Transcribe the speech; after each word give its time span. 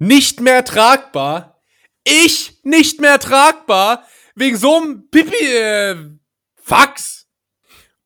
nicht 0.00 0.40
mehr 0.40 0.64
tragbar. 0.64 1.60
Ich 2.04 2.58
nicht 2.64 3.00
mehr 3.00 3.18
tragbar. 3.18 4.04
Wegen 4.34 4.56
so 4.56 4.76
einem 4.76 5.10
Pipi, 5.10 5.44
äh, 5.44 5.96
Fax. 6.56 7.28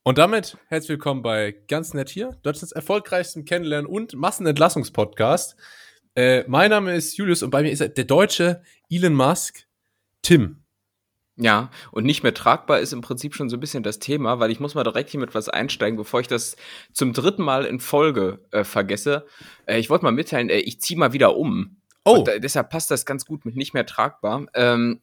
Und 0.02 0.18
damit 0.18 0.58
herzlich 0.66 0.90
willkommen 0.90 1.22
bei 1.22 1.52
Ganz 1.68 1.94
Nett 1.94 2.10
hier, 2.10 2.36
Deutschlands 2.42 2.72
erfolgreichsten 2.72 3.44
Kennenlernen- 3.44 3.86
und 3.86 4.14
Massenentlassungspodcast. 4.14 5.54
Äh, 6.16 6.42
mein 6.48 6.70
Name 6.70 6.96
ist 6.96 7.16
Julius 7.16 7.45
und 7.45 7.50
bei 7.50 7.62
mir 7.62 7.70
ist 7.70 7.79
der 7.80 8.04
deutsche 8.04 8.64
Elon 8.90 9.14
Musk, 9.14 9.68
Tim. 10.22 10.64
Ja, 11.36 11.70
und 11.92 12.04
nicht 12.04 12.24
mehr 12.24 12.34
tragbar 12.34 12.80
ist 12.80 12.92
im 12.92 13.02
Prinzip 13.02 13.34
schon 13.34 13.48
so 13.48 13.56
ein 13.56 13.61
bisschen 13.61 13.82
das 13.84 14.00
Thema, 14.00 14.40
weil 14.40 14.50
ich 14.50 14.61
muss 14.61 14.74
mal 14.74 14.84
direkt 14.84 15.11
hier 15.11 15.20
mit 15.20 15.34
was 15.34 15.48
einsteigen, 15.48 15.96
bevor 15.96 16.20
ich 16.20 16.29
das 16.29 16.56
zum 16.92 17.12
dritten 17.12 17.42
Mal 17.42 17.64
in 17.64 17.79
Folge 17.79 18.40
äh, 18.50 18.64
vergesse. 18.64 19.26
Äh, 19.66 19.79
ich 19.79 19.90
wollte 19.90 20.04
mal 20.04 20.12
mitteilen, 20.12 20.50
äh, 20.50 20.58
ich 20.58 20.80
ziehe 20.80 20.98
mal 20.98 21.12
wieder 21.12 21.36
um. 21.36 21.76
Oh. 22.05 22.18
Und, 22.18 22.30
deshalb 22.39 22.71
passt 22.71 22.91
das 22.91 23.07
ganz 23.07 23.24
gut 23.24 23.45
mit 23.45 23.56
nicht 23.56 23.74
mehr 23.74 23.87
tragbar. 23.87 24.47
Ähm, 24.55 25.01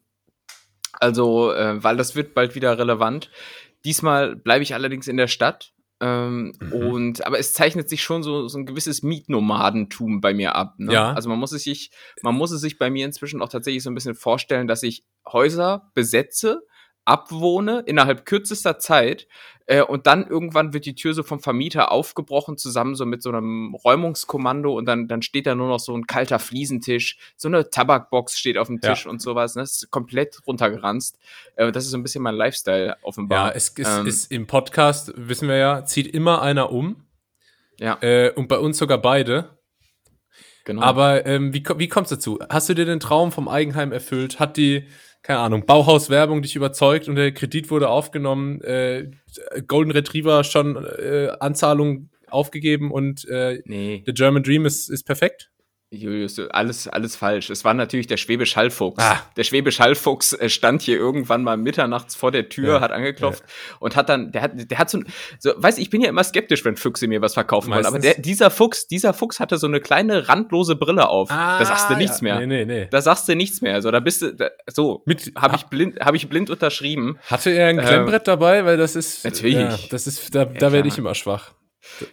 also, 0.94 1.52
äh, 1.52 1.82
weil 1.82 1.96
das 1.96 2.14
wird 2.14 2.34
bald 2.34 2.54
wieder 2.54 2.78
relevant. 2.78 3.30
Diesmal 3.84 4.36
bleibe 4.36 4.62
ich 4.62 4.74
allerdings 4.74 5.08
in 5.08 5.16
der 5.16 5.26
Stadt 5.26 5.72
ähm, 6.02 6.52
mhm. 6.60 6.72
Und 6.72 7.26
aber 7.26 7.38
es 7.38 7.54
zeichnet 7.54 7.88
sich 7.88 8.02
schon 8.02 8.24
so, 8.24 8.48
so 8.48 8.58
ein 8.58 8.66
gewisses 8.66 9.04
Mietnomadentum 9.04 10.20
bei 10.20 10.34
mir 10.34 10.56
ab. 10.56 10.74
Ne? 10.78 10.92
Ja. 10.92 11.12
Also 11.12 11.28
man 11.28 11.38
muss 11.38 11.52
es 11.52 11.62
sich, 11.62 11.92
man 12.22 12.34
muss 12.34 12.50
es 12.50 12.60
sich 12.60 12.76
bei 12.76 12.90
mir 12.90 13.06
inzwischen 13.06 13.40
auch 13.40 13.48
tatsächlich 13.48 13.84
so 13.84 13.90
ein 13.90 13.94
bisschen 13.94 14.16
vorstellen, 14.16 14.66
dass 14.66 14.82
ich 14.82 15.04
Häuser 15.24 15.92
besetze, 15.94 16.66
abwohne 17.04 17.82
innerhalb 17.86 18.26
kürzester 18.26 18.78
Zeit 18.78 19.26
äh, 19.66 19.82
und 19.82 20.06
dann 20.06 20.26
irgendwann 20.26 20.72
wird 20.72 20.86
die 20.86 20.94
Tür 20.94 21.14
so 21.14 21.22
vom 21.22 21.40
Vermieter 21.40 21.92
aufgebrochen, 21.92 22.56
zusammen 22.56 22.94
so 22.94 23.06
mit 23.06 23.22
so 23.22 23.30
einem 23.30 23.74
Räumungskommando 23.74 24.76
und 24.76 24.86
dann, 24.86 25.08
dann 25.08 25.22
steht 25.22 25.46
da 25.46 25.54
nur 25.54 25.68
noch 25.68 25.80
so 25.80 25.96
ein 25.96 26.06
kalter 26.06 26.38
Fliesentisch, 26.38 27.18
so 27.36 27.48
eine 27.48 27.70
Tabakbox 27.70 28.38
steht 28.38 28.58
auf 28.58 28.66
dem 28.66 28.80
Tisch 28.80 29.04
ja. 29.04 29.10
und 29.10 29.22
sowas. 29.22 29.54
Ne? 29.54 29.62
Das 29.62 29.82
ist 29.82 29.90
komplett 29.90 30.40
runtergeranzt. 30.46 31.18
Äh, 31.56 31.72
das 31.72 31.84
ist 31.84 31.90
so 31.90 31.96
ein 31.96 32.02
bisschen 32.02 32.22
mein 32.22 32.34
Lifestyle 32.34 32.96
offenbar. 33.02 33.48
Ja, 33.48 33.54
es 33.54 33.68
ist, 33.70 33.88
ähm, 33.88 34.06
ist 34.06 34.30
im 34.30 34.46
Podcast, 34.46 35.12
wissen 35.16 35.48
wir 35.48 35.56
ja, 35.56 35.84
zieht 35.84 36.06
immer 36.06 36.42
einer 36.42 36.70
um. 36.70 37.04
Ja. 37.78 37.98
Äh, 38.00 38.30
und 38.30 38.48
bei 38.48 38.58
uns 38.58 38.78
sogar 38.78 38.98
beide. 38.98 39.50
Genau. 40.64 40.82
Aber 40.82 41.26
ähm, 41.26 41.52
wie, 41.52 41.64
wie 41.76 41.88
kommst 41.88 42.10
du 42.10 42.16
dazu? 42.16 42.38
Hast 42.48 42.68
du 42.68 42.74
dir 42.74 42.84
den 42.84 43.00
Traum 43.00 43.32
vom 43.32 43.48
Eigenheim 43.48 43.92
erfüllt? 43.92 44.38
Hat 44.38 44.56
die 44.56 44.86
keine 45.22 45.38
Ahnung, 45.38 45.66
Bauhauswerbung 45.66 46.42
dich 46.42 46.56
überzeugt 46.56 47.08
und 47.08 47.14
der 47.14 47.32
Kredit 47.32 47.70
wurde 47.70 47.88
aufgenommen, 47.88 48.60
äh, 48.62 49.08
Golden 49.68 49.92
Retriever 49.92 50.42
schon 50.42 50.76
äh, 50.76 51.28
Anzahlung 51.38 52.10
aufgegeben 52.28 52.90
und 52.90 53.28
äh, 53.28 53.62
nee. 53.64 54.02
der 54.04 54.14
German 54.14 54.42
Dream 54.42 54.66
ist, 54.66 54.88
ist 54.88 55.04
perfekt? 55.04 55.51
Julius, 55.92 56.38
alles, 56.38 56.88
alles 56.88 57.16
falsch. 57.16 57.50
Es 57.50 57.64
war 57.64 57.74
natürlich 57.74 58.06
der 58.06 58.16
Schwäbisch 58.16 58.56
Hallfuchs. 58.56 59.02
Ah. 59.02 59.20
Der 59.36 59.44
Schwäbisch 59.44 59.78
Hallfuchs 59.78 60.32
äh, 60.32 60.48
stand 60.48 60.80
hier 60.80 60.96
irgendwann 60.96 61.44
mal 61.44 61.58
mitternachts 61.58 62.14
vor 62.14 62.30
der 62.30 62.48
Tür, 62.48 62.74
ja. 62.74 62.80
hat 62.80 62.92
angeklopft 62.92 63.42
ja. 63.46 63.76
und 63.78 63.94
hat 63.94 64.08
dann, 64.08 64.32
der 64.32 64.42
hat, 64.42 64.52
der 64.54 64.78
hat 64.78 64.88
so, 64.88 65.00
so, 65.38 65.52
weiß 65.54 65.76
ich 65.76 65.90
bin 65.90 66.00
ja 66.00 66.08
immer 66.08 66.24
skeptisch, 66.24 66.64
wenn 66.64 66.76
Füchse 66.76 67.06
mir 67.08 67.20
was 67.20 67.34
verkaufen 67.34 67.70
Meistens. 67.70 67.92
wollen, 67.92 68.02
aber 68.04 68.14
der, 68.14 68.22
dieser 68.22 68.50
Fuchs, 68.50 68.86
dieser 68.86 69.12
Fuchs 69.12 69.38
hatte 69.38 69.58
so 69.58 69.66
eine 69.66 69.80
kleine 69.80 70.28
randlose 70.30 70.76
Brille 70.76 71.08
auf. 71.08 71.30
Ah, 71.30 71.58
da 71.58 71.64
sagst 71.66 71.90
du 71.90 71.96
nichts 71.96 72.20
ja. 72.20 72.38
mehr. 72.38 72.46
Nee, 72.46 72.46
nee, 72.46 72.64
nee. 72.64 72.88
Da 72.90 73.02
sagst 73.02 73.28
du 73.28 73.36
nichts 73.36 73.60
mehr. 73.60 73.74
Also 73.74 73.90
da 73.90 74.00
bist 74.00 74.22
du, 74.22 74.34
da, 74.34 74.48
so, 74.70 75.02
Mit, 75.04 75.32
habe 75.36 75.56
ich 75.56 75.64
blind, 75.64 76.00
habe 76.00 76.16
ich 76.16 76.28
blind 76.28 76.48
unterschrieben. 76.48 77.18
Hatte 77.26 77.50
er 77.50 77.68
ein 77.68 77.78
Klemmbrett 77.78 78.22
ähm, 78.22 78.32
dabei, 78.32 78.64
weil 78.64 78.78
das 78.78 78.96
ist, 78.96 79.24
natürlich, 79.24 79.88
das 79.90 80.06
ist, 80.06 80.34
da, 80.34 80.46
da 80.46 80.72
werde 80.72 80.88
ich 80.88 80.96
immer 80.96 81.14
schwach. 81.14 81.52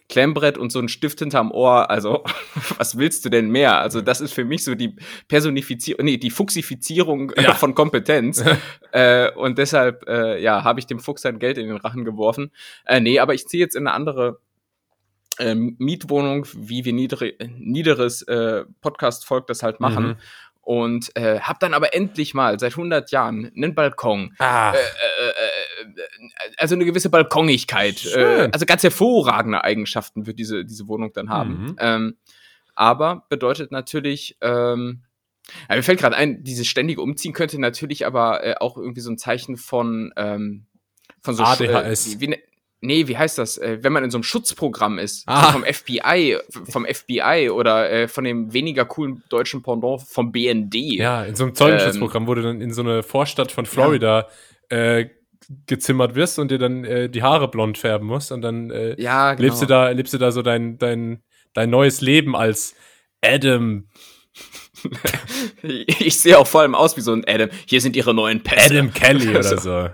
Klemmbrett 0.08 0.58
und 0.58 0.72
so 0.72 0.80
ein 0.80 0.90
Stift 0.90 1.20
hinterm 1.20 1.52
Ohr. 1.52 1.90
Also, 1.90 2.24
was 2.78 2.98
willst 2.98 3.26
du 3.26 3.30
denn 3.30 3.50
mehr? 3.50 3.80
Also, 3.80 4.02
das 4.02 4.22
ist 4.22 4.34
für 4.34 4.46
mich 4.46 4.64
so 4.64 4.76
die 4.76 4.96
Personifizierung, 5.28 6.06
nee, 6.06 6.18
die 6.18 6.32
Fuchsifizierung 6.32 7.32
ja. 7.38 7.54
von 7.54 7.76
Kompetenz. 7.76 8.44
äh, 8.92 9.32
und 9.32 9.58
deshalb, 9.58 10.08
äh, 10.08 10.42
ja, 10.42 10.64
habe 10.64 10.80
ich 10.80 10.88
dem 10.88 11.00
Fuchs 11.00 11.22
sein 11.22 11.40
Geld 11.40 11.58
in 11.58 11.68
den 11.68 11.78
Rachen 11.78 12.06
geworfen. 12.06 12.52
Äh, 12.86 13.00
nee, 13.00 13.20
aber 13.20 13.34
ich 13.34 13.48
ziehe 13.48 13.64
jetzt 13.64 13.76
in 13.76 13.88
eine 13.88 13.96
andere 13.96 14.40
ähm, 15.40 15.76
Mietwohnung, 15.80 16.46
wie 16.54 16.84
wir 16.84 16.94
niedere, 16.94 17.34
niederes 17.58 18.22
äh, 18.24 18.66
Podcast-Volk 18.82 19.48
das 19.48 19.64
halt 19.64 19.80
machen. 19.80 20.08
Mhm 20.08 20.16
und 20.70 21.16
äh, 21.16 21.40
habe 21.40 21.58
dann 21.60 21.74
aber 21.74 21.96
endlich 21.96 22.36
mal 22.36 22.60
seit 22.60 22.74
100 22.74 23.10
Jahren 23.10 23.52
einen 23.56 23.74
Balkon. 23.74 24.36
Ah. 24.38 24.72
Äh, 24.72 24.76
äh, 24.76 25.30
äh, 25.30 25.50
also 26.58 26.76
eine 26.76 26.86
gewisse 26.86 27.10
Balkonigkeit. 27.10 28.06
Äh, 28.06 28.50
also 28.52 28.66
ganz 28.66 28.84
hervorragende 28.84 29.64
Eigenschaften 29.64 30.26
wird 30.28 30.40
diese, 30.40 30.66
diese 30.66 30.88
Wohnung 30.88 31.12
dann 31.14 31.30
haben. 31.30 31.64
Mhm. 31.64 31.76
Ähm, 31.80 32.18
aber 32.76 33.26
bedeutet 33.30 33.72
natürlich, 33.72 34.38
ähm, 34.42 35.04
ja, 35.70 35.76
mir 35.76 35.84
fällt 35.84 36.00
gerade 36.00 36.16
ein, 36.16 36.44
dieses 36.44 36.68
ständige 36.68 37.02
Umziehen 37.02 37.34
könnte 37.34 37.60
natürlich 37.60 38.06
aber 38.06 38.44
äh, 38.44 38.56
auch 38.60 38.78
irgendwie 38.78 39.02
so 39.02 39.12
ein 39.12 39.18
Zeichen 39.18 39.58
von, 39.58 40.14
ähm, 40.16 40.66
von 41.22 41.36
so 41.36 41.44
ADHS. 41.44 42.08
Äh, 42.08 42.12
wie, 42.12 42.22
wie, 42.22 42.28
ne, 42.30 42.40
nee, 42.82 43.08
wie 43.08 43.18
heißt 43.18 43.38
das? 43.38 43.58
Äh, 43.58 43.80
wenn 43.82 43.94
man 43.94 44.04
in 44.04 44.12
so 44.12 44.18
einem 44.18 44.24
Schutzprogramm 44.24 45.00
ist, 45.00 45.24
ah. 45.28 45.52
vom 45.52 45.64
FBI, 45.64 46.38
vom 46.70 46.86
FBI 46.86 47.50
oder 47.52 47.92
äh, 47.92 48.08
von 48.08 48.24
dem 48.24 48.54
weniger 48.54 48.86
coolen 48.86 49.24
deutschen 49.30 49.62
Pendant 49.62 50.02
vom 50.02 50.32
BND. 50.32 50.76
Ja, 50.76 51.24
in 51.24 51.36
so 51.36 51.46
einem 51.46 51.56
Zeugenschutzprogramm, 51.56 52.28
ähm, 52.28 52.36
du 52.36 52.42
dann 52.42 52.62
in 52.62 52.74
so 52.74 52.82
eine 52.82 53.04
Vorstadt 53.04 53.52
von 53.52 53.66
Florida 53.66 54.28
ja. 54.72 54.78
äh, 54.78 55.10
gezimmert 55.66 56.16
wirst 56.16 56.38
und 56.40 56.52
dir 56.52 56.60
dann 56.60 56.84
äh, 56.84 57.10
die 57.10 57.24
Haare 57.24 57.50
blond 57.50 57.78
färben 57.78 58.08
musst 58.08 58.32
und 58.32 58.42
dann 58.42 58.70
äh, 58.70 59.00
ja, 59.02 59.34
genau. 59.34 59.48
lebst 59.48 59.62
du 59.62 59.66
da 59.66 59.90
lebst 59.90 60.14
du 60.14 60.18
da 60.18 60.32
so 60.32 60.42
dein 60.42 60.78
dein 60.78 61.24
dein 61.54 61.70
neues 61.70 62.02
Leben 62.02 62.36
als 62.36 62.76
Adam 63.24 63.88
ich 65.62 66.20
sehe 66.20 66.38
auch 66.38 66.48
vor 66.48 66.62
allem 66.62 66.76
aus 66.76 66.98
wie 66.98 67.02
so 67.02 67.14
ein 67.14 67.24
Adam. 67.28 67.50
Hier 67.66 67.82
sind 67.82 67.96
ihre 67.96 68.14
neuen 68.14 68.42
Pässe. 68.42 68.74
Adam 68.74 68.94
Kelly 68.94 69.30
oder 69.30 69.58
so. 69.58 69.90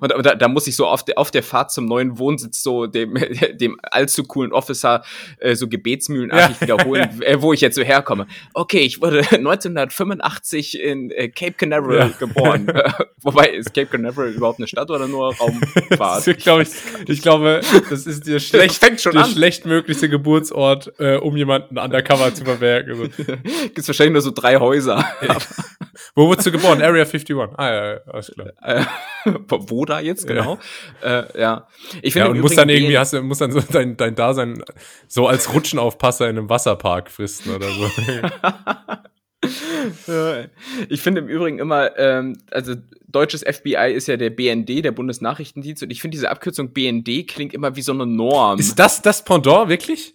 Und, 0.00 0.12
und 0.12 0.26
da, 0.26 0.34
da, 0.34 0.48
muss 0.48 0.66
ich 0.66 0.74
so 0.74 0.86
auf 0.86 1.04
der, 1.04 1.18
auf 1.18 1.30
der 1.30 1.42
Fahrt 1.42 1.70
zum 1.70 1.86
neuen 1.86 2.18
Wohnsitz 2.18 2.62
so 2.62 2.86
dem, 2.86 3.14
dem 3.54 3.78
allzu 3.82 4.24
coolen 4.24 4.52
Officer 4.52 5.02
äh, 5.38 5.54
so 5.54 5.68
gebetsmühlenartig 5.68 6.56
ja. 6.56 6.62
wiederholen, 6.62 7.22
äh, 7.22 7.40
wo 7.40 7.52
ich 7.52 7.60
jetzt 7.60 7.76
so 7.76 7.82
herkomme. 7.82 8.26
Okay, 8.54 8.80
ich 8.80 9.00
wurde 9.00 9.18
1985 9.20 10.80
in 10.80 11.10
äh, 11.10 11.28
Cape 11.28 11.52
Canaveral 11.52 11.98
ja. 11.98 12.08
geboren. 12.18 12.66
Wobei, 13.22 13.50
ist 13.50 13.72
Cape 13.72 13.86
Canaveral 13.86 14.30
überhaupt 14.30 14.58
eine 14.58 14.66
Stadt 14.66 14.90
oder 14.90 15.06
nur 15.06 15.34
Raumfahrt? 15.36 16.26
ich, 16.26 16.38
glaub, 16.38 16.60
ich, 16.60 16.70
ich 17.06 17.22
glaube, 17.22 17.60
das 17.88 18.06
ist 18.06 18.26
der, 18.26 18.40
schlecht, 18.40 18.82
der 18.82 19.24
schlechtmöglichste 19.24 20.08
Geburtsort, 20.08 20.92
äh, 20.98 21.16
um 21.16 21.36
jemanden 21.36 21.78
undercover 21.78 22.34
zu 22.34 22.44
verwerken. 22.44 22.92
Also. 22.92 23.08
Gibt's 23.62 23.88
wahrscheinlich 23.88 24.12
nur 24.12 24.21
so 24.22 24.30
drei 24.30 24.56
Häuser. 24.56 25.04
Wo 26.14 26.26
wurdest 26.26 26.46
du 26.46 26.52
geboren? 26.52 26.82
Area 26.82 27.04
51. 27.04 27.36
Ah, 27.56 27.70
ja, 27.70 27.92
ja 27.92 28.00
alles 28.06 28.32
klar. 28.32 28.48
Äh, 28.62 28.84
wo 29.48 29.84
da 29.84 30.00
jetzt 30.00 30.26
genau? 30.26 30.58
Ja. 31.02 31.20
Äh, 31.20 31.40
ja. 31.40 31.68
Ich 32.02 32.12
finde, 32.12 32.28
ja, 32.28 32.32
und 32.32 32.40
musst 32.40 32.58
dann 32.58 32.68
irgendwie, 32.68 32.98
hast 32.98 33.12
du, 33.12 33.22
musst 33.22 33.40
dann 33.40 33.52
so 33.52 33.60
dein, 33.60 33.96
dein 33.96 34.14
Dasein 34.14 34.62
so 35.08 35.26
als 35.26 35.52
Rutschenaufpasser 35.52 36.28
in 36.28 36.38
einem 36.38 36.48
Wasserpark 36.48 37.10
fristen 37.10 37.54
oder 37.54 37.68
so. 37.68 37.90
ich 40.88 41.00
finde 41.00 41.22
im 41.22 41.28
Übrigen 41.28 41.58
immer, 41.58 41.98
ähm, 41.98 42.38
also 42.50 42.74
deutsches 43.08 43.42
FBI 43.42 43.92
ist 43.92 44.08
ja 44.08 44.16
der 44.16 44.30
BND, 44.30 44.84
der 44.84 44.92
Bundesnachrichtendienst, 44.92 45.82
und 45.82 45.90
ich 45.90 46.00
finde 46.00 46.16
diese 46.16 46.30
Abkürzung 46.30 46.72
BND 46.72 47.26
klingt 47.28 47.52
immer 47.52 47.76
wie 47.76 47.82
so 47.82 47.92
eine 47.92 48.06
Norm. 48.06 48.58
Ist 48.58 48.78
das 48.78 49.02
das 49.02 49.24
Pendant 49.24 49.68
wirklich? 49.68 50.14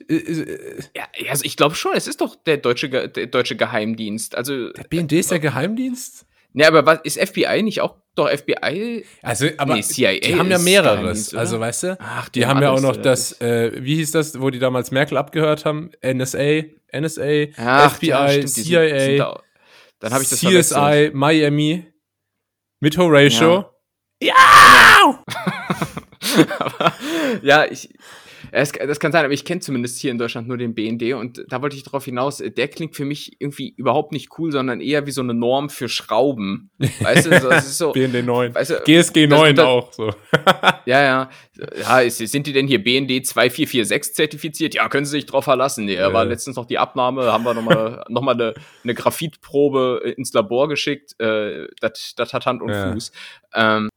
Ja, 0.96 1.04
also 1.30 1.46
ich 1.46 1.58
glaube 1.58 1.76
schon, 1.76 1.92
es 1.96 2.08
ist 2.08 2.22
doch 2.22 2.36
der 2.36 2.58
deutsche, 2.58 2.90
der 2.90 3.28
deutsche 3.28 3.56
Geheimdienst. 3.56 4.36
Also 4.36 4.72
der 4.72 4.84
BND 4.84 5.14
ist 5.14 5.32
der 5.32 5.40
Geheimdienst? 5.40 6.26
Ne, 6.54 6.66
aber 6.66 6.86
was 6.86 7.00
ist 7.04 7.20
FBI 7.20 7.62
nicht 7.62 7.82
auch 7.82 7.96
doch 8.16 8.30
FBI? 8.30 9.06
Also, 9.22 9.48
aber 9.58 9.76
nee, 9.76 9.82
CIA 9.82 10.14
die 10.14 10.36
haben 10.36 10.50
ja 10.50 10.58
mehreres. 10.58 11.36
Also, 11.36 11.60
weißt 11.60 11.84
du? 11.84 11.98
Ach, 12.00 12.30
die, 12.30 12.40
die 12.40 12.46
haben 12.48 12.62
ja 12.62 12.72
auch 12.72 12.82
noch 12.82 12.96
das, 12.96 13.40
äh, 13.42 13.72
wie 13.80 13.96
hieß 13.98 14.12
das, 14.12 14.42
wo 14.42 14.50
die 14.50 14.58
damals 14.58 14.90
Merkel 14.90 15.18
abgehört 15.18 15.66
haben? 15.66 15.92
NSA, 16.04 16.64
NSA, 16.92 17.48
Ach, 17.58 17.96
FBI, 17.96 18.08
ja, 18.08 18.30
stimmt, 18.30 18.50
CIA, 18.50 18.90
sind, 18.90 19.00
sind 19.00 19.18
da, 19.20 19.44
dann 20.00 20.14
habe 20.14 20.24
ich 20.24 20.30
das 20.30 20.40
CSI, 20.40 20.74
verwechselt. 20.74 21.14
Miami 21.16 21.94
mit 22.80 22.98
Horatio. 22.98 23.66
Ja! 24.22 24.34
ja! 24.34 25.24
ja, 27.42 27.66
ich, 27.66 27.90
es, 28.52 28.72
das 28.72 29.00
kann 29.00 29.12
sein, 29.12 29.26
aber 29.26 29.34
ich 29.34 29.46
kenne 29.46 29.62
zumindest 29.62 30.00
hier 30.00 30.12
in 30.12 30.18
Deutschland 30.18 30.48
nur 30.48 30.58
den 30.58 30.74
BND 30.74 31.14
und 31.14 31.44
da 31.50 31.62
wollte 31.62 31.76
ich 31.76 31.84
darauf 31.84 32.06
hinaus, 32.06 32.38
der 32.38 32.68
klingt 32.68 32.96
für 32.96 33.06
mich 33.06 33.40
irgendwie 33.40 33.74
überhaupt 33.76 34.12
nicht 34.12 34.30
cool, 34.38 34.52
sondern 34.52 34.82
eher 34.82 35.06
wie 35.06 35.12
so 35.12 35.22
eine 35.22 35.34
Norm 35.34 35.70
für 35.70 35.90
Schrauben. 35.90 36.70
Weißt 37.00 37.26
du, 37.26 37.30
das 37.32 37.68
ist 37.68 37.78
so. 37.78 37.92
BND 37.94 38.26
9. 38.26 38.56
Weißt 38.56 38.72
du, 38.72 38.82
GSG 38.86 39.28
9 39.28 39.56
das, 39.56 39.66
auch 39.66 39.94
so. 39.94 40.12
ja, 40.86 41.04
ja. 41.04 41.30
Ja, 41.80 42.02
ist, 42.02 42.18
sind 42.18 42.48
die 42.48 42.54
denn 42.54 42.68
hier 42.68 42.84
BND 42.84 43.26
2446 43.26 44.14
zertifiziert? 44.14 44.76
Ja, 44.76 44.90
können 44.90 45.06
Sie 45.06 45.12
sich 45.12 45.26
drauf 45.26 45.46
verlassen. 45.46 45.86
Nee, 45.86 45.96
äh. 45.96 46.14
war 46.14 46.26
letztens 46.26 46.56
noch 46.56 46.66
die 46.66 46.78
Abnahme, 46.78 47.32
haben 47.32 47.44
wir 47.44 47.54
nochmal 47.54 48.06
noch 48.10 48.22
mal 48.22 48.34
eine, 48.34 48.54
eine 48.84 48.94
Graphitprobe 48.94 50.14
ins 50.18 50.34
Labor 50.34 50.68
geschickt. 50.68 51.20
Äh, 51.20 51.68
das 51.82 52.16
hat 52.18 52.46
Hand 52.46 52.62
und 52.62 52.70
ja. 52.70 52.94
Fuß. 52.94 53.12
Ähm, 53.54 53.90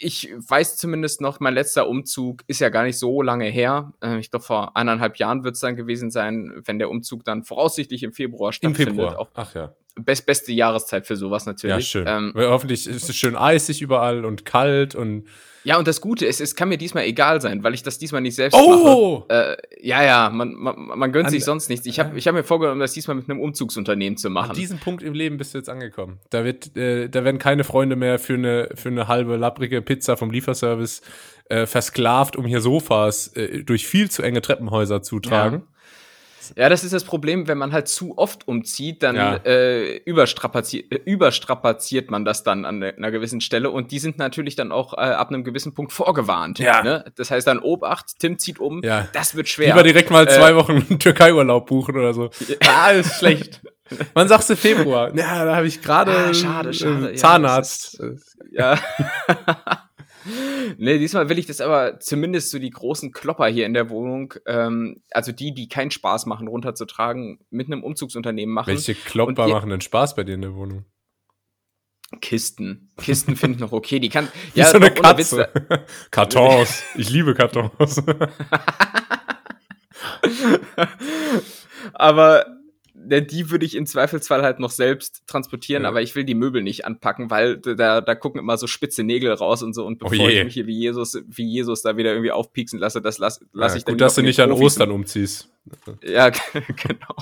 ich 0.00 0.30
weiß 0.34 0.76
zumindest 0.76 1.20
noch, 1.20 1.40
mein 1.40 1.54
letzter 1.54 1.88
Umzug 1.88 2.42
ist 2.46 2.60
ja 2.60 2.68
gar 2.68 2.84
nicht 2.84 2.98
so 2.98 3.22
lange 3.22 3.46
her. 3.46 3.92
Äh, 4.02 4.18
ich 4.18 4.30
glaube, 4.30 4.44
vor 4.44 4.76
eineinhalb 4.76 5.16
Jahren 5.16 5.44
wird 5.44 5.54
es 5.54 5.60
dann 5.60 5.76
gewesen 5.76 6.10
sein, 6.10 6.62
wenn 6.64 6.78
der 6.78 6.90
Umzug 6.90 7.24
dann 7.24 7.44
voraussichtlich 7.44 8.02
im 8.02 8.12
Februar 8.12 8.52
stattfindet. 8.52 8.88
Im 8.88 8.94
Februar. 8.94 9.18
Auch 9.18 9.30
Ach 9.34 9.54
ja. 9.54 9.74
Best, 9.94 10.26
beste 10.26 10.52
Jahreszeit 10.52 11.06
für 11.06 11.16
sowas 11.16 11.46
natürlich. 11.46 11.92
Ja, 11.94 12.04
schön. 12.04 12.06
Ähm, 12.06 12.32
hoffentlich 12.36 12.86
ist 12.86 13.08
es 13.08 13.16
schön 13.16 13.36
eisig 13.36 13.82
überall 13.82 14.24
und 14.24 14.44
kalt 14.44 14.94
und 14.94 15.26
ja, 15.64 15.78
und 15.78 15.86
das 15.86 16.00
Gute 16.00 16.26
ist, 16.26 16.40
es 16.40 16.56
kann 16.56 16.68
mir 16.68 16.78
diesmal 16.78 17.04
egal 17.04 17.40
sein, 17.40 17.62
weil 17.62 17.74
ich 17.74 17.82
das 17.82 17.98
diesmal 17.98 18.20
nicht 18.20 18.34
selbst 18.34 18.56
oh! 18.56 19.24
mache. 19.28 19.56
Äh, 19.80 19.86
ja, 19.86 20.02
ja, 20.02 20.30
man, 20.30 20.54
man, 20.54 20.74
man 20.76 21.12
gönnt 21.12 21.26
An, 21.26 21.30
sich 21.30 21.44
sonst 21.44 21.68
nichts. 21.68 21.86
Ich 21.86 22.00
habe 22.00 22.18
ich 22.18 22.26
hab 22.26 22.34
mir 22.34 22.42
vorgenommen, 22.42 22.80
das 22.80 22.92
diesmal 22.92 23.16
mit 23.16 23.30
einem 23.30 23.40
Umzugsunternehmen 23.40 24.16
zu 24.16 24.28
machen. 24.28 24.50
An 24.50 24.56
diesem 24.56 24.78
Punkt 24.78 25.02
im 25.02 25.14
Leben 25.14 25.36
bist 25.36 25.54
du 25.54 25.58
jetzt 25.58 25.68
angekommen. 25.68 26.18
Da, 26.30 26.44
wird, 26.44 26.76
äh, 26.76 27.08
da 27.08 27.24
werden 27.24 27.38
keine 27.38 27.62
Freunde 27.62 27.94
mehr 27.94 28.18
für 28.18 28.34
eine, 28.34 28.70
für 28.74 28.88
eine 28.88 29.06
halbe 29.06 29.36
lapprige 29.36 29.82
Pizza 29.82 30.16
vom 30.16 30.30
Lieferservice 30.30 31.02
äh, 31.48 31.66
versklavt, 31.66 32.34
um 32.36 32.44
hier 32.44 32.60
Sofas 32.60 33.28
äh, 33.36 33.62
durch 33.62 33.86
viel 33.86 34.10
zu 34.10 34.22
enge 34.22 34.42
Treppenhäuser 34.42 35.02
zu 35.02 35.20
tragen. 35.20 35.56
Ja. 35.56 35.71
Ja, 36.56 36.68
das 36.68 36.84
ist 36.84 36.92
das 36.92 37.04
Problem, 37.04 37.48
wenn 37.48 37.58
man 37.58 37.72
halt 37.72 37.88
zu 37.88 38.16
oft 38.18 38.46
umzieht, 38.48 39.02
dann 39.02 39.16
ja. 39.16 39.36
äh, 39.44 39.96
überstrapaziert, 39.98 40.92
äh, 40.92 41.00
überstrapaziert 41.04 42.10
man 42.10 42.24
das 42.24 42.42
dann 42.42 42.64
an 42.64 42.82
einer 42.82 43.10
gewissen 43.10 43.40
Stelle 43.40 43.70
und 43.70 43.90
die 43.90 43.98
sind 43.98 44.18
natürlich 44.18 44.56
dann 44.56 44.72
auch 44.72 44.94
äh, 44.94 45.00
ab 45.00 45.28
einem 45.28 45.44
gewissen 45.44 45.74
Punkt 45.74 45.92
vorgewarnt. 45.92 46.58
Ja. 46.58 46.82
Ne? 46.82 47.04
Das 47.16 47.30
heißt 47.30 47.46
dann 47.46 47.58
Obacht, 47.58 48.18
Tim 48.18 48.38
zieht 48.38 48.58
um, 48.58 48.82
ja. 48.82 49.08
das 49.12 49.34
wird 49.34 49.48
schwer. 49.48 49.68
Lieber 49.68 49.82
direkt 49.82 50.10
mal 50.10 50.28
zwei 50.28 50.50
äh, 50.50 50.56
Wochen 50.56 50.98
Türkei-Urlaub 50.98 51.66
buchen 51.66 51.96
oder 51.96 52.14
so. 52.14 52.30
Ja, 52.62 52.90
ist 52.90 53.18
schlecht. 53.18 53.60
Wann 54.14 54.28
sagst 54.28 54.50
du 54.50 54.56
Februar? 54.56 55.14
Ja, 55.14 55.44
da 55.44 55.56
habe 55.56 55.66
ich 55.66 55.82
gerade 55.82 56.12
ah, 56.12 56.34
schade, 56.34 56.72
schade. 56.72 57.14
Zahnarzt. 57.14 58.02
Ja. 58.50 58.78
nee, 60.78 60.98
diesmal 60.98 61.28
will 61.28 61.38
ich 61.38 61.46
das 61.46 61.60
aber 61.60 62.00
zumindest 62.00 62.50
so 62.50 62.58
die 62.58 62.70
großen 62.70 63.12
Klopper 63.12 63.46
hier 63.46 63.66
in 63.66 63.74
der 63.74 63.90
Wohnung, 63.90 64.34
ähm, 64.46 65.02
also 65.10 65.32
die, 65.32 65.54
die 65.54 65.68
keinen 65.68 65.90
Spaß 65.90 66.26
machen, 66.26 66.48
runterzutragen, 66.48 67.40
mit 67.50 67.66
einem 67.66 67.82
Umzugsunternehmen 67.82 68.54
machen. 68.54 68.68
Welche 68.68 68.94
Klopper 68.94 69.48
machen 69.48 69.70
denn 69.70 69.80
Spaß 69.80 70.14
bei 70.14 70.24
dir 70.24 70.34
in 70.34 70.42
der 70.42 70.54
Wohnung? 70.54 70.84
Kisten. 72.20 72.90
Kisten 72.98 73.36
finde 73.36 73.56
ich 73.56 73.60
noch 73.60 73.72
okay. 73.72 73.98
Die 73.98 74.08
kann. 74.08 74.28
Wie 74.54 74.60
ja, 74.60 74.66
so 74.66 74.76
eine 74.76 74.90
Katze. 74.90 75.48
Kartons. 76.10 76.82
Ich 76.94 77.10
liebe 77.10 77.34
Kartons. 77.34 78.02
aber 81.94 82.46
die 83.04 83.50
würde 83.50 83.66
ich 83.66 83.74
im 83.74 83.86
Zweifelsfall 83.86 84.42
halt 84.42 84.58
noch 84.58 84.70
selbst 84.70 85.22
transportieren, 85.26 85.84
ja. 85.84 85.88
aber 85.88 86.02
ich 86.02 86.14
will 86.14 86.24
die 86.24 86.34
Möbel 86.34 86.62
nicht 86.62 86.84
anpacken, 86.84 87.30
weil 87.30 87.58
da, 87.58 88.00
da 88.00 88.14
gucken 88.14 88.40
immer 88.40 88.56
so 88.56 88.66
spitze 88.66 89.02
Nägel 89.02 89.32
raus 89.32 89.62
und 89.62 89.74
so. 89.74 89.84
Und 89.84 90.02
oh 90.02 90.08
bevor 90.08 90.26
oh 90.26 90.28
ich 90.28 90.44
mich 90.44 90.54
hier 90.54 90.66
wie 90.66 90.78
Jesus, 90.78 91.18
wie 91.26 91.46
Jesus 91.46 91.82
da 91.82 91.96
wieder 91.96 92.12
irgendwie 92.12 92.30
aufpieksen 92.30 92.78
lasse, 92.78 93.00
das 93.00 93.18
lasse 93.18 93.44
lass 93.52 93.72
ja, 93.72 93.78
ich 93.78 93.84
dann. 93.84 93.94
Gut, 93.94 94.00
dass 94.00 94.14
du 94.14 94.22
nicht 94.22 94.40
an 94.40 94.52
Ostern 94.52 94.90
umziehst. 94.90 95.48
Ja, 96.02 96.30
genau. 96.52 97.16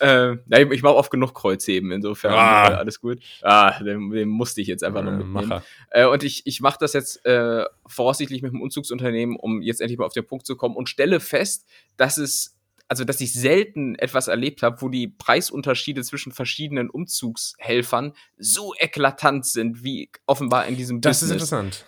äh, 0.00 0.36
ja, 0.46 0.70
ich 0.70 0.82
mache 0.82 0.94
oft 0.94 1.10
genug 1.10 1.34
Kreuzheben, 1.34 1.90
insofern 1.90 2.34
ah. 2.34 2.68
äh, 2.68 2.74
alles 2.74 3.00
gut. 3.00 3.18
Ah, 3.42 3.82
den, 3.82 4.10
den, 4.10 4.28
musste 4.28 4.60
ich 4.60 4.68
jetzt 4.68 4.84
einfach 4.84 5.00
äh, 5.00 5.04
noch 5.04 5.12
mitnehmen. 5.12 5.60
Äh, 5.90 6.06
und 6.06 6.22
ich, 6.22 6.46
ich 6.46 6.60
mache 6.60 6.78
das 6.78 6.92
jetzt 6.92 7.26
äh, 7.26 7.64
voraussichtlich 7.86 8.42
mit 8.42 8.52
dem 8.52 8.60
Umzugsunternehmen, 8.60 9.36
um 9.36 9.60
jetzt 9.60 9.80
endlich 9.80 9.98
mal 9.98 10.06
auf 10.06 10.12
den 10.12 10.24
Punkt 10.24 10.46
zu 10.46 10.56
kommen 10.56 10.76
und 10.76 10.88
stelle 10.88 11.18
fest, 11.18 11.66
dass 11.96 12.16
es 12.16 12.53
also 12.88 13.04
dass 13.04 13.20
ich 13.20 13.32
selten 13.32 13.94
etwas 13.96 14.28
erlebt 14.28 14.62
habe, 14.62 14.82
wo 14.82 14.88
die 14.88 15.08
Preisunterschiede 15.08 16.02
zwischen 16.02 16.32
verschiedenen 16.32 16.90
Umzugshelfern 16.90 18.12
so 18.36 18.74
eklatant 18.78 19.46
sind, 19.46 19.82
wie 19.82 20.10
offenbar 20.26 20.66
in 20.66 20.76
diesem 20.76 21.00
das 21.00 21.20
Business. 21.20 21.40
Das 21.40 21.48
ist 21.48 21.52
interessant. 21.52 21.84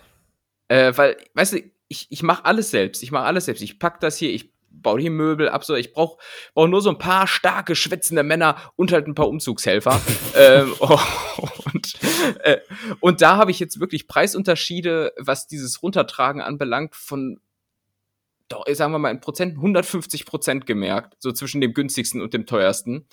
Äh, 0.68 0.92
weil, 0.96 1.16
weißt 1.34 1.54
du, 1.54 1.62
ich, 1.88 2.06
ich 2.10 2.22
mache 2.22 2.44
alles 2.44 2.70
selbst. 2.70 3.02
Ich 3.02 3.12
mache 3.12 3.24
alles 3.24 3.44
selbst. 3.44 3.62
Ich 3.62 3.78
pack 3.78 4.00
das 4.00 4.16
hier, 4.16 4.30
ich 4.30 4.52
baue 4.82 5.00
hier 5.00 5.10
Möbel 5.10 5.48
ab, 5.48 5.64
so 5.64 5.74
ich 5.74 5.92
brauche 5.92 6.18
brauch 6.54 6.68
nur 6.68 6.82
so 6.82 6.90
ein 6.90 6.98
paar 6.98 7.26
starke, 7.26 7.74
schwitzende 7.74 8.22
Männer 8.22 8.56
und 8.76 8.92
halt 8.92 9.06
ein 9.06 9.14
paar 9.14 9.28
Umzugshelfer. 9.28 10.00
ähm, 10.36 10.74
oh, 10.80 11.00
und, 11.72 11.94
äh, 12.42 12.58
und 13.00 13.22
da 13.22 13.36
habe 13.36 13.50
ich 13.50 13.58
jetzt 13.58 13.80
wirklich 13.80 14.06
Preisunterschiede, 14.08 15.12
was 15.18 15.46
dieses 15.46 15.82
Runtertragen 15.82 16.42
anbelangt, 16.42 16.94
von 16.94 17.40
doch, 18.48 18.64
sagen 18.72 18.92
wir 18.92 18.98
mal 18.98 19.10
in 19.10 19.20
Prozent, 19.20 19.56
150 19.56 20.26
Prozent 20.26 20.66
gemerkt, 20.66 21.14
so 21.18 21.32
zwischen 21.32 21.60
dem 21.60 21.74
günstigsten 21.74 22.20
und 22.20 22.32
dem 22.34 22.46
teuersten. 22.46 23.06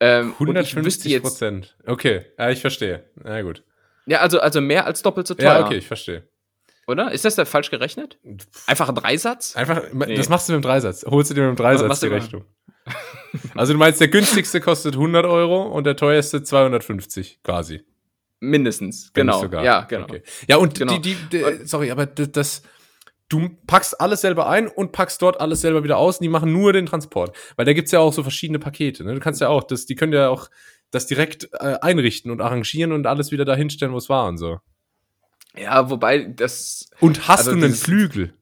Ähm, 0.00 0.32
150 0.32 1.20
Prozent. 1.20 1.76
Okay, 1.86 2.26
ja, 2.38 2.50
ich 2.50 2.60
verstehe. 2.60 3.04
Na 3.22 3.42
gut. 3.42 3.64
Ja, 4.06 4.20
also, 4.20 4.40
also 4.40 4.60
mehr 4.60 4.86
als 4.86 5.02
doppelt 5.02 5.26
so 5.26 5.34
teuer. 5.34 5.58
Ja, 5.58 5.66
okay, 5.66 5.76
ich 5.76 5.86
verstehe. 5.86 6.26
Oder? 6.86 7.12
Ist 7.12 7.26
das 7.26 7.34
da 7.34 7.44
falsch 7.44 7.70
gerechnet? 7.70 8.18
Einfach 8.66 8.88
ein 8.88 8.94
Dreisatz? 8.94 9.54
Einfach, 9.56 9.82
nee. 9.92 10.14
das 10.14 10.30
machst 10.30 10.48
du 10.48 10.54
mit 10.54 10.62
dem 10.62 10.66
Dreisatz. 10.66 11.04
Holst 11.04 11.30
du 11.30 11.34
dir 11.34 11.42
mit 11.42 11.50
dem 11.50 11.56
Dreisatz 11.56 12.00
die 12.00 12.06
Rechnung. 12.06 12.44
also 13.54 13.74
du 13.74 13.78
meinst, 13.78 14.00
der 14.00 14.08
günstigste 14.08 14.62
kostet 14.62 14.94
100 14.94 15.26
Euro 15.26 15.64
und 15.64 15.84
der 15.84 15.96
teuerste 15.96 16.42
250 16.42 17.42
quasi. 17.42 17.82
Mindestens, 18.40 19.12
genau. 19.12 19.44
Ja, 19.46 19.82
genau. 19.82 20.04
Okay. 20.04 20.22
Ja, 20.48 20.56
und 20.56 20.78
genau. 20.78 20.96
Die, 20.96 21.14
die, 21.14 21.38
die, 21.38 21.66
sorry, 21.66 21.90
aber 21.90 22.06
das, 22.06 22.62
du 23.28 23.50
packst 23.66 24.00
alles 24.00 24.22
selber 24.22 24.48
ein 24.48 24.68
und 24.68 24.92
packst 24.92 25.20
dort 25.22 25.40
alles 25.40 25.60
selber 25.60 25.84
wieder 25.84 25.98
aus 25.98 26.18
und 26.18 26.24
die 26.24 26.28
machen 26.28 26.52
nur 26.52 26.72
den 26.72 26.86
Transport. 26.86 27.36
Weil 27.56 27.66
da 27.66 27.72
gibt's 27.72 27.92
ja 27.92 28.00
auch 28.00 28.12
so 28.12 28.22
verschiedene 28.22 28.58
Pakete. 28.58 29.04
Ne? 29.04 29.14
Du 29.14 29.20
kannst 29.20 29.40
ja 29.40 29.48
auch, 29.48 29.64
das, 29.64 29.86
die 29.86 29.94
können 29.94 30.12
ja 30.12 30.28
auch 30.28 30.48
das 30.90 31.06
direkt 31.06 31.50
äh, 31.52 31.76
einrichten 31.80 32.30
und 32.30 32.40
arrangieren 32.40 32.92
und 32.92 33.06
alles 33.06 33.30
wieder 33.30 33.44
dahin 33.44 33.70
stellen, 33.70 33.92
wo 33.92 33.98
es 33.98 34.08
war 34.08 34.28
und 34.28 34.38
so. 34.38 34.58
Ja, 35.56 35.90
wobei 35.90 36.24
das. 36.24 36.88
Und 37.00 37.28
hast 37.28 37.40
also 37.40 37.52
du 37.52 37.64
einen 37.64 37.74
Flügel? 37.74 38.34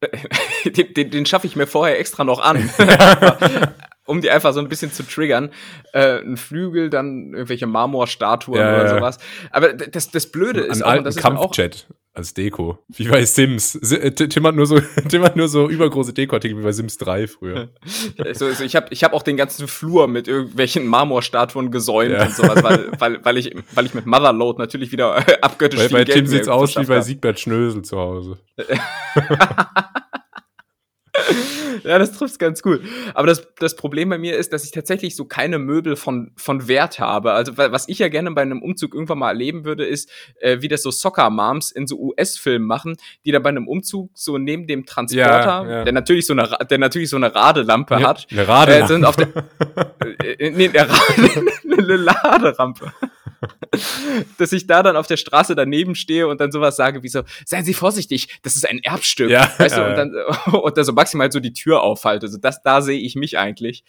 den, 0.64 0.94
den, 0.94 1.10
den 1.10 1.26
schaffe 1.26 1.46
ich 1.46 1.56
mir 1.56 1.66
vorher 1.66 1.98
extra 1.98 2.24
noch 2.24 2.40
an. 2.40 2.70
um 4.06 4.20
die 4.20 4.30
einfach 4.30 4.52
so 4.52 4.60
ein 4.60 4.68
bisschen 4.68 4.92
zu 4.92 5.02
triggern. 5.02 5.50
Äh, 5.92 6.20
ein 6.20 6.36
Flügel, 6.36 6.90
dann 6.90 7.32
irgendwelche 7.32 7.66
Marmorstatuen 7.66 8.58
ja, 8.58 8.74
oder 8.80 8.88
sowas. 8.88 9.18
Aber 9.50 9.72
das, 9.72 10.10
das 10.10 10.26
Blöde 10.26 10.60
ist 10.60 10.82
auch, 10.82 11.02
das 11.02 11.16
Kampfjet. 11.16 11.86
als 12.14 12.32
Deko. 12.34 12.78
Wie 12.88 13.08
bei 13.08 13.24
Sims. 13.24 13.74
Äh, 13.92 14.12
Tim 14.12 14.46
hat 14.46 14.54
nur 14.54 14.66
so, 14.66 14.80
Tim 15.08 15.22
hat 15.22 15.36
nur 15.36 15.48
so 15.48 15.68
übergroße 15.68 16.12
Dekoartikel 16.12 16.58
wie 16.58 16.62
bei 16.62 16.72
Sims 16.72 16.96
3 16.98 17.26
früher. 17.26 17.68
also, 18.18 18.46
also 18.46 18.64
ich 18.64 18.76
habe 18.76 18.86
ich 18.90 19.04
hab 19.04 19.12
auch 19.12 19.22
den 19.22 19.36
ganzen 19.36 19.68
Flur 19.68 20.08
mit 20.08 20.28
irgendwelchen 20.28 20.86
Marmorstatuen 20.86 21.70
gesäumt 21.70 22.12
ja. 22.12 22.26
und 22.26 22.34
sowas, 22.34 22.62
weil, 22.62 22.90
weil, 22.98 23.24
weil, 23.24 23.36
ich, 23.38 23.54
weil 23.74 23.86
ich 23.86 23.94
mit 23.94 24.06
Motherload 24.06 24.58
natürlich 24.58 24.92
wieder 24.92 25.16
abgöttisch 25.42 25.80
Bei, 25.90 26.04
bei 26.04 26.04
Tim 26.04 26.26
sieht's 26.26 26.48
aus 26.48 26.76
wie 26.76 26.84
bei 26.84 27.00
Siegbert 27.00 27.40
Schnösel 27.40 27.82
zu 27.82 27.98
Hause. 27.98 28.38
Ja, 31.86 31.98
das 31.98 32.12
trifft 32.12 32.38
ganz 32.38 32.62
gut. 32.62 32.80
Aber 33.14 33.26
das, 33.26 33.46
das 33.58 33.76
Problem 33.76 34.08
bei 34.08 34.18
mir 34.18 34.36
ist, 34.36 34.52
dass 34.52 34.64
ich 34.64 34.70
tatsächlich 34.70 35.16
so 35.16 35.24
keine 35.24 35.58
Möbel 35.58 35.96
von, 35.96 36.32
von 36.36 36.68
Wert 36.68 36.98
habe. 36.98 37.32
Also, 37.32 37.56
was 37.56 37.88
ich 37.88 37.98
ja 37.98 38.08
gerne 38.08 38.30
bei 38.32 38.42
einem 38.42 38.62
Umzug 38.62 38.94
irgendwann 38.94 39.18
mal 39.18 39.28
erleben 39.28 39.64
würde, 39.64 39.84
ist, 39.84 40.10
äh, 40.40 40.60
wie 40.60 40.68
das 40.68 40.82
so 40.82 40.90
Soccer-Moms 40.90 41.70
in 41.70 41.86
so 41.86 41.98
US-Filmen 41.98 42.66
machen, 42.66 42.96
die 43.24 43.32
dann 43.32 43.42
bei 43.42 43.50
einem 43.50 43.68
Umzug 43.68 44.10
so 44.14 44.38
neben 44.38 44.66
dem 44.66 44.86
Transporter, 44.86 45.30
ja, 45.30 45.70
ja. 45.70 45.84
der 45.84 45.92
natürlich 45.92 46.26
so 46.26 46.32
eine, 46.32 46.48
der 46.68 46.78
natürlich 46.78 47.10
so 47.10 47.16
eine 47.16 47.34
Radelampe 47.34 47.94
ja, 47.94 48.08
hat, 48.08 48.26
eine 48.30 48.46
Radelampe. 48.46 48.84
Äh, 48.84 48.86
sind 48.88 49.04
auf 49.04 49.16
der, 49.16 49.28
äh, 50.40 50.50
nee, 50.50 50.68
eine, 50.68 50.88
Rade, 50.88 51.52
eine 51.72 51.96
Laderampe. 51.96 52.92
dass 54.38 54.52
ich 54.52 54.66
da 54.66 54.82
dann 54.82 54.96
auf 54.96 55.06
der 55.06 55.16
Straße 55.16 55.54
daneben 55.54 55.94
stehe 55.94 56.28
und 56.28 56.40
dann 56.40 56.52
sowas 56.52 56.76
sage 56.76 57.02
wie 57.02 57.08
so, 57.08 57.22
seien 57.44 57.64
Sie 57.64 57.74
vorsichtig, 57.74 58.40
das 58.42 58.56
ist 58.56 58.68
ein 58.68 58.80
Erbstück. 58.82 59.30
Ja, 59.30 59.50
weißt 59.58 59.76
du, 59.76 59.84
und 59.84 59.96
dann, 59.96 60.14
und 60.52 60.76
dann 60.76 60.84
so 60.84 60.92
maximal 60.92 61.30
so 61.30 61.40
die 61.40 61.52
Tür 61.52 61.82
aufhalte. 61.82 62.26
Also 62.26 62.38
das, 62.38 62.62
da 62.62 62.82
sehe 62.82 63.00
ich 63.00 63.16
mich 63.16 63.38
eigentlich. 63.38 63.84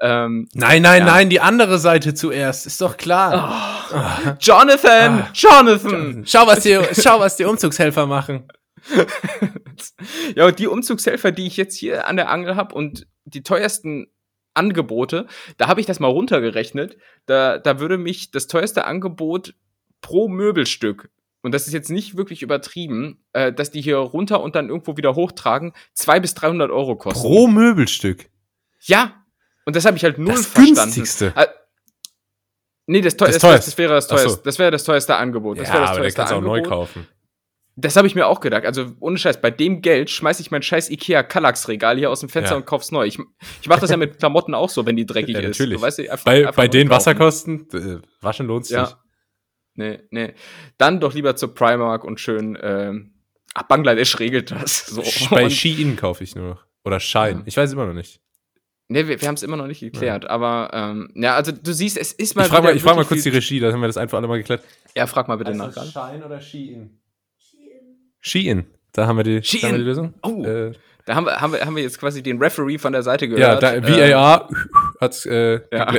Ähm, 0.00 0.48
nein, 0.54 0.82
nein, 0.82 1.00
ja. 1.00 1.12
nein, 1.12 1.28
die 1.28 1.40
andere 1.40 1.78
Seite 1.78 2.14
zuerst, 2.14 2.66
ist 2.66 2.80
doch 2.80 2.96
klar. 2.96 3.88
Oh. 3.92 3.96
Oh. 3.96 4.30
Jonathan, 4.40 5.22
ah. 5.22 5.30
Jonathan. 5.34 6.24
Schau, 6.26 6.46
was 6.46 6.60
die, 6.60 6.78
schau, 7.00 7.18
was 7.18 7.36
die 7.36 7.44
Umzugshelfer 7.44 8.06
machen. 8.06 8.48
ja, 10.36 10.46
und 10.46 10.58
die 10.58 10.66
Umzugshelfer, 10.66 11.32
die 11.32 11.46
ich 11.46 11.56
jetzt 11.56 11.76
hier 11.76 12.06
an 12.06 12.16
der 12.16 12.30
Angel 12.30 12.56
habe 12.56 12.74
und 12.74 13.06
die 13.24 13.42
teuersten 13.42 14.06
Angebote. 14.54 15.26
Da 15.56 15.68
habe 15.68 15.80
ich 15.80 15.86
das 15.86 16.00
mal 16.00 16.08
runtergerechnet. 16.08 16.96
Da, 17.26 17.58
da 17.58 17.80
würde 17.80 17.98
mich 17.98 18.30
das 18.30 18.46
teuerste 18.46 18.84
Angebot 18.84 19.54
pro 20.00 20.28
Möbelstück, 20.28 21.10
und 21.42 21.52
das 21.52 21.66
ist 21.66 21.72
jetzt 21.72 21.90
nicht 21.90 22.16
wirklich 22.16 22.42
übertrieben, 22.42 23.24
äh, 23.32 23.52
dass 23.52 23.70
die 23.70 23.80
hier 23.80 23.96
runter 23.98 24.42
und 24.42 24.56
dann 24.56 24.68
irgendwo 24.68 24.96
wieder 24.96 25.14
hochtragen, 25.14 25.72
zwei 25.94 26.20
bis 26.20 26.34
300 26.34 26.70
Euro 26.70 26.96
kosten. 26.96 27.20
Pro 27.20 27.46
Möbelstück? 27.46 28.28
Ja. 28.80 29.24
Und 29.64 29.76
das 29.76 29.84
habe 29.84 29.96
ich 29.96 30.04
halt 30.04 30.18
null 30.18 30.34
das 30.34 30.46
verstanden. 30.46 30.94
Günstigste. 30.94 31.32
Äh, 31.36 31.46
nee, 32.86 33.00
das, 33.00 33.16
teuer, 33.16 33.28
das, 33.28 33.40
das, 33.40 33.64
das, 33.66 33.78
wäre 33.78 33.94
das 33.94 34.08
teuerste, 34.08 34.30
so. 34.30 34.36
das 34.36 34.58
wäre 34.58 34.70
das 34.70 34.84
teuerste 34.84 35.16
Angebot. 35.16 35.58
Das 35.58 35.68
ja, 35.68 35.80
das 35.80 35.90
aber 35.90 36.00
der 36.00 36.12
kannst 36.12 36.32
du 36.32 36.36
auch 36.36 36.42
neu 36.42 36.62
kaufen. 36.62 37.06
Das 37.80 37.94
habe 37.94 38.08
ich 38.08 38.16
mir 38.16 38.26
auch 38.26 38.40
gedacht. 38.40 38.64
Also 38.64 38.86
ohne 38.98 39.18
Scheiß, 39.18 39.40
bei 39.40 39.52
dem 39.52 39.82
Geld 39.82 40.10
schmeiß 40.10 40.40
ich 40.40 40.50
mein 40.50 40.62
scheiß 40.62 40.90
Ikea 40.90 41.22
Kallax 41.22 41.68
Regal 41.68 41.96
hier 41.96 42.10
aus 42.10 42.20
dem 42.20 42.28
Fenster 42.28 42.54
ja. 42.54 42.56
und 42.56 42.66
kauf's 42.66 42.90
neu. 42.90 43.06
Ich, 43.06 43.20
ich 43.62 43.68
mache 43.68 43.80
das 43.80 43.90
ja 43.90 43.96
mit 43.96 44.18
Klamotten 44.18 44.52
auch 44.52 44.68
so, 44.68 44.84
wenn 44.84 44.96
die 44.96 45.06
dreckig 45.06 45.36
ja, 45.36 45.42
natürlich. 45.42 45.76
ist. 45.76 45.82
Weißt, 45.82 46.00
einfach, 46.00 46.24
bei 46.24 46.38
einfach 46.40 46.56
bei 46.56 46.66
den 46.66 46.90
Wasserkosten, 46.90 47.68
äh, 47.72 48.00
waschen 48.20 48.48
lohnt 48.48 48.66
sich. 48.66 48.76
Ja. 48.76 49.00
nee, 49.74 50.00
nee. 50.10 50.34
Dann 50.76 50.98
doch 50.98 51.14
lieber 51.14 51.36
zur 51.36 51.54
Primark 51.54 52.02
und 52.02 52.18
schön, 52.18 52.58
ähm, 52.60 53.12
ach, 53.54 53.62
Bangladesch 53.62 54.18
regelt 54.18 54.50
das. 54.50 54.86
So. 54.98 55.02
Bei 55.30 55.48
Shein 55.48 55.94
kaufe 55.94 56.24
ich 56.24 56.34
nur 56.34 56.48
noch. 56.48 56.64
Oder 56.84 56.98
Shine. 56.98 57.30
Ja. 57.30 57.42
Ich 57.44 57.56
weiß 57.56 57.72
immer 57.72 57.86
noch 57.86 57.94
nicht. 57.94 58.20
Nee, 58.88 59.06
wir, 59.06 59.20
wir 59.20 59.28
haben 59.28 59.34
es 59.34 59.42
immer 59.42 59.56
noch 59.56 59.66
nicht 59.66 59.80
geklärt, 59.80 60.24
ja. 60.24 60.30
aber 60.30 60.70
ähm, 60.72 61.12
ja, 61.14 61.36
also 61.36 61.52
du 61.52 61.72
siehst, 61.72 61.98
es 61.98 62.12
ist 62.12 62.34
mal. 62.34 62.42
Ich 62.42 62.48
frage 62.48 62.62
mal, 62.64 62.78
frag 62.78 62.96
mal 62.96 63.04
kurz 63.04 63.22
die 63.22 63.28
Regie, 63.28 63.60
da 63.60 63.70
haben 63.70 63.80
wir 63.80 63.86
das 63.86 63.98
einfach 63.98 64.16
alle 64.16 64.26
mal 64.26 64.38
geklärt. 64.38 64.64
Ja, 64.96 65.06
frag 65.06 65.28
mal 65.28 65.36
bitte 65.36 65.50
also 65.50 65.66
nach. 65.66 66.10
Shine 66.10 66.24
oder 66.24 66.40
Shein? 66.40 66.98
Shein. 68.20 68.66
Da 68.92 69.06
haben 69.06 69.16
wir 69.16 69.24
die, 69.24 69.42
Shein. 69.42 69.62
haben 69.62 69.72
wir 69.72 69.78
die 69.78 69.84
Lösung. 69.84 70.14
Oh. 70.22 70.44
Äh, 70.44 70.72
da 71.08 71.14
haben 71.14 71.24
wir, 71.24 71.40
haben, 71.40 71.52
wir, 71.54 71.64
haben 71.64 71.74
wir 71.74 71.82
jetzt 71.82 71.98
quasi 71.98 72.22
den 72.22 72.36
Referee 72.36 72.76
von 72.76 72.92
der 72.92 73.02
Seite 73.02 73.28
gehört. 73.28 73.62
Ja, 73.62 73.80
da, 73.80 73.82
VAR 73.82 74.50
ähm, 74.50 74.56
hat's 75.00 75.24
äh, 75.24 75.60
ja. 75.72 75.90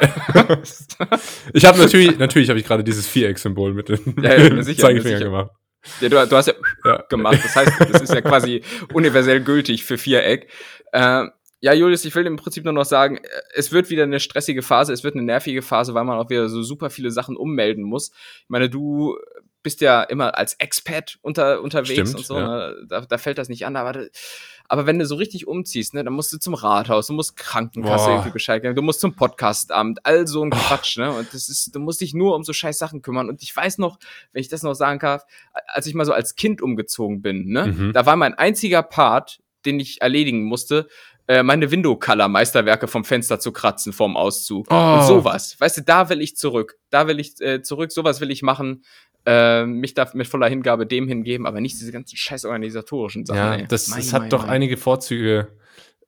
ich 1.54 1.66
habe 1.66 1.80
natürlich, 1.80 2.20
natürlich 2.20 2.50
habe 2.50 2.60
ich 2.60 2.66
gerade 2.66 2.84
dieses 2.84 3.08
Viereck-Symbol 3.08 3.74
mit 3.74 3.90
dem 3.90 4.16
ja, 4.22 4.36
ja, 4.36 4.62
sicher, 4.62 4.82
Zeigefinger 4.84 5.20
gemacht. 5.20 5.52
Ja, 6.00 6.10
du, 6.10 6.28
du 6.28 6.36
hast 6.36 6.48
ja, 6.48 6.54
ja, 6.86 7.04
gemacht. 7.10 7.40
Das 7.44 7.56
heißt, 7.56 7.72
das 7.92 8.04
ist 8.04 8.14
ja 8.14 8.22
quasi 8.22 8.62
universell 8.94 9.42
gültig 9.42 9.84
für 9.84 9.98
Viereck. 9.98 10.48
Äh, 10.92 11.26
ja, 11.62 11.74
Julius, 11.74 12.06
ich 12.06 12.14
will 12.14 12.28
im 12.28 12.36
Prinzip 12.36 12.64
nur 12.64 12.74
noch 12.74 12.86
sagen, 12.86 13.20
es 13.56 13.72
wird 13.72 13.90
wieder 13.90 14.04
eine 14.04 14.20
stressige 14.20 14.62
Phase, 14.62 14.94
es 14.94 15.04
wird 15.04 15.16
eine 15.16 15.24
nervige 15.24 15.64
Phase, 15.64 15.96
weil 15.96 16.06
man 16.06 16.20
auch 16.20 16.30
wieder 16.30 16.48
so 16.50 16.62
super 16.62 16.92
viele 16.92 17.10
Sachen 17.10 17.36
ummelden 17.36 17.84
muss. 17.84 18.12
Ich 18.44 18.50
meine, 18.50 18.70
du 18.70 19.18
bist 19.64 19.82
ja 19.82 20.04
immer 20.04 20.38
als 20.38 20.54
Expat 20.56 21.18
unter, 21.22 21.62
unterwegs 21.62 22.12
Stimmt, 22.12 22.16
und 22.16 22.26
so, 22.26 22.38
ja. 22.38 22.70
ne? 22.70 22.86
da, 22.88 23.02
da 23.02 23.18
fällt 23.18 23.38
das 23.38 23.50
nicht 23.50 23.66
an, 23.66 23.76
aber 23.76 24.08
aber 24.72 24.86
wenn 24.86 25.00
du 25.00 25.06
so 25.06 25.16
richtig 25.16 25.48
umziehst, 25.48 25.96
ne, 25.96 26.04
dann 26.04 26.14
musst 26.14 26.32
du 26.32 26.38
zum 26.38 26.54
Rathaus, 26.54 27.08
du 27.08 27.14
musst 27.14 27.36
Krankenkasse 27.36 28.06
Boah. 28.06 28.12
irgendwie 28.12 28.30
Bescheid 28.30 28.62
geben, 28.62 28.76
du 28.76 28.84
musst 28.84 29.00
zum 29.02 29.16
Podcastamt, 29.16 30.06
all 30.06 30.28
so 30.28 30.44
ein 30.44 30.52
Quatsch, 30.52 30.98
ne? 30.98 31.12
Und 31.12 31.34
das 31.34 31.50
ist, 31.50 31.74
du 31.74 31.80
musst 31.80 32.02
dich 32.02 32.14
nur 32.14 32.36
um 32.36 32.44
so 32.44 32.54
scheiß 32.54 32.78
Sachen 32.78 33.02
kümmern. 33.02 33.30
Und 33.30 33.42
ich 33.42 33.56
weiß 33.56 33.80
noch, 33.80 33.98
wenn 34.32 34.42
ich 34.42 34.48
das 34.48 34.62
noch 34.62 34.76
sagen 34.76 35.00
darf, 35.00 35.26
als 35.66 35.88
ich 35.88 35.96
mal 35.96 36.06
so 36.06 36.14
als 36.14 36.36
Kind 36.36 36.62
umgezogen 36.62 37.24
bin, 37.24 37.50
ne, 37.50 37.66
mhm. 37.66 37.94
da 37.94 38.06
war 38.06 38.16
mein 38.16 38.36
einziger 38.36 38.84
Part, 38.84 39.40
den 39.66 39.80
ich 39.80 40.02
erledigen 40.02 40.44
musste, 40.44 40.88
äh, 41.28 41.42
meine 41.42 41.72
Window-Color-Meisterwerke 41.72 42.88
vom 42.88 43.06
Fenster 43.06 43.40
zu 43.40 43.52
kratzen 43.52 43.92
vorm 43.92 44.18
Auszug. 44.18 44.68
Oh. 44.70 44.76
Und 44.76 45.04
sowas. 45.04 45.56
Weißt 45.60 45.78
du, 45.78 45.82
da 45.82 46.10
will 46.10 46.22
ich 46.22 46.36
zurück. 46.36 46.78
Da 46.92 47.08
will 47.08 47.20
ich 47.20 47.40
äh, 47.42 47.62
zurück, 47.62 47.92
sowas 47.92 48.22
will 48.22 48.32
ich 48.32 48.42
machen 48.42 48.84
äh, 49.26 49.66
mich 49.66 49.94
da 49.94 50.10
mit 50.14 50.28
voller 50.28 50.48
Hingabe 50.48 50.86
dem 50.86 51.08
hingeben, 51.08 51.46
aber 51.46 51.62
nicht 51.62 51.80
diese 51.80 51.92
ganzen 51.92 52.18
scheiß 52.18 52.46
organisatorischen 52.46 53.26
Sachen. 53.26 53.38
Ja, 53.38 53.56
ey. 53.56 53.66
das, 53.68 53.90
mein, 53.90 54.00
das 54.00 54.14
hat 54.14 54.22
mein, 54.24 54.30
doch 54.30 54.42
mein. 54.44 54.50
einige 54.50 54.78
Vorzüge. 54.78 55.50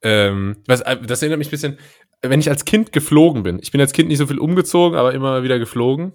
Ähm, 0.01 0.57
was, 0.67 0.81
äh, 0.81 0.97
das 1.01 1.21
erinnert 1.21 1.39
mich 1.39 1.47
ein 1.47 1.51
bisschen, 1.51 1.77
wenn 2.21 2.39
ich 2.39 2.49
als 2.49 2.65
Kind 2.65 2.91
geflogen 2.91 3.43
bin. 3.43 3.59
Ich 3.61 3.71
bin 3.71 3.81
als 3.81 3.93
Kind 3.93 4.09
nicht 4.09 4.17
so 4.17 4.27
viel 4.27 4.39
umgezogen, 4.39 4.97
aber 4.97 5.13
immer 5.13 5.43
wieder 5.43 5.59
geflogen. 5.59 6.13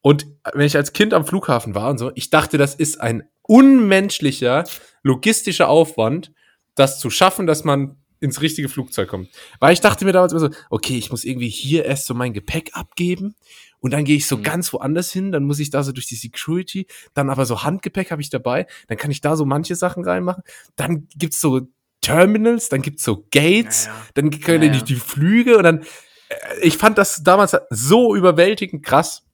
Und 0.00 0.26
wenn 0.52 0.66
ich 0.66 0.76
als 0.76 0.92
Kind 0.92 1.12
am 1.12 1.26
Flughafen 1.26 1.74
war 1.74 1.90
und 1.90 1.98
so, 1.98 2.12
ich 2.14 2.30
dachte, 2.30 2.56
das 2.56 2.74
ist 2.74 3.00
ein 3.00 3.24
unmenschlicher 3.42 4.64
logistischer 5.02 5.68
Aufwand, 5.68 6.32
das 6.74 7.00
zu 7.00 7.10
schaffen, 7.10 7.46
dass 7.46 7.64
man 7.64 7.96
ins 8.20 8.40
richtige 8.40 8.68
Flugzeug 8.68 9.08
kommt. 9.08 9.28
Weil 9.60 9.72
ich 9.72 9.80
dachte 9.80 10.04
mir 10.04 10.12
damals 10.12 10.32
immer 10.32 10.40
so, 10.40 10.50
okay, 10.70 10.98
ich 10.98 11.10
muss 11.10 11.24
irgendwie 11.24 11.48
hier 11.48 11.84
erst 11.84 12.06
so 12.06 12.14
mein 12.14 12.32
Gepäck 12.32 12.70
abgeben 12.74 13.36
und 13.80 13.92
dann 13.92 14.04
gehe 14.04 14.16
ich 14.16 14.26
so 14.26 14.36
mhm. 14.36 14.42
ganz 14.42 14.72
woanders 14.72 15.12
hin, 15.12 15.32
dann 15.32 15.44
muss 15.44 15.58
ich 15.58 15.70
da 15.70 15.82
so 15.82 15.92
durch 15.92 16.06
die 16.06 16.16
Security, 16.16 16.86
dann 17.14 17.30
aber 17.30 17.46
so 17.46 17.62
Handgepäck 17.62 18.10
habe 18.10 18.22
ich 18.22 18.30
dabei, 18.30 18.66
dann 18.88 18.98
kann 18.98 19.10
ich 19.10 19.20
da 19.20 19.36
so 19.36 19.44
manche 19.44 19.74
Sachen 19.74 20.04
reinmachen. 20.04 20.42
Dann 20.76 21.08
gibt's 21.16 21.40
so 21.40 21.68
Terminals, 22.00 22.68
dann 22.68 22.82
gibt's 22.82 23.02
so 23.02 23.26
Gates, 23.30 23.86
ja, 23.86 23.92
ja. 23.92 24.06
dann 24.14 24.30
können 24.30 24.72
ja, 24.72 24.78
ja. 24.78 24.84
die 24.84 24.94
Flüge 24.94 25.58
und 25.58 25.64
dann 25.64 25.84
äh, 26.28 26.60
ich 26.62 26.76
fand 26.76 26.98
das 26.98 27.22
damals 27.22 27.56
so 27.70 28.14
überwältigend 28.14 28.84
krass. 28.84 29.24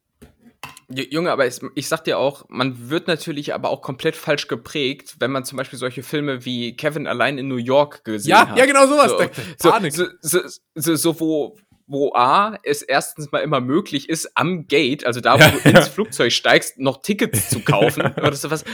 Junge, 0.88 1.32
aber 1.32 1.46
ich, 1.46 1.60
ich 1.74 1.88
sag 1.88 2.04
dir 2.04 2.18
auch, 2.18 2.44
man 2.48 2.90
wird 2.90 3.08
natürlich 3.08 3.54
aber 3.54 3.70
auch 3.70 3.80
komplett 3.80 4.16
falsch 4.16 4.48
geprägt, 4.48 5.16
wenn 5.18 5.30
man 5.30 5.44
zum 5.44 5.56
Beispiel 5.56 5.78
solche 5.78 6.02
Filme 6.02 6.44
wie 6.44 6.76
Kevin 6.76 7.06
allein 7.06 7.38
in 7.38 7.48
New 7.48 7.56
York 7.56 8.04
gesehen 8.04 8.30
ja, 8.30 8.48
hat. 8.48 8.58
Ja, 8.58 8.66
genau 8.66 8.86
sowas. 8.86 9.10
So, 9.58 9.72
so, 9.90 10.04
so, 10.20 10.40
so, 10.74 10.94
so, 10.96 11.20
wo, 11.20 11.56
wo 11.86 12.12
A, 12.14 12.58
es 12.62 12.82
erstens 12.82 13.30
mal 13.30 13.40
immer 13.40 13.60
möglich 13.60 14.08
ist, 14.08 14.36
am 14.36 14.66
Gate, 14.66 15.04
also 15.04 15.20
da, 15.20 15.34
wo 15.38 15.42
ja, 15.42 15.50
du 15.50 15.68
ins 15.70 15.88
Flugzeug 15.88 16.32
steigst, 16.32 16.78
noch 16.78 17.02
Tickets 17.02 17.50
zu 17.50 17.60
kaufen. 17.60 18.02
Oder 18.16 18.34
so 18.34 18.50
was. 18.50 18.64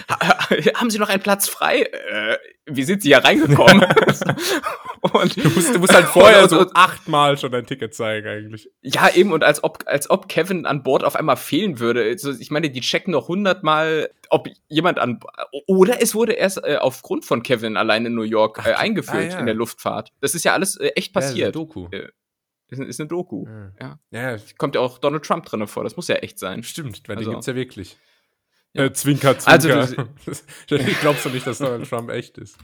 haben 0.74 0.90
Sie 0.90 0.98
noch 0.98 1.08
einen 1.08 1.22
Platz 1.22 1.48
frei? 1.48 1.82
Äh, 1.82 2.38
wie 2.66 2.84
sind 2.84 3.02
Sie 3.02 3.08
hier 3.08 3.24
reingekommen? 3.24 3.84
und 5.00 5.36
du 5.36 5.50
musst, 5.50 5.74
du 5.74 5.78
musst 5.78 5.94
halt 5.94 6.06
vorher 6.06 6.44
und, 6.44 6.52
und, 6.52 6.68
so 6.68 6.74
achtmal 6.74 7.36
schon 7.36 7.50
dein 7.50 7.66
Ticket 7.66 7.94
zeigen 7.94 8.28
eigentlich. 8.28 8.70
Ja, 8.82 9.10
eben, 9.12 9.32
und 9.32 9.42
als 9.42 9.64
ob, 9.64 9.84
als 9.86 10.08
ob 10.08 10.28
Kevin 10.28 10.66
an 10.66 10.82
Bord 10.82 11.04
auf 11.04 11.16
einmal 11.16 11.36
fehlen 11.36 11.80
würde. 11.80 12.04
Also, 12.04 12.32
ich 12.32 12.50
meine, 12.50 12.70
die 12.70 12.80
checken 12.80 13.12
noch 13.12 13.28
hundertmal, 13.28 14.10
ob 14.28 14.48
jemand 14.68 14.98
an, 14.98 15.20
oder 15.66 16.00
es 16.00 16.14
wurde 16.14 16.32
erst 16.32 16.64
äh, 16.64 16.76
aufgrund 16.76 17.24
von 17.24 17.42
Kevin 17.42 17.76
allein 17.76 18.06
in 18.06 18.14
New 18.14 18.22
York 18.22 18.64
äh, 18.64 18.74
eingeführt 18.74 19.30
ah, 19.30 19.34
ja. 19.34 19.38
in 19.40 19.46
der 19.46 19.54
Luftfahrt. 19.54 20.12
Das 20.20 20.34
ist 20.34 20.44
ja 20.44 20.52
alles 20.52 20.76
äh, 20.76 20.88
echt 20.94 21.12
passiert. 21.12 21.48
Ja, 21.48 21.52
Doku. 21.52 21.88
Äh, 21.90 22.08
ist, 22.70 22.80
ist 22.80 23.00
eine 23.00 23.08
Doku. 23.08 23.46
Ja. 23.80 23.98
ja. 24.10 24.36
Kommt 24.58 24.74
ja 24.74 24.80
auch 24.80 24.98
Donald 24.98 25.24
Trump 25.24 25.44
drin 25.44 25.66
vor. 25.66 25.84
Das 25.84 25.96
muss 25.96 26.08
ja 26.08 26.16
echt 26.16 26.38
sein. 26.38 26.62
Stimmt, 26.62 27.08
weil 27.08 27.16
also. 27.16 27.30
den 27.30 27.34
gibt's 27.34 27.46
ja 27.46 27.54
wirklich. 27.54 27.98
Ja. 28.72 28.84
Äh, 28.84 28.92
zwinker, 28.92 29.38
zwinker. 29.38 29.80
Also, 29.80 30.04
ich 30.76 31.00
glaubst 31.00 31.24
du 31.24 31.30
nicht, 31.30 31.46
dass 31.46 31.58
Donald 31.58 31.88
Trump 31.88 32.10
echt 32.10 32.38
ist. 32.38 32.58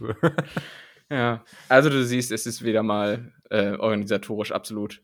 ja, 1.10 1.44
also 1.68 1.90
du 1.90 2.04
siehst, 2.04 2.30
es 2.30 2.46
ist 2.46 2.64
wieder 2.64 2.82
mal 2.82 3.32
äh, 3.50 3.72
organisatorisch 3.72 4.52
absolut 4.52 5.02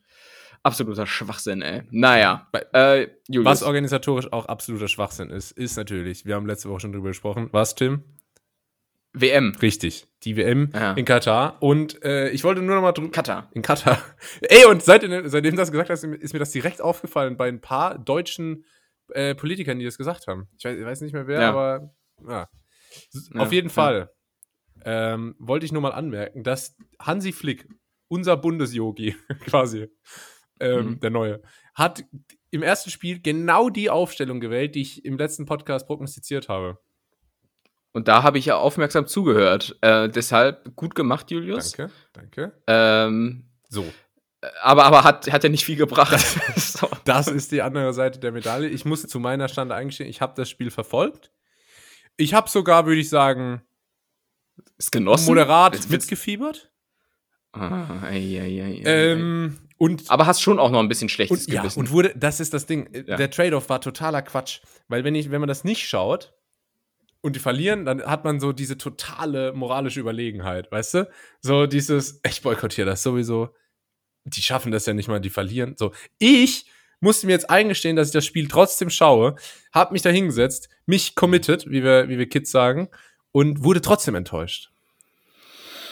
absoluter 0.63 1.05
Schwachsinn, 1.05 1.61
ey. 1.61 1.83
Naja, 1.91 2.47
äh, 2.71 3.07
Julius. 3.27 3.45
Was 3.45 3.63
organisatorisch 3.63 4.31
auch 4.31 4.45
absoluter 4.45 4.87
Schwachsinn 4.87 5.29
ist, 5.29 5.51
ist 5.51 5.75
natürlich, 5.75 6.25
wir 6.25 6.35
haben 6.35 6.45
letzte 6.45 6.69
Woche 6.69 6.79
schon 6.79 6.93
drüber 6.93 7.09
gesprochen. 7.09 7.49
Was, 7.51 7.75
Tim? 7.75 8.03
WM. 9.13 9.53
Richtig, 9.61 10.07
die 10.23 10.35
WM 10.37 10.71
ja. 10.73 10.93
in 10.93 11.05
Katar. 11.05 11.61
Und 11.61 12.03
äh, 12.03 12.29
ich 12.29 12.43
wollte 12.43 12.61
nur 12.61 12.75
noch 12.75 12.81
mal 12.81 12.91
drüber. 12.91 13.11
Katar. 13.11 13.49
In 13.53 13.61
Katar. 13.61 14.01
Ey, 14.41 14.65
und 14.65 14.83
seit, 14.83 15.01
seitdem 15.01 15.51
du 15.51 15.57
das 15.57 15.71
gesagt 15.71 15.89
hast, 15.89 16.03
ist 16.03 16.33
mir 16.33 16.39
das 16.39 16.51
direkt 16.51 16.81
aufgefallen 16.81 17.37
bei 17.37 17.47
ein 17.47 17.61
paar 17.61 17.99
deutschen 17.99 18.65
äh, 19.09 19.35
Politikern, 19.35 19.79
die 19.79 19.85
das 19.85 19.97
gesagt 19.97 20.27
haben. 20.27 20.47
Ich 20.57 20.65
weiß, 20.65 20.77
ich 20.77 20.85
weiß 20.85 21.01
nicht 21.01 21.13
mehr 21.13 21.27
wer, 21.27 21.41
ja. 21.41 21.49
aber 21.49 21.93
ja. 22.27 22.49
Auf 23.35 23.51
jeden 23.51 23.69
Fall 23.69 24.11
ähm, 24.85 25.35
wollte 25.39 25.65
ich 25.65 25.71
nur 25.71 25.81
mal 25.81 25.93
anmerken, 25.93 26.43
dass 26.43 26.75
Hansi 26.99 27.31
Flick, 27.31 27.67
unser 28.07 28.37
Bundesyogi 28.37 29.15
quasi, 29.45 29.87
ähm, 30.59 30.85
mhm. 30.85 30.99
der 30.99 31.09
neue, 31.09 31.41
hat 31.73 32.03
im 32.51 32.61
ersten 32.61 32.91
Spiel 32.91 33.19
genau 33.21 33.69
die 33.69 33.89
Aufstellung 33.89 34.39
gewählt, 34.39 34.75
die 34.75 34.81
ich 34.81 35.05
im 35.05 35.17
letzten 35.17 35.45
Podcast 35.45 35.87
prognostiziert 35.87 36.49
habe. 36.49 36.77
Und 37.93 38.07
da 38.07 38.23
habe 38.23 38.39
ich 38.39 38.45
ja 38.45 38.57
aufmerksam 38.57 39.07
zugehört. 39.07 39.77
Äh, 39.81 40.09
deshalb 40.09 40.75
gut 40.75 40.95
gemacht, 40.95 41.29
Julius. 41.29 41.73
Danke, 41.73 41.93
danke. 42.13 42.51
Ähm, 42.67 43.45
so. 43.69 43.83
Äh, 44.41 44.47
aber, 44.61 44.85
aber 44.85 45.03
hat, 45.03 45.31
hat 45.31 45.43
ja 45.43 45.49
nicht 45.49 45.63
viel 45.63 45.75
gebracht. 45.75 46.11
Das, 46.11 46.73
so. 46.73 46.89
das 47.05 47.27
ist 47.27 47.51
die 47.51 47.61
andere 47.61 47.93
Seite 47.93 48.19
der 48.19 48.31
Medaille. 48.31 48.67
Ich 48.67 48.83
muss 48.83 49.03
zu 49.03 49.19
meiner 49.19 49.47
Stande 49.47 49.75
eingestehen, 49.75 50.09
ich 50.09 50.21
habe 50.21 50.33
das 50.35 50.49
Spiel 50.49 50.71
verfolgt. 50.71 51.31
Ich 52.17 52.33
habe 52.33 52.49
sogar, 52.49 52.85
würde 52.87 52.99
ich 52.99 53.09
sagen, 53.09 53.61
ist 54.77 54.91
genossen. 54.91 55.27
Moderat 55.27 55.75
Jetzt 55.75 55.89
mitgefiebert. 55.89 56.71
Ah, 57.51 58.01
ei, 58.03 58.39
ei, 58.41 58.63
ei, 58.63 58.81
ähm, 58.85 59.59
und, 59.77 60.09
aber 60.09 60.25
hast 60.25 60.41
schon 60.41 60.57
auch 60.59 60.71
noch 60.71 60.79
ein 60.79 60.87
bisschen 60.87 61.09
schlechtes 61.09 61.45
und, 61.45 61.53
Gewissen. 61.55 61.79
Ja, 61.79 61.81
und 61.81 61.91
wurde, 61.91 62.13
das 62.15 62.39
ist 62.39 62.53
das 62.53 62.65
Ding. 62.65 62.89
Ja. 62.91 63.17
Der 63.17 63.29
Trade-off 63.29 63.69
war 63.69 63.79
totaler 63.81 64.23
Quatsch. 64.23 64.61
Weil 64.87 65.03
wenn, 65.03 65.13
ich, 65.13 65.29
wenn 65.29 65.39
man 65.39 65.47
das 65.47 65.63
nicht 65.63 65.87
schaut, 65.87 66.33
und 67.23 67.37
die 67.37 67.39
verlieren, 67.39 67.85
dann 67.85 68.03
hat 68.03 68.25
man 68.25 68.41
so 68.41 68.51
diese 68.51 68.77
totale 68.77 69.53
moralische 69.53 69.99
Überlegenheit, 69.99 70.69
weißt 70.71 70.93
du? 70.93 71.09
So 71.41 71.65
dieses, 71.65 72.19
ich 72.27 72.41
boykottiere 72.41 72.85
das 72.85 73.01
sowieso. 73.01 73.49
Die 74.25 74.41
schaffen 74.41 74.71
das 74.73 74.85
ja 74.85 74.93
nicht 74.93 75.07
mal, 75.07 75.21
die 75.21 75.29
verlieren. 75.29 75.75
So, 75.77 75.93
ich 76.19 76.65
musste 76.99 77.25
mir 77.25 77.31
jetzt 77.31 77.49
eingestehen, 77.49 77.95
dass 77.95 78.09
ich 78.09 78.13
das 78.13 78.25
Spiel 78.25 78.49
trotzdem 78.49 78.89
schaue, 78.89 79.35
hab 79.71 79.93
mich 79.93 80.01
da 80.01 80.09
hingesetzt, 80.09 80.67
mich 80.85 81.15
committed, 81.15 81.69
wie 81.69 81.83
wir, 81.83 82.09
wie 82.09 82.17
wir 82.17 82.27
Kids 82.27 82.51
sagen, 82.51 82.89
und 83.31 83.63
wurde 83.63 83.79
trotzdem 83.79 84.15
enttäuscht. 84.15 84.71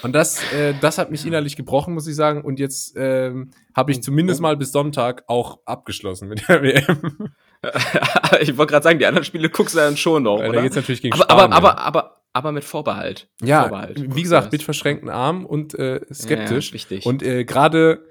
Und 0.03 0.13
das, 0.13 0.41
äh, 0.51 0.73
das 0.81 0.97
hat 0.97 1.11
mich 1.11 1.25
innerlich 1.25 1.55
gebrochen, 1.55 1.93
muss 1.93 2.07
ich 2.07 2.15
sagen. 2.15 2.41
Und 2.41 2.59
jetzt 2.59 2.93
ähm, 2.97 3.51
habe 3.75 3.91
ich 3.91 4.03
zumindest 4.03 4.41
mal 4.41 4.57
bis 4.57 4.71
Sonntag 4.71 5.23
auch 5.27 5.59
abgeschlossen 5.65 6.27
mit 6.27 6.47
der 6.49 6.61
WM. 6.63 7.29
ich 8.41 8.57
wollte 8.57 8.71
gerade 8.71 8.83
sagen, 8.83 8.99
die 8.99 9.05
anderen 9.05 9.25
Spiele 9.25 9.49
guckst 9.49 9.75
du 9.75 9.79
dann 9.79 9.97
schon 9.97 10.23
noch, 10.23 10.39
oder? 10.39 10.51
Da 10.51 10.61
geht's 10.61 10.75
natürlich 10.75 11.01
gegen 11.01 11.13
aber, 11.13 11.23
Spanien. 11.23 11.53
aber, 11.53 11.77
aber, 11.77 11.81
aber, 11.81 12.23
aber 12.33 12.51
mit 12.51 12.63
Vorbehalt. 12.63 13.29
Ja, 13.41 13.61
Vorbehalt. 13.61 14.15
wie 14.15 14.23
gesagt, 14.23 14.51
mit 14.51 14.63
verschränkten 14.63 15.09
Armen 15.09 15.45
und 15.45 15.73
äh, 15.75 16.01
skeptisch. 16.13 16.69
Ja, 16.69 16.73
richtig. 16.73 17.05
Und 17.05 17.23
äh, 17.23 17.45
gerade 17.45 18.05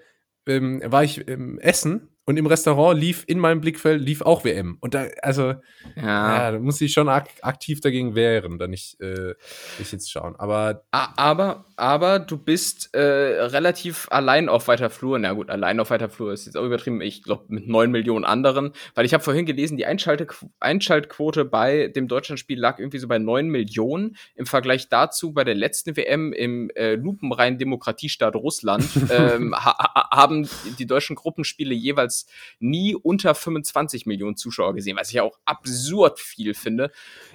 ähm, 0.46 0.82
war 0.84 1.04
ich 1.04 1.26
im 1.26 1.58
Essen 1.58 2.08
und 2.30 2.36
im 2.36 2.46
Restaurant 2.46 2.96
lief 2.96 3.24
in 3.26 3.40
meinem 3.40 3.60
Blickfeld 3.60 4.00
lief 4.00 4.22
auch 4.22 4.44
WM. 4.44 4.78
Und 4.80 4.94
da, 4.94 5.06
also, 5.20 5.54
ja, 5.96 6.02
ja 6.04 6.52
da 6.52 6.58
muss 6.60 6.80
ich 6.80 6.92
schon 6.92 7.08
ak 7.08 7.28
aktiv 7.42 7.80
dagegen 7.80 8.14
wehren, 8.14 8.56
da 8.56 8.68
nicht, 8.68 9.00
äh, 9.00 9.34
nicht 9.80 9.90
jetzt 9.90 10.12
schauen. 10.12 10.36
Aber, 10.38 10.84
aber, 10.92 11.64
aber 11.74 12.20
du 12.20 12.38
bist 12.38 12.94
äh, 12.94 13.00
relativ 13.00 14.06
allein 14.12 14.48
auf 14.48 14.68
weiter 14.68 14.90
Flur. 14.90 15.18
Na 15.18 15.32
gut, 15.32 15.50
allein 15.50 15.80
auf 15.80 15.90
weiter 15.90 16.08
Flur 16.08 16.32
ist 16.32 16.46
jetzt 16.46 16.56
auch 16.56 16.62
übertrieben. 16.62 17.00
Ich 17.00 17.24
glaube 17.24 17.46
mit 17.48 17.66
neun 17.66 17.90
Millionen 17.90 18.24
anderen, 18.24 18.74
weil 18.94 19.06
ich 19.06 19.12
habe 19.12 19.24
vorhin 19.24 19.44
gelesen, 19.44 19.76
die 19.76 19.86
Einschalte 19.86 20.28
Einschaltquote 20.60 21.44
bei 21.44 21.88
dem 21.88 22.06
Deutschlandspiel 22.06 22.60
lag 22.60 22.78
irgendwie 22.78 22.98
so 22.98 23.08
bei 23.08 23.18
neun 23.18 23.48
Millionen. 23.48 24.16
Im 24.36 24.46
Vergleich 24.46 24.88
dazu 24.88 25.32
bei 25.32 25.42
der 25.42 25.56
letzten 25.56 25.96
WM 25.96 26.32
im 26.32 26.70
äh, 26.76 26.94
lupenreinen 26.94 27.58
Demokratiestaat 27.58 28.36
Russland 28.36 28.84
ähm, 29.10 29.52
ha 29.56 30.06
haben 30.12 30.48
die 30.78 30.86
deutschen 30.86 31.16
Gruppenspiele 31.16 31.74
jeweils 31.74 32.19
nie 32.58 32.94
unter 32.94 33.34
25 33.34 34.06
Millionen 34.06 34.36
Zuschauer 34.36 34.74
gesehen, 34.74 34.96
was 34.98 35.10
ich 35.10 35.20
auch 35.20 35.38
absurd 35.44 36.18
viel 36.18 36.54
finde. 36.54 36.90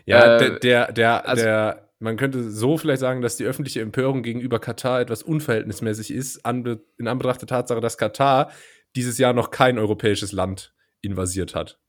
Ja, 0.05 0.37
äh, 0.37 0.59
der, 0.59 0.91
der, 0.91 1.27
also, 1.27 1.43
der, 1.43 1.89
man 1.99 2.17
könnte 2.17 2.49
so 2.51 2.77
vielleicht 2.77 2.99
sagen, 2.99 3.21
dass 3.21 3.37
die 3.37 3.45
öffentliche 3.45 3.81
Empörung 3.81 4.23
gegenüber 4.23 4.59
Katar 4.59 5.01
etwas 5.01 5.23
unverhältnismäßig 5.23 6.11
ist, 6.11 6.37
in 6.45 7.07
Anbetracht 7.07 7.41
der 7.41 7.47
Tatsache, 7.47 7.81
dass 7.81 7.97
Katar 7.97 8.51
dieses 8.95 9.17
Jahr 9.17 9.33
noch 9.33 9.51
kein 9.51 9.77
europäisches 9.77 10.31
Land 10.31 10.73
invasiert 11.01 11.55
hat. 11.55 11.79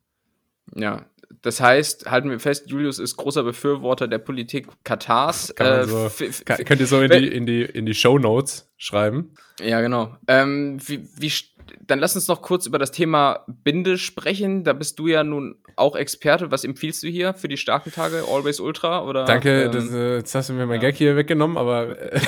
Ja, 0.75 1.07
das 1.43 1.61
heißt, 1.61 2.11
halten 2.11 2.31
wir 2.31 2.41
fest, 2.41 2.71
Julius 2.71 2.99
ist 2.99 3.17
großer 3.17 3.43
Befürworter 3.43 4.09
der 4.09 4.19
Politik 4.19 4.69
Katars. 4.85 5.51
Äh, 5.51 5.85
so, 5.85 6.11
kann, 6.45 6.65
könnt 6.65 6.81
ihr 6.81 6.87
so 6.87 7.01
in 7.01 7.11
die, 7.11 7.29
in 7.29 7.47
die, 7.47 7.63
in 7.63 7.87
die 7.87 7.95
Show 7.95 8.19
Notes 8.19 8.71
schreiben? 8.77 9.35
Ja, 9.61 9.81
genau. 9.81 10.17
Ähm, 10.29 10.79
wie, 10.87 11.09
wie, 11.17 11.33
dann 11.87 11.99
lass 11.99 12.15
uns 12.15 12.29
noch 12.29 12.43
kurz 12.43 12.67
über 12.67 12.79
das 12.79 12.91
Thema 12.91 13.45
Binde 13.47 13.99
sprechen. 13.99 14.65
Da 14.65 14.73
bist 14.73 14.99
du 14.99 15.07
ja 15.07 15.25
nun 15.25 15.57
auch 15.77 15.97
Experte. 15.97 16.51
Was 16.51 16.65
empfiehlst 16.65 17.03
du 17.03 17.09
hier 17.09 17.35
für 17.35 17.49
die 17.49 17.57
starken 17.57 17.93
Tage? 17.93 18.25
Always 18.29 18.61
Ultra? 18.61 19.05
Oder, 19.05 19.25
Danke, 19.25 19.65
ähm, 19.65 19.73
das, 19.73 19.91
äh, 19.93 20.17
jetzt 20.17 20.35
hast 20.35 20.49
du 20.49 20.53
mir 20.55 20.67
mein 20.67 20.81
ja. 20.81 20.89
Gag 20.89 20.97
hier 20.97 21.17
weggenommen, 21.17 21.57
aber. 21.57 21.99
Äh, 22.13 22.21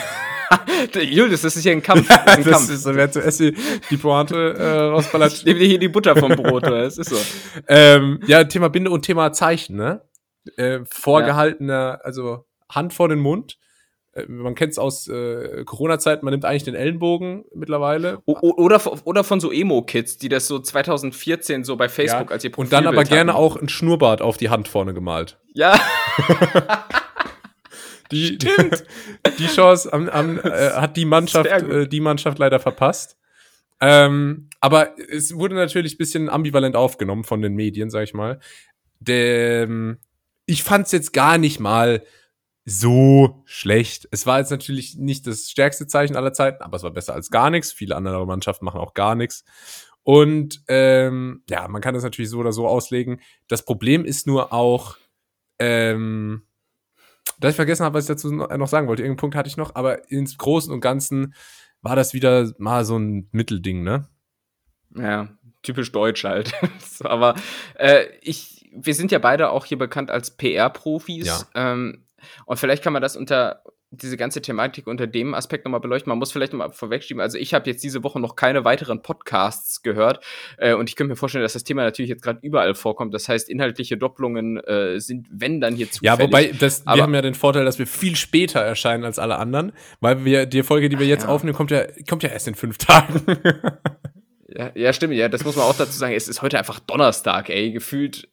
Julius, 1.02 1.42
das 1.42 1.56
ist 1.56 1.62
hier 1.62 1.72
ein 1.72 1.82
Kampf. 1.82 2.08
Das 2.08 2.18
ist 2.18 2.28
ein 2.38 2.44
das 2.44 2.52
Kampf. 2.52 2.70
ist 2.70 2.82
so, 2.82 2.94
wer 2.94 3.10
zuerst 3.10 3.40
die, 3.40 3.56
die 3.90 3.96
Pointe 3.96 4.54
äh, 4.54 4.78
rausballert. 4.88 5.32
Ich 5.32 5.44
nehme 5.44 5.58
dir 5.58 5.66
hier 5.66 5.78
die 5.78 5.88
Butter 5.88 6.16
vom 6.16 6.32
Brot, 6.36 6.64
oder? 6.64 6.82
Das 6.82 6.98
ist 6.98 7.10
so. 7.10 7.16
Ähm, 7.66 8.20
ja, 8.26 8.44
Thema 8.44 8.68
Binde 8.68 8.90
und 8.90 9.02
Thema 9.02 9.32
Zeichen, 9.32 9.76
ne? 9.76 10.02
Äh, 10.56 10.80
vorgehaltener, 10.90 11.72
ja. 11.72 12.00
also 12.02 12.46
Hand 12.70 12.94
vor 12.94 13.08
den 13.08 13.18
Mund 13.18 13.58
man 14.26 14.54
kennt 14.54 14.72
es 14.72 14.78
aus 14.78 15.08
äh, 15.08 15.64
Corona-Zeiten, 15.64 16.24
man 16.24 16.32
nimmt 16.32 16.44
eigentlich 16.44 16.64
den 16.64 16.74
Ellenbogen 16.74 17.44
mittlerweile. 17.54 18.22
O 18.26 18.36
oder, 18.40 18.80
oder 19.06 19.24
von 19.24 19.40
so 19.40 19.52
Emo-Kids, 19.52 20.18
die 20.18 20.28
das 20.28 20.46
so 20.46 20.58
2014 20.58 21.64
so 21.64 21.76
bei 21.76 21.88
Facebook 21.88 22.30
ja. 22.30 22.34
als 22.34 22.44
ihr 22.44 22.50
Profilbild 22.50 22.78
Und 22.78 22.84
dann 22.84 22.92
aber 22.92 23.00
hatten. 23.02 23.10
gerne 23.10 23.34
auch 23.34 23.56
ein 23.56 23.68
Schnurrbart 23.68 24.22
auf 24.22 24.36
die 24.36 24.50
Hand 24.50 24.68
vorne 24.68 24.94
gemalt. 24.94 25.38
Ja. 25.54 25.78
die, 28.10 28.34
Stimmt. 28.34 28.84
Die, 29.38 29.46
Chance 29.46 29.92
am, 29.92 30.08
am, 30.08 30.38
äh, 30.38 30.70
hat 30.72 30.96
die 30.96 31.04
Mannschaft, 31.04 31.50
äh, 31.50 31.86
die 31.86 32.00
Mannschaft 32.00 32.38
leider 32.38 32.60
verpasst. 32.60 33.16
Ähm, 33.80 34.48
aber 34.60 34.94
es 35.10 35.34
wurde 35.34 35.54
natürlich 35.54 35.94
ein 35.94 35.98
bisschen 35.98 36.28
ambivalent 36.28 36.76
aufgenommen 36.76 37.24
von 37.24 37.42
den 37.42 37.54
Medien, 37.54 37.90
sag 37.90 38.02
ich 38.02 38.14
mal. 38.14 38.40
Dem, 39.00 39.98
ich 40.46 40.64
fand 40.64 40.86
es 40.86 40.92
jetzt 40.92 41.12
gar 41.12 41.38
nicht 41.38 41.60
mal 41.60 42.02
so 42.68 43.42
schlecht. 43.46 44.08
Es 44.10 44.26
war 44.26 44.40
jetzt 44.40 44.50
natürlich 44.50 44.96
nicht 44.96 45.26
das 45.26 45.50
stärkste 45.50 45.86
Zeichen 45.86 46.16
aller 46.16 46.34
Zeiten, 46.34 46.62
aber 46.62 46.76
es 46.76 46.82
war 46.82 46.90
besser 46.90 47.14
als 47.14 47.30
gar 47.30 47.48
nichts. 47.48 47.72
Viele 47.72 47.96
andere 47.96 48.26
Mannschaften 48.26 48.66
machen 48.66 48.80
auch 48.80 48.92
gar 48.92 49.14
nichts. 49.14 49.44
Und 50.02 50.62
ähm, 50.68 51.42
ja, 51.48 51.66
man 51.68 51.80
kann 51.80 51.94
das 51.94 52.02
natürlich 52.02 52.30
so 52.30 52.38
oder 52.38 52.52
so 52.52 52.66
auslegen. 52.66 53.20
Das 53.48 53.64
Problem 53.64 54.04
ist 54.04 54.26
nur 54.26 54.52
auch, 54.52 54.96
ähm, 55.58 56.42
dass 57.40 57.52
ich 57.52 57.56
vergessen 57.56 57.84
habe, 57.84 57.94
was 57.94 58.04
ich 58.04 58.08
dazu 58.08 58.32
noch 58.32 58.68
sagen 58.68 58.86
wollte. 58.86 59.02
Irgendeinen 59.02 59.20
Punkt 59.20 59.36
hatte 59.36 59.48
ich 59.48 59.56
noch, 59.56 59.74
aber 59.74 60.10
ins 60.10 60.36
Großen 60.36 60.72
und 60.72 60.80
Ganzen 60.80 61.34
war 61.80 61.96
das 61.96 62.12
wieder 62.12 62.52
mal 62.58 62.84
so 62.84 62.98
ein 62.98 63.28
Mittelding, 63.32 63.82
ne? 63.82 64.08
Ja, 64.94 65.28
typisch 65.62 65.90
deutsch 65.92 66.24
halt. 66.24 66.52
aber 67.00 67.34
äh, 67.74 68.06
ich, 68.20 68.70
wir 68.74 68.94
sind 68.94 69.10
ja 69.10 69.18
beide 69.18 69.50
auch 69.50 69.64
hier 69.64 69.78
bekannt 69.78 70.10
als 70.10 70.36
PR-Profis. 70.36 71.26
Ja. 71.26 71.72
Ähm, 71.72 72.04
und 72.46 72.58
vielleicht 72.58 72.82
kann 72.82 72.92
man 72.92 73.02
das 73.02 73.16
unter 73.16 73.62
diese 73.90 74.16
ganze 74.18 74.42
Thematik 74.42 74.86
unter 74.86 75.06
dem 75.06 75.34
Aspekt 75.34 75.64
nochmal 75.64 75.80
beleuchten. 75.80 76.10
Man 76.10 76.18
muss 76.18 76.30
vielleicht 76.30 76.52
nochmal 76.52 76.70
vorwegschieben. 76.70 77.22
Also 77.22 77.38
ich 77.38 77.54
habe 77.54 77.70
jetzt 77.70 77.82
diese 77.82 78.04
Woche 78.04 78.20
noch 78.20 78.36
keine 78.36 78.64
weiteren 78.64 79.00
Podcasts 79.02 79.82
gehört 79.82 80.22
äh, 80.58 80.74
und 80.74 80.90
ich 80.90 80.96
könnte 80.96 81.10
mir 81.10 81.16
vorstellen, 81.16 81.42
dass 81.42 81.54
das 81.54 81.64
Thema 81.64 81.84
natürlich 81.84 82.10
jetzt 82.10 82.22
gerade 82.22 82.38
überall 82.42 82.74
vorkommt. 82.74 83.14
Das 83.14 83.28
heißt, 83.28 83.48
inhaltliche 83.48 83.96
Doppelungen 83.96 84.58
äh, 84.58 85.00
sind, 85.00 85.26
wenn 85.30 85.60
dann 85.60 85.74
hier 85.74 85.90
zufällig. 85.90 86.18
Ja, 86.18 86.22
wobei 86.22 86.52
das, 86.52 86.84
wir 86.84 87.02
haben 87.02 87.14
ja 87.14 87.22
den 87.22 87.34
Vorteil, 87.34 87.64
dass 87.64 87.78
wir 87.78 87.86
viel 87.86 88.16
später 88.16 88.60
erscheinen 88.60 89.04
als 89.04 89.18
alle 89.18 89.38
anderen, 89.38 89.72
weil 90.00 90.24
wir 90.24 90.44
die 90.44 90.62
Folge, 90.62 90.90
die 90.90 90.98
wir 90.98 91.06
jetzt 91.06 91.24
ja. 91.24 91.28
aufnehmen, 91.30 91.56
kommt 91.56 91.70
ja 91.70 91.86
kommt 92.08 92.22
ja 92.22 92.28
erst 92.28 92.48
in 92.48 92.54
fünf 92.54 92.76
Tagen. 92.76 93.22
ja, 94.48 94.70
ja, 94.74 94.92
stimmt. 94.92 95.14
Ja, 95.14 95.28
das 95.28 95.44
muss 95.44 95.56
man 95.56 95.64
auch 95.64 95.76
dazu 95.76 95.92
sagen. 95.92 96.12
Es 96.14 96.28
ist 96.28 96.42
heute 96.42 96.58
einfach 96.58 96.78
Donnerstag, 96.80 97.48
ey. 97.48 97.72
Gefühlt 97.72 98.28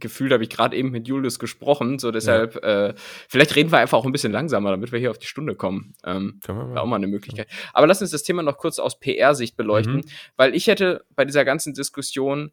gefühlt 0.00 0.32
habe 0.32 0.42
ich 0.42 0.50
gerade 0.50 0.76
eben 0.76 0.90
mit 0.90 1.08
Julius 1.08 1.38
gesprochen, 1.38 1.98
so 1.98 2.10
deshalb, 2.10 2.54
ja. 2.56 2.88
äh, 2.88 2.94
vielleicht 3.28 3.54
reden 3.56 3.70
wir 3.70 3.78
einfach 3.78 3.98
auch 3.98 4.06
ein 4.06 4.12
bisschen 4.12 4.32
langsamer, 4.32 4.70
damit 4.70 4.92
wir 4.92 4.98
hier 4.98 5.10
auf 5.10 5.18
die 5.18 5.26
Stunde 5.26 5.54
kommen. 5.54 5.94
Ähm, 6.04 6.40
Wäre 6.46 6.80
auch 6.80 6.86
mal 6.86 6.96
eine 6.96 7.06
Möglichkeit. 7.06 7.48
Ja. 7.50 7.56
Aber 7.72 7.86
lass 7.86 8.00
uns 8.00 8.10
das 8.10 8.22
Thema 8.22 8.42
noch 8.42 8.58
kurz 8.58 8.78
aus 8.78 8.98
PR-Sicht 8.98 9.56
beleuchten, 9.56 9.96
mhm. 9.96 10.04
weil 10.36 10.54
ich 10.54 10.66
hätte 10.66 11.04
bei 11.14 11.24
dieser 11.24 11.44
ganzen 11.44 11.74
Diskussion 11.74 12.52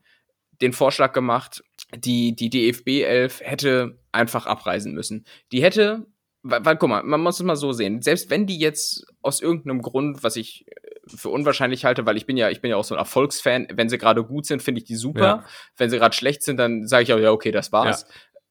den 0.61 0.73
Vorschlag 0.73 1.13
gemacht, 1.13 1.63
die, 1.95 2.35
die 2.35 2.49
DFB 2.49 3.03
11 3.03 3.41
hätte 3.41 3.97
einfach 4.11 4.45
abreisen 4.45 4.93
müssen. 4.93 5.25
Die 5.51 5.63
hätte 5.63 6.05
weil, 6.43 6.65
weil, 6.65 6.77
guck 6.77 6.89
mal, 6.89 7.03
man 7.03 7.21
muss 7.21 7.39
es 7.39 7.45
mal 7.45 7.55
so 7.55 7.71
sehen. 7.71 8.01
Selbst 8.01 8.29
wenn 8.29 8.45
die 8.45 8.59
jetzt 8.59 9.05
aus 9.21 9.41
irgendeinem 9.41 9.81
Grund, 9.81 10.23
was 10.23 10.35
ich 10.35 10.65
für 11.07 11.29
unwahrscheinlich 11.29 11.85
halte, 11.85 12.05
weil 12.05 12.17
ich 12.17 12.25
bin 12.25 12.37
ja, 12.37 12.49
ich 12.49 12.61
bin 12.61 12.71
ja 12.71 12.77
auch 12.77 12.83
so 12.83 12.95
ein 12.95 12.99
Erfolgsfan. 12.99 13.67
Wenn 13.73 13.89
sie 13.89 13.97
gerade 13.97 14.23
gut 14.23 14.45
sind, 14.45 14.61
finde 14.61 14.79
ich 14.79 14.85
die 14.85 14.95
super. 14.95 15.21
Ja. 15.21 15.45
Wenn 15.77 15.89
sie 15.89 15.97
gerade 15.97 16.15
schlecht 16.15 16.43
sind, 16.43 16.57
dann 16.57 16.87
sage 16.87 17.03
ich 17.03 17.13
auch, 17.13 17.19
ja, 17.19 17.31
okay, 17.31 17.51
das 17.51 17.71
war's. 17.71 18.05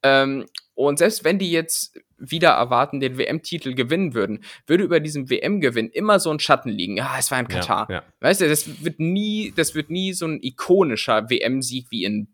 Ja. 0.05 0.23
Ähm, 0.23 0.47
und 0.75 0.99
selbst 0.99 1.25
wenn 1.25 1.39
die 1.39 1.51
jetzt 1.51 1.99
wieder 2.19 2.51
erwarten, 2.51 3.01
den 3.01 3.19
WM-Titel 3.19 3.75
gewinnen 3.75 4.15
würden, 4.15 4.45
würde 4.67 4.85
über 4.85 5.01
diesem 5.01 5.29
WM-Gewinn 5.29 5.91
immer 5.91 6.19
so 6.19 6.31
ein 6.31 6.39
Schatten 6.39 6.71
liegen. 6.71 7.01
Ah, 7.01 7.17
es 7.19 7.31
war 7.31 7.41
in 7.41 7.49
Katar. 7.49 7.89
Ja, 7.91 8.03
weißt 8.21 8.41
du, 8.41 8.49
das 8.49 8.85
wird 8.85 9.01
nie, 9.01 9.53
das 9.57 9.75
wird 9.75 9.91
nie 9.91 10.13
so 10.13 10.27
ein 10.27 10.41
ikonischer 10.43 11.29
WM-Sieg 11.29 11.87
wie 11.91 12.05
in 12.05 12.29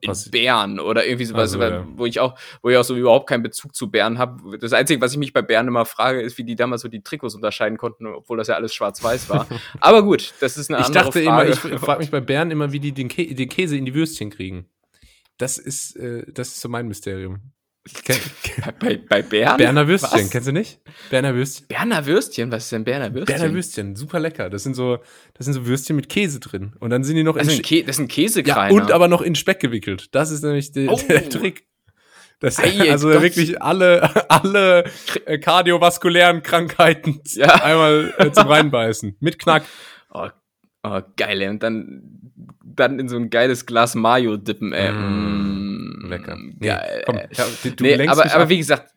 in 0.00 0.12
Bern 0.30 0.78
oder 0.78 1.06
irgendwie 1.06 1.24
sowas, 1.24 1.54
also, 1.54 1.62
ja. 1.62 1.86
wo 1.96 2.06
ich 2.06 2.20
auch, 2.20 2.38
wo 2.62 2.68
ich 2.70 2.76
auch 2.76 2.84
so 2.84 2.96
überhaupt 2.96 3.28
keinen 3.28 3.42
Bezug 3.42 3.74
zu 3.74 3.90
Bern 3.90 4.18
habe. 4.18 4.58
Das 4.58 4.72
Einzige, 4.72 5.00
was 5.00 5.12
ich 5.12 5.18
mich 5.18 5.32
bei 5.32 5.42
Bern 5.42 5.68
immer 5.68 5.86
frage, 5.86 6.20
ist, 6.20 6.38
wie 6.38 6.44
die 6.44 6.56
damals 6.56 6.82
so 6.82 6.88
die 6.88 7.02
Trikots 7.02 7.34
unterscheiden 7.34 7.78
konnten, 7.78 8.06
obwohl 8.06 8.36
das 8.36 8.48
ja 8.48 8.54
alles 8.54 8.74
schwarz-weiß 8.74 9.30
war. 9.30 9.46
Aber 9.80 10.02
gut, 10.02 10.34
das 10.40 10.56
ist 10.56 10.70
eine 10.70 10.80
ich 10.80 10.86
andere 10.86 11.04
dachte 11.04 11.22
Frage. 11.22 11.52
Immer, 11.52 11.74
ich 11.74 11.80
frage 11.80 12.00
mich 12.00 12.10
bei 12.10 12.20
Bern 12.20 12.50
immer, 12.50 12.72
wie 12.72 12.80
die 12.80 12.92
den, 12.92 13.08
Kä 13.08 13.34
den, 13.34 13.48
Käse 13.48 13.76
in 13.76 13.84
die 13.84 13.94
Würstchen 13.94 14.30
kriegen. 14.30 14.66
Das 15.38 15.56
ist, 15.58 15.96
äh, 15.96 16.24
das 16.32 16.48
ist 16.48 16.60
so 16.60 16.68
mein 16.68 16.86
Mysterium. 16.86 17.40
Bei, 18.78 18.96
bei 18.96 19.22
Bern? 19.22 19.56
Berner 19.56 19.88
Würstchen, 19.88 20.20
was? 20.20 20.30
kennst 20.30 20.48
du 20.48 20.52
nicht? 20.52 20.80
Berner 21.08 21.34
Würstchen. 21.34 21.66
Berner 21.68 22.04
Würstchen? 22.04 22.52
Was 22.52 22.64
ist 22.64 22.72
denn 22.72 22.84
Berner 22.84 23.14
Würstchen? 23.14 23.38
Berner 23.38 23.54
Würstchen, 23.54 23.96
super 23.96 24.20
lecker. 24.20 24.50
Das 24.50 24.62
sind 24.62 24.74
so, 24.74 24.98
das 25.34 25.46
sind 25.46 25.54
so 25.54 25.66
Würstchen 25.66 25.96
mit 25.96 26.08
Käse 26.08 26.40
drin. 26.40 26.74
Und 26.78 26.90
dann 26.90 27.04
sind 27.04 27.16
die 27.16 27.22
noch 27.22 27.38
das 27.38 27.48
in 27.48 27.62
Kä 27.62 27.82
Das 27.82 27.96
sind 27.96 28.08
Käsekreiner. 28.10 28.74
Ja, 28.74 28.82
und 28.82 28.92
aber 28.92 29.08
noch 29.08 29.22
in 29.22 29.34
Speck 29.34 29.60
gewickelt. 29.60 30.14
Das 30.14 30.30
ist 30.30 30.42
nämlich 30.44 30.72
der, 30.72 30.92
oh. 30.92 31.00
der 31.08 31.28
Trick. 31.28 31.66
Das, 32.40 32.58
Ei, 32.58 32.90
also 32.90 33.10
Gott. 33.10 33.22
wirklich 33.22 33.62
alle, 33.62 34.30
alle 34.30 34.84
äh, 35.24 35.38
kardiovaskulären 35.38 36.42
Krankheiten 36.42 37.20
ja. 37.34 37.62
einmal 37.62 38.14
äh, 38.18 38.30
zum 38.30 38.46
Reinbeißen. 38.46 39.16
Mit 39.20 39.38
Knack. 39.38 39.64
Oh, 40.12 40.28
oh, 40.82 41.00
geil. 41.16 41.48
Und 41.48 41.62
dann, 41.62 42.19
dann 42.80 42.98
in 42.98 43.08
so 43.08 43.16
ein 43.16 43.30
geiles 43.30 43.66
Glas 43.66 43.94
Mayo 43.94 44.36
dippen, 44.36 44.72
ey. 44.72 44.90
Mm 44.90 45.50
lecker. 46.10 46.36
Nee, 46.36 46.66
Geil. 46.66 47.02
Komm, 47.06 47.16
ja, 47.16 47.46
du 47.70 47.84
nee, 47.84 48.08
aber, 48.08 48.32
aber 48.32 48.48
wie 48.48 48.58
gesagt, 48.58 48.92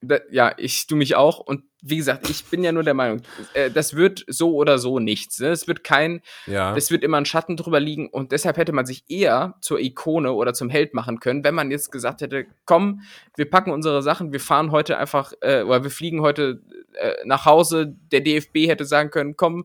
da, 0.00 0.18
ja, 0.30 0.52
ich 0.58 0.86
du 0.86 0.94
mich 0.94 1.16
auch. 1.16 1.38
Und 1.38 1.64
wie 1.82 1.96
gesagt, 1.96 2.28
ich 2.30 2.44
bin 2.44 2.62
ja 2.62 2.70
nur 2.70 2.84
der 2.84 2.94
Meinung, 2.94 3.22
äh, 3.54 3.70
das 3.70 3.94
wird 3.94 4.24
so 4.28 4.54
oder 4.54 4.78
so 4.78 5.00
nichts. 5.00 5.40
Ne? 5.40 5.48
Es 5.48 5.66
wird 5.66 5.82
kein, 5.82 6.20
ja. 6.46 6.76
es 6.76 6.90
wird 6.90 7.02
immer 7.02 7.16
ein 7.16 7.24
Schatten 7.24 7.56
drüber 7.56 7.80
liegen. 7.80 8.08
Und 8.08 8.30
deshalb 8.30 8.58
hätte 8.58 8.72
man 8.72 8.86
sich 8.86 9.04
eher 9.08 9.56
zur 9.60 9.80
Ikone 9.80 10.32
oder 10.32 10.54
zum 10.54 10.70
Held 10.70 10.94
machen 10.94 11.18
können, 11.18 11.42
wenn 11.42 11.54
man 11.54 11.70
jetzt 11.70 11.90
gesagt 11.90 12.20
hätte, 12.20 12.46
komm, 12.64 13.02
wir 13.36 13.50
packen 13.50 13.72
unsere 13.72 14.02
Sachen, 14.02 14.32
wir 14.32 14.40
fahren 14.40 14.70
heute 14.70 14.98
einfach, 14.98 15.32
äh, 15.40 15.62
oder 15.62 15.82
wir 15.82 15.90
fliegen 15.90 16.20
heute 16.20 16.62
äh, 16.94 17.14
nach 17.24 17.44
Hause. 17.44 17.96
Der 18.12 18.20
DFB 18.20 18.68
hätte 18.68 18.84
sagen 18.84 19.10
können, 19.10 19.36
komm, 19.36 19.64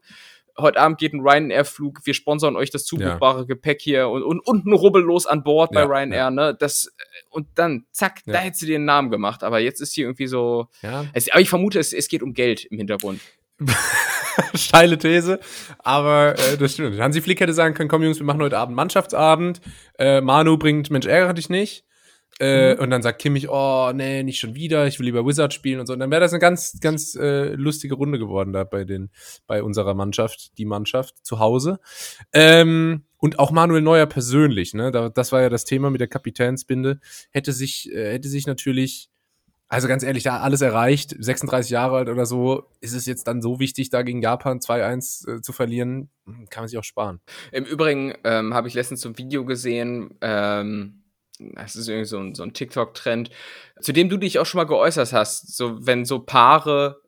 heute 0.58 0.80
Abend 0.80 0.98
geht 0.98 1.14
ein 1.14 1.22
Ryanair-Flug, 1.22 2.02
wir 2.06 2.14
sponsern 2.14 2.56
euch 2.56 2.70
das 2.70 2.86
zubuchbare 2.86 3.40
ja. 3.40 3.46
Gepäck 3.46 3.82
hier 3.82 4.10
und, 4.10 4.24
und, 4.24 4.40
und 4.40 4.66
ein 4.66 4.74
Rubbellos 4.74 5.26
an 5.26 5.44
Bord 5.44 5.72
bei 5.72 5.82
ja, 5.82 5.86
Ryanair, 5.88 6.18
ja. 6.18 6.32
ne? 6.32 6.56
Das, 6.58 6.92
und 7.30 7.48
dann, 7.56 7.86
zack, 7.92 8.22
da 8.26 8.40
hättest 8.40 8.62
du 8.64 8.66
dir 8.68 8.76
einen 8.76 8.86
Namen 8.86 9.12
gemacht. 9.12 9.44
Aber 9.44 9.60
jetzt 9.60 9.82
ist 9.82 9.94
hier 9.94 10.06
irgendwie 10.06 10.28
so. 10.28 10.68
Ja. 10.82 11.06
Es, 11.14 11.32
aber 11.32 11.42
ich 11.42 11.50
vermute, 11.50 11.80
es, 11.80 11.94
es 11.94 12.08
geht 12.08 12.24
um 12.24 12.34
Geld 12.34 12.66
im 12.66 12.78
Hintergrund. 12.78 13.20
steile 14.56 14.98
These, 14.98 15.40
aber 15.80 16.36
äh, 16.38 16.58
das 16.58 16.74
stimmt. 16.74 17.00
Hansi 17.00 17.22
Flick 17.22 17.40
hätte 17.40 17.54
sagen 17.54 17.74
können, 17.76 17.90
komm 17.90 18.04
Jungs, 18.04 18.20
wir 18.20 18.26
machen 18.26 18.42
heute 18.42 18.58
Abend 18.58 18.76
Mannschaftsabend. 18.76 19.62
Äh, 20.00 20.22
Manu 20.22 20.58
bringt 20.58 20.90
Mensch, 20.90 21.06
ärgere 21.06 21.34
dich 21.34 21.50
nicht. 21.50 21.86
Äh, 22.40 22.74
mhm. 22.74 22.82
Und 22.82 22.90
dann 22.90 23.02
sagt 23.02 23.22
Kimmich, 23.22 23.50
oh, 23.50 23.92
nee, 23.94 24.24
nicht 24.24 24.40
schon 24.40 24.56
wieder, 24.56 24.88
ich 24.88 25.00
will 25.00 25.06
lieber 25.06 25.26
Wizard 25.26 25.54
spielen 25.54 25.80
und 25.80 25.86
so. 25.86 25.94
Und 25.94 26.00
dann 26.00 26.12
wäre 26.12 26.22
das 26.22 26.34
eine 26.34 26.40
ganz, 26.40 26.80
ganz 26.80 27.16
äh, 27.16 27.54
lustige 27.54 27.96
Runde 27.96 28.18
geworden 28.18 28.54
da 28.54 28.64
bei 28.64 28.84
den, 28.86 29.12
bei 29.46 29.62
unserer 29.62 29.94
Mannschaft, 29.94 30.58
die 30.58 30.66
Mannschaft 30.66 31.16
zu 31.24 31.40
Hause. 31.40 31.80
Ähm, 32.34 33.04
und 33.18 33.40
auch 33.40 33.52
Manuel 33.52 33.82
Neuer 33.82 34.06
persönlich, 34.06 34.74
ne, 34.74 34.92
da, 34.92 35.10
das 35.10 35.32
war 35.32 35.42
ja 35.42 35.50
das 35.50 35.64
Thema 35.64 35.90
mit 35.90 36.02
der 36.02 36.08
Kapitänsbinde, 36.08 37.00
hätte 37.32 37.54
sich, 37.54 37.92
äh, 37.94 38.14
hätte 38.14 38.28
sich 38.28 38.48
natürlich, 38.48 39.10
also 39.70 39.88
ganz 39.88 40.04
ehrlich, 40.04 40.24
da 40.24 40.40
alles 40.40 40.62
erreicht, 40.62 41.16
36 41.18 41.72
Jahre 41.72 41.98
alt 41.98 42.10
oder 42.10 42.26
so, 42.26 42.66
ist 42.82 42.94
es 42.94 43.06
jetzt 43.06 43.28
dann 43.28 43.42
so 43.42 43.60
wichtig, 43.60 43.92
da 43.92 44.02
gegen 44.02 44.22
Japan 44.22 44.60
2-1 44.60 45.38
äh, 45.38 45.42
zu 45.42 45.54
verlieren, 45.54 46.10
hm, 46.26 46.50
kann 46.50 46.64
man 46.64 46.68
sich 46.68 46.78
auch 46.78 46.84
sparen. 46.84 47.22
Im 47.52 47.64
Übrigen 47.64 48.14
ähm, 48.24 48.54
habe 48.54 48.68
ich 48.68 48.74
letztens 48.74 49.02
so 49.02 49.10
ein 49.10 49.18
Video 49.18 49.46
gesehen, 49.46 50.16
ähm 50.22 51.03
das 51.56 51.76
ist 51.76 51.88
irgendwie 51.88 52.06
so 52.06 52.20
ein, 52.20 52.36
so 52.36 52.44
ein 52.44 52.54
TikTok-Trend, 52.54 53.30
zu 53.80 53.92
dem 53.92 54.10
du 54.10 54.18
dich 54.18 54.40
auch 54.40 54.46
schon 54.46 54.60
mal 54.60 54.66
geäußert 54.66 55.14
hast. 55.14 55.56
So, 55.56 55.86
wenn 55.86 56.06
so 56.06 56.20
Paare 56.20 57.02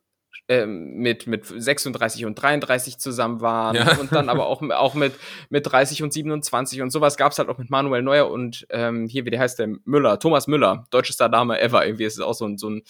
ähm, 0.48 0.98
mit, 0.98 1.26
mit 1.26 1.44
36 1.46 2.24
und 2.24 2.34
33 2.36 2.98
zusammen 2.98 3.40
waren 3.40 3.76
ja. 3.76 3.96
und 3.98 4.12
dann 4.12 4.28
aber 4.28 4.46
auch, 4.46 4.62
auch 4.70 4.94
mit, 4.94 5.14
mit 5.48 5.70
30 5.70 6.02
und 6.02 6.12
27 6.12 6.82
und 6.82 6.90
sowas 6.90 7.16
gab 7.16 7.32
es 7.32 7.38
halt 7.38 7.48
auch 7.48 7.58
mit 7.58 7.70
Manuel 7.70 8.02
Neuer 8.02 8.30
und 8.30 8.66
ähm, 8.70 9.08
hier, 9.08 9.24
wie 9.24 9.30
der 9.30 9.40
heißt 9.40 9.58
der 9.58 9.68
Müller, 9.84 10.18
Thomas 10.20 10.46
Müller, 10.46 10.84
deutschester 10.90 11.28
Name 11.28 11.60
ever, 11.60 11.84
irgendwie 11.84 12.04
ist 12.04 12.14
es 12.14 12.20
auch 12.20 12.34
so 12.34 12.46
ein, 12.46 12.58
so 12.58 12.70
ein, 12.70 12.82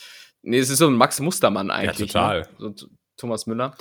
nee, 0.43 0.59
es 0.59 0.69
ist 0.69 0.79
so 0.79 0.87
ein 0.87 0.95
Max 0.95 1.21
Mustermann 1.21 1.71
eigentlich. 1.71 2.13
Ja, 2.13 2.21
total. 2.21 2.41
Ne? 2.59 2.75
So, 2.77 2.89
Thomas 3.17 3.47
Müller. 3.47 3.75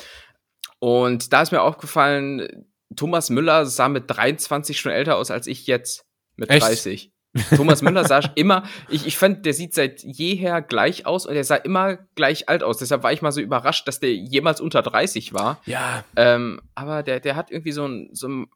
Und 0.79 1.33
da 1.33 1.41
ist 1.41 1.51
mir 1.51 1.61
aufgefallen, 1.61 2.65
Thomas 2.95 3.29
Müller 3.29 3.65
sah 3.65 3.89
mit 3.89 4.05
23 4.07 4.79
schon 4.79 4.91
älter 4.91 5.17
aus 5.17 5.31
als 5.31 5.47
ich 5.47 5.67
jetzt 5.67 6.05
mit 6.35 6.49
Echt? 6.49 6.65
30. 6.65 7.11
Thomas 7.55 7.81
Müller 7.81 8.05
sah 8.05 8.19
immer, 8.35 8.63
ich, 8.89 9.05
ich 9.05 9.17
fand, 9.17 9.45
der 9.45 9.53
sieht 9.53 9.73
seit 9.73 10.03
jeher 10.03 10.61
gleich 10.61 11.05
aus 11.05 11.25
und 11.25 11.35
er 11.35 11.43
sah 11.43 11.55
immer 11.55 11.97
gleich 12.15 12.49
alt 12.49 12.63
aus. 12.63 12.77
Deshalb 12.77 13.03
war 13.03 13.11
ich 13.11 13.21
mal 13.21 13.31
so 13.31 13.41
überrascht, 13.41 13.87
dass 13.87 13.99
der 13.99 14.15
jemals 14.15 14.61
unter 14.61 14.81
30 14.81 15.33
war. 15.33 15.61
Ja. 15.65 16.03
Ähm, 16.15 16.61
aber 16.75 17.03
der, 17.03 17.19
der 17.19 17.35
hat 17.35 17.51
irgendwie 17.51 17.71
so 17.71 17.87
ein, 17.87 18.09
so 18.13 18.27
ein, 18.27 18.47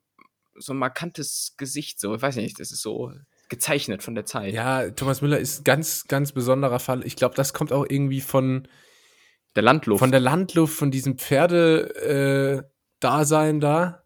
so 0.55 0.73
ein 0.73 0.77
markantes 0.77 1.55
Gesicht, 1.57 1.99
so, 1.99 2.15
ich 2.15 2.21
weiß 2.21 2.35
nicht, 2.37 2.59
das 2.59 2.71
ist 2.71 2.81
so 2.81 3.11
gezeichnet 3.49 4.03
von 4.03 4.15
der 4.15 4.25
Zeit. 4.25 4.53
Ja, 4.53 4.89
Thomas 4.91 5.21
Müller 5.21 5.39
ist 5.39 5.61
ein 5.61 5.63
ganz, 5.63 6.07
ganz 6.07 6.31
besonderer 6.31 6.79
Fall. 6.79 7.05
Ich 7.05 7.15
glaube, 7.15 7.35
das 7.35 7.53
kommt 7.53 7.73
auch 7.73 7.85
irgendwie 7.87 8.21
von 8.21 8.67
der 9.55 9.63
Landluft. 9.63 9.99
Von 9.99 10.11
der 10.11 10.19
Landluft, 10.19 10.77
von 10.77 10.91
diesem 10.91 11.17
Pferde-Dasein 11.17 13.57
äh, 13.57 13.59
da. 13.59 14.03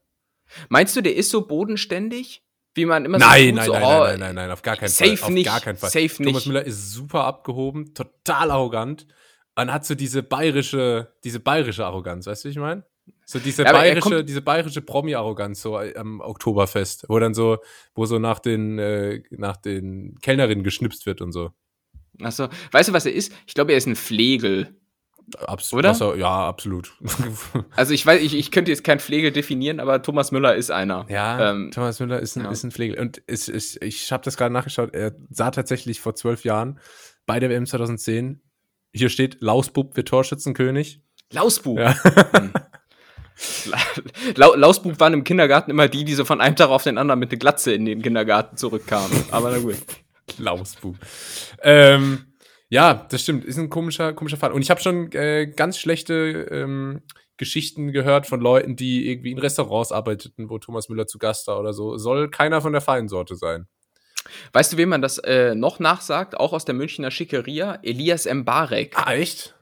Meinst 0.69 0.95
du, 0.95 1.01
der 1.01 1.15
ist 1.15 1.29
so 1.29 1.45
bodenständig? 1.45 2.43
Wie 2.75 2.86
man 2.86 3.05
immer 3.05 3.17
nein, 3.17 3.49
so 3.49 3.55
nein, 3.55 3.65
so, 3.65 3.73
nein, 3.73 3.83
oh, 3.83 4.03
nein, 4.03 4.19
nein, 4.19 4.36
nein, 4.36 4.51
auf 4.51 4.62
gar 4.62 4.75
keinen 4.75 4.89
safe 4.89 5.17
Fall. 5.17 5.31
Nicht, 5.31 5.47
auf 5.47 5.55
gar 5.55 5.62
keinen 5.62 5.77
Fall. 5.77 5.89
Safe 5.89 6.07
Thomas 6.07 6.33
nicht. 6.33 6.47
Müller 6.47 6.65
ist 6.65 6.91
super 6.91 7.25
abgehoben, 7.25 7.93
total 7.93 8.51
arrogant 8.51 9.07
und 9.55 9.71
hat 9.71 9.86
so 9.86 9.95
diese 9.95 10.23
bayerische, 10.23 11.13
diese 11.23 11.39
bayerische 11.39 11.86
Arroganz, 11.86 12.25
weißt 12.25 12.43
du, 12.43 12.47
wie 12.47 12.51
ich 12.51 12.57
meine? 12.57 12.83
So 13.25 13.39
diese 13.39 13.63
ja, 13.63 13.71
bayerische, 13.71 14.23
diese 14.23 14.41
bayerische 14.41 14.81
Promi-Arroganz 14.81 15.62
so 15.62 15.77
am 15.77 16.19
Oktoberfest, 16.21 17.05
wo 17.09 17.19
dann 17.19 17.33
so, 17.33 17.57
wo 17.95 18.05
so 18.05 18.19
nach 18.19 18.39
den, 18.39 18.79
äh, 18.79 19.23
nach 19.31 19.57
den 19.57 20.17
Kellnerinnen 20.21 20.63
geschnipst 20.63 21.05
wird 21.05 21.21
und 21.21 21.31
so. 21.31 21.51
Achso, 22.21 22.47
weißt 22.71 22.89
du, 22.89 22.93
was 22.93 23.05
er 23.05 23.13
ist? 23.13 23.33
Ich 23.47 23.53
glaube, 23.53 23.71
er 23.71 23.77
ist 23.77 23.88
ein 23.88 23.95
Flegel. 23.95 24.75
Abs 25.39 25.73
Oder? 25.73 25.95
Er, 25.99 26.17
ja, 26.17 26.47
absolut. 26.47 26.93
Also 27.75 27.93
ich 27.93 28.05
weiß, 28.05 28.21
ich, 28.21 28.36
ich 28.36 28.51
könnte 28.51 28.71
jetzt 28.71 28.83
kein 28.83 28.99
Pflegel 28.99 29.31
definieren, 29.31 29.79
aber 29.79 30.01
Thomas 30.01 30.31
Müller 30.31 30.55
ist 30.55 30.71
einer. 30.71 31.05
Ja, 31.09 31.51
ähm, 31.51 31.71
Thomas 31.71 31.99
Müller 31.99 32.19
ist 32.19 32.36
ein, 32.36 32.43
ja. 32.43 32.51
ist 32.51 32.63
ein 32.63 32.71
Pflegel. 32.71 32.99
Und 32.99 33.17
ist, 33.17 33.49
ist, 33.49 33.81
ich 33.83 34.12
habe 34.12 34.23
das 34.23 34.38
gerade 34.38 34.53
nachgeschaut, 34.53 34.93
er 34.93 35.15
sah 35.29 35.51
tatsächlich 35.51 35.99
vor 36.01 36.15
zwölf 36.15 36.43
Jahren 36.43 36.79
bei 37.25 37.39
der 37.39 37.49
WM 37.49 37.65
2010, 37.65 38.41
hier 38.91 39.09
steht, 39.09 39.41
Lausbub 39.41 39.95
wird 39.95 40.07
Torschützenkönig. 40.07 41.01
Lausbub? 41.31 41.79
Ja. 41.79 41.95
Hm. 42.33 42.53
Lausbub 44.36 44.99
waren 44.99 45.13
im 45.13 45.23
Kindergarten 45.23 45.71
immer 45.71 45.88
die, 45.88 46.05
die 46.05 46.13
so 46.13 46.25
von 46.25 46.39
einem 46.41 46.55
Tag 46.55 46.69
auf 46.69 46.83
den 46.83 46.97
anderen 46.97 47.19
mit 47.19 47.31
der 47.31 47.39
Glatze 47.39 47.73
in 47.73 47.86
den 47.86 48.01
Kindergarten 48.01 48.57
zurückkamen. 48.57 49.25
Aber 49.31 49.51
na 49.51 49.57
gut. 49.57 49.77
Lausbub. 50.38 50.95
Ähm, 51.62 52.32
ja, 52.73 53.05
das 53.12 53.21
stimmt. 53.21 53.45
Ist 53.45 53.59
ein 53.59 53.69
komischer, 53.69 54.13
komischer 54.13 54.38
Fall. 54.38 54.51
Und 54.51 54.63
ich 54.63 54.71
habe 54.71 54.81
schon 54.81 55.12
äh, 55.12 55.45
ganz 55.45 55.77
schlechte 55.77 56.47
ähm, 56.49 57.03
Geschichten 57.38 57.91
gehört 57.91 58.25
von 58.25 58.41
Leuten, 58.41 58.75
die 58.75 59.12
irgendwie 59.12 59.29
in 59.29 59.38
Restaurants 59.38 59.91
arbeiteten, 59.91 60.49
wo 60.49 60.57
Thomas 60.57 60.89
Müller 60.89 61.05
zu 61.05 61.19
Gast 61.19 61.45
war 61.45 61.59
oder 61.59 61.71
so. 61.71 61.99
Soll 61.99 62.31
keiner 62.31 62.62
von 62.62 62.71
der 62.71 62.81
feinen 62.81 63.09
Sorte 63.09 63.36
sein. 63.36 63.67
Weißt 64.53 64.73
du, 64.73 64.77
wem 64.77 64.89
man 64.89 65.03
das 65.03 65.19
äh, 65.19 65.53
noch 65.53 65.77
nachsagt? 65.77 66.36
Auch 66.36 66.51
aus 66.51 66.65
der 66.65 66.73
Münchner 66.73 67.12
Schickeria? 67.12 67.77
Elias 67.83 68.25
Mbarek. 68.25 68.93
Ah, 68.95 69.13
echt? 69.13 69.53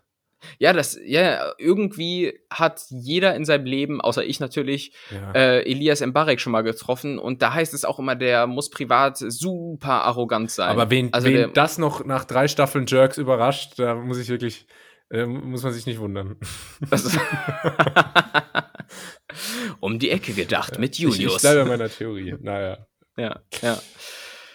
Ja, 0.60 0.74
das, 0.74 1.00
ja, 1.04 1.54
irgendwie 1.58 2.40
hat 2.50 2.82
jeder 2.90 3.36
in 3.36 3.46
seinem 3.46 3.66
Leben, 3.66 4.02
außer 4.02 4.24
ich 4.24 4.40
natürlich, 4.40 4.94
ja. 5.12 5.32
äh, 5.34 5.62
Elias 5.62 6.06
Mbarek 6.06 6.40
schon 6.40 6.52
mal 6.52 6.62
getroffen. 6.62 7.20
Und 7.20 7.42
da 7.42 7.54
heißt 7.54 7.74
es 7.74 7.86
auch 7.86 8.00
immer, 8.00 8.16
der 8.16 8.48
muss 8.48 8.70
privat 8.70 9.18
super 9.18 10.06
arrogant 10.06 10.52
sein. 10.52 10.70
Aber 10.70 10.90
wen, 10.90 11.14
also 11.14 11.28
wen 11.28 11.34
der, 11.34 11.48
das 11.50 11.78
noch 11.78 12.06
nach 12.06 12.26
drei 12.26 12.48
Staffeln 12.48 12.86
Jerks 12.88 13.18
überrascht, 13.18 13.74
da 13.78 13.96
muss 13.96 14.18
ich 14.18 14.30
wirklich, 14.30 14.68
äh, 15.10 15.26
muss 15.26 15.64
man 15.64 15.74
sich 15.74 15.86
nicht 15.86 16.00
wundern. 16.00 16.38
um 19.80 20.00
die 20.00 20.12
Ecke 20.12 20.34
gedacht 20.34 20.80
mit 20.80 20.98
Julius. 20.98 21.20
Ich, 21.20 21.36
ich 21.36 21.42
bleibe 21.42 21.66
meiner 21.66 21.90
Theorie. 21.90 22.36
Naja. 22.40 22.86
Ja, 23.18 23.42
ja. 23.62 23.78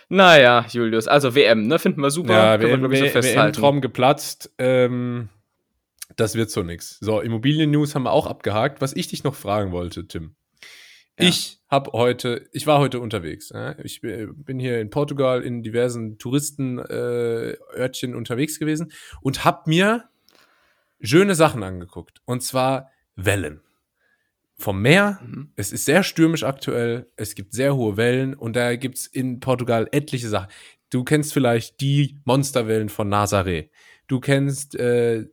Naja, 0.09 0.64
Julius, 0.68 1.09
also 1.09 1.35
WM, 1.35 1.66
ne, 1.66 1.79
finden 1.79 2.01
wir 2.01 2.11
super. 2.11 2.33
Ja, 2.33 2.61
WM, 2.61 2.90
wir, 2.90 3.11
so 3.11 3.22
WM-Traum 3.22 3.81
geplatzt. 3.81 4.53
Ähm, 4.59 5.29
das 6.16 6.35
wird 6.35 6.50
so 6.50 6.62
nix. 6.62 6.98
So, 7.00 7.20
Immobilien-News 7.20 7.94
haben 7.94 8.05
wir 8.05 8.12
auch 8.12 8.26
abgehakt. 8.26 8.81
Was 8.81 8.94
ich 8.94 9.09
dich 9.09 9.22
noch 9.22 9.35
fragen 9.35 9.72
wollte, 9.72 10.09
Tim. 10.09 10.35
Ja. 11.18 11.29
Ich 11.29 11.61
habe 11.68 11.92
heute, 11.92 12.48
ich 12.52 12.66
war 12.66 12.79
heute 12.79 13.00
unterwegs. 13.00 13.50
Ja? 13.50 13.79
Ich 13.83 14.00
bin 14.00 14.59
hier 14.59 14.81
in 14.81 14.90
Portugal 14.90 15.42
in 15.42 15.62
diversen 15.62 16.18
Touristenörtchen 16.18 18.12
äh, 18.12 18.16
unterwegs 18.16 18.59
gewesen 18.59 18.92
und 19.20 19.44
habe 19.44 19.62
mir 19.66 20.09
schöne 21.00 21.35
Sachen 21.35 21.62
angeguckt. 21.62 22.20
Und 22.24 22.42
zwar 22.42 22.90
Wellen. 23.14 23.61
Vom 24.59 24.81
Meer. 24.81 25.20
Mhm. 25.22 25.52
Es 25.57 25.72
ist 25.72 25.85
sehr 25.85 26.02
stürmisch 26.02 26.44
aktuell. 26.44 27.11
Es 27.16 27.35
gibt 27.35 27.52
sehr 27.52 27.76
hohe 27.76 27.96
Wellen 27.96 28.35
und 28.35 28.57
da 28.57 28.74
gibt's 28.76 29.07
in 29.07 29.40
Portugal 29.40 29.88
etliche 29.92 30.29
Sachen. 30.29 30.48
Du 30.90 31.05
kennst 31.05 31.33
vielleicht 31.33 31.81
die 31.81 32.18
Monsterwellen 32.24 32.88
von 32.88 33.12
Nazaré 33.12 33.68
du 34.07 34.21
kennst 34.21 34.75
äh, 34.75 35.27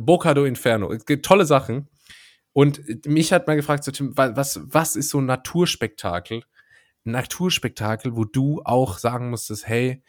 Boca 0.00 0.34
do 0.34 0.44
Inferno. 0.44 0.92
Es 0.92 1.06
gibt 1.06 1.24
tolle 1.24 1.44
Sachen. 1.44 1.88
Und 2.52 3.06
mich 3.06 3.32
hat 3.32 3.46
mal 3.46 3.56
gefragt, 3.56 3.84
so, 3.84 3.92
Tim, 3.92 4.16
was, 4.16 4.60
was 4.64 4.96
ist 4.96 5.10
so 5.10 5.20
ein 5.20 5.26
Naturspektakel? 5.26 6.42
Ein 7.04 7.12
Naturspektakel, 7.12 8.16
wo 8.16 8.24
du 8.24 8.62
auch 8.64 8.98
sagen 8.98 9.30
musstest, 9.30 9.68
hey, 9.68 10.02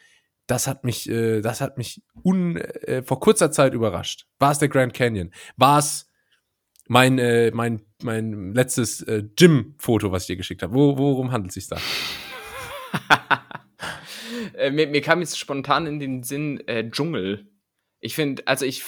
das 0.46 0.66
hat 0.66 0.82
mich, 0.84 1.08
äh, 1.08 1.42
das 1.42 1.60
hat 1.60 1.78
mich 1.78 2.02
un, 2.24 2.56
äh, 2.56 3.02
vor 3.04 3.20
kurzer 3.20 3.52
Zeit 3.52 3.72
überrascht. 3.72 4.26
War 4.38 4.50
es 4.50 4.58
der 4.58 4.68
Grand 4.68 4.94
Canyon? 4.94 5.30
War 5.56 5.78
es 5.78 6.10
mein, 6.88 7.18
äh, 7.18 7.52
mein, 7.52 7.82
mein 8.02 8.52
letztes 8.52 9.02
äh, 9.02 9.22
Gym-Foto, 9.36 10.10
was 10.10 10.24
ich 10.24 10.28
dir 10.28 10.36
geschickt 10.36 10.64
habe? 10.64 10.74
Wo, 10.74 10.98
worum 10.98 11.30
handelt 11.30 11.50
es 11.50 11.54
sich 11.54 11.68
da? 11.68 11.76
äh, 14.54 14.72
mir, 14.72 14.88
mir, 14.88 15.00
kam 15.00 15.20
jetzt 15.20 15.38
spontan 15.38 15.86
in 15.86 16.00
den 16.00 16.24
Sinn 16.24 16.66
äh, 16.66 16.90
Dschungel. 16.90 17.46
Ich 18.00 18.14
finde, 18.14 18.42
also 18.46 18.64
ich, 18.64 18.82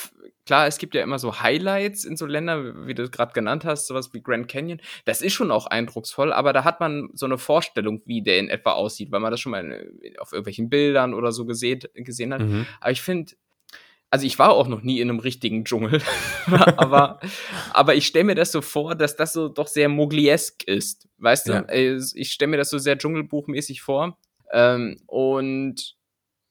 klar, 0.47 0.67
es 0.67 0.79
gibt 0.79 0.95
ja 0.95 1.03
immer 1.03 1.19
so 1.19 1.41
Highlights 1.41 2.05
in 2.05 2.17
so 2.17 2.27
Ländern, 2.27 2.87
wie 2.87 2.95
du 2.95 3.03
es 3.03 3.11
gerade 3.11 3.33
genannt 3.33 3.65
hast, 3.65 3.87
sowas 3.87 4.13
wie 4.15 4.23
Grand 4.23 4.49
Canyon. 4.49 4.81
Das 5.05 5.21
ist 5.21 5.35
schon 5.35 5.51
auch 5.51 5.67
eindrucksvoll, 5.67 6.33
aber 6.33 6.53
da 6.53 6.65
hat 6.65 6.81
man 6.81 7.11
so 7.13 7.27
eine 7.27 7.39
Vorstellung, 7.39 8.03
wie 8.07 8.23
der 8.23 8.39
in 8.39 8.49
etwa 8.49 8.73
aussieht, 8.73 9.13
weil 9.13 9.21
man 9.21 9.31
das 9.31 9.41
schon 9.41 9.53
mal 9.53 9.65
in, 10.01 10.19
auf 10.19 10.33
irgendwelchen 10.33 10.71
Bildern 10.71 11.15
oder 11.15 11.33
so 11.33 11.45
gesehen, 11.45 11.81
gesehen 11.95 12.33
hat. 12.33 12.41
Mhm. 12.41 12.67
Aber 12.81 12.91
ich 12.91 13.03
finde, 13.03 13.33
also 14.13 14.27
ich 14.27 14.39
war 14.39 14.53
auch 14.53 14.69
noch 14.69 14.83
nie 14.83 15.01
in 15.01 15.09
einem 15.09 15.21
richtigen 15.21 15.65
Dschungel, 15.65 16.03
aber, 16.77 17.21
aber 17.73 17.95
ich 17.95 18.07
stelle 18.07 18.25
mir 18.25 18.35
das 18.35 18.53
so 18.53 18.61
vor, 18.61 18.95
dass 18.95 19.17
das 19.17 19.33
so 19.33 19.49
doch 19.49 19.67
sehr 19.67 19.89
Mogliesk 19.89 20.65
ist. 20.65 21.09
Weißt 21.19 21.49
ja. 21.49 21.63
du, 21.63 22.05
ich 22.15 22.33
stelle 22.33 22.51
mir 22.51 22.57
das 22.59 22.71
so 22.71 22.79
sehr 22.79 22.99
Dschungelbuchmäßig 22.99 23.83
vor. 23.83 24.19
Ähm, 24.53 24.99
und 25.07 25.97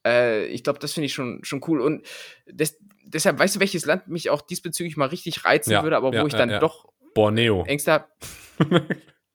äh, 0.06 0.46
ich 0.46 0.64
glaube, 0.64 0.78
das 0.78 0.92
finde 0.92 1.06
ich 1.06 1.14
schon, 1.14 1.40
schon 1.44 1.62
cool. 1.68 1.80
Und 1.80 2.06
das, 2.46 2.78
deshalb, 3.04 3.38
weißt 3.38 3.56
du, 3.56 3.60
welches 3.60 3.84
Land 3.84 4.08
mich 4.08 4.30
auch 4.30 4.42
diesbezüglich 4.42 4.96
mal 4.96 5.06
richtig 5.06 5.44
reizen 5.44 5.72
ja, 5.72 5.82
würde, 5.82 5.96
aber 5.96 6.12
ja, 6.12 6.22
wo 6.22 6.26
ich 6.26 6.34
dann 6.34 6.50
ja, 6.50 6.58
doch 6.58 6.86
Borneo. 7.14 7.64
Ängste 7.66 7.92
habe. 7.92 8.06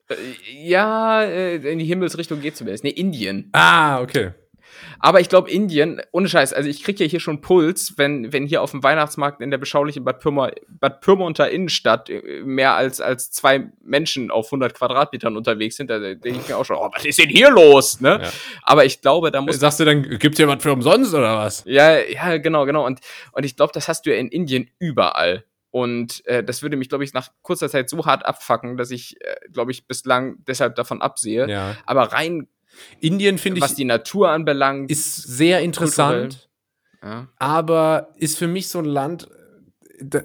äh, 0.10 0.16
ja, 0.52 1.24
äh, 1.24 1.56
in 1.56 1.80
die 1.80 1.86
Himmelsrichtung 1.86 2.42
geht 2.42 2.58
zumindest. 2.58 2.84
Nee, 2.84 2.92
Indien. 2.92 3.50
Ah, 3.54 4.02
okay. 4.02 4.32
Aber 5.00 5.20
ich 5.20 5.30
glaube, 5.30 5.50
Indien, 5.50 6.02
ohne 6.12 6.30
Scheiß, 6.30 6.54
also 6.54 6.70
ich 6.70 6.84
kriege 6.84 7.04
ja 7.04 7.10
hier 7.10 7.20
schon 7.20 7.42
Puls, 7.42 7.94
wenn, 7.98 8.34
wenn 8.34 8.46
hier 8.46 8.62
auf 8.62 8.72
dem 8.72 8.84
Weihnachtsmarkt 8.84 9.42
in 9.42 9.52
der 9.52 9.58
beschaulichen 9.58 10.04
Bad, 10.04 10.20
Pyrma, 10.20 10.52
Bad 10.68 11.02
Pyrmonter 11.02 11.50
Innenstadt 11.50 12.10
äh, 12.10 12.42
mehr 12.44 12.76
als, 12.76 13.02
als 13.02 13.32
zwei 13.32 13.70
Menschen 13.84 14.32
auf 14.32 14.48
100 14.48 14.74
Quadratmetern 14.74 15.38
unterwegs 15.38 15.78
sind. 15.78 15.90
Da 15.90 16.00
denke 16.00 16.30
ich 16.30 16.48
mir 16.48 16.58
auch 16.58 16.66
schon, 16.66 16.78
oh, 16.78 16.90
was 16.94 17.06
ist 17.06 17.20
denn 17.20 17.30
hier 17.30 17.50
los? 17.50 18.02
Ne? 18.02 18.20
Ja. 18.22 18.30
Aber 18.64 18.86
ich 18.86 19.02
glaube, 19.02 19.32
da 19.32 19.42
muss. 19.42 19.60
Sagst 19.60 19.80
du 19.80 19.86
dann, 19.86 20.04
gibt's 20.04 20.38
hier 20.38 20.48
was 20.48 20.62
für 20.62 20.72
umsonst 20.72 21.14
oder 21.14 21.38
was? 21.38 21.64
Ja, 21.66 21.98
ja, 22.00 22.38
genau, 22.38 22.66
genau. 22.66 22.86
Und, 22.86 23.00
und 23.32 23.46
ich 23.46 23.56
glaube, 23.56 23.74
das 23.74 23.88
hast 23.88 24.06
du 24.06 24.12
ja 24.12 24.18
in 24.18 24.30
Indien 24.30 24.70
überall. 24.80 25.44
Und 25.72 26.26
äh, 26.26 26.44
das 26.44 26.62
würde 26.62 26.78
mich, 26.78 26.90
glaube 26.90 27.04
ich, 27.04 27.14
nach 27.14 27.30
kurzer 27.42 27.70
Zeit 27.70 27.90
so 27.90 28.06
hart 28.06 28.26
abfacken, 28.26 28.78
dass 28.78 28.90
ich, 28.90 29.22
äh, 29.22 29.36
glaube 29.52 29.72
ich, 29.72 29.86
bislang 29.88 30.38
deshalb 30.48 30.76
davon 30.76 31.02
absehe. 31.02 31.48
Ja. 31.48 31.76
Aber 31.86 32.14
rein 32.14 32.48
Indien 33.00 33.38
finde 33.38 33.60
ich, 33.60 33.64
was 33.64 33.76
die 33.76 33.86
Natur 33.86 34.30
anbelangt, 34.30 34.90
ist 34.90 35.16
sehr 35.16 35.62
interessant. 35.62 36.50
Ja. 37.04 37.28
Aber 37.38 38.10
ist 38.18 38.38
für 38.38 38.48
mich 38.48 38.70
so 38.70 38.80
ein 38.80 38.86
Land, 38.86 39.30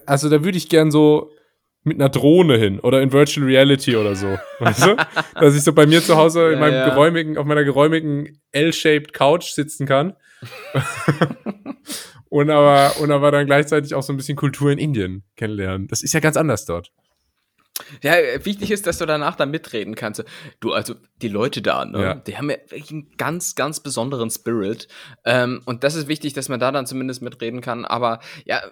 also 0.06 0.28
da 0.28 0.44
würde 0.44 0.58
ich 0.58 0.68
gern 0.68 0.90
so 0.90 1.30
mit 1.84 2.00
einer 2.00 2.08
Drohne 2.08 2.56
hin 2.56 2.78
oder 2.80 3.02
in 3.02 3.12
Virtual 3.12 3.44
Reality 3.44 3.96
oder 3.96 4.14
so. 4.14 4.38
weißt 4.60 4.86
du? 4.86 4.96
Dass 5.34 5.54
ich 5.54 5.62
so 5.62 5.72
bei 5.72 5.86
mir 5.86 6.02
zu 6.02 6.16
Hause 6.16 6.52
in 6.52 6.60
meinem 6.60 6.74
ja. 6.74 6.88
geräumigen, 6.88 7.38
auf 7.38 7.46
meiner 7.46 7.64
geräumigen 7.64 8.40
L-shaped 8.52 9.12
Couch 9.12 9.50
sitzen 9.50 9.86
kann. 9.86 10.14
und 12.28 12.50
aber, 12.50 13.00
und 13.00 13.10
aber 13.10 13.30
dann 13.30 13.46
gleichzeitig 13.46 13.94
auch 13.94 14.02
so 14.02 14.12
ein 14.12 14.16
bisschen 14.16 14.36
Kultur 14.36 14.70
in 14.70 14.78
Indien 14.78 15.24
kennenlernen. 15.36 15.88
Das 15.88 16.02
ist 16.02 16.12
ja 16.14 16.20
ganz 16.20 16.36
anders 16.36 16.64
dort. 16.64 16.92
Ja, 18.02 18.14
wichtig 18.44 18.70
ist, 18.70 18.86
dass 18.86 18.98
du 18.98 19.06
danach 19.06 19.36
da 19.36 19.46
mitreden 19.46 19.94
kannst. 19.94 20.24
Du, 20.60 20.72
also 20.72 20.94
die 21.20 21.28
Leute 21.28 21.62
da, 21.62 21.84
ne, 21.84 22.02
ja. 22.02 22.14
die 22.14 22.36
haben 22.36 22.50
ja 22.50 22.56
wirklich 22.68 22.90
einen 22.90 23.10
ganz, 23.16 23.54
ganz 23.54 23.80
besonderen 23.80 24.30
Spirit. 24.30 24.88
Ähm, 25.24 25.62
und 25.64 25.84
das 25.84 25.94
ist 25.94 26.08
wichtig, 26.08 26.32
dass 26.32 26.48
man 26.48 26.60
da 26.60 26.72
dann 26.72 26.86
zumindest 26.86 27.22
mitreden 27.22 27.60
kann. 27.60 27.84
Aber 27.84 28.20
ja, 28.44 28.62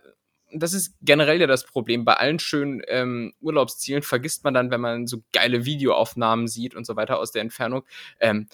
das 0.53 0.73
ist 0.73 0.97
generell 1.03 1.41
ja 1.41 1.47
das 1.47 1.65
Problem. 1.65 2.05
Bei 2.05 2.15
allen 2.15 2.39
schönen 2.39 2.83
ähm, 2.89 3.33
Urlaubszielen 3.41 4.03
vergisst 4.03 4.45
man 4.45 4.55
dann, 4.55 4.71
wenn 4.71 4.81
man 4.81 5.07
so 5.07 5.23
geile 5.33 5.65
Videoaufnahmen 5.65 6.49
sieht 6.49 6.75
und 6.75 6.87
so 6.87 6.97
weiter 6.97 7.19
aus 7.19 7.33
der 7.33 7.43
Entfernung, 7.43 7.85
ähm, 8.21 8.47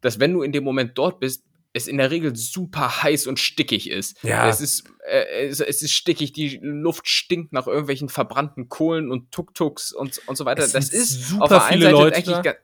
dass 0.00 0.20
wenn 0.20 0.32
du 0.32 0.42
in 0.42 0.52
dem 0.52 0.64
Moment 0.64 0.96
dort 0.96 1.20
bist, 1.20 1.44
es 1.72 1.86
in 1.86 1.98
der 1.98 2.10
Regel 2.10 2.34
super 2.34 3.02
heiß 3.02 3.26
und 3.26 3.38
stickig 3.38 3.90
ist. 3.90 4.22
Ja. 4.22 4.48
Es 4.48 4.60
ist, 4.60 4.84
äh, 5.06 5.46
es, 5.46 5.60
es, 5.60 5.82
ist 5.82 5.92
stickig, 5.92 6.32
die 6.32 6.58
Luft 6.62 7.08
stinkt 7.08 7.52
nach 7.52 7.66
irgendwelchen 7.66 8.08
verbrannten 8.08 8.68
Kohlen 8.68 9.10
und 9.10 9.30
Tuk-Tuks 9.30 9.92
und, 9.92 10.20
und 10.26 10.36
so 10.36 10.44
weiter. 10.44 10.64
Es 10.64 10.72
das 10.72 10.90
ist 10.90 11.28
super 11.28 11.44
auf 11.44 11.48
der 11.48 11.64
einen 11.64 11.80
viele 11.80 11.96
Seite 11.96 12.30
Leute 12.30 12.42
da. 12.42 12.54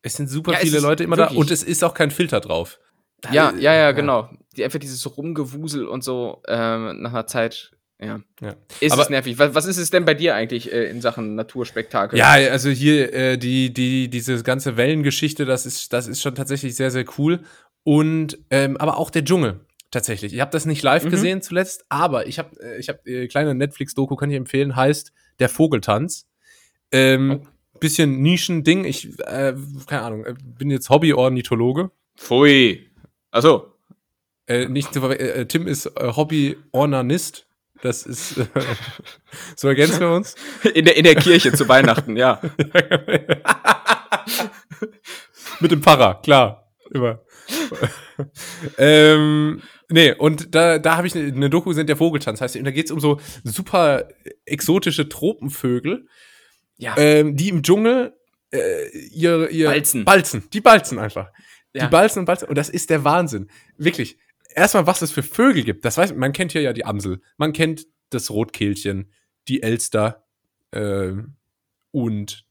Es 0.00 0.14
sind 0.14 0.28
super 0.28 0.52
ja, 0.52 0.58
viele 0.58 0.80
Leute 0.80 1.04
immer 1.04 1.16
wirklich. 1.16 1.36
da 1.36 1.40
und 1.40 1.50
es 1.50 1.62
ist 1.62 1.84
auch 1.84 1.94
kein 1.94 2.10
Filter 2.10 2.40
drauf. 2.40 2.78
Ja, 3.32 3.52
ja, 3.58 3.74
ja, 3.74 3.92
genau. 3.92 4.30
Die, 4.56 4.64
einfach 4.64 4.78
dieses 4.78 5.16
Rumgewusel 5.16 5.86
und 5.86 6.04
so 6.04 6.40
äh, 6.46 6.54
nach 6.54 7.10
einer 7.10 7.26
Zeit 7.26 7.72
ja. 8.00 8.20
ja. 8.40 8.54
Ist 8.78 8.92
Aber, 8.92 9.02
es 9.02 9.10
nervig. 9.10 9.38
Was, 9.38 9.54
was, 9.54 9.66
ist 9.66 9.76
es 9.76 9.90
denn 9.90 10.04
bei 10.04 10.14
dir 10.14 10.36
eigentlich 10.36 10.72
äh, 10.72 10.88
in 10.88 11.00
Sachen 11.00 11.34
Naturspektakel? 11.34 12.16
Ja, 12.16 12.30
also 12.30 12.70
hier 12.70 13.12
äh, 13.12 13.38
die, 13.38 13.74
die, 13.74 14.08
diese 14.08 14.40
ganze 14.44 14.76
Wellengeschichte, 14.76 15.44
das 15.44 15.66
ist, 15.66 15.92
das 15.92 16.06
ist 16.06 16.22
schon 16.22 16.36
tatsächlich 16.36 16.76
sehr, 16.76 16.92
sehr 16.92 17.04
cool. 17.18 17.40
Und 17.88 18.36
ähm, 18.50 18.76
aber 18.76 18.98
auch 18.98 19.08
der 19.08 19.24
Dschungel 19.24 19.60
tatsächlich. 19.90 20.34
Ich 20.34 20.40
habe 20.42 20.50
das 20.50 20.66
nicht 20.66 20.82
live 20.82 21.06
mhm. 21.06 21.10
gesehen 21.10 21.40
zuletzt, 21.40 21.86
aber 21.88 22.26
ich 22.26 22.38
habe 22.38 22.54
äh, 22.60 22.78
ich 22.78 22.90
habe 22.90 22.98
äh, 23.06 23.28
kleine 23.28 23.54
Netflix-Doku 23.54 24.14
kann 24.14 24.30
ich 24.30 24.36
empfehlen, 24.36 24.76
heißt 24.76 25.14
Der 25.38 25.48
Vogeltanz. 25.48 26.28
Ähm, 26.92 27.40
oh. 27.42 27.46
Bisschen 27.80 28.20
Nischending. 28.20 28.84
Ich 28.84 29.18
äh, 29.20 29.54
keine 29.86 30.02
Ahnung, 30.02 30.26
äh, 30.26 30.34
bin 30.38 30.70
jetzt 30.70 30.90
Hobby-Ornithologe. 30.90 31.90
Pfui. 32.14 32.90
Achso. 33.30 33.72
Äh, 34.46 34.68
nicht 34.68 34.92
zu 34.92 35.00
äh, 35.08 35.46
Tim 35.46 35.66
ist 35.66 35.86
äh, 35.86 36.12
Hobby-Ornanist. 36.14 37.46
Das 37.80 38.02
ist 38.02 38.36
äh, 38.36 38.44
so 39.56 39.66
ergänzen 39.66 40.00
wir 40.00 40.10
uns. 40.10 40.34
In 40.74 40.84
der, 40.84 40.98
in 40.98 41.04
der 41.04 41.14
Kirche 41.14 41.54
zu 41.54 41.66
Weihnachten, 41.68 42.18
ja. 42.18 42.38
Mit 45.60 45.70
dem 45.70 45.82
Pfarrer, 45.82 46.20
klar. 46.20 46.70
Immer. 46.90 47.22
ähm, 48.78 49.62
nee, 49.88 50.12
und 50.12 50.54
da, 50.54 50.78
da 50.78 50.96
habe 50.96 51.06
ich 51.06 51.16
eine, 51.16 51.26
eine 51.26 51.50
Doku 51.50 51.70
gesehen, 51.70 51.86
der 51.86 51.96
Vogeltanz 51.96 52.40
heißt, 52.40 52.56
und 52.56 52.64
da 52.64 52.70
geht 52.70 52.86
es 52.86 52.92
um 52.92 53.00
so 53.00 53.20
super 53.44 54.08
exotische 54.44 55.08
Tropenvögel, 55.08 56.06
ja. 56.76 56.96
ähm, 56.96 57.36
die 57.36 57.48
im 57.48 57.62
Dschungel 57.62 58.14
äh, 58.52 58.88
ihre, 59.10 59.50
ihr 59.50 59.66
Balzen. 59.66 60.04
Balzen. 60.04 60.44
Die 60.52 60.60
balzen 60.60 60.98
einfach. 60.98 61.30
Ja. 61.72 61.84
Die 61.84 61.90
balzen 61.90 62.20
und 62.20 62.24
balzen. 62.24 62.48
Und 62.48 62.56
das 62.56 62.68
ist 62.68 62.90
der 62.90 63.04
Wahnsinn. 63.04 63.50
Wirklich. 63.76 64.18
Erstmal, 64.54 64.86
was 64.86 65.02
es 65.02 65.12
für 65.12 65.22
Vögel 65.22 65.64
gibt. 65.64 65.84
Das 65.84 65.98
weiß 65.98 66.14
man 66.14 66.32
kennt 66.32 66.52
hier 66.52 66.62
ja 66.62 66.72
die 66.72 66.84
Amsel. 66.84 67.20
Man 67.36 67.52
kennt 67.52 67.86
das 68.10 68.30
Rotkehlchen, 68.30 69.12
die 69.46 69.62
Elster 69.62 70.24
äh, 70.70 71.12
und 71.90 72.47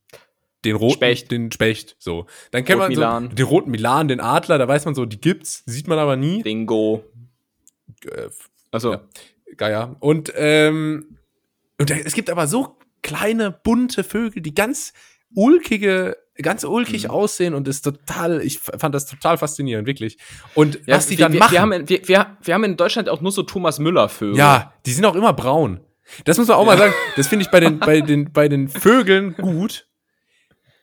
den 0.67 0.75
roten 0.75 0.95
Specht. 0.95 1.31
den 1.31 1.51
Specht, 1.51 1.95
so. 1.99 2.25
Dann 2.51 2.65
kennt 2.65 2.81
Rot 2.81 2.95
man 2.95 3.29
so 3.29 3.35
den 3.35 3.45
roten 3.45 3.71
Milan, 3.71 4.07
den 4.07 4.19
Adler, 4.19 4.57
da 4.57 4.67
weiß 4.67 4.85
man 4.85 4.95
so, 4.95 5.05
die 5.05 5.19
gibt's, 5.19 5.63
sieht 5.65 5.87
man 5.87 5.99
aber 5.99 6.15
nie. 6.15 6.43
Dingo. 6.43 7.03
Äh, 8.05 8.29
also 8.71 8.93
ja, 8.93 9.01
Geier. 9.55 9.95
Und 9.99 10.31
ähm, 10.35 11.17
und 11.79 11.91
es 11.91 12.13
gibt 12.13 12.29
aber 12.29 12.47
so 12.47 12.77
kleine 13.01 13.51
bunte 13.51 14.03
Vögel, 14.03 14.41
die 14.41 14.53
ganz 14.53 14.93
ulkige 15.33 16.17
ganz 16.41 16.63
ulkig 16.63 17.05
mhm. 17.05 17.09
aussehen 17.09 17.53
und 17.53 17.67
ist 17.67 17.81
total, 17.81 18.41
ich 18.41 18.59
fand 18.59 18.93
das 18.93 19.05
total 19.05 19.37
faszinierend, 19.37 19.87
wirklich. 19.87 20.17
Und 20.53 20.79
ja, 20.85 20.95
was 20.95 21.07
die 21.07 21.17
wir, 21.17 21.25
dann 21.25 21.33
wir, 21.33 21.39
machen. 21.39 21.51
Wir 21.51 21.61
haben, 21.61 21.89
wir, 21.89 22.07
wir, 22.07 22.37
wir 22.41 22.53
haben 22.53 22.63
in 22.63 22.77
Deutschland 22.77 23.09
auch 23.09 23.21
nur 23.21 23.31
so 23.31 23.43
Thomas 23.43 23.79
Müller-Vögel. 23.79 24.37
Ja, 24.37 24.73
die 24.85 24.91
sind 24.91 25.05
auch 25.05 25.15
immer 25.15 25.33
braun. 25.33 25.79
Das 26.25 26.37
muss 26.37 26.47
man 26.47 26.57
auch 26.57 26.65
ja. 26.65 26.73
mal 26.73 26.77
sagen. 26.77 26.93
Das 27.15 27.27
finde 27.27 27.43
ich 27.43 27.51
bei 27.51 27.59
den, 27.59 27.79
bei 27.79 28.01
den, 28.01 28.31
bei 28.31 28.47
den 28.47 28.69
Vögeln 28.69 29.35
gut, 29.35 29.86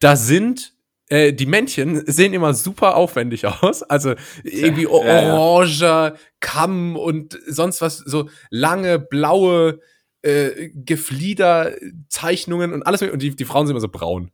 da 0.05 0.17
sind 0.17 0.75
äh, 1.09 1.33
die 1.33 1.47
Männchen 1.47 2.05
sehen 2.07 2.35
immer 2.35 2.53
super 2.53 2.97
aufwendig 2.97 3.47
aus. 3.47 3.83
Also 3.83 4.14
irgendwie 4.43 4.87
oranger 4.87 6.17
Kamm 6.40 6.97
und 6.97 7.38
sonst 7.47 7.81
was, 7.81 7.97
so 7.99 8.29
lange 8.51 8.99
blaue 8.99 9.81
äh, 10.21 10.69
Gefliederzeichnungen 10.75 12.75
und 12.75 12.83
alles. 12.83 13.01
Und 13.01 13.23
die, 13.23 13.35
die 13.35 13.47
Frauen 13.47 13.67
sind 13.67 13.73
immer 13.73 13.81
so 13.81 13.88
braun. 13.88 14.31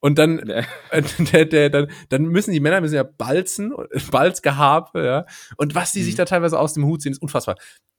Und 0.00 0.18
dann, 0.18 0.38
äh, 0.48 0.64
der, 1.18 1.44
der, 1.44 1.68
dann, 1.68 1.90
dann 2.08 2.22
müssen 2.24 2.52
die 2.52 2.60
Männer 2.60 2.80
müssen 2.80 2.94
ja 2.94 3.02
balzen, 3.02 3.74
Balzgehabe, 4.10 5.04
ja. 5.04 5.26
Und 5.58 5.74
was 5.74 5.92
die 5.92 6.00
mhm. 6.00 6.04
sich 6.04 6.14
da 6.14 6.24
teilweise 6.24 6.58
aus 6.58 6.72
dem 6.72 6.86
Hut 6.86 7.02
ziehen, 7.02 7.12
ist 7.12 7.20
unfassbar. 7.20 7.56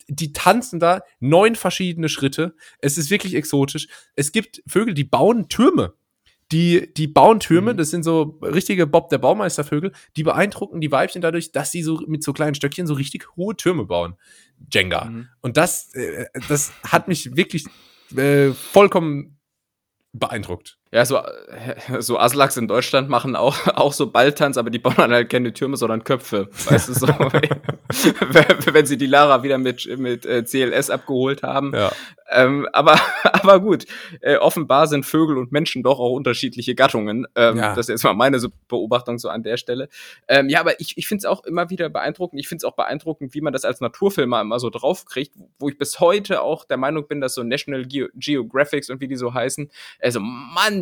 Die 0.08 0.34
tanzen 0.34 0.80
da 0.80 1.04
neun 1.20 1.54
verschiedene 1.56 2.10
Schritte. 2.10 2.56
Es 2.80 2.98
ist 2.98 3.12
wirklich 3.12 3.36
exotisch. 3.36 3.88
Es 4.16 4.32
gibt 4.32 4.64
Vögel, 4.68 4.96
die 4.96 5.04
bauen 5.04 5.48
Türme 5.48 5.94
die, 6.52 6.94
die 6.94 7.08
bauen 7.08 7.40
Türme, 7.40 7.74
mhm. 7.74 7.78
das 7.78 7.90
sind 7.90 8.04
so 8.04 8.40
richtige 8.42 8.88
Bob 8.88 9.10
der 9.10 9.18
Baumeistervögel, 9.18 9.92
die 10.16 10.24
beeindrucken 10.24 10.82
die 10.82 10.92
Weibchen 10.92 11.22
dadurch, 11.22 11.52
dass 11.52 11.72
sie 11.72 11.82
so 11.82 12.02
mit 12.08 12.24
so 12.24 12.34
kleinen 12.34 12.56
Stöckchen 12.56 12.88
so 12.88 12.94
richtig 12.94 13.36
hohe 13.36 13.56
Türme 13.56 13.86
bauen. 13.86 14.16
Jenga. 14.72 15.06
Mhm. 15.06 15.28
Und 15.42 15.58
das, 15.58 15.94
äh, 15.94 16.26
das 16.48 16.72
hat 16.84 17.08
mich 17.08 17.36
wirklich 17.36 17.66
äh, 18.16 18.52
vollkommen 18.52 19.38
beeindruckt. 20.12 20.78
Ja, 20.94 21.06
so, 21.06 21.20
so 22.00 22.20
Aslaks 22.20 22.56
in 22.56 22.68
Deutschland 22.68 23.10
machen 23.10 23.36
auch, 23.36 23.58
auch 23.76 23.94
so 23.94 24.12
Balltanz, 24.12 24.58
aber 24.58 24.70
die 24.70 24.78
bauen 24.78 24.94
dann 24.98 25.12
halt 25.12 25.28
keine 25.28 25.52
Türme, 25.52 25.76
sondern 25.76 26.04
Köpfe. 26.04 26.50
Weißt 26.66 26.90
du, 26.90 26.94
so, 26.94 27.08
wenn 28.74 28.86
sie 28.86 28.98
die 28.98 29.08
Lara 29.08 29.42
wieder 29.42 29.58
mit, 29.58 29.88
mit 29.98 30.28
äh, 30.28 30.44
CLS 30.44 30.92
abgeholt 30.92 31.42
haben. 31.42 31.74
Ja. 31.74 31.92
Ähm, 32.30 32.68
aber, 32.74 33.00
aber 33.24 33.60
gut, 33.60 33.86
äh, 34.22 34.38
offenbar 34.38 34.88
sind 34.88 35.06
Vögel 35.06 35.38
und 35.38 35.52
Menschen 35.52 35.82
doch 35.82 36.00
auch 36.00 36.12
unterschiedliche 36.12 36.76
Gattungen. 36.76 37.26
Ähm, 37.36 37.58
ja. 37.58 37.70
Das 37.76 37.86
ist 37.86 37.90
jetzt 37.90 38.04
mal 38.04 38.14
meine 38.14 38.40
Beobachtung 38.68 39.18
so 39.18 39.30
an 39.30 39.44
der 39.44 39.58
Stelle. 39.58 39.90
Ähm, 40.28 40.50
ja, 40.50 40.60
aber 40.60 40.80
ich, 40.80 40.98
ich 40.98 41.08
finde 41.08 41.22
es 41.22 41.26
auch 41.26 41.44
immer 41.44 41.70
wieder 41.70 41.90
beeindruckend. 41.90 42.40
Ich 42.40 42.48
finde 42.48 42.66
es 42.66 42.72
auch 42.72 42.76
beeindruckend, 42.76 43.34
wie 43.34 43.42
man 43.42 43.54
das 43.54 43.66
als 43.66 43.82
Naturfilmer 43.82 44.42
immer 44.42 44.60
so 44.60 44.70
draufkriegt, 44.70 45.34
wo 45.60 45.70
ich 45.70 45.78
bis 45.78 46.00
heute 46.00 46.42
auch 46.42 46.66
der 46.66 46.78
Meinung 46.78 47.08
bin, 47.08 47.20
dass 47.20 47.34
so 47.34 47.44
National 47.44 47.86
Ge 47.86 48.10
Geographics 48.16 48.90
und 48.90 49.02
wie 49.02 49.08
die 49.08 49.16
so 49.16 49.34
heißen, 49.34 49.70
also 50.00 50.20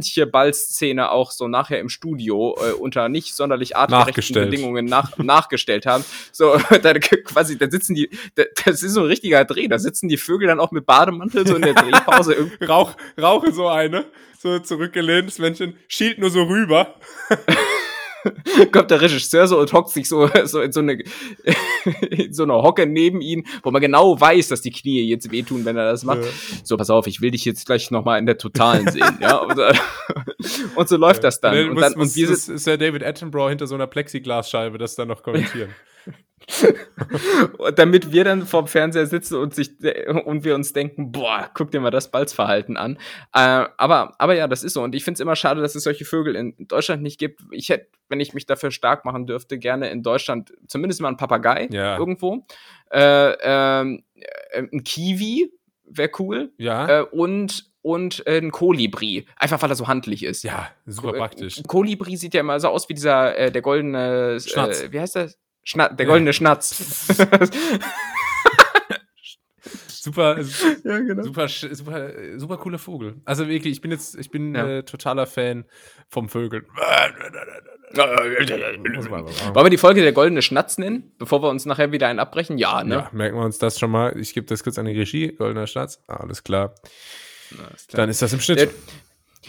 manche 0.01 0.25
Ballszene 0.25 1.11
auch 1.11 1.29
so 1.29 1.47
nachher 1.47 1.79
im 1.79 1.89
Studio 1.89 2.57
äh, 2.59 2.71
unter 2.71 3.07
nicht 3.07 3.35
sonderlich 3.35 3.75
artgerechten 3.75 4.33
Bedingungen 4.33 4.85
nach, 4.85 5.15
nachgestellt 5.19 5.85
haben. 5.85 6.03
So, 6.31 6.57
da 6.81 6.93
quasi, 6.97 7.57
da 7.59 7.69
sitzen 7.69 7.93
die, 7.93 8.09
da, 8.33 8.43
das 8.65 8.81
ist 8.81 8.93
so 8.93 9.01
ein 9.01 9.05
richtiger 9.05 9.45
Dreh, 9.45 9.67
da 9.67 9.77
sitzen 9.77 10.09
die 10.09 10.17
Vögel 10.17 10.47
dann 10.47 10.59
auch 10.59 10.71
mit 10.71 10.87
Bademantel 10.87 11.43
Mantel 11.43 11.47
so 11.47 11.55
in 11.55 11.61
der 11.61 11.75
Drehpause 11.75 12.33
irgendwie. 12.33 12.65
Rauch, 12.71 12.95
rauche 13.21 13.51
so 13.51 13.67
eine, 13.67 14.05
so 14.39 14.57
zurückgelehnt, 14.57 15.27
das 15.27 15.37
Männchen 15.37 15.77
schielt 15.87 16.17
nur 16.17 16.31
so 16.31 16.43
rüber. 16.43 16.95
kommt 18.71 18.91
der 18.91 19.01
Regisseur 19.01 19.47
so 19.47 19.59
und 19.59 19.71
hockt 19.73 19.89
sich 19.89 20.07
so, 20.07 20.29
so 20.45 20.61
in 20.61 20.71
so 20.71 20.79
eine, 20.79 21.03
in 22.09 22.33
so 22.33 22.43
eine 22.43 22.53
Hocke 22.53 22.85
neben 22.85 23.21
ihn, 23.21 23.45
wo 23.63 23.71
man 23.71 23.81
genau 23.81 24.19
weiß, 24.19 24.49
dass 24.49 24.61
die 24.61 24.71
Knie 24.71 25.01
jetzt 25.09 25.31
wehtun, 25.31 25.65
wenn 25.65 25.77
er 25.77 25.91
das 25.91 26.03
macht. 26.03 26.23
Ja. 26.23 26.29
So, 26.63 26.77
pass 26.77 26.89
auf, 26.89 27.07
ich 27.07 27.21
will 27.21 27.31
dich 27.31 27.45
jetzt 27.45 27.65
gleich 27.65 27.91
nochmal 27.91 28.19
in 28.19 28.25
der 28.25 28.37
Totalen 28.37 28.89
sehen, 28.89 29.17
ja. 29.19 29.37
Und, 29.37 29.59
und, 30.75 30.89
so 30.89 30.97
läuft 30.97 31.23
ja. 31.23 31.27
das 31.29 31.39
dann. 31.39 31.71
Und, 31.71 31.79
dann, 31.79 31.93
muss, 31.95 32.09
und 32.09 32.15
wir 32.15 32.29
ist, 32.29 32.47
ist 32.47 32.67
der 32.67 32.77
David 32.77 33.03
Attenborough 33.03 33.49
hinter 33.49 33.67
so 33.67 33.75
einer 33.75 33.87
Plexiglasscheibe 33.87 34.77
das 34.77 34.95
dann 34.95 35.07
noch 35.07 35.23
kommentieren. 35.23 35.69
damit 37.75 38.11
wir 38.11 38.23
dann 38.23 38.45
vorm 38.45 38.67
Fernseher 38.67 39.05
sitzen 39.05 39.35
und 39.35 39.53
sich 39.53 39.71
und 40.25 40.43
wir 40.43 40.55
uns 40.55 40.73
denken, 40.73 41.11
boah, 41.11 41.49
guck 41.53 41.71
dir 41.71 41.79
mal 41.79 41.91
das 41.91 42.11
Balzverhalten 42.11 42.77
an. 42.77 42.97
Äh, 43.33 43.65
aber, 43.77 44.15
aber 44.17 44.35
ja, 44.35 44.47
das 44.47 44.63
ist 44.63 44.73
so. 44.73 44.83
Und 44.83 44.95
ich 44.95 45.03
finde 45.03 45.15
es 45.15 45.19
immer 45.19 45.35
schade, 45.35 45.61
dass 45.61 45.75
es 45.75 45.83
solche 45.83 46.05
Vögel 46.05 46.35
in 46.35 46.55
Deutschland 46.67 47.03
nicht 47.03 47.19
gibt. 47.19 47.41
Ich 47.51 47.69
hätte, 47.69 47.87
wenn 48.09 48.19
ich 48.19 48.33
mich 48.33 48.45
dafür 48.45 48.71
stark 48.71 49.05
machen 49.05 49.27
dürfte, 49.27 49.57
gerne 49.57 49.89
in 49.89 50.03
Deutschland 50.03 50.53
zumindest 50.67 51.01
mal 51.01 51.09
einen 51.09 51.17
Papagei 51.17 51.67
ja. 51.71 51.97
irgendwo. 51.97 52.45
Äh, 52.91 53.33
ähm, 53.41 54.03
äh, 54.15 54.63
ein 54.71 54.83
Kiwi 54.83 55.51
wäre 55.85 56.11
cool. 56.19 56.51
Ja. 56.57 57.01
Äh, 57.01 57.03
und 57.03 57.71
und 57.83 58.25
äh, 58.27 58.37
ein 58.37 58.51
Kolibri. 58.51 59.25
Einfach 59.37 59.61
weil 59.61 59.71
er 59.71 59.75
so 59.75 59.87
handlich 59.87 60.23
ist. 60.23 60.43
Ja, 60.43 60.69
super 60.85 61.13
praktisch. 61.13 61.57
Ein 61.57 61.63
Kolibri 61.63 62.15
sieht 62.15 62.33
ja 62.33 62.41
immer 62.41 62.59
so 62.59 62.67
aus 62.67 62.87
wie 62.89 62.93
dieser, 62.93 63.35
äh, 63.35 63.51
der 63.51 63.63
goldene, 63.63 64.37
äh, 64.37 64.91
wie 64.91 64.99
heißt 64.99 65.15
das? 65.15 65.39
Schna 65.63 65.89
der 65.89 66.05
goldene. 66.05 66.33
Schnatz. 66.33 67.07
super, 69.87 70.39
ja, 70.83 70.99
genau. 70.99 71.23
super, 71.23 71.47
super, 71.47 72.11
super 72.37 72.57
cooler 72.57 72.79
Vogel. 72.79 73.21
Also 73.25 73.47
wirklich, 73.47 73.73
ich 73.73 73.81
bin 73.81 73.91
jetzt, 73.91 74.15
ich 74.15 74.31
bin 74.31 74.55
ja. 74.55 74.67
äh, 74.67 74.83
totaler 74.83 75.27
Fan 75.27 75.65
vom 76.09 76.29
Vögel. 76.29 76.65
Wollen 77.93 79.65
wir 79.65 79.69
die 79.69 79.77
Folge 79.77 80.01
der 80.01 80.13
goldene 80.13 80.41
Schnatz 80.41 80.77
nennen, 80.77 81.11
bevor 81.17 81.43
wir 81.43 81.49
uns 81.49 81.65
nachher 81.65 81.91
wieder 81.91 82.07
einen 82.07 82.19
abbrechen? 82.19 82.57
Ja, 82.57 82.83
ne? 82.83 82.95
Ja, 82.95 83.09
merken 83.11 83.37
wir 83.37 83.43
uns 83.43 83.57
das 83.59 83.77
schon 83.79 83.91
mal. 83.91 84.17
Ich 84.17 84.33
gebe 84.33 84.47
das 84.47 84.63
kurz 84.63 84.79
an 84.79 84.85
die 84.85 84.97
Regie. 84.97 85.33
Goldener 85.33 85.67
Schnatz. 85.67 86.01
Ah, 86.07 86.15
alles 86.15 86.43
klar. 86.43 86.75
Dann 87.91 88.09
ist 88.09 88.21
das 88.21 88.31
im 88.33 88.39
Schnitt. 88.39 88.69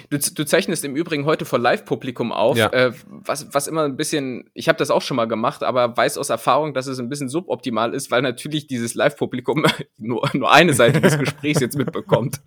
Du, 0.08 0.18
du, 0.18 0.44
zeichnest 0.46 0.84
im 0.84 0.96
Übrigen 0.96 1.26
heute 1.26 1.44
vor 1.44 1.58
Live-Publikum 1.58 2.32
auf, 2.32 2.56
ja. 2.56 2.68
äh, 2.72 2.92
was, 3.04 3.52
was 3.52 3.66
immer 3.66 3.84
ein 3.84 3.96
bisschen, 3.96 4.48
ich 4.54 4.68
habe 4.68 4.78
das 4.78 4.90
auch 4.90 5.02
schon 5.02 5.18
mal 5.18 5.26
gemacht, 5.26 5.62
aber 5.62 5.94
weiß 5.96 6.16
aus 6.16 6.30
Erfahrung, 6.30 6.72
dass 6.72 6.86
es 6.86 6.98
ein 6.98 7.10
bisschen 7.10 7.28
suboptimal 7.28 7.92
ist, 7.92 8.10
weil 8.10 8.22
natürlich 8.22 8.66
dieses 8.66 8.94
Live-Publikum 8.94 9.66
nur, 9.98 10.28
nur 10.32 10.50
eine 10.50 10.72
Seite 10.72 11.00
des 11.00 11.18
Gesprächs 11.18 11.60
jetzt 11.60 11.76
mitbekommt. 11.76 12.40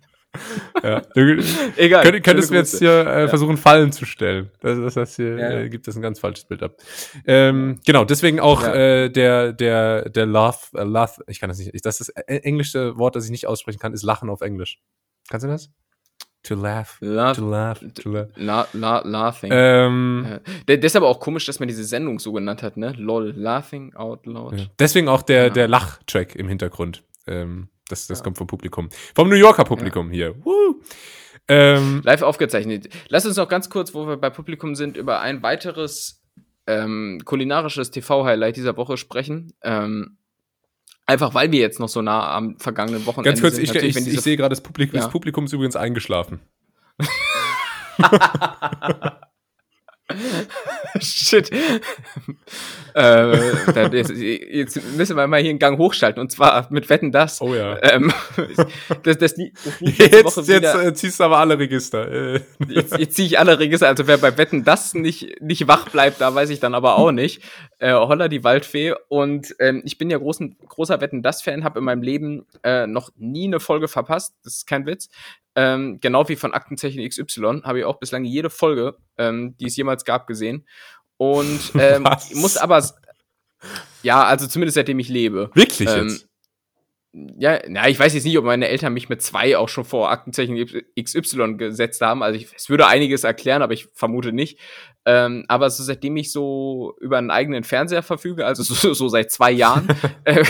Ja. 0.82 1.00
Du, 1.14 1.42
Egal. 1.76 2.04
Könnt, 2.04 2.22
könntest 2.22 2.50
du 2.50 2.54
jetzt 2.54 2.78
hier 2.78 3.06
äh, 3.06 3.20
ja. 3.22 3.28
versuchen, 3.28 3.56
Fallen 3.56 3.92
zu 3.92 4.04
stellen. 4.04 4.50
Das, 4.60 4.78
das 4.78 4.96
heißt, 4.96 5.16
hier 5.16 5.38
ja. 5.38 5.50
äh, 5.60 5.68
gibt 5.70 5.88
es 5.88 5.96
ein 5.96 6.02
ganz 6.02 6.20
falsches 6.20 6.44
Bild 6.44 6.62
ab. 6.62 6.76
Ähm, 7.26 7.80
genau, 7.86 8.04
deswegen 8.04 8.38
auch 8.38 8.62
äh, 8.62 9.08
der, 9.08 9.54
der, 9.54 10.10
der 10.10 10.26
Love, 10.26 10.58
äh, 10.74 10.84
Love, 10.84 11.24
ich 11.28 11.40
kann 11.40 11.48
das 11.48 11.58
nicht, 11.58 11.74
ich, 11.74 11.80
das 11.80 12.00
ist 12.00 12.12
das 12.14 12.24
englische 12.26 12.98
Wort, 12.98 13.16
das 13.16 13.24
ich 13.24 13.30
nicht 13.30 13.46
aussprechen 13.46 13.78
kann, 13.78 13.94
ist 13.94 14.02
Lachen 14.02 14.28
auf 14.28 14.42
Englisch. 14.42 14.78
Kannst 15.30 15.44
du 15.44 15.48
das? 15.48 15.70
To 16.46 16.54
laugh. 16.54 16.98
laugh 17.00 17.36
to 17.36 17.44
laugh. 17.44 17.80
To 17.80 18.08
laugh. 18.08 18.28
La, 18.36 18.68
la, 18.72 19.00
laughing. 19.04 19.50
Ähm, 19.52 20.40
ja. 20.68 20.76
Deshalb 20.76 21.04
auch 21.04 21.18
komisch, 21.18 21.44
dass 21.46 21.58
man 21.58 21.66
diese 21.66 21.82
Sendung 21.82 22.20
so 22.20 22.32
genannt 22.32 22.62
hat, 22.62 22.76
ne? 22.76 22.94
LOL. 22.96 23.34
Laughing 23.36 23.94
out 23.94 24.26
loud. 24.26 24.56
Ja. 24.56 24.66
Deswegen 24.78 25.08
auch 25.08 25.22
der, 25.22 25.44
ja. 25.44 25.50
der 25.50 25.66
Lach-Track 25.66 26.36
im 26.36 26.46
Hintergrund. 26.48 27.02
Ähm, 27.26 27.68
das 27.88 28.06
das 28.06 28.22
kommt 28.22 28.38
vom 28.38 28.46
Publikum. 28.46 28.88
Vom 29.16 29.28
New 29.28 29.34
Yorker 29.34 29.64
Publikum 29.64 30.10
hier. 30.10 30.36
Woo. 30.44 30.80
Ähm, 31.48 32.02
Live 32.04 32.22
aufgezeichnet. 32.22 32.88
Lass 33.08 33.26
uns 33.26 33.36
noch 33.36 33.48
ganz 33.48 33.68
kurz, 33.68 33.92
wo 33.92 34.06
wir 34.06 34.16
bei 34.16 34.30
Publikum 34.30 34.76
sind, 34.76 34.96
über 34.96 35.20
ein 35.20 35.42
weiteres 35.42 36.22
ähm, 36.68 37.22
kulinarisches 37.24 37.90
TV-Highlight 37.90 38.56
dieser 38.56 38.76
Woche 38.76 38.96
sprechen. 38.96 39.52
Ähm, 39.62 40.16
Einfach 41.06 41.34
weil 41.34 41.52
wir 41.52 41.60
jetzt 41.60 41.78
noch 41.78 41.88
so 41.88 42.02
nah 42.02 42.34
am 42.34 42.58
vergangenen 42.58 43.06
Wochenende 43.06 43.30
Ganz 43.30 43.40
kurz, 43.40 43.54
sind. 43.56 43.64
ich, 43.64 43.96
ich, 43.96 44.14
ich 44.14 44.20
sehe 44.20 44.36
gerade, 44.36 44.50
das 44.50 44.60
Publikum, 44.60 44.96
ja. 44.96 45.02
das 45.02 45.12
Publikum 45.12 45.44
ist 45.44 45.52
übrigens 45.52 45.76
eingeschlafen. 45.76 46.40
Shit. 51.00 51.50
äh, 52.94 53.92
jetzt, 53.92 54.12
jetzt, 54.12 54.96
müssen 54.96 55.16
wir 55.16 55.26
mal 55.26 55.40
hier 55.40 55.50
einen 55.50 55.58
Gang 55.58 55.78
hochschalten 55.78 56.20
und 56.20 56.30
zwar 56.30 56.68
mit 56.70 56.88
Wetten 56.88 57.10
das. 57.10 57.40
Oh 57.40 57.54
ja. 57.54 57.76
Ähm, 57.82 58.12
das, 59.02 59.18
das, 59.18 59.34
das, 59.34 59.36
jetzt, 59.80 60.48
jetzt 60.48 60.74
äh, 60.74 60.94
ziehst 60.94 61.18
du 61.18 61.24
aber 61.24 61.38
alle 61.38 61.58
Register. 61.58 62.10
Äh. 62.10 62.40
jetzt, 62.68 62.96
jetzt 62.96 63.16
ziehe 63.16 63.26
ich 63.26 63.38
alle 63.38 63.58
Register. 63.58 63.88
Also 63.88 64.06
wer 64.06 64.18
bei 64.18 64.38
Wetten 64.38 64.62
das 64.64 64.94
nicht, 64.94 65.42
nicht 65.42 65.66
wach 65.66 65.88
bleibt, 65.88 66.20
da 66.20 66.32
weiß 66.32 66.50
ich 66.50 66.60
dann 66.60 66.74
aber 66.74 66.96
auch 66.96 67.10
nicht. 67.10 67.42
Äh, 67.78 67.92
Holla 67.92 68.28
die 68.28 68.44
Waldfee. 68.44 68.94
Und 69.08 69.56
ähm, 69.58 69.82
ich 69.84 69.98
bin 69.98 70.08
ja 70.08 70.18
großen, 70.18 70.56
großer 70.68 71.00
Wetten 71.00 71.22
das 71.22 71.42
Fan, 71.42 71.64
habe 71.64 71.80
in 71.80 71.84
meinem 71.84 72.02
Leben 72.02 72.46
äh, 72.62 72.86
noch 72.86 73.10
nie 73.16 73.46
eine 73.46 73.58
Folge 73.58 73.88
verpasst. 73.88 74.36
Das 74.44 74.58
ist 74.58 74.66
kein 74.66 74.86
Witz. 74.86 75.08
Ähm, 75.56 75.98
genau 76.00 76.28
wie 76.28 76.36
von 76.36 76.52
Aktenzeichen 76.52 77.06
XY 77.08 77.62
habe 77.64 77.78
ich 77.78 77.84
auch 77.86 77.98
bislang 77.98 78.24
jede 78.24 78.50
Folge, 78.50 78.98
ähm, 79.16 79.56
die 79.56 79.66
es 79.66 79.76
jemals 79.76 80.04
gab, 80.04 80.26
gesehen. 80.26 80.66
Und 81.16 81.72
ähm, 81.78 82.06
muss 82.34 82.58
aber, 82.58 82.84
ja, 84.02 84.22
also 84.24 84.46
zumindest 84.46 84.74
seitdem 84.74 84.98
ich 84.98 85.08
lebe. 85.08 85.50
Wirklich 85.54 85.88
ähm, 85.88 86.08
jetzt? 86.08 86.28
Ja, 87.38 87.60
na, 87.66 87.88
ich 87.88 87.98
weiß 87.98 88.12
jetzt 88.12 88.24
nicht, 88.24 88.36
ob 88.36 88.44
meine 88.44 88.68
Eltern 88.68 88.92
mich 88.92 89.08
mit 89.08 89.22
zwei 89.22 89.56
auch 89.56 89.70
schon 89.70 89.86
vor 89.86 90.10
Aktenzeichen 90.10 90.84
XY 91.00 91.54
gesetzt 91.56 92.02
haben. 92.02 92.22
Also 92.22 92.38
ich, 92.38 92.48
es 92.54 92.68
würde 92.68 92.86
einiges 92.86 93.24
erklären, 93.24 93.62
aber 93.62 93.72
ich 93.72 93.88
vermute 93.94 94.34
nicht. 94.34 94.58
Ähm, 95.06 95.46
aber 95.48 95.70
so 95.70 95.82
seitdem 95.82 96.18
ich 96.18 96.30
so 96.30 96.94
über 97.00 97.16
einen 97.16 97.30
eigenen 97.30 97.64
Fernseher 97.64 98.02
verfüge, 98.02 98.44
also 98.44 98.62
so, 98.62 98.92
so 98.92 99.08
seit 99.08 99.30
zwei 99.30 99.50
Jahren, 99.50 99.88
äh, 100.24 100.44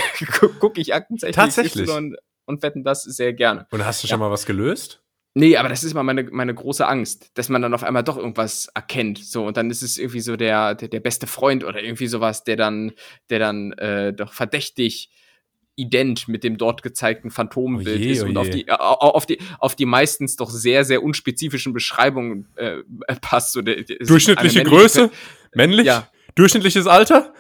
gucke 0.59 0.81
ich 0.81 0.93
Aktenzeichen 0.93 1.35
Tatsächlich? 1.35 1.87
XY 1.87 2.17
und 2.47 2.63
wetten 2.63 2.85
das 2.85 3.03
sehr 3.03 3.33
gerne. 3.33 3.67
Und 3.71 3.85
hast 3.85 4.03
du 4.03 4.09
schon 4.09 4.21
ja. 4.21 4.27
mal 4.27 4.31
was 4.31 4.47
gelöst? 4.47 5.03
Nee, 5.39 5.59
aber 5.59 5.69
das 5.69 5.85
ist 5.85 5.93
immer 5.93 6.03
meine, 6.03 6.25
meine 6.25 6.55
große 6.55 6.87
Angst, 6.87 7.31
dass 7.35 7.51
man 7.51 7.61
dann 7.61 7.75
auf 7.75 7.85
einmal 7.85 8.03
doch 8.03 8.17
irgendwas 8.17 8.69
erkennt. 8.75 9.19
So, 9.23 9.45
und 9.47 9.59
dann 9.59 9.71
ist 9.71 9.83
es 9.83 9.99
irgendwie 9.99 10.21
so 10.21 10.35
der, 10.37 10.75
der, 10.75 10.89
der 10.89 11.01
beste 11.01 11.27
Freund 11.27 11.63
oder 11.63 11.83
irgendwie 11.83 12.07
sowas, 12.07 12.43
der 12.45 12.57
dann, 12.57 12.93
der 13.29 13.39
dann 13.39 13.73
äh, 13.73 14.15
doch 14.15 14.33
verdächtig 14.33 15.11
ident 15.75 16.27
mit 16.27 16.43
dem 16.43 16.57
dort 16.57 16.83
gezeigten 16.83 17.31
Phantombild 17.31 18.01
oje, 18.01 18.13
ist 18.13 18.23
und 18.23 18.39
auf 18.39 18.49
die, 18.49 18.71
auf, 18.71 19.27
die, 19.27 19.39
auf 19.59 19.77
die 19.77 19.85
meistens 19.85 20.37
doch 20.37 20.49
sehr, 20.49 20.87
sehr 20.87 21.03
unspezifischen 21.03 21.75
Beschreibungen 21.75 22.49
äh, 22.57 22.79
passt. 23.21 23.53
So, 23.53 23.61
der, 23.61 23.83
Durchschnittliche 23.83 24.65
Größe? 24.65 25.11
Männlich? 25.55 25.85
Ja. 25.85 26.09
Durchschnittliches 26.35 26.87
Alter? 26.87 27.35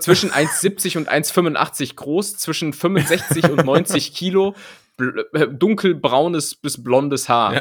Zwischen 0.00 0.30
1,70 0.30 0.98
und 0.98 1.10
1,85 1.10 1.96
groß, 1.96 2.36
zwischen 2.36 2.72
65 2.72 3.50
und 3.50 3.64
90 3.64 4.14
Kilo, 4.14 4.54
äh, 4.98 5.48
dunkelbraunes 5.48 6.54
bis 6.56 6.82
blondes 6.82 7.28
Haar. 7.28 7.54
Ja. 7.54 7.60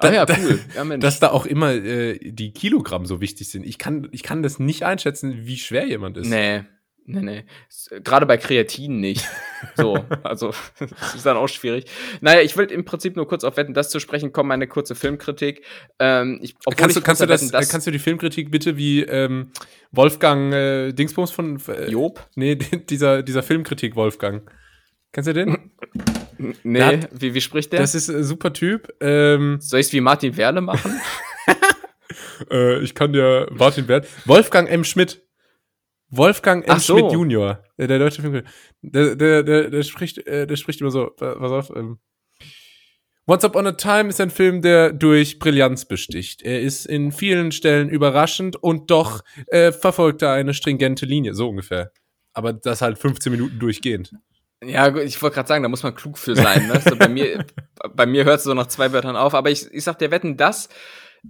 Da, 0.00 0.08
ah 0.08 0.12
ja, 0.12 0.26
cool. 0.28 0.60
Ja. 0.74 0.96
Dass 0.96 1.20
da 1.20 1.30
auch 1.30 1.44
immer 1.44 1.72
äh, 1.72 2.18
die 2.22 2.52
Kilogramm 2.52 3.04
so 3.04 3.20
wichtig 3.20 3.50
sind. 3.50 3.66
Ich 3.66 3.78
kann, 3.78 4.08
ich 4.12 4.22
kann 4.22 4.42
das 4.42 4.58
nicht 4.58 4.84
einschätzen, 4.84 5.46
wie 5.46 5.58
schwer 5.58 5.86
jemand 5.86 6.16
ist. 6.16 6.28
Nee. 6.28 6.64
Nee, 7.08 7.20
nee. 7.20 7.44
Gerade 8.02 8.26
bei 8.26 8.36
Kreatin 8.36 9.00
nicht. 9.00 9.26
So, 9.74 9.98
also, 10.22 10.52
das 10.78 11.14
ist 11.14 11.26
dann 11.26 11.36
auch 11.36 11.48
schwierig. 11.48 11.86
Naja, 12.20 12.42
ich 12.42 12.56
will 12.56 12.66
im 12.66 12.84
Prinzip 12.84 13.16
nur 13.16 13.26
kurz 13.26 13.42
auf 13.42 13.56
Wetten, 13.56 13.74
das 13.74 13.88
zu 13.88 14.00
sprechen 14.00 14.30
kommen, 14.30 14.48
meine 14.48 14.68
kurze 14.68 14.94
Filmkritik. 14.94 15.64
Ähm, 15.98 16.38
ich, 16.42 16.54
kannst, 16.76 16.94
du, 16.94 17.00
kannst, 17.00 17.22
du 17.22 17.26
das, 17.26 17.40
Wetten, 17.42 17.52
das 17.52 17.68
kannst 17.68 17.86
du 17.86 17.90
die 17.90 17.98
Filmkritik 17.98 18.50
bitte 18.50 18.76
wie 18.76 19.02
ähm, 19.02 19.50
Wolfgang 19.92 20.52
äh, 20.52 20.92
Dingsbums 20.92 21.30
von 21.30 21.58
äh, 21.68 21.90
Job? 21.90 22.28
Nee, 22.36 22.54
dieser, 22.90 23.22
dieser 23.22 23.42
Filmkritik 23.42 23.96
Wolfgang. 23.96 24.48
Kennst 25.12 25.28
du 25.28 25.32
den? 25.32 25.70
nee, 26.62 26.82
hat, 26.82 27.08
wie, 27.12 27.34
wie 27.34 27.40
spricht 27.40 27.72
der? 27.72 27.80
Das 27.80 27.94
ist 27.94 28.08
ein 28.10 28.22
super 28.22 28.52
Typ. 28.52 28.94
Ähm, 29.00 29.58
Soll 29.60 29.80
ich 29.80 29.86
es 29.86 29.92
wie 29.94 30.02
Martin 30.02 30.36
Werle 30.36 30.60
machen? 30.60 31.00
äh, 32.50 32.78
ich 32.80 32.94
kann 32.94 33.12
dir 33.12 33.48
Martin 33.52 33.88
Werle. 33.88 34.06
Wolfgang 34.26 34.70
M. 34.70 34.84
Schmidt. 34.84 35.25
Wolfgang 36.08 36.66
M. 36.68 36.78
So. 36.78 36.98
Schmidt 36.98 37.12
Junior, 37.12 37.64
der, 37.78 37.88
der 37.88 37.98
deutsche 37.98 38.22
Film, 38.22 38.42
der, 38.82 39.16
der, 39.16 39.42
der, 39.42 39.70
der 39.70 39.82
spricht, 39.82 40.18
äh, 40.26 40.46
der 40.46 40.56
spricht 40.56 40.80
immer 40.80 40.90
so, 40.90 41.10
pass 41.16 41.52
auf, 41.52 41.70
ähm, 41.74 41.98
Once 43.28 43.42
Upon 43.42 43.66
a 43.66 43.72
Time 43.72 44.08
ist 44.08 44.20
ein 44.20 44.30
Film, 44.30 44.62
der 44.62 44.92
durch 44.92 45.40
Brillanz 45.40 45.84
besticht. 45.84 46.42
Er 46.42 46.60
ist 46.60 46.86
in 46.86 47.10
vielen 47.10 47.50
Stellen 47.50 47.88
überraschend 47.88 48.54
und 48.54 48.88
doch 48.92 49.24
äh, 49.48 49.72
verfolgt 49.72 50.22
er 50.22 50.32
eine 50.32 50.54
stringente 50.54 51.06
Linie, 51.06 51.34
so 51.34 51.48
ungefähr. 51.48 51.90
Aber 52.34 52.52
das 52.52 52.82
halt 52.82 52.98
15 52.98 53.32
Minuten 53.32 53.58
durchgehend. 53.58 54.12
Ja, 54.62 54.94
ich 54.96 55.20
wollte 55.20 55.34
gerade 55.34 55.48
sagen, 55.48 55.64
da 55.64 55.68
muss 55.68 55.82
man 55.82 55.96
klug 55.96 56.18
für 56.18 56.36
sein. 56.36 56.68
Ne? 56.68 56.80
so 56.88 56.94
bei 56.94 57.08
mir, 57.08 57.44
bei 57.96 58.06
mir 58.06 58.24
hört 58.24 58.38
es 58.38 58.44
so 58.44 58.54
nach 58.54 58.68
zwei 58.68 58.92
Wörtern 58.92 59.16
auf. 59.16 59.34
Aber 59.34 59.50
ich, 59.50 59.66
ich 59.72 59.82
sag 59.82 59.98
dir, 59.98 60.12
wetten, 60.12 60.36
das 60.36 60.68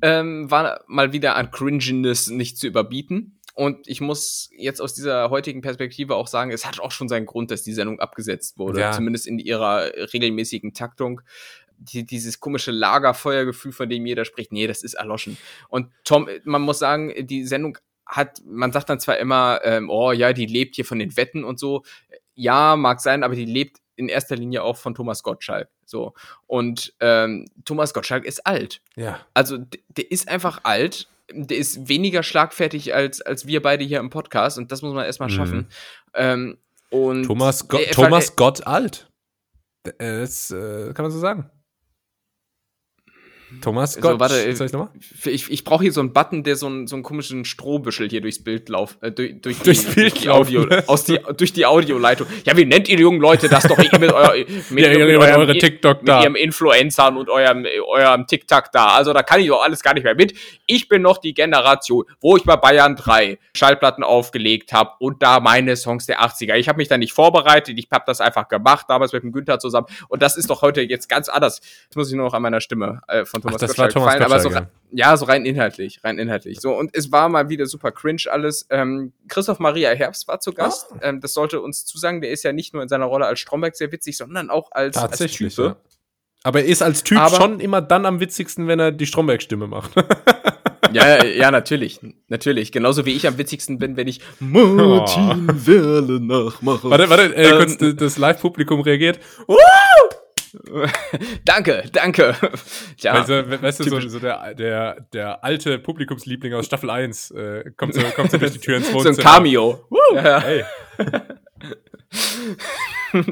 ähm, 0.02 0.50
war 0.50 0.82
mal 0.86 1.14
wieder 1.14 1.34
an 1.36 1.50
Cringiness 1.50 2.28
nicht 2.28 2.58
zu 2.58 2.66
überbieten. 2.66 3.35
Und 3.56 3.88
ich 3.88 4.02
muss 4.02 4.50
jetzt 4.54 4.82
aus 4.82 4.92
dieser 4.92 5.30
heutigen 5.30 5.62
Perspektive 5.62 6.14
auch 6.14 6.26
sagen, 6.26 6.50
es 6.50 6.66
hat 6.66 6.78
auch 6.78 6.92
schon 6.92 7.08
seinen 7.08 7.24
Grund, 7.24 7.50
dass 7.50 7.62
die 7.62 7.72
Sendung 7.72 8.00
abgesetzt 8.00 8.58
wurde. 8.58 8.80
Ja. 8.80 8.92
Zumindest 8.92 9.26
in 9.26 9.38
ihrer 9.38 9.90
regelmäßigen 10.12 10.74
Taktung. 10.74 11.22
Die, 11.78 12.04
dieses 12.04 12.38
komische 12.38 12.70
Lagerfeuergefühl, 12.70 13.72
von 13.72 13.88
dem 13.88 14.04
jeder 14.04 14.26
spricht, 14.26 14.52
nee, 14.52 14.66
das 14.66 14.82
ist 14.82 14.92
erloschen. 14.92 15.38
Und 15.70 15.90
Tom, 16.04 16.28
man 16.44 16.60
muss 16.60 16.78
sagen, 16.78 17.14
die 17.26 17.44
Sendung 17.44 17.78
hat, 18.04 18.42
man 18.44 18.72
sagt 18.72 18.90
dann 18.90 19.00
zwar 19.00 19.16
immer, 19.16 19.60
ähm, 19.64 19.88
oh 19.88 20.12
ja, 20.12 20.34
die 20.34 20.46
lebt 20.46 20.76
hier 20.76 20.84
von 20.84 20.98
den 20.98 21.16
Wetten 21.16 21.42
und 21.42 21.58
so. 21.58 21.82
Ja, 22.34 22.76
mag 22.76 23.00
sein, 23.00 23.24
aber 23.24 23.34
die 23.34 23.46
lebt 23.46 23.78
in 23.96 24.10
erster 24.10 24.36
Linie 24.36 24.64
auch 24.64 24.76
von 24.76 24.94
Thomas 24.94 25.22
Gottschalk. 25.22 25.70
So. 25.86 26.12
Und 26.46 26.94
ähm, 27.00 27.46
Thomas 27.64 27.94
Gottschalk 27.94 28.26
ist 28.26 28.46
alt. 28.46 28.82
Ja. 28.96 29.20
Also 29.32 29.56
der 29.56 30.10
ist 30.10 30.28
einfach 30.28 30.60
alt 30.64 31.08
der 31.32 31.56
ist 31.56 31.88
weniger 31.88 32.22
schlagfertig 32.22 32.94
als, 32.94 33.20
als 33.20 33.46
wir 33.46 33.62
beide 33.62 33.84
hier 33.84 33.98
im 34.00 34.10
Podcast 34.10 34.58
und 34.58 34.70
das 34.72 34.82
muss 34.82 34.94
man 34.94 35.04
erstmal 35.04 35.28
mhm. 35.28 35.34
schaffen. 35.34 35.68
Ähm, 36.14 36.58
und 36.90 37.24
Thomas, 37.24 37.68
Go 37.68 37.78
Thomas 37.90 38.36
Gott 38.36 38.66
alt. 38.66 39.10
Das 39.82 40.50
äh, 40.50 40.92
kann 40.94 41.04
man 41.04 41.10
so 41.10 41.18
sagen. 41.18 41.50
Thomas 43.60 43.92
Scott. 43.92 44.12
So, 44.12 44.20
warte, 44.20 44.56
soll 44.56 44.66
ich 44.66 44.72
nochmal? 44.72 44.90
Ich, 45.24 45.50
ich 45.50 45.62
brauche 45.62 45.84
hier 45.84 45.92
so 45.92 46.00
einen 46.00 46.12
Button, 46.12 46.42
der 46.42 46.56
so 46.56 46.66
einen, 46.66 46.88
so 46.88 46.96
einen 46.96 47.04
komischen 47.04 47.44
Strohbüschel 47.44 48.08
hier 48.08 48.20
durchs 48.20 48.42
Bild 48.42 48.68
lauft, 48.68 49.00
äh, 49.02 49.12
durch, 49.12 49.40
durch 49.40 49.58
durchs 49.60 49.86
die, 49.86 49.94
Bild 49.94 50.24
die 50.24 50.28
Audio, 50.28 50.66
aus 50.88 51.04
die, 51.04 51.18
durch 51.36 51.52
die 51.52 51.64
Audioleitung. 51.64 52.26
Ja, 52.44 52.56
wie 52.56 52.64
nennt 52.64 52.88
ihr 52.88 52.96
die 52.96 53.02
jungen 53.02 53.20
Leute 53.20 53.48
das 53.48 53.62
doch 53.64 53.76
mit, 53.76 53.92
euer, 54.12 54.34
mit, 54.70 54.84
ja, 54.84 54.88
mit, 54.90 55.16
eurem, 55.16 55.40
eure 55.40 55.56
TikTok 55.56 55.98
mit 55.98 56.08
da. 56.08 56.22
ihrem 56.22 56.34
Influencern 56.34 57.16
und 57.16 57.30
eurem, 57.30 57.64
eurem 57.86 58.26
TikTok 58.26 58.72
da. 58.72 58.88
Also 58.88 59.12
da 59.12 59.22
kann 59.22 59.40
ich 59.40 59.46
doch 59.46 59.62
alles 59.62 59.80
gar 59.82 59.94
nicht 59.94 60.04
mehr 60.04 60.16
mit. 60.16 60.34
Ich 60.66 60.88
bin 60.88 61.02
noch 61.02 61.18
die 61.18 61.32
Generation, 61.32 62.04
wo 62.20 62.36
ich 62.36 62.42
bei 62.42 62.56
Bayern 62.56 62.96
3 62.96 63.38
Schallplatten 63.54 64.02
aufgelegt 64.02 64.72
habe 64.72 64.90
und 64.98 65.22
da 65.22 65.38
meine 65.38 65.76
Songs 65.76 66.06
der 66.06 66.20
80er. 66.20 66.54
Ich 66.56 66.68
habe 66.68 66.78
mich 66.78 66.88
da 66.88 66.98
nicht 66.98 67.12
vorbereitet, 67.12 67.78
ich 67.78 67.86
habe 67.92 68.04
das 68.08 68.20
einfach 68.20 68.48
gemacht, 68.48 68.86
damals 68.88 69.12
mit 69.12 69.22
dem 69.22 69.30
Günther 69.30 69.60
zusammen. 69.60 69.86
Und 70.08 70.22
das 70.22 70.36
ist 70.36 70.50
doch 70.50 70.62
heute 70.62 70.82
jetzt 70.82 71.08
ganz 71.08 71.28
anders. 71.28 71.60
Jetzt 71.84 71.96
muss 71.96 72.08
ich 72.08 72.16
nur 72.16 72.26
noch 72.26 72.34
an 72.34 72.42
meiner 72.42 72.60
Stimme 72.60 73.02
äh, 73.06 73.24
von 73.42 73.52
Thomas 73.52 73.62
Ach, 73.62 73.66
das 73.68 73.78
war 73.78 73.88
Thomas 73.88 74.14
gefallen, 74.14 74.32
aber 74.32 74.40
so, 74.40 74.50
ja. 74.92 75.16
so 75.16 75.24
rein 75.26 75.44
inhaltlich, 75.44 76.00
rein 76.04 76.18
inhaltlich. 76.18 76.60
So, 76.60 76.76
und 76.76 76.96
es 76.96 77.12
war 77.12 77.28
mal 77.28 77.48
wieder 77.48 77.66
super 77.66 77.92
cringe 77.92 78.24
alles. 78.30 78.66
Ähm, 78.70 79.12
Christoph 79.28 79.58
Maria 79.58 79.90
Herbst 79.90 80.28
war 80.28 80.40
zu 80.40 80.52
Gast. 80.52 80.88
Oh. 80.90 80.98
Ähm, 81.02 81.20
das 81.20 81.34
sollte 81.34 81.60
uns 81.60 81.84
zusagen, 81.84 82.20
der 82.20 82.30
ist 82.30 82.42
ja 82.42 82.52
nicht 82.52 82.74
nur 82.74 82.82
in 82.82 82.88
seiner 82.88 83.06
Rolle 83.06 83.26
als 83.26 83.40
Stromberg 83.40 83.76
sehr 83.76 83.92
witzig, 83.92 84.16
sondern 84.16 84.50
auch 84.50 84.72
als, 84.72 84.96
Tatsächlich, 84.96 85.46
als 85.46 85.54
Typ. 85.56 85.64
Ja. 85.64 85.76
Aber 86.44 86.60
er 86.60 86.66
ist 86.66 86.82
als 86.82 87.02
Typ 87.02 87.18
aber, 87.18 87.36
schon 87.36 87.60
immer 87.60 87.82
dann 87.82 88.06
am 88.06 88.20
witzigsten, 88.20 88.68
wenn 88.68 88.78
er 88.78 88.92
die 88.92 89.06
Stromberg-Stimme 89.06 89.66
macht. 89.66 89.90
ja, 90.92 91.24
ja, 91.24 91.50
natürlich. 91.50 92.00
Natürlich. 92.28 92.70
Genauso 92.70 93.04
wie 93.04 93.12
ich 93.14 93.26
am 93.26 93.36
witzigsten 93.36 93.78
bin, 93.78 93.96
wenn 93.96 94.06
ich 94.06 94.20
Martin 94.38 95.48
oh. 95.50 95.66
Werle 95.66 96.20
nachmache. 96.20 96.88
Warte, 96.88 97.10
warte, 97.10 97.34
äh, 97.34 97.50
ähm, 97.50 97.76
kurz 97.78 97.96
das 97.96 98.18
Live-Publikum 98.18 98.80
reagiert. 98.80 99.18
Woo! 99.48 99.56
danke, 101.44 101.84
danke. 101.92 102.34
Ja, 102.98 103.12
also, 103.12 103.34
weißt 103.34 103.80
du, 103.80 103.84
so, 103.84 104.00
so, 104.08 104.18
der, 104.18 104.54
der, 104.54 105.06
der 105.12 105.44
alte 105.44 105.78
Publikumsliebling 105.78 106.54
aus 106.54 106.66
Staffel 106.66 106.90
1 106.90 107.30
äh, 107.32 107.70
kommt, 107.76 107.94
so, 107.94 108.02
kommt 108.14 108.30
so 108.30 108.38
durch 108.38 108.52
die 108.52 108.58
Tür 108.58 108.76
ins 108.76 108.92
Wohnzimmer. 108.92 109.14
So 109.16 109.20
ein 109.20 109.24
Cameo. 109.24 109.86
Woo, 109.90 110.16
ja. 110.16 110.42
Hey. 110.46 110.64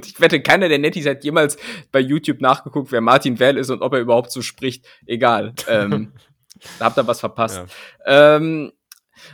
ich 0.02 0.20
wette, 0.20 0.42
keiner 0.42 0.68
der 0.68 0.78
Netties 0.78 1.06
hat 1.06 1.24
jemals 1.24 1.56
bei 1.92 2.00
YouTube 2.00 2.40
nachgeguckt, 2.40 2.90
wer 2.92 3.00
Martin 3.00 3.38
Well 3.38 3.56
ist 3.56 3.70
und 3.70 3.82
ob 3.82 3.92
er 3.92 4.00
überhaupt 4.00 4.30
so 4.30 4.42
spricht. 4.42 4.86
Egal. 5.06 5.54
Ähm, 5.68 6.12
da 6.78 6.86
habt 6.86 6.98
ihr 6.98 7.06
was 7.06 7.20
verpasst. 7.20 7.62
Ja. 8.06 8.36
Ähm, 8.36 8.72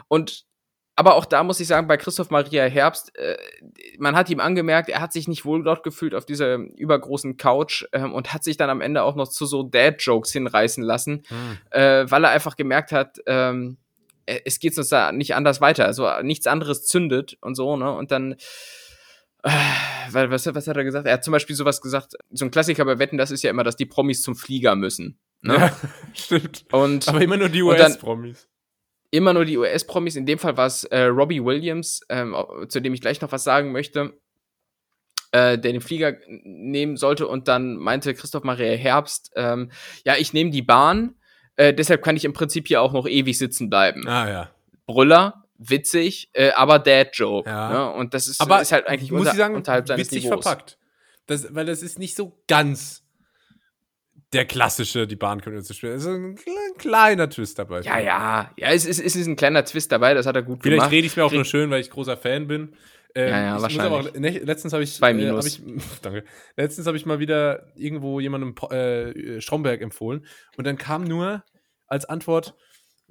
und 0.08 0.44
aber 1.00 1.14
auch 1.14 1.24
da 1.24 1.42
muss 1.42 1.58
ich 1.60 1.66
sagen, 1.66 1.86
bei 1.86 1.96
Christoph 1.96 2.28
Maria 2.28 2.64
Herbst, 2.64 3.16
äh, 3.16 3.38
man 3.98 4.14
hat 4.14 4.28
ihm 4.28 4.38
angemerkt, 4.38 4.90
er 4.90 5.00
hat 5.00 5.14
sich 5.14 5.28
nicht 5.28 5.46
wohl 5.46 5.64
dort 5.64 5.82
gefühlt 5.82 6.14
auf 6.14 6.26
dieser 6.26 6.56
übergroßen 6.56 7.38
Couch 7.38 7.86
ähm, 7.92 8.12
und 8.12 8.34
hat 8.34 8.44
sich 8.44 8.58
dann 8.58 8.68
am 8.68 8.82
Ende 8.82 9.02
auch 9.02 9.14
noch 9.14 9.28
zu 9.28 9.46
so 9.46 9.62
Dad-Jokes 9.62 10.30
hinreißen 10.30 10.84
lassen, 10.84 11.22
hm. 11.28 11.58
äh, 11.70 12.10
weil 12.10 12.22
er 12.22 12.32
einfach 12.32 12.54
gemerkt 12.54 12.92
hat, 12.92 13.18
ähm, 13.24 13.78
äh, 14.26 14.40
es 14.44 14.60
geht 14.60 14.76
uns 14.76 14.90
da 14.90 15.10
nicht 15.10 15.34
anders 15.34 15.62
weiter. 15.62 15.86
Also 15.86 16.06
nichts 16.20 16.46
anderes 16.46 16.84
zündet 16.84 17.38
und 17.40 17.54
so, 17.54 17.78
ne? 17.78 17.90
Und 17.90 18.10
dann. 18.10 18.32
Äh, 19.42 19.50
weil, 20.10 20.30
was, 20.30 20.54
was 20.54 20.68
hat 20.68 20.76
er 20.76 20.84
gesagt? 20.84 21.06
Er 21.06 21.14
hat 21.14 21.24
zum 21.24 21.32
Beispiel 21.32 21.56
sowas 21.56 21.80
gesagt, 21.80 22.12
so 22.30 22.44
ein 22.44 22.50
Klassiker 22.50 22.84
bei 22.84 22.98
Wetten, 22.98 23.16
das 23.16 23.30
ist 23.30 23.42
ja 23.42 23.48
immer, 23.48 23.64
dass 23.64 23.76
die 23.76 23.86
Promis 23.86 24.20
zum 24.20 24.36
Flieger 24.36 24.76
müssen. 24.76 25.18
Ne? 25.40 25.54
Ja, 25.54 25.76
stimmt. 26.12 26.66
Und, 26.72 27.08
Aber 27.08 27.22
immer 27.22 27.38
nur 27.38 27.48
die 27.48 27.62
US-Promis 27.62 28.49
immer 29.10 29.32
nur 29.32 29.44
die 29.44 29.58
US-Promis. 29.58 30.16
In 30.16 30.26
dem 30.26 30.38
Fall 30.38 30.56
war 30.56 30.66
es 30.66 30.84
äh, 30.84 31.02
Robbie 31.02 31.44
Williams, 31.44 32.00
ähm, 32.08 32.36
zu 32.68 32.80
dem 32.80 32.94
ich 32.94 33.00
gleich 33.00 33.20
noch 33.20 33.32
was 33.32 33.44
sagen 33.44 33.72
möchte, 33.72 34.14
äh, 35.32 35.58
der 35.58 35.72
den 35.72 35.80
Flieger 35.80 36.16
nehmen 36.28 36.96
sollte. 36.96 37.26
Und 37.26 37.48
dann 37.48 37.76
meinte 37.76 38.14
Christoph 38.14 38.44
Maria 38.44 38.76
Herbst, 38.76 39.32
ähm, 39.36 39.70
ja, 40.04 40.16
ich 40.16 40.32
nehme 40.32 40.50
die 40.50 40.62
Bahn, 40.62 41.16
äh, 41.56 41.74
deshalb 41.74 42.02
kann 42.02 42.16
ich 42.16 42.24
im 42.24 42.32
Prinzip 42.32 42.68
hier 42.68 42.80
auch 42.82 42.92
noch 42.92 43.06
ewig 43.06 43.36
sitzen 43.38 43.68
bleiben. 43.68 44.06
Ah 44.06 44.28
ja. 44.28 44.50
Brüller, 44.86 45.44
witzig, 45.58 46.30
äh, 46.32 46.50
aber 46.52 46.78
Dad-Joke. 46.78 47.48
Ja. 47.48 47.70
Ne? 47.70 47.92
Und 47.92 48.14
das 48.14 48.28
ist, 48.28 48.40
aber 48.40 48.62
ist 48.62 48.72
halt 48.72 48.86
eigentlich 48.86 49.10
muss 49.10 49.20
unter, 49.20 49.32
ich 49.32 49.36
sagen, 49.36 49.54
unterhalb 49.54 49.86
seines 49.86 50.06
witzig 50.06 50.24
Niveaus. 50.24 50.44
verpackt. 50.44 50.78
Das, 51.26 51.54
weil 51.54 51.66
das 51.66 51.82
ist 51.82 51.98
nicht 51.98 52.16
so 52.16 52.42
ganz 52.48 53.04
der 54.32 54.44
klassische, 54.44 55.06
die 55.06 55.16
Bahn 55.16 55.40
können 55.40 55.62
zu 55.62 55.74
spielen. 55.74 55.94
Also 55.94 56.10
ein 56.10 56.36
kleiner 56.78 57.28
Twist 57.28 57.58
dabei. 57.58 57.80
Ja, 57.80 57.98
ja. 57.98 58.52
Ja, 58.56 58.68
es 58.68 58.86
ist, 58.86 59.00
es 59.00 59.16
ist 59.16 59.26
ein 59.26 59.36
kleiner 59.36 59.64
Twist 59.64 59.90
dabei, 59.90 60.14
das 60.14 60.26
hat 60.26 60.36
er 60.36 60.42
gut 60.42 60.62
Vielleicht 60.62 60.76
gemacht. 60.76 60.88
Vielleicht 60.90 60.98
rede 60.98 61.06
ich 61.06 61.16
mir 61.16 61.24
auch 61.24 61.32
nur 61.32 61.44
schön, 61.44 61.70
weil 61.70 61.80
ich 61.80 61.90
großer 61.90 62.16
Fan 62.16 62.46
bin. 62.46 62.74
Ähm, 63.14 63.28
ja, 63.28 63.42
ja, 63.42 63.62
wahrscheinlich. 63.62 64.10
Auch, 64.10 64.14
ne, 64.14 64.30
letztens 64.38 64.72
habe 64.72 64.84
ich, 64.84 64.94
Zwei 64.94 65.10
äh, 65.10 65.14
Minus. 65.14 65.44
Äh, 65.44 65.48
ich, 65.48 65.82
danke. 66.02 66.24
Letztens 66.56 66.86
habe 66.86 66.96
ich 66.96 67.06
mal 67.06 67.18
wieder 67.18 67.66
irgendwo 67.74 68.20
jemandem 68.20 68.54
äh, 68.70 69.40
Stromberg 69.40 69.80
empfohlen 69.80 70.24
und 70.56 70.66
dann 70.66 70.78
kam 70.78 71.04
nur 71.04 71.42
als 71.86 72.04
Antwort, 72.04 72.54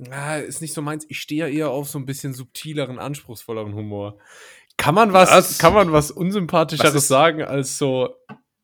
ah, 0.09 0.37
ist 0.37 0.61
nicht 0.61 0.73
so 0.73 0.81
meins, 0.81 1.05
ich 1.09 1.19
stehe 1.19 1.47
ja 1.47 1.53
eher 1.53 1.69
auf 1.69 1.89
so 1.89 1.99
ein 1.99 2.05
bisschen 2.05 2.33
subtileren, 2.33 2.97
anspruchsvolleren 2.97 3.75
Humor. 3.75 4.17
Kann 4.77 4.95
man 4.95 5.11
was, 5.11 5.29
was? 5.29 5.57
kann 5.57 5.73
man 5.73 5.91
was 5.91 6.11
unsympathischeres 6.11 6.95
was 6.95 7.07
sagen 7.09 7.43
als 7.43 7.77
so, 7.77 8.15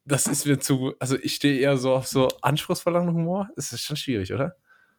das 0.06 0.28
ist 0.28 0.45
mir 0.45 0.60
zu, 0.60 0.93
also 0.99 1.18
ich 1.22 1.36
stehe 1.36 1.60
eher 1.60 1.78
so 1.78 1.93
auf 1.93 2.08
so 2.08 2.28
anspruchsvolleren 2.41 3.14
Humor. 3.14 3.49
Das 3.56 3.74
ist 3.74 3.82
schon 3.82 3.97
schwierig, 3.97 4.34
oder? 4.34 4.56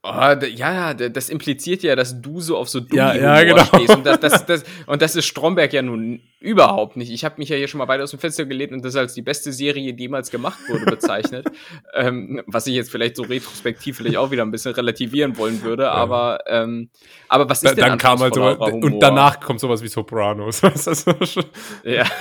Oh, 0.09 0.47
ja, 0.55 0.95
das 0.95 1.29
impliziert 1.31 1.83
ja, 1.83 1.97
dass 1.97 2.21
du 2.21 2.41
so 2.41 2.57
auf 2.57 2.69
so 2.69 2.79
dumme 2.79 2.97
ja, 2.97 3.15
ja, 3.15 3.43
genau. 3.43 3.65
stehst. 3.65 3.97
Und 3.97 4.07
das, 4.07 4.21
das, 4.21 4.47
das, 4.47 4.65
und 4.87 5.03
das 5.03 5.17
ist 5.17 5.27
Stromberg 5.27 5.73
ja 5.73 5.83
nun 5.83 6.21
überhaupt 6.39 6.97
nicht. 6.97 7.11
Ich 7.11 7.25
habe 7.25 7.37
mich 7.39 7.49
ja 7.49 7.57
hier 7.57 7.67
schon 7.67 7.79
mal 7.79 7.89
weiter 7.89 8.05
aus 8.05 8.11
dem 8.11 8.21
Fenster 8.21 8.45
gelehnt 8.47 8.73
und 8.73 8.85
das 8.85 8.95
als 8.95 9.15
die 9.15 9.23
beste 9.23 9.53
Serie, 9.53 9.95
die 9.95 10.05
jemals 10.05 10.31
gemacht 10.31 10.61
wurde, 10.69 10.85
bezeichnet. 10.87 11.49
ähm, 11.95 12.41
was 12.47 12.69
ich 12.69 12.75
jetzt 12.75 12.91
vielleicht 12.93 13.17
so 13.17 13.25
retrospektiv 13.25 13.97
vielleicht 13.97 14.17
auch 14.17 14.31
wieder 14.31 14.45
ein 14.45 14.53
bisschen 14.53 14.75
relativieren 14.75 15.37
wollen 15.39 15.63
würde. 15.63 15.85
Ja. 15.85 15.93
Aber, 15.93 16.39
ähm, 16.47 16.91
aber 17.29 17.49
was 17.49 17.65
ist 17.65 17.71
da, 17.71 17.75
denn 17.75 17.85
dann 17.87 17.99
kam 17.99 18.21
halt 18.21 18.35
so, 18.35 18.43
Und 18.45 19.01
danach 19.01 19.41
kommt 19.41 19.59
sowas 19.59 19.83
wie 19.83 19.89
Sopranos. 19.89 20.63
ja. 21.83 22.05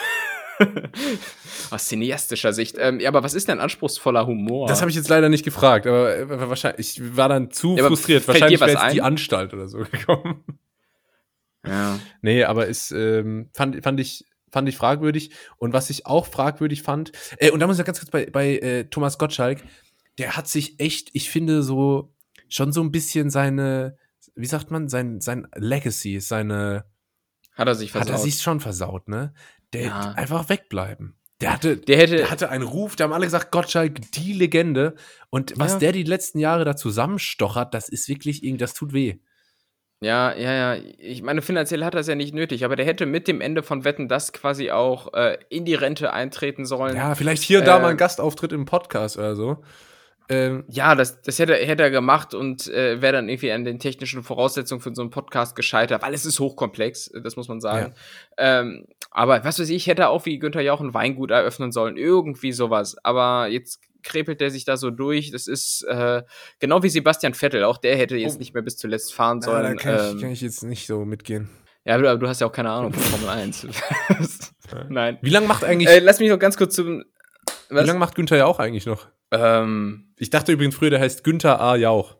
Aus 1.71 1.87
cineastischer 1.87 2.53
Sicht. 2.53 2.77
Ähm, 2.79 2.99
ja, 2.99 3.09
aber 3.09 3.23
was 3.23 3.33
ist 3.33 3.47
denn 3.47 3.59
anspruchsvoller 3.59 4.25
Humor? 4.25 4.67
Das 4.67 4.81
habe 4.81 4.89
ich 4.89 4.95
jetzt 4.95 5.09
leider 5.09 5.29
nicht 5.29 5.43
gefragt, 5.43 5.87
aber 5.87 6.17
äh, 6.17 6.49
wahrscheinlich, 6.49 6.97
ich 6.97 7.17
war 7.17 7.29
dann 7.29 7.51
zu 7.51 7.75
ja, 7.75 7.87
frustriert. 7.87 8.27
Wahrscheinlich 8.27 8.59
wäre 8.59 8.71
jetzt 8.71 8.93
die 8.93 9.01
Anstalt 9.01 9.53
oder 9.53 9.67
so 9.67 9.79
gekommen. 9.91 10.43
Ja. 11.65 11.99
Nee, 12.21 12.43
aber 12.43 12.67
ist, 12.67 12.91
ähm, 12.91 13.49
fand, 13.53 13.83
fand 13.83 13.99
ich, 13.99 14.25
fand 14.51 14.69
ich 14.69 14.77
fragwürdig. 14.77 15.31
Und 15.57 15.73
was 15.73 15.89
ich 15.89 16.05
auch 16.05 16.27
fragwürdig 16.27 16.83
fand, 16.83 17.11
äh, 17.37 17.51
und 17.51 17.59
da 17.59 17.67
muss 17.67 17.79
ich 17.79 17.85
ganz 17.85 17.99
kurz 17.99 18.11
bei, 18.11 18.27
bei 18.27 18.57
äh, 18.57 18.85
Thomas 18.85 19.17
Gottschalk, 19.17 19.63
der 20.17 20.37
hat 20.37 20.47
sich 20.47 20.79
echt, 20.79 21.09
ich 21.13 21.29
finde, 21.29 21.63
so 21.63 22.13
schon 22.47 22.71
so 22.71 22.81
ein 22.81 22.91
bisschen 22.91 23.29
seine, 23.29 23.97
wie 24.35 24.45
sagt 24.45 24.71
man, 24.71 24.87
sein, 24.87 25.21
sein 25.21 25.47
Legacy, 25.55 26.19
seine. 26.19 26.85
Hat 27.53 27.67
er 27.67 27.75
sich 27.75 27.91
versaut? 27.91 28.09
Hat 28.09 28.19
er 28.19 28.23
sich 28.23 28.41
schon 28.41 28.59
versaut, 28.59 29.07
ne? 29.07 29.33
Der 29.75 29.87
ja. 29.87 30.11
einfach 30.15 30.49
wegbleiben. 30.49 31.15
Der 31.41 31.51
hatte, 31.51 31.77
der, 31.77 31.97
hätte, 31.97 32.15
der 32.15 32.31
hatte 32.31 32.49
einen 32.49 32.63
Ruf, 32.63 32.95
da 32.95 33.03
haben 33.03 33.13
alle 33.13 33.25
gesagt, 33.25 33.51
Gottschalk, 33.51 34.11
die 34.13 34.31
Legende. 34.31 34.95
Und 35.29 35.53
was 35.57 35.73
ja. 35.73 35.79
der 35.79 35.91
die 35.91 36.03
letzten 36.03 36.39
Jahre 36.39 36.63
da 36.63 36.77
zusammenstochert, 36.77 37.73
das 37.73 37.89
ist 37.89 38.07
wirklich, 38.07 38.41
das 38.57 38.73
tut 38.73 38.93
weh. 38.93 39.19
Ja, 40.01 40.33
ja, 40.33 40.75
ja. 40.75 40.81
Ich 40.97 41.23
meine, 41.23 41.41
finanziell 41.41 41.83
hat 41.83 41.93
er 41.93 42.01
es 42.01 42.07
ja 42.07 42.15
nicht 42.15 42.33
nötig, 42.33 42.63
aber 42.63 42.75
der 42.75 42.85
hätte 42.85 43.05
mit 43.05 43.27
dem 43.27 43.41
Ende 43.41 43.63
von 43.63 43.83
Wetten 43.83 44.07
das 44.07 44.33
quasi 44.33 44.71
auch 44.71 45.13
äh, 45.13 45.37
in 45.49 45.65
die 45.65 45.73
Rente 45.73 46.13
eintreten 46.13 46.65
sollen. 46.65 46.95
Ja, 46.95 47.15
vielleicht 47.15 47.43
hier 47.43 47.59
und 47.59 47.67
da 47.67 47.79
mal 47.79 47.89
ein 47.89 47.97
Gastauftritt 47.97 48.53
im 48.53 48.65
Podcast 48.65 49.17
oder 49.17 49.35
so. 49.35 49.63
Ähm, 50.27 50.63
ja, 50.69 50.95
das, 50.95 51.21
das 51.21 51.37
hätte, 51.37 51.53
hätte 51.53 51.83
er 51.83 51.91
gemacht 51.91 52.33
und 52.33 52.67
äh, 52.67 53.01
wäre 53.01 53.13
dann 53.13 53.29
irgendwie 53.29 53.51
an 53.51 53.63
den 53.63 53.79
technischen 53.79 54.23
Voraussetzungen 54.23 54.81
für 54.81 54.93
so 54.95 55.01
einen 55.01 55.11
Podcast 55.11 55.55
gescheitert, 55.55 56.01
weil 56.01 56.13
es 56.13 56.25
ist 56.25 56.39
hochkomplex, 56.39 57.11
das 57.23 57.35
muss 57.35 57.47
man 57.47 57.61
sagen. 57.61 57.93
Ja. 58.37 58.61
Ähm, 58.61 58.85
aber 59.11 59.43
was 59.43 59.59
weiß 59.59 59.69
ich, 59.69 59.87
hätte 59.87 60.03
er 60.03 60.09
auch 60.09 60.25
wie 60.25 60.39
Günther 60.39 60.61
Jauch 60.61 60.81
ein 60.81 60.93
Weingut 60.93 61.31
eröffnen 61.31 61.71
sollen, 61.71 61.95
irgendwie 61.95 62.51
sowas. 62.51 62.97
Aber 63.03 63.47
jetzt 63.47 63.81
krepelt 64.05 64.39
der 64.39 64.51
sich 64.51 64.65
da 64.65 64.77
so 64.77 64.91
durch. 64.91 65.31
Das 65.31 65.47
ist 65.47 65.83
äh, 65.83 66.23
genau 66.59 66.81
wie 66.83 66.89
Sebastian 66.89 67.33
Vettel, 67.33 67.63
auch 67.63 67.77
der 67.77 67.97
hätte 67.97 68.15
jetzt 68.15 68.37
oh. 68.37 68.39
nicht 68.39 68.53
mehr 68.53 68.63
bis 68.63 68.77
zuletzt 68.77 69.13
fahren 69.13 69.41
sollen. 69.41 69.63
Ja, 69.63 69.69
da 69.69 69.75
kann, 69.75 69.99
ähm, 69.99 70.15
ich, 70.15 70.21
kann 70.21 70.31
ich 70.31 70.41
jetzt 70.41 70.63
nicht 70.63 70.87
so 70.87 71.05
mitgehen. 71.05 71.49
Ja, 71.83 71.95
aber 71.95 72.17
du 72.17 72.27
hast 72.27 72.41
ja 72.41 72.47
auch 72.47 72.51
keine 72.51 72.71
Ahnung 72.71 72.93
von 72.93 73.03
Formel 73.03 73.29
1. 73.29 73.67
Nein. 74.89 75.19
Wie 75.21 75.29
lange 75.29 75.45
macht 75.45 75.63
eigentlich. 75.63 75.87
Äh, 75.87 75.99
lass 75.99 76.19
mich 76.19 76.29
noch 76.29 76.39
ganz 76.39 76.57
kurz 76.57 76.75
zum. 76.75 77.03
Was? 77.69 77.83
Wie 77.83 77.87
lange 77.87 77.99
macht 77.99 78.15
Günther 78.15 78.37
Jauch 78.37 78.59
eigentlich 78.59 78.87
noch? 78.87 79.07
Ähm, 79.35 80.13
ich 80.17 80.29
dachte 80.29 80.51
übrigens 80.51 80.75
früher, 80.75 80.89
der 80.89 80.99
heißt 80.99 81.23
Günther 81.23 81.59
A. 81.59 81.75
Jauch. 81.75 82.15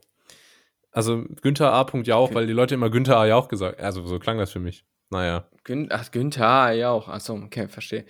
Also 0.92 1.24
Günther 1.42 1.74
A. 1.74 1.86
Jauch, 2.04 2.34
weil 2.34 2.48
die 2.48 2.54
Leute 2.54 2.76
immer 2.76 2.90
Günther 2.90 3.18
A. 3.18 3.26
Jauch 3.26 3.48
gesagt 3.48 3.80
Also 3.80 4.06
so 4.06 4.20
klang 4.20 4.38
das 4.38 4.52
für 4.52 4.60
mich. 4.60 4.86
Naja. 5.10 5.50
Gün 5.64 5.88
Ach, 5.92 6.10
Günther 6.12 6.48
A. 6.48 6.72
Jauch. 6.72 7.08
Achso, 7.08 7.36
okay, 7.36 7.68
verstehe. 7.68 8.06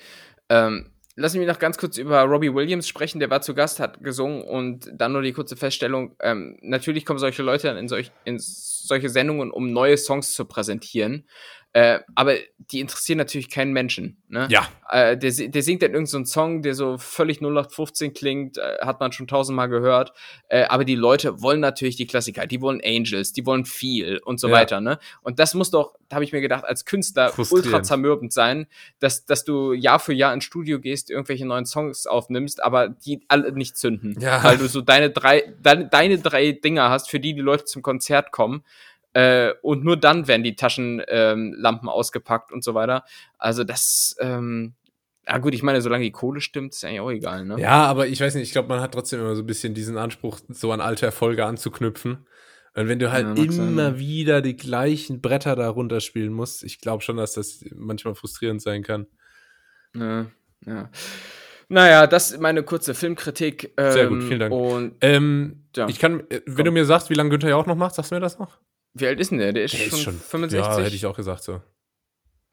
Ähm, 0.50 0.92
lass 1.16 1.36
mich 1.36 1.48
noch 1.48 1.60
ganz 1.60 1.78
kurz 1.78 1.98
über 1.98 2.22
Robbie 2.24 2.54
Williams 2.54 2.88
sprechen. 2.88 3.20
Der 3.20 3.30
war 3.30 3.42
zu 3.42 3.54
Gast, 3.54 3.80
hat 3.80 4.04
gesungen 4.04 4.44
und 4.44 4.90
dann 4.94 5.14
nur 5.14 5.22
die 5.22 5.34
kurze 5.34 5.56
Feststellung. 5.56 6.16
Ähm, 6.22 6.58
natürlich 6.62 7.06
kommen 7.06 7.20
solche 7.20 7.44
Leute 7.44 7.70
in, 7.70 7.88
solch, 7.88 8.12
in 8.24 8.38
solche 8.40 9.10
Sendungen, 9.10 9.52
um 9.52 9.72
neue 9.72 9.98
Songs 9.98 10.34
zu 10.34 10.46
präsentieren. 10.46 11.28
Äh, 11.76 12.00
aber 12.16 12.36
die 12.72 12.80
interessieren 12.80 13.18
natürlich 13.18 13.50
keinen 13.50 13.74
Menschen. 13.74 14.24
Ne? 14.30 14.48
Ja. 14.50 14.70
Äh, 14.90 15.18
der, 15.18 15.30
der 15.30 15.62
singt 15.62 15.82
dann 15.82 15.92
irgendeinen 15.92 16.24
so 16.24 16.32
Song, 16.32 16.62
der 16.62 16.74
so 16.74 16.98
völlig 16.98 17.42
0815 17.42 18.14
klingt, 18.14 18.58
äh, 18.58 18.78
hat 18.80 19.02
man 19.02 19.12
schon 19.12 19.28
tausendmal 19.28 19.68
gehört. 19.68 20.14
Äh, 20.48 20.64
aber 20.68 20.86
die 20.86 20.96
Leute 20.96 21.42
wollen 21.42 21.60
natürlich 21.60 21.98
die 21.98 22.08
Klassiker. 22.08 22.48
Die 22.48 22.62
wollen 22.62 22.80
Angels, 22.82 23.34
die 23.34 23.46
wollen 23.46 23.66
viel 23.66 24.22
und 24.24 24.40
so 24.40 24.48
ja. 24.48 24.54
weiter. 24.54 24.80
Ne? 24.80 25.00
Und 25.22 25.38
das 25.38 25.54
muss 25.54 25.70
doch, 25.70 25.96
da 26.08 26.16
habe 26.16 26.24
ich 26.24 26.32
mir 26.32 26.40
gedacht, 26.40 26.64
als 26.64 26.86
Künstler 26.86 27.34
ultra 27.52 27.84
zermürbend 27.84 28.32
sein, 28.32 28.68
dass, 29.00 29.26
dass 29.26 29.44
du 29.44 29.74
Jahr 29.74 30.00
für 30.00 30.14
Jahr 30.14 30.34
ins 30.34 30.46
Studio 30.46 30.80
gehst, 30.80 31.12
irgendwelche 31.12 31.46
neuen 31.46 31.66
Songs 31.66 32.08
aufnimmst, 32.08 32.64
aber 32.64 32.88
die 32.88 33.26
alle 33.28 33.52
nicht 33.52 33.76
zünden. 33.76 34.18
Ja. 34.22 34.42
Weil 34.46 34.58
du 34.58 34.70
so 34.70 34.80
deine 34.80 35.10
drei, 35.10 35.54
deine, 35.62 35.90
deine 35.90 36.20
drei 36.20 36.54
Dinger 36.54 36.90
hast, 36.90 37.10
für 37.10 37.20
die 37.20 37.34
die 37.34 37.42
Leute 37.42 37.66
zum 37.66 37.82
Konzert 37.82 38.32
kommen. 38.32 38.64
Äh, 39.16 39.54
und 39.62 39.86
nur 39.86 39.96
dann 39.96 40.28
werden 40.28 40.44
die 40.44 40.58
Taschenlampen 40.58 41.88
ähm, 41.88 41.90
ausgepackt 41.90 42.52
und 42.52 42.66
so 42.66 42.74
weiter. 42.74 43.06
Also 43.38 43.64
das, 43.64 44.14
ähm, 44.20 44.74
ja 45.26 45.38
gut, 45.38 45.54
ich 45.54 45.64
meine, 45.64 45.82
solange 45.82 46.04
die 46.04 46.12
Kohle 46.12 46.42
stimmt, 46.42 46.74
ist 46.74 46.84
eigentlich 46.84 47.00
auch 47.00 47.12
egal, 47.12 47.46
ne? 47.46 47.56
Ja, 47.58 47.86
aber 47.86 48.08
ich 48.08 48.20
weiß 48.20 48.36
nicht, 48.36 48.44
ich 48.44 48.52
glaube, 48.52 48.68
man 48.68 48.82
hat 48.82 48.94
trotzdem 48.94 49.22
immer 49.22 49.34
so 49.38 49.42
ein 49.42 49.46
bisschen 49.46 49.74
diesen 49.74 49.98
Anspruch, 49.98 50.42
so 50.50 50.70
an 50.74 50.82
alte 50.82 51.06
Erfolge 51.06 51.46
anzuknüpfen. 51.46 52.28
Und 52.74 52.90
wenn 52.90 53.00
du 53.00 53.10
halt 53.10 53.38
ja, 53.38 53.44
immer 53.46 53.92
sein. 53.92 54.00
wieder 54.00 54.42
die 54.42 54.58
gleichen 54.58 55.22
Bretter 55.22 55.56
da 55.56 55.70
runterspielen 55.70 56.34
musst, 56.34 56.66
ich 56.66 56.82
glaube 56.82 57.02
schon, 57.02 57.16
dass 57.16 57.36
das 57.36 57.64
manchmal 57.74 58.16
frustrierend 58.16 58.62
sein 58.62 58.84
kann. 58.84 59.08
Ja, 59.96 60.26
ja. 60.66 60.90
Naja, 61.70 62.06
das 62.06 62.32
ist 62.32 62.42
meine 62.42 62.64
kurze 62.64 62.94
Filmkritik. 62.94 63.74
Ähm, 63.78 63.92
Sehr 63.94 64.08
gut, 64.08 64.24
vielen 64.24 64.40
Dank. 64.42 64.54
Und, 64.54 64.96
ähm, 65.00 65.64
ja. 65.74 65.88
Ich 65.88 66.00
kann, 66.00 66.20
äh, 66.30 66.42
wenn 66.46 66.56
Komm. 66.58 66.66
du 66.66 66.72
mir 66.72 66.86
sagst, 66.86 67.10
wie 67.10 67.14
lange 67.14 67.30
Günther 67.30 67.48
ja 67.48 67.56
auch 67.56 67.66
noch 67.66 67.78
macht, 67.78 67.96
sagst 67.96 68.12
du 68.12 68.16
mir 68.16 68.22
das 68.22 68.40
noch? 68.40 68.60
Wie 68.96 69.08
alt 69.08 69.20
ist 69.20 69.30
denn 69.32 69.40
der? 69.40 69.52
Der 69.52 69.66
ist, 69.66 69.74
der 69.74 69.80
schon, 69.80 69.90
ist 69.90 70.04
schon 70.04 70.20
65? 70.20 70.78
Ja, 70.78 70.84
hätte 70.84 70.96
ich 70.96 71.06
auch 71.06 71.16
gesagt 71.16 71.44
so. 71.44 71.62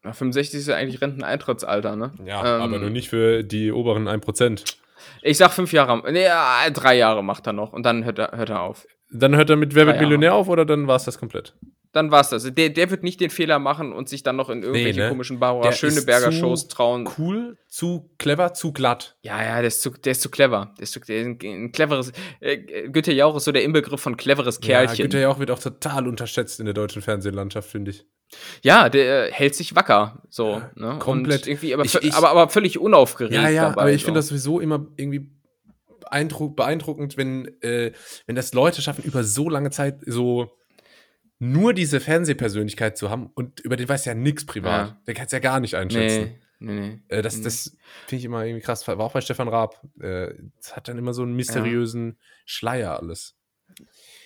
Na, 0.03 0.11
65 0.11 0.59
ist 0.59 0.67
ja 0.67 0.75
eigentlich 0.75 1.01
Renteneintrittsalter, 1.01 1.95
ne? 1.95 2.11
Ja, 2.25 2.57
ähm, 2.57 2.61
aber 2.61 2.79
nur 2.79 2.89
nicht 2.89 3.09
für 3.09 3.43
die 3.43 3.71
oberen 3.71 4.09
1%. 4.09 4.75
Ich 5.21 5.37
sag 5.37 5.51
fünf 5.51 5.71
Jahre, 5.71 6.03
nee, 6.11 6.27
drei 6.71 6.95
Jahre 6.97 7.23
macht 7.23 7.47
er 7.47 7.53
noch 7.53 7.71
und 7.71 7.83
dann 7.83 8.03
hört 8.03 8.19
er, 8.19 8.31
hört 8.33 8.49
er 8.49 8.61
auf. 8.61 8.85
Dann 9.13 9.35
hört 9.35 9.49
er 9.49 9.55
mit 9.55 9.75
Wer 9.75 9.87
wird 9.87 10.01
Millionär 10.01 10.33
auf 10.33 10.49
oder 10.49 10.65
dann 10.65 10.87
war 10.87 10.95
es 10.95 11.05
das 11.05 11.17
komplett? 11.17 11.53
dann 11.93 12.09
war's 12.09 12.29
das. 12.29 12.51
Der, 12.53 12.69
der 12.69 12.89
wird 12.89 13.03
nicht 13.03 13.21
den 13.21 13.29
Fehler 13.29 13.59
machen 13.59 13.93
und 13.93 14.09
sich 14.09 14.23
dann 14.23 14.35
noch 14.35 14.49
in 14.49 14.63
irgendwelche 14.63 14.99
nee, 14.99 15.05
ne? 15.05 15.09
komischen 15.09 15.39
Barbara 15.39 15.71
Schöneberger 15.71 16.31
Shows 16.31 16.67
trauen. 16.67 17.07
Cool, 17.17 17.55
zu 17.67 18.09
clever, 18.17 18.53
zu 18.53 18.73
glatt. 18.73 19.15
Ja, 19.21 19.41
ja, 19.43 19.57
der 19.57 19.67
ist 19.67 19.81
zu, 19.81 19.91
der 19.91 20.13
ist 20.13 20.21
zu 20.21 20.29
clever. 20.29 20.73
Der 20.77 20.83
ist, 20.83 20.91
zu, 20.91 20.99
der 20.99 21.21
ist 21.21 21.25
ein, 21.27 21.37
ein 21.43 21.71
cleveres. 21.71 22.11
Äh, 22.39 22.89
Günther 22.89 23.13
Jauch 23.13 23.37
ist 23.37 23.43
so 23.43 23.51
der 23.51 23.63
Inbegriff 23.63 24.01
von 24.01 24.17
cleveres 24.17 24.59
Kerlchen. 24.59 24.97
Ja, 24.97 25.03
Günther 25.03 25.21
Jauch 25.21 25.37
wird 25.37 25.51
auch 25.51 25.59
total 25.59 26.07
unterschätzt 26.07 26.59
in 26.59 26.65
der 26.65 26.73
deutschen 26.73 27.03
Fernsehlandschaft, 27.03 27.69
finde 27.69 27.91
ich. 27.91 28.05
Ja, 28.63 28.89
der 28.89 29.27
äh, 29.27 29.31
hält 29.31 29.53
sich 29.53 29.75
wacker, 29.75 30.23
so. 30.29 30.53
Ja, 30.53 30.71
ne? 30.73 30.97
Komplett. 30.97 31.43
Und 31.43 31.47
irgendwie, 31.47 31.75
aber, 31.75 31.85
ich, 31.85 31.93
ich, 31.93 32.13
aber, 32.15 32.31
aber 32.31 32.49
völlig 32.49 32.79
unaufgeregt. 32.79 33.35
Ja, 33.35 33.49
ja, 33.49 33.69
dabei, 33.69 33.81
aber 33.83 33.91
ich 33.91 34.01
so. 34.01 34.05
finde 34.05 34.17
das 34.17 34.29
sowieso 34.29 34.59
immer 34.59 34.87
irgendwie 34.97 35.29
beeindruckend, 36.09 37.17
wenn, 37.17 37.47
äh, 37.61 37.91
wenn 38.25 38.35
das 38.35 38.53
Leute 38.53 38.81
schaffen, 38.81 39.03
über 39.03 39.23
so 39.23 39.49
lange 39.49 39.71
Zeit 39.71 39.99
so 40.05 40.51
nur 41.39 41.73
diese 41.73 41.99
Fernsehpersönlichkeit 41.99 42.97
zu 42.97 43.09
haben 43.09 43.29
und 43.33 43.59
über 43.61 43.75
den 43.75 43.89
weiß 43.89 44.05
ja 44.05 44.13
nichts 44.13 44.45
privat. 44.45 44.87
Ja. 44.87 45.01
Der 45.07 45.13
kann 45.13 45.25
es 45.25 45.31
ja 45.31 45.39
gar 45.39 45.59
nicht 45.59 45.75
einschätzen. 45.75 46.39
Nee, 46.59 46.73
nee, 46.73 46.79
nee. 46.89 46.99
Äh, 47.09 47.21
das 47.21 47.41
das 47.41 47.75
finde 48.07 48.19
ich 48.19 48.25
immer 48.25 48.45
irgendwie 48.45 48.63
krass. 48.63 48.87
War 48.87 48.99
auch 48.99 49.13
bei 49.13 49.21
Stefan 49.21 49.49
Raab. 49.49 49.81
Äh, 49.99 50.33
das 50.57 50.75
hat 50.75 50.87
dann 50.87 50.97
immer 50.97 51.13
so 51.13 51.23
einen 51.23 51.33
mysteriösen 51.35 52.11
ja. 52.11 52.15
Schleier 52.45 52.99
alles. 52.99 53.35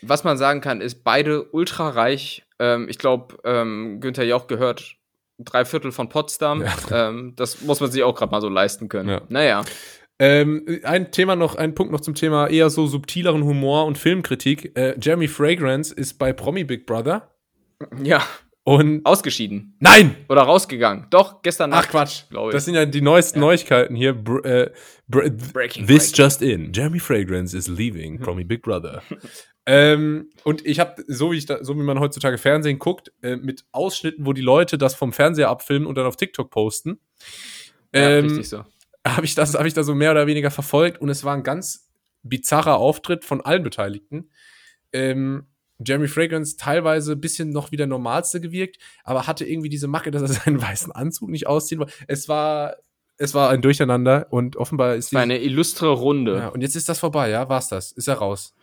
Was 0.02 0.24
man 0.24 0.38
sagen 0.38 0.62
kann, 0.62 0.82
ist 0.82 1.04
beide 1.04 1.50
ultra 1.52 1.90
reich. 1.90 2.46
Ähm, 2.60 2.88
ich 2.90 3.00
glaube, 3.00 3.38
ähm, 3.44 4.00
Günther 4.00 4.26
Jauch 4.26 4.48
gehört 4.48 4.98
drei 5.40 5.66
Viertel 5.66 5.92
von 5.92 6.10
Potsdam. 6.10 6.64
Ja. 6.64 7.10
Ähm, 7.10 7.34
das 7.36 7.62
muss 7.62 7.80
man 7.80 7.92
sich 7.92 8.04
auch 8.04 8.16
gerade 8.16 8.32
mal 8.32 8.42
so 8.42 8.50
leisten 8.50 8.90
können. 8.90 9.10
Ja. 9.10 9.22
Naja. 9.30 9.64
Ähm, 10.20 10.66
ein 10.84 11.12
Thema 11.12 11.36
noch, 11.36 11.56
ein 11.56 11.76
Punkt 11.76 11.92
noch 11.92 12.02
zum 12.02 12.16
Thema 12.16 12.48
eher 12.48 12.70
so 12.70 12.88
subtileren 12.88 13.44
Humor 13.44 13.86
und 13.86 13.98
Filmkritik. 13.98 14.76
Äh, 14.78 14.96
Jeremy 15.00 15.28
Fragrance 15.28 15.94
ist 15.94 16.16
bei 16.18 16.34
Promi 16.34 16.64
Big 16.64 16.86
Brother. 16.86 17.32
Ja. 18.02 18.24
Und 18.64 19.06
ausgeschieden. 19.06 19.78
Nein! 19.80 20.16
Oder 20.28 20.42
rausgegangen. 20.42 21.06
Doch, 21.10 21.42
gestern 21.42 21.70
Nacht. 21.70 21.86
Ach 21.88 21.92
Quatsch, 21.92 22.24
glaube 22.30 22.50
ich. 22.50 22.54
Das 22.54 22.66
sind 22.66 22.76
ja 22.76 22.86
die 22.86 23.00
neuesten 23.00 23.40
ja. 23.40 23.46
Neuigkeiten 23.46 23.96
hier. 23.96 24.14
Br 24.14 24.44
äh, 24.44 24.72
br 25.08 25.30
breaking, 25.30 25.88
This 25.88 26.12
breaking. 26.12 26.26
just 26.26 26.42
in. 26.42 26.74
Jeremy 26.74 27.00
Fragrance 27.00 27.56
is 27.56 27.68
leaving 27.70 28.20
Promi 28.20 28.44
Big 28.44 28.64
Brother. 28.64 29.04
ähm, 29.66 30.32
und 30.44 30.66
ich 30.66 30.80
habe, 30.80 31.02
so 31.08 31.32
wie 31.32 31.38
ich 31.38 31.46
da, 31.46 31.64
so 31.64 31.78
wie 31.78 31.84
man 31.84 32.00
heutzutage 32.00 32.38
Fernsehen 32.38 32.78
guckt, 32.78 33.14
äh, 33.22 33.38
mit 33.38 33.64
Ausschnitten, 33.72 34.26
wo 34.26 34.34
die 34.34 34.42
Leute 34.42 34.78
das 34.78 34.96
vom 34.96 35.14
Fernseher 35.14 35.48
abfilmen 35.48 35.88
und 35.88 35.96
dann 35.96 36.06
auf 36.06 36.18
TikTok 36.18 36.50
posten. 36.50 37.00
Ähm, 37.94 38.02
ja, 38.04 38.20
richtig 38.32 38.50
so 38.50 38.66
habe 39.16 39.26
ich 39.26 39.36
das, 39.36 39.54
habe 39.54 39.68
ich 39.68 39.74
da 39.74 39.84
so 39.84 39.96
mehr 39.96 40.12
oder 40.12 40.28
weniger 40.28 40.52
verfolgt 40.52 41.02
und 41.02 41.10
es 41.10 41.24
war 41.24 41.36
ein 41.36 41.44
ganz 41.44 41.90
bizarrer 42.24 42.78
Auftritt 42.78 43.24
von 43.24 43.42
allen 43.42 43.64
Beteiligten. 43.64 44.30
Ähm, 44.92 45.48
Jeremy 45.86 46.08
Fragrance 46.08 46.58
teilweise 46.58 47.14
ein 47.14 47.22
bisschen 47.22 47.52
noch 47.52 47.72
wie 47.72 47.78
der 47.78 47.88
Normalste 47.88 48.42
gewirkt, 48.42 48.78
aber 49.04 49.28
hatte 49.28 49.46
irgendwie 49.46 49.70
diese 49.70 49.88
Macke, 49.88 50.12
dass 50.12 50.24
er 50.24 50.28
seinen 50.44 50.62
weißen 50.62 50.92
Anzug 50.92 51.30
nicht 51.30 51.48
ausziehen 51.48 51.80
wollte. 51.80 51.94
Es 52.08 52.28
war, 52.28 52.78
es 53.18 53.34
war 53.34 53.50
ein 53.50 53.62
Durcheinander 53.62 54.28
und 54.32 54.56
offenbar 54.56 54.96
ist 54.96 55.08
es 55.08 55.14
war 55.14 55.22
eine 55.22 55.40
illustre 55.40 55.90
Runde. 55.90 56.38
Ja, 56.38 56.48
und 56.50 56.62
jetzt 56.62 56.76
ist 56.76 56.90
das 56.90 57.00
vorbei, 57.00 57.30
ja? 57.30 57.50
War's 57.50 57.70
das? 57.70 57.92
Ist 57.92 58.08
er 58.08 58.16
raus? 58.16 58.56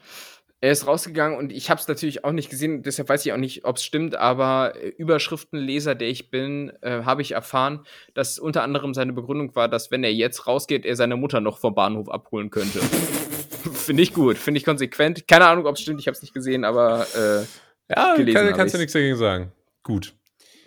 Er 0.61 0.73
ist 0.73 0.87
rausgegangen 0.87 1.37
und 1.37 1.53
ich 1.53 1.69
habe 1.69 1.81
es 1.81 1.89
natürlich 1.89 2.25
auch 2.25 2.33
nicht 2.33 2.49
gesehen, 2.49 2.83
deshalb 2.83 3.11
weiß 3.11 3.27
ich 3.27 3.33
auch 3.33 3.39
nicht, 3.39 3.67
ob 3.67 3.77
es 3.77 3.85
stimmt, 3.85 4.17
aber 4.17 4.75
äh, 4.77 4.89
Überschriftenleser, 4.89 5.95
der 5.95 6.09
ich 6.09 6.31
bin, 6.31 6.73
äh, 6.81 7.03
habe 7.03 7.21
ich 7.21 7.33
erfahren, 7.33 7.85
dass 8.15 8.39
unter 8.39 8.63
anderem 8.63 8.95
seine 8.95 9.13
Begründung 9.13 9.55
war, 9.55 9.69
dass 9.69 9.91
wenn 9.91 10.05
er 10.05 10.13
jetzt 10.13 10.47
rausgeht, 10.47 10.87
er 10.87 10.97
seine 10.97 11.17
Mutter 11.17 11.41
noch 11.41 11.59
vom 11.59 11.75
Bahnhof 11.75 12.09
abholen 12.09 12.51
könnte. 12.51 12.81
finde 13.73 14.03
ich 14.03 14.15
gut, 14.15 14.39
finde 14.39 14.59
ich 14.59 14.65
konsequent. 14.65 15.29
Keine 15.29 15.47
Ahnung, 15.47 15.67
ob 15.67 15.77
es 15.77 15.83
stimmt, 15.83 16.01
ich 16.01 16.07
habe 16.07 16.17
es 16.17 16.23
nicht 16.23 16.35
gesehen, 16.35 16.65
aber 16.65 17.07
äh, 17.15 17.45
ja, 17.95 18.15
kann, 18.17 18.53
kannst 18.55 18.75
du 18.75 18.79
nichts 18.79 18.95
dagegen 18.95 19.17
sagen. 19.17 19.53
Gut. 19.83 20.15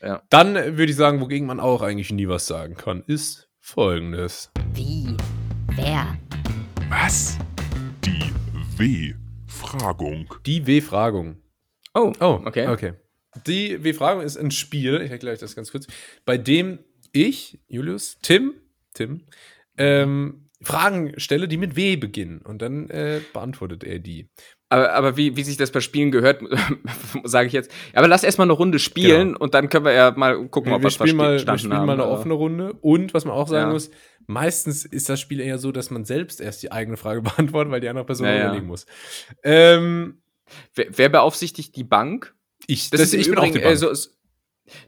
Ja. 0.04 0.22
Dann 0.30 0.54
würde 0.54 0.92
ich 0.92 0.96
sagen, 0.96 1.20
wogegen 1.22 1.48
man 1.48 1.60
auch 1.60 1.82
eigentlich 1.82 2.12
nie 2.12 2.28
was 2.28 2.46
sagen 2.46 2.76
kann, 2.76 3.04
ist 3.08 3.50
folgendes. 3.60 4.52
Wie? 4.74 5.18
Wer? 5.76 6.18
Was? 6.90 7.38
Die 8.06 8.32
W. 8.78 9.27
W-Fragung. 9.58 10.34
Die 10.46 10.68
W-Fragung. 10.68 11.38
Oh, 11.94 12.14
oh, 12.20 12.42
okay. 12.46 12.68
Okay. 12.68 12.94
Die 13.48 13.84
W-Fragung 13.84 14.24
ist 14.24 14.38
ein 14.38 14.52
Spiel, 14.52 15.02
ich 15.02 15.12
erkläre 15.12 15.34
euch 15.34 15.40
das 15.40 15.56
ganz 15.56 15.72
kurz, 15.72 15.88
bei 16.26 16.38
dem 16.38 16.80
ich, 17.12 17.60
Julius, 17.68 18.20
Tim, 18.22 18.54
Tim, 18.94 19.24
ähm, 19.78 20.50
Fragen 20.62 21.20
stelle, 21.20 21.48
die 21.48 21.58
mit 21.58 21.76
W 21.76 21.96
beginnen. 21.96 22.42
Und 22.42 22.62
dann 22.62 22.90
äh, 22.90 23.22
beantwortet 23.34 23.84
er 23.84 24.00
die. 24.00 24.30
Aber, 24.70 24.94
aber 24.94 25.18
wie, 25.18 25.38
wie 25.38 25.44
sich 25.44 25.56
das 25.56 25.72
bei 25.72 25.80
Spielen 25.80 26.12
gehört, 26.12 26.42
sage 27.24 27.48
ich 27.48 27.54
jetzt. 27.54 27.72
Aber 27.94 28.08
lass 28.08 28.24
erstmal 28.24 28.48
eine 28.48 28.54
Runde 28.54 28.80
spielen 28.80 29.30
genau. 29.30 29.40
und 29.40 29.54
dann 29.54 29.70
können 29.70 29.86
wir 29.86 29.94
ja 29.94 30.12
mal 30.12 30.48
gucken, 30.50 30.74
ob 30.74 30.82
wir, 30.82 30.86
wir 30.86 30.92
spielen 30.92 31.16
mal, 31.16 31.34
Wir 31.34 31.58
spielen 31.58 31.74
haben, 31.74 31.86
mal 31.86 31.94
eine 31.94 32.04
oder? 32.04 32.12
offene 32.12 32.34
Runde. 32.34 32.74
Und 32.82 33.14
was 33.14 33.24
man 33.24 33.34
auch 33.34 33.48
sagen 33.48 33.68
ja. 33.68 33.74
muss, 33.74 33.90
meistens 34.26 34.84
ist 34.84 35.08
das 35.08 35.22
Spiel 35.22 35.40
eher 35.40 35.58
so, 35.58 35.72
dass 35.72 35.90
man 35.90 36.04
selbst 36.04 36.42
erst 36.42 36.64
die 36.64 36.72
eigene 36.72 36.98
Frage 36.98 37.22
beantwortet, 37.24 37.72
weil 37.72 37.80
die 37.80 37.88
andere 37.88 38.06
Person 38.06 38.28
ja, 38.28 38.46
überlegen 38.46 38.68
muss. 38.68 38.86
Ähm, 39.44 40.22
wer, 40.76 40.88
wer, 40.90 41.10
beaufsichtigt 41.10 41.76
die 41.76 41.86
Bank? 41.86 42.36
Ich, 42.68 42.90
das, 42.90 43.00
das 43.00 43.14
ist, 43.14 43.22
ich 43.22 43.30
bin 43.30 43.38
auch 43.38 43.46
die 43.46 43.60
Bank. 43.60 43.66
Äh, 43.66 43.78
so, 43.78 43.88
das, 43.88 44.17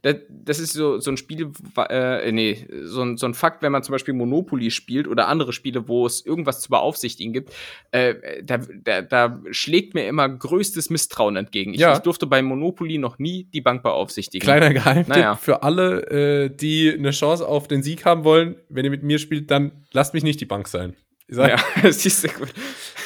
das 0.02 0.60
ist 0.60 0.74
so, 0.74 1.00
so 1.00 1.12
ein 1.12 1.18
Spiel, 1.18 1.52
äh, 1.90 2.32
nee, 2.32 2.66
so 2.84 3.02
ein, 3.02 3.18
so 3.18 3.26
ein 3.26 3.34
Fakt, 3.34 3.62
wenn 3.62 3.72
man 3.72 3.84
zum 3.84 3.94
Beispiel 3.94 4.14
Monopoly 4.14 4.72
spielt 4.72 5.08
oder 5.08 5.28
andere 5.28 5.54
Spiele, 5.54 5.88
wo 5.88 6.06
es 6.06 6.26
irgendwas 6.26 6.62
zu 6.62 6.70
beaufsichtigen 6.70 7.34
gibt, 7.34 7.54
äh, 7.92 8.44
da, 8.44 8.58
da, 8.58 9.02
da 9.02 9.42
schlägt 9.52 9.94
mir 9.94 10.08
immer 10.08 10.28
größtes 10.28 10.90
Misstrauen 10.90 11.36
entgegen. 11.36 11.74
Ich, 11.74 11.80
ja. 11.80 11.94
ich 11.94 12.00
durfte 12.00 12.28
bei 12.28 12.42
Monopoly 12.42 12.98
noch 12.98 13.20
nie 13.20 13.46
die 13.46 13.62
Bank 13.62 13.84
beaufsieftigen. 13.84 14.44
Kleiner 14.44 14.74
Geheimtipp 14.74 15.08
naja. 15.08 15.36
für 15.36 15.64
alle, 15.64 16.02
äh, 16.10 16.50
die 16.50 16.94
eine 16.94 17.12
Chance 17.12 17.48
auf 17.48 17.68
den 17.68 17.84
Sieg 17.84 18.06
haben 18.06 18.24
wollen, 18.24 18.56
wenn 18.70 18.86
ihr 18.86 18.92
mit 18.92 19.04
mir 19.04 19.20
spielt, 19.20 19.52
dann 19.52 19.72
lasst 19.92 20.14
mich 20.14 20.24
nicht 20.24 20.42
die 20.42 20.46
Bank 20.46 20.68
sein. 20.68 20.96
Ich 21.30 21.36
sag, 21.36 21.50
ja, 21.84 21.92
siehst 21.92 22.24
du 22.24 22.28
gut. 22.30 22.52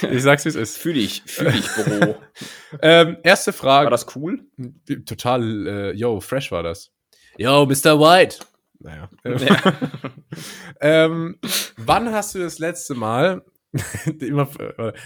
Ich 0.09 0.23
sag's, 0.23 0.45
wie 0.45 0.49
es 0.49 0.55
ist. 0.55 0.77
Fühl 0.77 0.93
dich, 0.93 1.23
fühl 1.25 1.51
dich, 1.51 1.67
Bro. 1.67 2.15
ähm, 2.81 3.17
erste 3.21 3.51
Frage. 3.51 3.87
War 3.87 3.91
das 3.91 4.15
cool? 4.15 4.45
Total, 5.05 5.67
äh, 5.67 5.91
yo, 5.91 6.21
fresh 6.21 6.49
war 6.51 6.63
das. 6.63 6.93
Yo, 7.37 7.65
Mr. 7.65 7.99
White. 7.99 8.37
Naja. 8.79 9.09
Ja. 9.25 9.73
ähm, 10.81 11.37
wann 11.75 12.13
hast 12.13 12.35
du 12.35 12.39
das 12.39 12.59
letzte 12.59 12.95
Mal, 12.95 13.43
immer, 14.19 14.47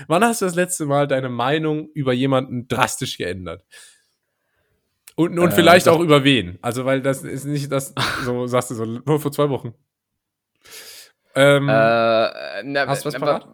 wann 0.07 0.23
hast 0.23 0.41
du 0.41 0.45
das 0.45 0.55
letzte 0.55 0.85
Mal 0.85 1.07
deine 1.07 1.29
Meinung 1.29 1.89
über 1.95 2.13
jemanden 2.13 2.67
drastisch 2.67 3.17
geändert? 3.17 3.65
Und, 5.15 5.39
und 5.39 5.49
äh, 5.49 5.55
vielleicht 5.55 5.87
auch 5.87 6.01
über 6.01 6.23
wen? 6.23 6.59
Also, 6.61 6.85
weil 6.85 7.01
das 7.01 7.23
ist 7.23 7.45
nicht 7.45 7.71
das, 7.71 7.95
so 8.23 8.45
sagst 8.45 8.69
du 8.69 8.75
so, 8.75 8.85
nur 8.85 9.19
vor 9.19 9.31
zwei 9.31 9.49
Wochen. 9.49 9.73
Ähm, 11.37 11.69
äh, 11.69 11.71
na, 12.63 12.87
hast 12.87 13.05
du 13.05 13.07
was 13.07 13.15
parat? 13.15 13.47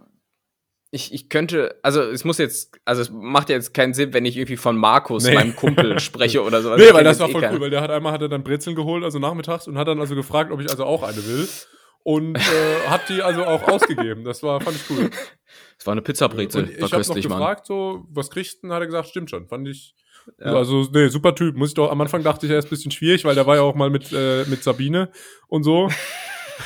ich, 0.94 1.12
ich 1.12 1.28
könnte, 1.28 1.80
also 1.82 2.04
es 2.04 2.24
muss 2.24 2.38
jetzt, 2.38 2.78
also 2.86 3.02
es 3.02 3.10
macht 3.10 3.50
jetzt 3.50 3.74
keinen 3.74 3.96
Sinn, 3.96 4.14
wenn 4.14 4.26
ich 4.26 4.38
irgendwie 4.38 4.58
von 4.58 4.78
Markus, 4.78 5.24
nee. 5.24 5.34
meinem 5.34 5.56
Kumpel, 5.56 6.00
spreche 6.00 6.44
oder 6.44 6.62
sowas. 6.62 6.80
Nee, 6.80 6.94
weil 6.94 7.04
das 7.04 7.20
war 7.20 7.30
voll 7.30 7.44
eh 7.44 7.50
cool, 7.52 7.62
weil 7.62 7.72
der 7.72 7.82
hat 7.82 7.90
einmal 7.90 8.14
hat 8.14 8.22
er 8.22 8.30
dann 8.30 8.44
Brezeln 8.44 8.76
geholt, 8.76 9.04
also 9.04 9.18
nachmittags, 9.18 9.68
und 9.68 9.76
hat 9.76 9.88
dann 9.88 10.00
also 10.00 10.14
gefragt, 10.14 10.52
ob 10.52 10.62
ich 10.62 10.70
also 10.70 10.86
auch 10.86 11.02
eine 11.02 11.18
will. 11.26 11.48
Und 12.04 12.36
äh, 12.36 12.42
hat 12.90 13.10
die 13.10 13.24
also 13.24 13.44
auch 13.44 13.64
ausgegeben. 13.68 14.24
Das 14.24 14.44
war, 14.44 14.62
fand 14.62 14.76
ich 14.76 14.84
cool. 14.92 15.10
Das 15.78 15.88
war 15.88 15.94
eine 15.94 16.04
Pizzabrezel. 16.04 16.70
Ich 16.70 16.94
habe 16.94 17.02
noch 17.02 17.16
gefragt, 17.16 17.66
so, 17.66 18.06
was 18.12 18.30
kriegst 18.30 18.64
du? 18.64 18.72
Hat 18.72 18.82
er 18.82 18.86
gesagt, 18.86 19.08
stimmt 19.10 19.32
schon. 19.32 19.48
Fand 19.48 19.68
ich. 19.68 19.96
Ja. 20.40 20.54
Also, 20.54 20.88
nee, 20.94 21.08
super 21.08 21.34
Typ. 21.34 21.56
Muss 21.56 21.70
ich 21.70 21.76
doch, 21.76 21.90
am 21.90 22.02
Anfang 22.02 22.22
dachte 22.22 22.46
ich, 22.46 22.52
er 22.52 22.60
ist 22.60 22.66
ein 22.66 22.70
bisschen 22.70 22.92
schwierig, 22.92 23.26
weil 23.26 23.34
der 23.34 23.48
war 23.48 23.56
ja 23.56 23.64
auch 23.64 23.74
mal 23.74 23.90
mit, 23.90 24.12
äh, 24.14 24.46
mit 24.46 24.64
Sabine 24.64 25.10
und 25.48 25.64
so. 25.64 25.90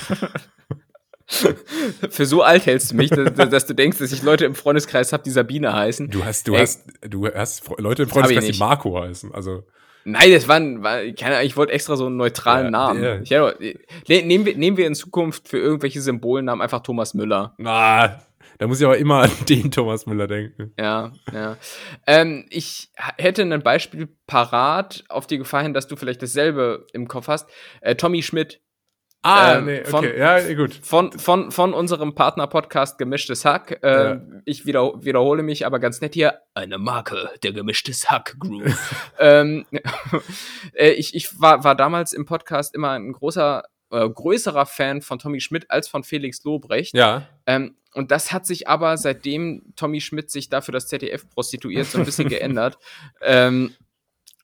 Für 2.10 2.26
so 2.26 2.42
alt 2.42 2.66
hältst 2.66 2.92
du 2.92 2.96
mich, 2.96 3.10
dass, 3.10 3.50
dass, 3.50 3.66
du 3.66 3.74
denkst, 3.74 3.98
dass 3.98 4.12
ich 4.14 4.24
Leute 4.24 4.46
im 4.46 4.56
Freundeskreis 4.56 5.12
habe, 5.12 5.24
die 5.24 5.30
Sabine 5.30 5.74
heißen. 5.74 6.10
Du 6.10 6.24
hast, 6.24 6.48
du 6.48 6.54
Ey, 6.54 6.62
hast, 6.62 6.86
du 7.02 7.28
hast 7.28 7.64
Leute 7.78 8.04
im 8.04 8.10
Freundeskreis, 8.10 8.46
die 8.46 8.58
Marco 8.58 9.00
heißen. 9.00 9.34
Also. 9.34 9.64
Nein, 10.06 10.32
das 10.32 10.48
waren, 10.48 10.84
war, 10.84 11.02
keine 11.20 11.44
ich 11.44 11.58
wollte 11.58 11.74
extra 11.74 11.98
so 11.98 12.06
einen 12.06 12.16
neutralen 12.16 12.68
ja, 12.68 12.72
Namen. 12.72 13.04
Yeah. 13.04 13.22
Ich, 13.22 13.30
ja, 13.30 13.54
ne, 14.08 14.22
nehmen, 14.24 14.46
wir, 14.46 14.56
nehmen 14.56 14.78
wir 14.78 14.88
in 14.88 14.96
Zukunft 14.96 15.50
für 15.50 15.58
irgendwelche 15.58 16.00
Symbolnamen 16.00 16.62
einfach 16.62 16.82
Thomas 16.82 17.14
Müller. 17.14 17.54
Na, 17.58 18.22
da 18.58 18.68
muss 18.68 18.80
ich 18.80 18.86
aber 18.86 18.98
immer 18.98 19.24
an 19.24 19.32
den 19.50 19.70
Thomas 19.70 20.06
Müller 20.06 20.28
denken. 20.28 20.72
Ja, 20.80 21.12
ja. 21.34 21.58
Ähm, 22.06 22.46
ich 22.50 22.90
hätte 23.18 23.42
ein 23.42 23.64
Beispiel 23.64 24.08
parat, 24.28 25.04
auf 25.10 25.28
die 25.28 25.38
Gefahr 25.38 25.64
hin, 25.64 25.74
dass 25.74 25.88
du 25.88 25.98
vielleicht 25.98 26.22
dasselbe 26.22 26.88
im 26.94 27.10
Kopf 27.10 27.28
hast. 27.28 27.50
Äh, 27.82 27.96
Tommy 27.96 28.24
Schmidt 28.24 28.62
Ah, 29.24 29.56
ähm, 29.56 29.66
nee, 29.66 29.80
okay. 29.80 29.90
Von, 29.90 30.06
ja, 30.18 30.54
gut. 30.54 30.74
Von, 30.74 31.12
von, 31.12 31.52
von 31.52 31.74
unserem 31.74 32.16
Partner-Podcast 32.16 32.98
Gemischtes 32.98 33.46
Hack. 33.46 33.80
Äh, 33.84 33.88
ja. 33.88 34.22
Ich 34.46 34.66
wieder, 34.66 35.04
wiederhole 35.04 35.44
mich, 35.44 35.66
aber 35.66 35.80
ganz 35.80 36.02
nett 36.02 36.14
hier. 36.14 36.40
Eine 36.54 36.78
Marke 36.78 37.32
der 37.44 37.52
Gemischtes 37.52 38.10
Hack-Group. 38.10 38.72
ähm, 39.20 39.66
äh, 40.74 40.92
ich 40.92 41.16
ich 41.16 41.40
war, 41.42 41.64
war 41.64 41.76
damals 41.76 42.14
im 42.14 42.26
Podcast 42.26 42.76
immer 42.76 42.92
ein 42.92 43.12
großer, 43.12 43.64
äh, 43.92 44.10
größerer 44.10 44.66
Fan 44.66 45.02
von 45.02 45.20
Tommy 45.20 45.42
Schmidt 45.42 45.70
als 45.70 45.88
von 45.88 46.04
Felix 46.04 46.44
Lobrecht. 46.44 46.96
Ja. 46.96 47.28
Ähm, 47.46 47.76
und 47.94 48.12
das 48.12 48.32
hat 48.32 48.46
sich 48.46 48.68
aber, 48.68 48.96
seitdem 48.96 49.74
Tommy 49.76 50.02
Schmidt 50.02 50.30
sich 50.30 50.50
dafür 50.50 50.72
das 50.72 50.88
ZDF 50.88 51.28
prostituiert, 51.30 51.88
so 51.88 51.98
ein 51.98 52.06
bisschen 52.06 52.30
geändert. 52.30 52.78
Ähm, 53.22 53.74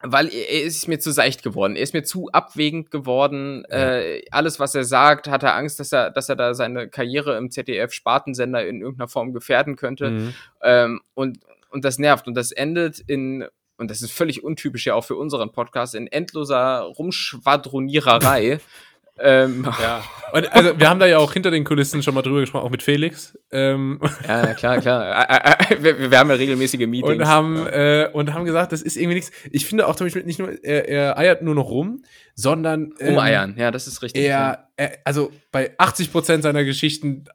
weil 0.05 0.27
er 0.27 0.63
ist 0.63 0.87
mir 0.89 0.99
zu 0.99 1.11
seicht 1.11 1.43
geworden. 1.43 1.77
Er 1.77 1.83
ist 1.83 1.93
mir 1.93 2.03
zu 2.03 2.29
abwägend 2.31 2.91
geworden. 2.91 3.65
Ja. 3.69 3.99
Äh, 3.99 4.25
alles, 4.31 4.59
was 4.59 4.75
er 4.75 4.83
sagt, 4.83 5.29
hat 5.29 5.43
er 5.43 5.55
Angst, 5.55 5.79
dass 5.79 5.93
er, 5.93 6.11
dass 6.11 6.27
er 6.27 6.35
da 6.35 6.53
seine 6.53 6.89
Karriere 6.89 7.37
im 7.37 7.49
ZDF-Spartensender 7.49 8.67
in 8.67 8.81
irgendeiner 8.81 9.07
Form 9.07 9.33
gefährden 9.33 9.77
könnte. 9.77 10.09
Mhm. 10.09 10.33
Ähm, 10.61 11.01
und, 11.13 11.39
und 11.69 11.85
das 11.85 11.99
nervt. 11.99 12.27
Und 12.27 12.35
das 12.35 12.51
endet 12.51 12.99
in, 12.99 13.45
und 13.77 13.89
das 13.89 14.01
ist 14.01 14.11
völlig 14.11 14.43
untypisch 14.43 14.85
ja 14.85 14.93
auch 14.93 15.05
für 15.05 15.15
unseren 15.15 15.53
Podcast, 15.53 15.95
in 15.95 16.07
endloser 16.07 16.81
Rumschwadroniererei. 16.81 18.59
Ähm. 19.19 19.65
Ja. 19.81 20.03
Und 20.33 20.51
also 20.51 20.79
wir 20.79 20.89
haben 20.89 20.99
da 20.99 21.05
ja 21.05 21.19
auch 21.19 21.31
hinter 21.31 21.51
den 21.51 21.63
Kulissen 21.63 22.01
schon 22.01 22.15
mal 22.15 22.23
drüber 22.23 22.39
gesprochen, 22.39 22.65
auch 22.65 22.71
mit 22.71 22.81
Felix. 22.81 23.37
Ähm. 23.51 23.99
Ja, 24.27 24.55
klar, 24.55 24.79
klar. 24.79 25.27
wir, 25.79 26.09
wir, 26.09 26.17
haben 26.17 26.29
ja 26.31 26.35
regelmäßige 26.35 26.87
Meetings. 26.87 27.19
Und 27.19 27.27
haben, 27.27 27.67
äh, 27.67 28.09
und 28.11 28.33
haben 28.33 28.43
gesagt, 28.43 28.71
das 28.71 28.81
ist 28.81 28.97
irgendwie 28.97 29.15
nichts. 29.15 29.31
Ich 29.51 29.67
finde 29.67 29.87
auch 29.87 29.95
zum 29.95 30.07
Beispiel 30.07 30.23
nicht 30.23 30.39
nur, 30.39 30.51
er, 30.63 30.89
er 30.89 31.17
eiert 31.19 31.43
nur 31.43 31.53
noch 31.53 31.69
rum, 31.69 32.03
sondern. 32.33 32.93
Ähm, 32.99 33.09
Rumeiern, 33.09 33.55
ja, 33.57 33.69
das 33.69 33.85
ist 33.85 34.01
richtig. 34.01 34.23
Er, 34.23 34.69
er, 34.75 34.97
also 35.03 35.31
bei 35.51 35.75
80 35.77 36.11
Prozent 36.11 36.41
seiner 36.41 36.63
Geschichten 36.63 37.25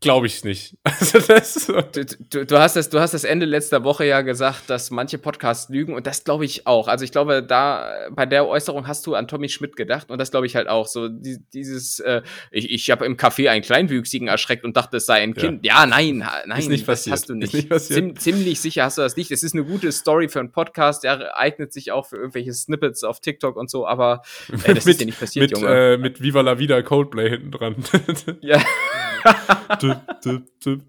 glaube 0.00 0.26
ich 0.26 0.44
nicht. 0.44 0.76
Also 1.00 1.18
das 1.18 1.66
du, 1.66 2.04
du, 2.04 2.46
du, 2.46 2.58
hast 2.58 2.76
das, 2.76 2.90
du 2.90 3.00
hast 3.00 3.14
das 3.14 3.24
Ende 3.24 3.46
letzter 3.46 3.84
Woche 3.84 4.04
ja 4.04 4.20
gesagt, 4.20 4.68
dass 4.68 4.90
manche 4.90 5.18
Podcasts 5.18 5.70
lügen 5.70 5.94
und 5.94 6.06
das 6.06 6.24
glaube 6.24 6.44
ich 6.44 6.66
auch. 6.66 6.88
Also 6.88 7.04
ich 7.04 7.12
glaube, 7.12 7.42
da 7.42 8.08
bei 8.10 8.26
der 8.26 8.46
Äußerung 8.46 8.86
hast 8.86 9.06
du 9.06 9.14
an 9.14 9.28
Tommy 9.28 9.48
Schmidt 9.48 9.76
gedacht 9.76 10.10
und 10.10 10.18
das 10.18 10.30
glaube 10.30 10.46
ich 10.46 10.56
halt 10.56 10.68
auch. 10.68 10.86
So 10.86 11.08
die, 11.08 11.38
dieses, 11.52 12.00
äh, 12.00 12.22
ich, 12.50 12.70
ich 12.70 12.90
habe 12.90 13.06
im 13.06 13.16
Café 13.16 13.48
einen 13.48 13.62
Kleinwüchsigen 13.62 14.28
erschreckt 14.28 14.64
und 14.64 14.76
dachte, 14.76 14.98
es 14.98 15.06
sei 15.06 15.22
ein 15.22 15.34
Kind. 15.34 15.64
Ja, 15.64 15.80
ja 15.80 15.86
nein, 15.86 16.18
nein, 16.46 16.58
ist 16.58 16.68
nicht 16.68 16.86
passiert. 16.86 17.14
hast 17.14 17.28
du 17.28 17.34
nicht. 17.34 17.54
nicht 17.54 17.80
Ziem, 17.80 18.16
ziemlich 18.16 18.60
sicher 18.60 18.84
hast 18.84 18.98
du 18.98 19.02
das 19.02 19.16
nicht. 19.16 19.30
Es 19.30 19.42
ist 19.42 19.54
eine 19.54 19.64
gute 19.64 19.90
Story 19.90 20.28
für 20.28 20.40
einen 20.40 20.52
Podcast, 20.52 21.04
der 21.04 21.38
eignet 21.38 21.72
sich 21.72 21.92
auch 21.92 22.06
für 22.06 22.16
irgendwelche 22.16 22.52
Snippets 22.52 23.04
auf 23.04 23.20
TikTok 23.20 23.56
und 23.56 23.70
so, 23.70 23.86
aber 23.86 24.22
äh, 24.64 24.74
das 24.74 24.84
mit, 24.84 24.94
ist 24.94 25.00
ja 25.00 25.06
nicht 25.06 25.20
passiert, 25.20 25.50
mit, 25.50 25.58
Junge. 25.58 25.94
Äh, 25.94 25.96
mit 25.96 26.20
Viva 26.20 26.42
la 26.42 26.58
Vida 26.58 26.82
Coldplay 26.82 27.30
hinten 27.30 27.50
dran. 27.50 27.76
ja. 28.42 28.62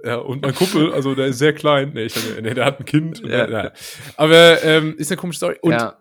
ja, 0.04 0.16
und 0.18 0.42
mein 0.42 0.56
Kumpel, 0.56 0.94
also 0.94 1.16
der 1.16 1.28
ist 1.28 1.40
sehr 1.40 1.54
klein. 1.54 1.92
Nee, 1.94 2.06
ich, 2.06 2.16
nee 2.42 2.54
der 2.54 2.66
hat 2.66 2.80
ein 2.80 2.86
Kind. 2.86 3.22
Ja. 3.26 3.48
Der, 3.48 3.74
Aber 4.18 4.64
ähm, 4.64 4.96
ist 4.98 5.12
eine 5.12 5.18
komische 5.18 5.38
Story. 5.38 5.58
Und 5.62 5.74
ja. 5.74 6.01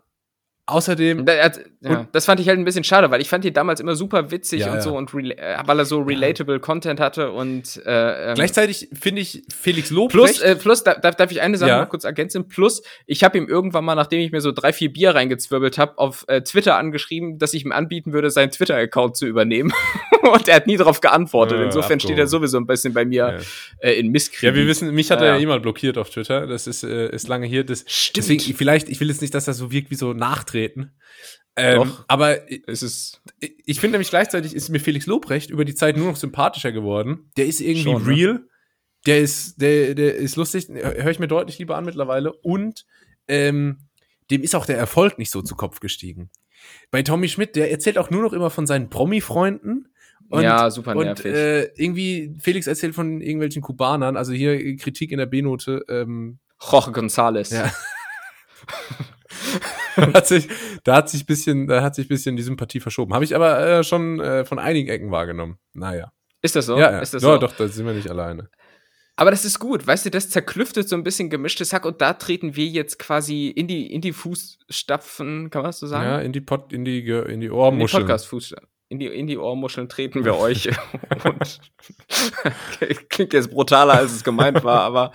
Außerdem. 0.70 1.26
Da, 1.26 1.34
ja, 1.80 2.06
das 2.12 2.26
fand 2.26 2.40
ich 2.40 2.48
halt 2.48 2.58
ein 2.58 2.64
bisschen 2.64 2.84
schade, 2.84 3.10
weil 3.10 3.20
ich 3.20 3.28
fand 3.28 3.44
ihn 3.44 3.52
damals 3.52 3.80
immer 3.80 3.94
super 3.94 4.30
witzig 4.30 4.60
ja, 4.60 4.72
und 4.72 4.82
so 4.82 4.96
und 4.96 5.12
äh, 5.14 5.56
weil 5.64 5.78
er 5.78 5.84
so 5.84 6.00
relatable. 6.00 6.60
Content 6.60 7.00
hatte 7.00 7.32
und 7.32 7.80
äh, 7.84 8.30
ähm, 8.30 8.34
gleichzeitig 8.34 8.88
finde 8.92 9.22
ich 9.22 9.42
Felix 9.54 9.90
Lobrecht. 9.90 10.12
Plus, 10.12 10.40
äh, 10.40 10.56
plus 10.56 10.84
darf, 10.84 11.00
darf 11.00 11.30
ich 11.30 11.40
eine 11.40 11.56
Sache 11.56 11.80
noch 11.80 11.88
kurz 11.88 12.04
ergänzen? 12.04 12.48
Plus, 12.48 12.82
ich 13.06 13.24
habe 13.24 13.38
ihm 13.38 13.48
irgendwann 13.48 13.84
mal, 13.84 13.94
nachdem 13.94 14.20
ich 14.20 14.32
mir 14.32 14.40
so 14.40 14.52
drei, 14.52 14.72
vier 14.72 14.92
Bier 14.92 15.14
reingezwirbelt 15.14 15.78
habe, 15.78 15.98
auf 15.98 16.24
äh, 16.28 16.42
Twitter 16.42 16.76
angeschrieben, 16.76 17.38
dass 17.38 17.54
ich 17.54 17.64
ihm 17.64 17.72
anbieten 17.72 18.12
würde, 18.12 18.30
seinen 18.30 18.50
Twitter-Account 18.50 19.16
zu 19.16 19.26
übernehmen. 19.26 19.72
und 20.32 20.48
er 20.48 20.56
hat 20.56 20.66
nie 20.66 20.76
darauf 20.76 21.00
geantwortet. 21.00 21.58
Insofern 21.58 21.94
abgehoben. 21.94 22.00
steht 22.00 22.18
er 22.18 22.26
sowieso 22.26 22.58
ein 22.58 22.66
bisschen 22.66 22.92
bei 22.92 23.04
mir 23.04 23.40
äh, 23.80 23.92
in 23.92 24.08
Misskrieg. 24.08 24.42
Ja, 24.42 24.54
wir 24.54 24.66
wissen, 24.66 24.92
mich 24.94 25.10
hat 25.10 25.20
er 25.20 25.36
ja 25.36 25.48
mal 25.48 25.60
blockiert 25.60 25.98
auf 25.98 26.10
Twitter. 26.10 26.46
Das 26.46 26.66
ist, 26.66 26.84
äh, 26.84 27.10
ist 27.10 27.28
lange 27.28 27.46
hier. 27.46 27.64
Das, 27.64 27.84
Stimmt. 27.86 28.16
Deswegen, 28.16 28.56
vielleicht, 28.56 28.88
ich 28.88 29.00
will 29.00 29.08
jetzt 29.08 29.22
nicht, 29.22 29.34
dass 29.34 29.46
das 29.46 29.56
so 29.58 29.72
wirkt 29.72 29.90
wie 29.90 29.96
so 29.96 30.12
nachtreten. 30.12 30.59
Ähm, 31.56 31.76
Doch, 31.76 32.04
aber 32.08 32.38
es 32.68 32.82
ist. 32.82 33.20
Ich 33.40 33.80
finde 33.80 33.94
nämlich 33.94 34.10
gleichzeitig 34.10 34.54
ist 34.54 34.68
mir 34.68 34.80
Felix 34.80 35.06
Lobrecht 35.06 35.50
über 35.50 35.64
die 35.64 35.74
Zeit 35.74 35.96
nur 35.96 36.06
noch 36.06 36.16
sympathischer 36.16 36.72
geworden. 36.72 37.30
Der 37.36 37.46
ist 37.46 37.60
irgendwie 37.60 37.82
Schon, 37.82 38.02
ne? 38.04 38.08
real. 38.08 38.40
Der 39.06 39.20
ist, 39.20 39.60
der, 39.60 39.94
der 39.94 40.14
ist 40.14 40.36
lustig. 40.36 40.68
Höre 40.68 41.08
ich 41.08 41.18
mir 41.18 41.28
deutlich 41.28 41.58
lieber 41.58 41.76
an 41.76 41.84
mittlerweile. 41.84 42.32
Und 42.32 42.86
ähm, 43.28 43.78
dem 44.30 44.42
ist 44.42 44.54
auch 44.54 44.66
der 44.66 44.78
Erfolg 44.78 45.18
nicht 45.18 45.30
so 45.30 45.42
zu 45.42 45.54
Kopf 45.54 45.80
gestiegen. 45.80 46.30
Bei 46.90 47.02
Tommy 47.02 47.28
Schmidt, 47.28 47.56
der 47.56 47.70
erzählt 47.70 47.98
auch 47.98 48.10
nur 48.10 48.22
noch 48.22 48.32
immer 48.32 48.50
von 48.50 48.66
seinen 48.66 48.90
Promi-Freunden. 48.90 49.88
Und, 50.28 50.42
ja, 50.42 50.70
super 50.70 50.94
nervig. 50.94 51.26
Und 51.26 51.32
äh, 51.32 51.64
irgendwie, 51.74 52.36
Felix 52.38 52.66
erzählt 52.66 52.94
von 52.94 53.20
irgendwelchen 53.20 53.62
Kubanern, 53.62 54.16
also 54.16 54.32
hier 54.32 54.76
Kritik 54.76 55.12
in 55.12 55.18
der 55.18 55.26
B-Note. 55.26 55.84
Ähm, 55.88 56.38
Jorge 56.60 56.92
González. 56.92 57.54
Ja. 57.54 57.72
hat 60.14 60.26
sich, 60.26 60.48
da 60.84 60.96
hat 60.96 61.08
sich 61.08 61.26
bisschen, 61.26 61.66
da 61.66 61.82
hat 61.82 61.94
sich 61.94 62.08
bisschen 62.08 62.36
die 62.36 62.42
Sympathie 62.42 62.80
verschoben. 62.80 63.14
Habe 63.14 63.24
ich 63.24 63.34
aber 63.34 63.60
äh, 63.60 63.84
schon 63.84 64.20
äh, 64.20 64.44
von 64.44 64.58
einigen 64.58 64.88
Ecken 64.88 65.10
wahrgenommen. 65.10 65.58
Naja. 65.72 66.12
Ist 66.42 66.56
das 66.56 66.66
so? 66.66 66.78
Ja, 66.78 66.92
ja. 66.92 66.98
Ist 67.00 67.14
das 67.14 67.22
ja, 67.22 67.32
so? 67.32 67.38
doch, 67.38 67.54
da 67.54 67.68
sind 67.68 67.86
wir 67.86 67.92
nicht 67.92 68.10
alleine. 68.10 68.48
Aber 69.16 69.30
das 69.30 69.44
ist 69.44 69.58
gut, 69.58 69.86
weißt 69.86 70.06
du, 70.06 70.10
das 70.10 70.30
zerklüftet 70.30 70.88
so 70.88 70.96
ein 70.96 71.04
bisschen 71.04 71.28
gemischtes 71.28 71.74
Hack 71.74 71.84
und 71.84 72.00
da 72.00 72.14
treten 72.14 72.56
wir 72.56 72.64
jetzt 72.64 72.98
quasi 72.98 73.48
in 73.48 73.68
die, 73.68 73.92
in 73.92 74.00
die 74.00 74.14
Fußstapfen, 74.14 75.50
kann 75.50 75.60
man 75.60 75.68
das 75.68 75.78
so 75.78 75.86
sagen? 75.86 76.08
Ja, 76.08 76.20
in 76.20 76.32
die 76.32 76.40
Pod, 76.40 76.72
in 76.72 76.86
die, 76.86 77.06
in 77.06 77.40
die 77.40 77.50
Ohrmuscheln. 77.50 78.00
In 78.00 78.06
die 78.06 78.12
Podcast-Fußstapfen 78.12 78.69
in 78.90 78.98
die, 78.98 79.06
in 79.06 79.28
die 79.28 79.38
Ohrmuscheln 79.38 79.88
treten 79.88 80.24
wir 80.24 80.36
euch. 80.36 80.68
und 81.24 81.60
klingt 83.08 83.32
jetzt 83.32 83.52
brutaler, 83.52 83.94
als 83.94 84.12
es 84.12 84.24
gemeint 84.24 84.64
war, 84.64 84.80
aber 84.80 85.12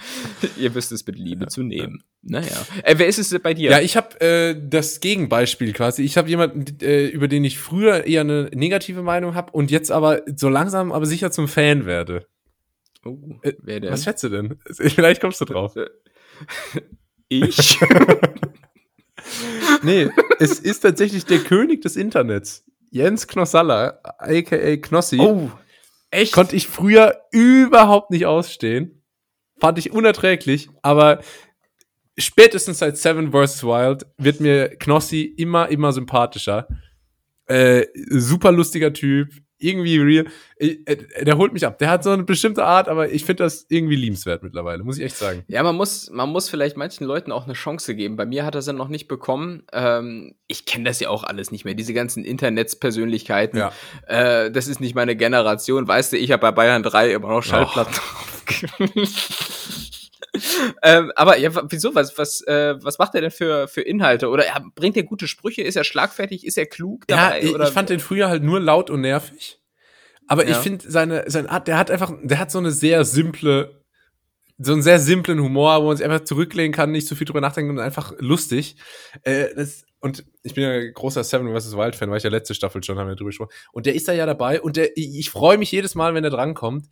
ihr 0.58 0.74
wisst 0.74 0.94
es 0.94 1.06
mit 1.06 1.18
Liebe 1.20 1.48
zu 1.48 1.62
nehmen. 1.62 2.02
Naja. 2.22 2.66
Äh, 2.84 2.96
wer 2.98 3.08
ist 3.08 3.20
es 3.20 3.38
bei 3.40 3.54
dir? 3.54 3.72
Ja, 3.72 3.82
ich 3.82 3.98
habe 3.98 4.20
äh, 4.22 4.56
das 4.58 5.02
Gegenbeispiel 5.02 5.74
quasi. 5.74 6.04
Ich 6.04 6.16
habe 6.16 6.30
jemanden, 6.30 6.66
äh, 6.82 7.08
über 7.08 7.28
den 7.28 7.44
ich 7.44 7.60
früher 7.60 8.06
eher 8.06 8.22
eine 8.22 8.50
negative 8.54 9.02
Meinung 9.02 9.36
habe 9.36 9.52
und 9.52 9.70
jetzt 9.70 9.92
aber 9.92 10.22
so 10.38 10.48
langsam 10.48 10.94
aber 10.94 11.06
sicher 11.06 11.30
zum 11.32 11.50
Fan 11.50 11.86
werde. 11.86 12.26
Oh, 13.04 13.18
äh, 13.42 13.54
wer 13.62 13.82
denn? 13.82 13.92
Was 13.92 14.06
schätzt 14.06 14.24
du 14.24 14.30
denn? 14.30 14.58
Vielleicht 14.72 15.20
kommst 15.20 15.42
du 15.42 15.46
drauf. 15.46 15.76
Ich? 17.28 17.78
nee, 19.84 20.08
es 20.40 20.60
ist 20.60 20.80
tatsächlich 20.80 21.26
der 21.26 21.40
König 21.40 21.82
des 21.82 21.98
Internets. 21.98 22.66
Jens 22.96 23.28
Knossalla, 23.28 24.00
aka 24.20 24.78
Knossi. 24.78 25.20
Oh, 25.20 25.52
echt? 26.12 26.32
Konnte 26.32 26.56
ich 26.56 26.70
früher 26.70 27.24
überhaupt 27.30 28.10
nicht 28.10 28.26
ausstehen. 28.26 29.04
Fand 29.60 29.78
ich 29.78 29.92
unerträglich, 29.92 30.70
aber 30.82 31.20
spätestens 32.18 32.80
seit 32.80 32.96
Seven 32.96 33.34
vs. 33.34 33.66
Wild 33.66 34.06
wird 34.18 34.40
mir 34.40 34.78
Knossi 34.78 35.24
immer, 35.24 35.68
immer 35.68 35.92
sympathischer. 35.92 36.70
Äh, 37.48 37.88
super 38.12 38.54
lustiger 38.54 38.94
Typ. 38.94 39.28
Irgendwie 39.66 39.98
real. 39.98 40.26
Ich, 40.58 40.88
äh, 40.88 40.98
der 41.24 41.38
holt 41.38 41.54
mich 41.54 41.66
ab. 41.66 41.80
Der 41.80 41.90
hat 41.90 42.04
so 42.04 42.12
eine 42.12 42.24
bestimmte 42.24 42.64
Art, 42.64 42.88
aber 42.88 43.10
ich 43.10 43.26
finde 43.26 43.44
das 43.44 43.66
irgendwie 43.70 43.96
liebenswert 43.96 44.44
mittlerweile, 44.44 44.84
muss 44.84 44.98
ich 44.98 45.04
echt 45.04 45.18
sagen. 45.18 45.44
Ja, 45.48 45.64
man 45.64 45.76
muss, 45.76 46.10
man 46.12 46.30
muss 46.30 46.50
vielleicht 46.50 46.78
manchen 46.78 47.06
Leuten 47.06 47.32
auch 47.32 47.46
eine 47.46 47.54
Chance 47.54 47.96
geben. 47.96 48.16
Bei 48.16 48.26
mir 48.26 48.46
hat 48.46 48.56
er 48.56 48.62
sie 48.62 48.74
noch 48.74 48.88
nicht 48.88 49.08
bekommen. 49.08 49.64
Ähm, 49.74 50.36
ich 50.48 50.66
kenne 50.66 50.86
das 50.86 51.00
ja 51.00 51.10
auch 51.10 51.24
alles 51.24 51.52
nicht 51.52 51.66
mehr. 51.66 51.74
Diese 51.74 51.94
ganzen 51.94 52.24
Internetspersönlichkeiten. 52.24 53.60
Ja. 53.60 53.72
Äh, 54.08 54.52
das 54.52 54.68
ist 54.68 54.80
nicht 54.80 54.96
meine 54.96 55.16
Generation. 55.16 55.88
Weißt 55.88 56.14
du, 56.14 56.18
ich 56.18 56.32
habe 56.32 56.42
bei 56.42 56.52
Bayern 56.52 56.84
3 56.84 57.12
immer 57.12 57.30
noch 57.30 57.44
Schallplatten 57.44 57.94
drauf. 57.94 58.36
Ähm, 60.84 61.12
aber 61.16 61.38
ja, 61.38 61.52
wieso? 61.70 61.96
Was, 61.96 62.18
was, 62.18 62.42
äh, 62.42 62.76
was 62.82 63.00
macht 63.00 63.16
er 63.16 63.22
denn 63.22 63.32
für, 63.32 63.68
für 63.68 63.82
Inhalte? 63.82 64.30
Oder 64.30 64.46
er 64.46 64.64
bringt 64.76 64.98
er 64.98 65.04
gute 65.04 65.28
Sprüche? 65.28 65.62
Ist 65.62 65.76
er 65.76 65.84
schlagfertig? 65.84 66.46
Ist 66.46 66.58
er 66.58 66.66
klug 66.66 67.08
dabei? 67.08 67.42
Ja, 67.42 67.44
ich, 67.44 67.56
ich 67.56 67.74
fand 67.74 67.90
den 67.90 68.00
früher 68.00 68.30
halt 68.30 68.44
nur 68.44 68.60
laut 68.60 68.90
und 68.90 69.02
nervig. 69.02 69.60
Aber 70.28 70.46
ja. 70.46 70.52
ich 70.52 70.58
finde 70.58 70.90
seine, 70.90 71.24
seine 71.28 71.50
Art, 71.50 71.68
der 71.68 71.78
hat 71.78 71.92
einfach, 71.92 72.12
der 72.24 72.40
hat 72.40 72.52
so 72.52 72.58
eine 72.58 72.72
sehr 72.72 73.06
simple, 73.06 73.84
so 74.58 74.74
einen 74.74 74.82
sehr 74.82 75.00
simplen 75.00 75.40
Humor, 75.40 75.82
wo 75.84 75.88
man 75.88 75.98
sich 75.98 76.06
einfach 76.06 76.24
zurücklehnen 76.24 76.72
kann, 76.72 76.92
nicht 76.92 77.08
so 77.08 77.16
viel 77.16 77.26
drüber 77.26 77.42
nachdenken 77.42 77.72
und 77.72 77.80
einfach 77.80 78.14
lustig. 78.20 78.78
Äh, 79.24 79.54
das, 79.56 79.86
und 80.00 80.24
ich 80.44 80.54
bin 80.54 80.64
ja 80.64 80.92
großer 80.92 81.24
Seven 81.24 81.56
vs. 81.56 81.76
Wild 81.76 81.96
Fan, 81.96 82.10
weil 82.10 82.18
ich 82.18 82.24
ja 82.24 82.30
letzte 82.30 82.54
Staffel 82.54 82.84
schon 82.84 82.98
haben 83.00 83.08
wir 83.08 83.16
drüber 83.16 83.30
gesprochen. 83.30 83.52
Und 83.72 83.86
der 83.86 83.96
ist 83.96 84.08
da 84.08 84.14
ja 84.14 84.26
dabei 84.26 84.62
und 84.62 84.78
der, 84.78 84.96
ich, 84.98 85.18
ich 85.18 85.30
freue 85.30 85.58
mich 85.58 85.72
jedes 85.72 85.96
Mal, 85.96 86.14
wenn 86.14 86.24
er 86.24 86.30
drankommt. 86.30 86.88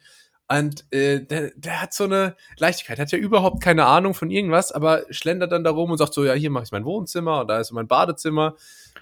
Und 0.50 0.86
äh, 0.92 1.22
der, 1.22 1.52
der 1.56 1.82
hat 1.82 1.94
so 1.94 2.04
eine 2.04 2.36
Leichtigkeit, 2.58 3.00
hat 3.00 3.12
ja 3.12 3.18
überhaupt 3.18 3.64
keine 3.64 3.86
Ahnung 3.86 4.14
von 4.14 4.30
irgendwas, 4.30 4.72
aber 4.72 5.04
schlendert 5.10 5.52
dann 5.52 5.64
da 5.64 5.72
rum 5.72 5.92
und 5.92 5.98
sagt 5.98 6.14
so, 6.14 6.26
ja, 6.26 6.34
hier 6.34 6.50
mache 6.50 6.66
ich 6.66 6.72
mein 6.72 6.86
Wohnzimmer 6.86 7.42
und 7.42 7.48
da 7.48 7.60
ist 7.60 7.72
mein 7.72 7.88
Badezimmer. 7.88 8.56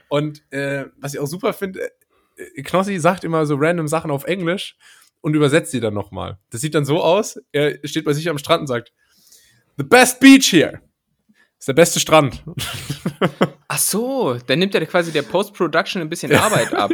Und 0.08 0.44
äh, 0.52 0.86
was 0.98 1.14
ich 1.14 1.20
auch 1.20 1.28
super 1.28 1.54
finde, 1.54 1.92
äh, 2.38 2.62
Knossi 2.62 3.00
sagt 3.00 3.24
immer 3.24 3.46
so 3.46 3.56
random 3.58 3.88
Sachen 3.88 4.12
auf 4.12 4.26
Englisch 4.26 4.78
und 5.22 5.34
übersetzt 5.34 5.72
sie 5.72 5.80
dann 5.80 5.94
nochmal. 5.94 6.38
Das 6.52 6.62
sieht 6.62 6.76
dann 6.76 6.86
so 6.86 7.02
aus, 7.02 7.40
er 7.52 7.80
steht 7.86 8.06
bei 8.06 8.14
sich 8.14 8.30
am 8.30 8.38
Strand 8.38 8.62
und 8.62 8.68
sagt, 8.68 8.94
The 9.78 9.84
best 9.84 10.20
beach 10.20 10.52
here. 10.52 10.80
ist 11.58 11.68
der 11.68 11.74
beste 11.74 12.00
Strand. 12.00 12.44
Ach 13.68 13.80
so, 13.80 14.38
dann 14.46 14.60
nimmt 14.60 14.76
er 14.76 14.86
quasi 14.86 15.12
der 15.12 15.24
Post-Production 15.24 16.02
ein 16.02 16.10
bisschen 16.10 16.36
Arbeit 16.36 16.74
ab. 16.74 16.92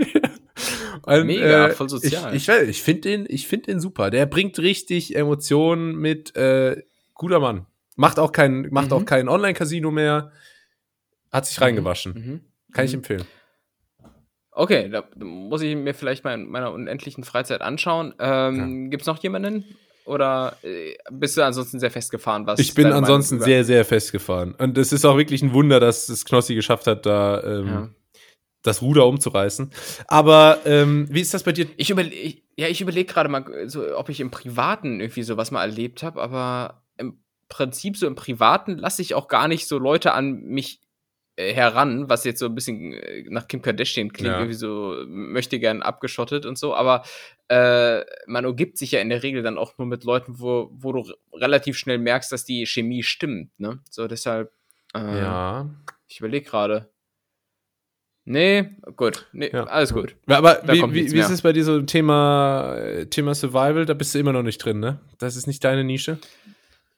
Und, 1.03 1.26
Mega, 1.26 1.68
äh, 1.68 1.72
voll 1.72 1.89
sozial. 1.89 2.36
Ich, 2.36 2.47
ich, 2.47 2.70
ich 2.70 2.84
finde 2.84 3.01
den, 3.01 3.26
ich 3.30 3.47
find 3.47 3.68
den 3.68 3.80
super. 3.80 4.10
Der 4.10 4.26
bringt 4.26 4.58
richtig 4.60 5.16
Emotionen 5.16 5.95
mit. 5.95 6.36
Äh, 6.36 6.84
guter 7.18 7.39
Mann. 7.39 7.66
Macht 7.95 8.20
auch 8.20 8.32
kein, 8.32 8.68
macht 8.72 8.91
mhm. 8.91 8.93
auch 8.93 9.05
kein 9.05 9.28
Online-Casino 9.28 9.91
mehr. 9.91 10.32
Hat 11.32 11.45
sich 11.45 11.58
mhm. 11.58 11.64
reingewaschen. 11.64 12.14
Mhm. 12.14 12.41
Kann 12.72 12.86
ich 12.86 12.91
mhm. 12.91 12.99
empfehlen. 12.99 13.24
Okay, 14.51 14.89
da 14.89 15.03
muss 15.20 15.62
ich 15.62 15.76
mir 15.76 15.93
vielleicht 15.93 16.24
mal 16.24 16.34
in 16.34 16.47
meiner 16.47 16.72
unendlichen 16.72 17.24
Freizeit 17.24 17.62
anschauen. 17.62 18.14
Ähm, 18.20 18.84
ja. 18.86 18.89
Gibt 18.89 19.01
es 19.01 19.08
noch 19.08 19.22
jemanden? 19.22 19.66
Oder 20.05 20.58
äh, 20.64 20.95
bist 21.12 21.38
du 21.38 21.43
ansonsten 21.43 21.80
sehr 21.80 21.91
festgefahren? 21.91 22.47
Was 22.47 22.60
ich 22.60 22.74
bin 22.74 22.88
ansonsten 22.88 23.41
sehr, 23.41 23.64
sehr 23.64 23.84
festgefahren. 23.84 24.55
Und 24.55 24.78
es 24.78 24.93
ist 24.93 25.05
auch 25.05 25.18
wirklich 25.18 25.41
ein 25.43 25.53
Wunder, 25.53 25.80
dass 25.80 26.08
es 26.10 26.24
Knossi 26.24 26.55
geschafft 26.55 26.88
hat, 26.88 27.05
da 27.05 27.43
ähm, 27.43 27.68
ja 27.68 27.89
das 28.64 28.82
Ruder 28.82 29.05
umzureißen. 29.05 29.72
Aber 30.08 30.60
ähm, 30.66 31.08
wie 31.10 31.22
ist 31.22 31.34
das 31.34 31.43
bei 31.43 31.51
dir? 31.51 31.68
Ich 31.78 31.89
überlege, 31.89 32.41
ja, 32.58 32.68
ich 32.68 32.82
überlege 32.82 33.12
gerade 33.12 33.30
mal, 33.30 33.70
so, 33.70 33.97
ob 33.97 34.10
ich 34.10 34.20
im 34.20 34.32
Privaten 34.32 34.99
irgendwie 34.99 35.24
sowas 35.24 35.51
mal 35.51 35.62
erlebt 35.62 36.03
habe, 36.03 36.22
aber 36.22 36.84
im 36.97 37.20
Prinzip 37.49 37.97
so 37.97 38.08
im 38.08 38.16
Privaten 38.16 38.78
lasse 38.78 39.01
ich 39.01 39.14
auch 39.14 39.28
gar 39.28 39.47
nicht 39.47 39.68
so 39.68 39.78
Leute 39.78 40.14
an 40.14 40.41
mich 40.41 40.82
äh, 41.38 41.53
heran, 41.53 42.10
was 42.10 42.26
jetzt 42.26 42.39
so 42.39 42.47
ein 42.47 42.55
bisschen 42.55 42.93
äh, 42.93 43.24
nach 43.30 43.47
Kim 43.47 43.62
Kardashian 43.62 44.12
klingt, 44.12 44.34
ja. 44.34 44.39
irgendwie 44.39 44.55
so 44.55 44.95
möchte 45.08 45.60
gern 45.60 45.84
abgeschottet 45.84 46.45
und 46.47 46.58
so, 46.58 46.76
aber 46.76 47.03
äh, 47.47 48.03
man 48.26 48.45
umgibt 48.45 48.78
sich 48.78 48.91
ja 48.91 48.99
in 48.99 49.10
der 49.10 49.22
Regel 49.22 49.43
dann 49.43 49.60
auch 49.60 49.78
nur 49.78 49.88
mit 49.88 50.03
Leuten, 50.03 50.39
wo, 50.39 50.70
wo 50.74 50.91
du 50.91 51.14
relativ 51.34 51.78
schnell 51.78 51.99
merkst, 51.99 52.32
dass 52.32 52.43
die 52.43 52.66
Chemie 52.66 53.03
stimmt, 53.03 53.58
ne? 53.60 53.80
So 53.89 54.08
deshalb. 54.08 54.51
Äh, 54.95 55.20
ja. 55.20 55.70
Ich 56.08 56.20
überlege 56.20 56.49
gerade. 56.49 56.89
Nee, 58.30 58.71
gut. 58.97 59.25
Nee, 59.32 59.49
ja. 59.53 59.63
alles 59.63 59.93
gut. 59.93 60.17
Aber 60.28 60.55
da 60.55 60.73
wie, 60.73 60.82
wie, 60.93 61.11
wie 61.13 61.19
ist 61.19 61.30
es 61.30 61.43
bei 61.43 61.53
dir 61.53 61.63
so 61.63 61.82
Thema, 61.84 62.78
Thema 63.09 63.34
Survival? 63.34 63.86
Da 63.86 63.93
bist 63.93 64.13
du 64.13 64.19
immer 64.19 64.34
noch 64.34 64.43
nicht 64.43 64.57
drin, 64.57 64.82
ne? 64.82 64.99
Das 65.17 65.38
ist 65.38 65.47
nicht 65.47 65.63
deine 65.63 65.86
Nische? 65.86 66.19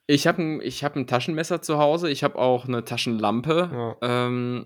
Ich 0.07 0.25
habe 0.25 0.41
ein, 0.41 0.59
hab 0.59 0.95
ein 0.95 1.05
Taschenmesser 1.05 1.61
zu 1.61 1.77
Hause. 1.77 2.09
Ich 2.09 2.23
habe 2.23 2.39
auch 2.39 2.67
eine 2.67 2.83
Taschenlampe. 2.83 3.69
Ja. 3.71 4.25
Ähm, 4.25 4.65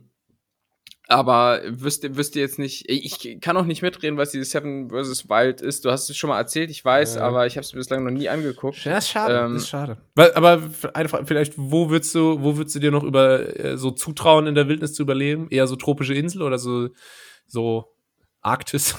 aber 1.08 1.62
wüsste, 1.66 2.16
wüsste 2.16 2.40
jetzt 2.40 2.60
nicht, 2.60 2.90
ich 2.90 3.40
kann 3.42 3.58
auch 3.58 3.66
nicht 3.66 3.82
mitreden, 3.82 4.18
was 4.18 4.32
dieses 4.32 4.52
Seven 4.52 4.90
vs. 4.90 5.28
Wild 5.28 5.62
ist. 5.62 5.84
Du 5.84 5.92
hast 5.92 6.10
es 6.10 6.16
schon 6.16 6.30
mal 6.30 6.38
erzählt, 6.38 6.70
ich 6.70 6.84
weiß, 6.84 7.16
ja. 7.16 7.22
aber 7.22 7.46
ich 7.46 7.58
habe 7.58 7.66
es 7.66 7.74
bislang 7.74 8.04
noch 8.06 8.12
nie 8.12 8.30
angeguckt. 8.30 8.86
Ja, 8.86 8.98
ist 8.98 9.10
schade, 9.10 9.38
ähm, 9.38 9.58
ist 9.58 9.68
schade. 9.68 9.98
Aber 10.16 10.64
einfach, 10.94 11.22
vielleicht, 11.26 11.54
wo 11.58 11.90
würdest 11.90 12.16
du, 12.16 12.42
wo 12.42 12.56
würdest 12.56 12.76
du 12.76 12.80
dir 12.80 12.92
noch 12.92 13.04
über 13.04 13.60
äh, 13.60 13.78
so 13.78 13.92
zutrauen, 13.92 14.48
in 14.48 14.56
der 14.56 14.70
Wildnis 14.70 14.94
zu 14.94 15.04
überleben? 15.04 15.48
Eher 15.50 15.68
so 15.68 15.76
tropische 15.76 16.14
Insel 16.14 16.42
oder 16.42 16.58
so, 16.58 16.90
so 17.48 17.94
Arktis? 18.42 18.96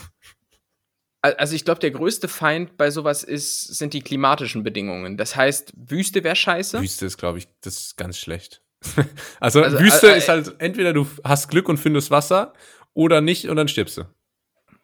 Also 1.23 1.55
ich 1.55 1.65
glaube, 1.65 1.81
der 1.81 1.91
größte 1.91 2.29
Feind 2.29 2.77
bei 2.77 2.91
sowas 2.91 3.25
ist, 3.25 3.79
sind 3.79 3.95
die 3.95 4.03
klimatischen 4.03 4.63
Bedingungen. 4.63 5.17
Das 5.17 5.37
heißt, 5.37 5.73
Wüste 5.75 6.23
wäre 6.23 6.37
scheiße. 6.37 6.83
Wüste 6.83 7.07
ist, 7.07 7.17
glaube 7.17 7.39
ich, 7.39 7.49
das 7.63 7.79
ist 7.79 7.97
ganz 7.97 8.19
schlecht. 8.19 8.61
also, 9.41 9.63
also, 9.63 9.79
Wüste 9.79 10.13
äh, 10.13 10.19
ist 10.19 10.29
halt, 10.29 10.55
entweder 10.59 10.93
du 10.93 11.07
hast 11.25 11.49
Glück 11.49 11.69
und 11.69 11.79
findest 11.79 12.11
Wasser 12.11 12.53
oder 12.93 13.21
nicht 13.21 13.49
und 13.49 13.57
dann 13.57 13.69
stirbst 13.69 13.99
du. 13.99 14.05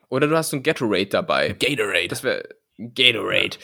Oder 0.08 0.26
du 0.26 0.36
hast 0.36 0.52
ein 0.52 0.62
Gatorade 0.62 1.06
dabei. 1.06 1.52
Gatorade. 1.52 2.08
Das 2.08 2.22
wäre 2.24 2.48
Gatorade. 2.78 3.56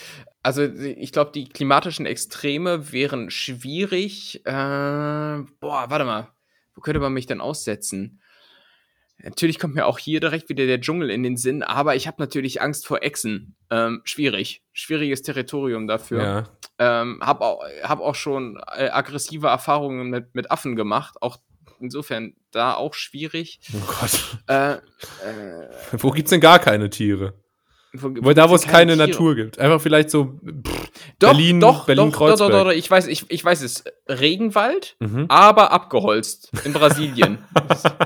Also 0.43 0.63
ich 0.63 1.11
glaube, 1.11 1.33
die 1.35 1.49
klimatischen 1.49 2.07
Extreme 2.07 2.93
wären 2.93 3.31
schwierig. 3.31 4.47
Äh, 4.47 4.51
boah, 4.51 5.87
warte 5.89 6.05
mal. 6.05 6.29
Wo 6.75 6.83
könnte 6.83 7.01
man 7.01 7.13
mich 7.13 7.27
denn 7.27 7.41
aussetzen? 7.41 8.21
Natürlich 9.23 9.59
kommt 9.59 9.75
mir 9.75 9.87
auch 9.87 9.99
hier 9.99 10.21
direkt 10.21 10.49
wieder 10.49 10.67
der 10.67 10.81
Dschungel 10.81 11.11
in 11.11 11.23
den 11.23 11.37
Sinn, 11.37 11.63
aber 11.63 11.97
ich 11.97 12.07
habe 12.07 12.17
natürlich 12.21 12.61
Angst 12.61 12.87
vor 12.87 13.03
Echsen. 13.03 13.57
Ähm, 13.71 14.03
schwierig. 14.05 14.63
Schwieriges 14.73 15.23
Territorium 15.23 15.87
dafür. 15.87 16.23
Ja. 16.23 16.45
Ähm, 16.79 17.21
hab, 17.23 17.41
auch, 17.41 17.65
hab 17.83 18.01
auch 18.01 18.15
schon 18.15 18.61
äh, 18.77 18.89
aggressive 18.91 19.49
Erfahrungen 19.49 20.11
mit, 20.11 20.35
mit 20.35 20.51
Affen 20.51 20.77
gemacht. 20.77 21.17
Auch 21.23 21.39
insofern 21.81 22.35
da 22.51 22.75
auch 22.75 22.95
schwierig. 22.95 23.61
Oh 23.73 23.95
Gott. 24.01 24.39
Äh, 24.49 24.75
äh, 24.75 25.69
Wo 25.93 26.11
gibt's 26.11 26.31
denn 26.31 26.41
gar 26.41 26.59
keine 26.59 26.91
Tiere? 26.91 27.35
Wo, 28.03 28.11
wo 28.21 28.33
da, 28.33 28.51
wo 28.51 28.55
es 28.55 28.63
keine 28.63 28.95
Tiere? 28.95 29.09
Natur 29.09 29.35
gibt. 29.35 29.59
Einfach 29.59 29.81
vielleicht 29.81 30.11
so 30.11 30.25
pff, 30.25 30.91
doch, 31.19 31.31
Berlin, 31.31 31.61
doch, 31.61 31.87
Berlin 31.87 32.11
doch, 32.11 32.19
Kreuzberg. 32.19 32.51
Doch, 32.51 32.59
doch, 32.59 32.65
doch, 32.67 32.73
ich 32.73 32.91
weiß, 32.91 33.07
ich, 33.07 33.31
ich 33.31 33.45
weiß 33.45 33.63
es. 33.63 33.85
Regenwald, 34.09 34.97
mhm. 35.01 35.27
aber 35.29 35.73
abgeholzt 35.73 36.53
in 36.65 36.73
Brasilien. 36.73 37.39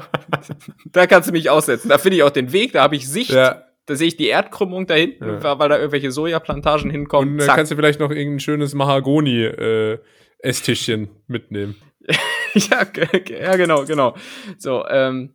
da 0.86 1.06
kannst 1.06 1.28
du 1.28 1.32
mich 1.32 1.50
aussetzen. 1.50 1.88
Da 1.88 1.98
finde 1.98 2.16
ich 2.16 2.22
auch 2.22 2.30
den 2.30 2.52
Weg, 2.52 2.72
da 2.72 2.82
habe 2.82 2.96
ich 2.96 3.06
Sicht. 3.08 3.30
Ja. 3.30 3.64
Da 3.86 3.96
sehe 3.96 4.08
ich 4.08 4.16
die 4.16 4.28
Erdkrümmung 4.28 4.86
da 4.86 4.94
hinten, 4.94 5.42
ja. 5.42 5.58
weil 5.58 5.68
da 5.68 5.76
irgendwelche 5.76 6.12
Sojaplantagen 6.12 6.90
hinkommen. 6.90 7.32
Und 7.32 7.38
dann 7.38 7.56
kannst 7.56 7.72
du 7.72 7.76
vielleicht 7.76 7.98
noch 7.98 8.10
irgendein 8.10 8.40
schönes 8.40 8.74
Mahagoni-Esstischchen 8.74 11.04
äh, 11.04 11.08
mitnehmen. 11.26 11.76
ja, 12.54 12.86
ja, 13.28 13.56
genau, 13.56 13.84
genau. 13.84 14.14
So, 14.58 14.86
ähm, 14.88 15.34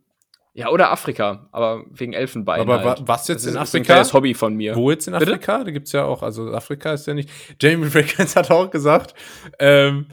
ja, 0.56 0.70
oder 0.70 0.90
Afrika, 0.90 1.50
aber 1.52 1.84
wegen 1.90 2.14
Elfenbein. 2.14 2.62
Aber 2.62 2.82
halt. 2.82 3.02
was 3.04 3.28
jetzt 3.28 3.44
das 3.44 3.52
in 3.52 3.58
Afrika? 3.58 3.94
Das 3.94 4.14
Hobby 4.14 4.32
von 4.32 4.54
mir. 4.54 4.74
Wo 4.74 4.90
jetzt 4.90 5.06
in 5.06 5.12
Afrika? 5.12 5.58
Bitte? 5.58 5.64
Da 5.66 5.70
gibt's 5.70 5.92
ja 5.92 6.04
auch, 6.04 6.22
also 6.22 6.50
Afrika 6.50 6.94
ist 6.94 7.06
ja 7.06 7.12
nicht. 7.12 7.28
Jamie 7.60 7.86
Fragrance 7.90 8.34
hat 8.36 8.50
auch 8.50 8.70
gesagt, 8.70 9.14
ähm, 9.58 10.06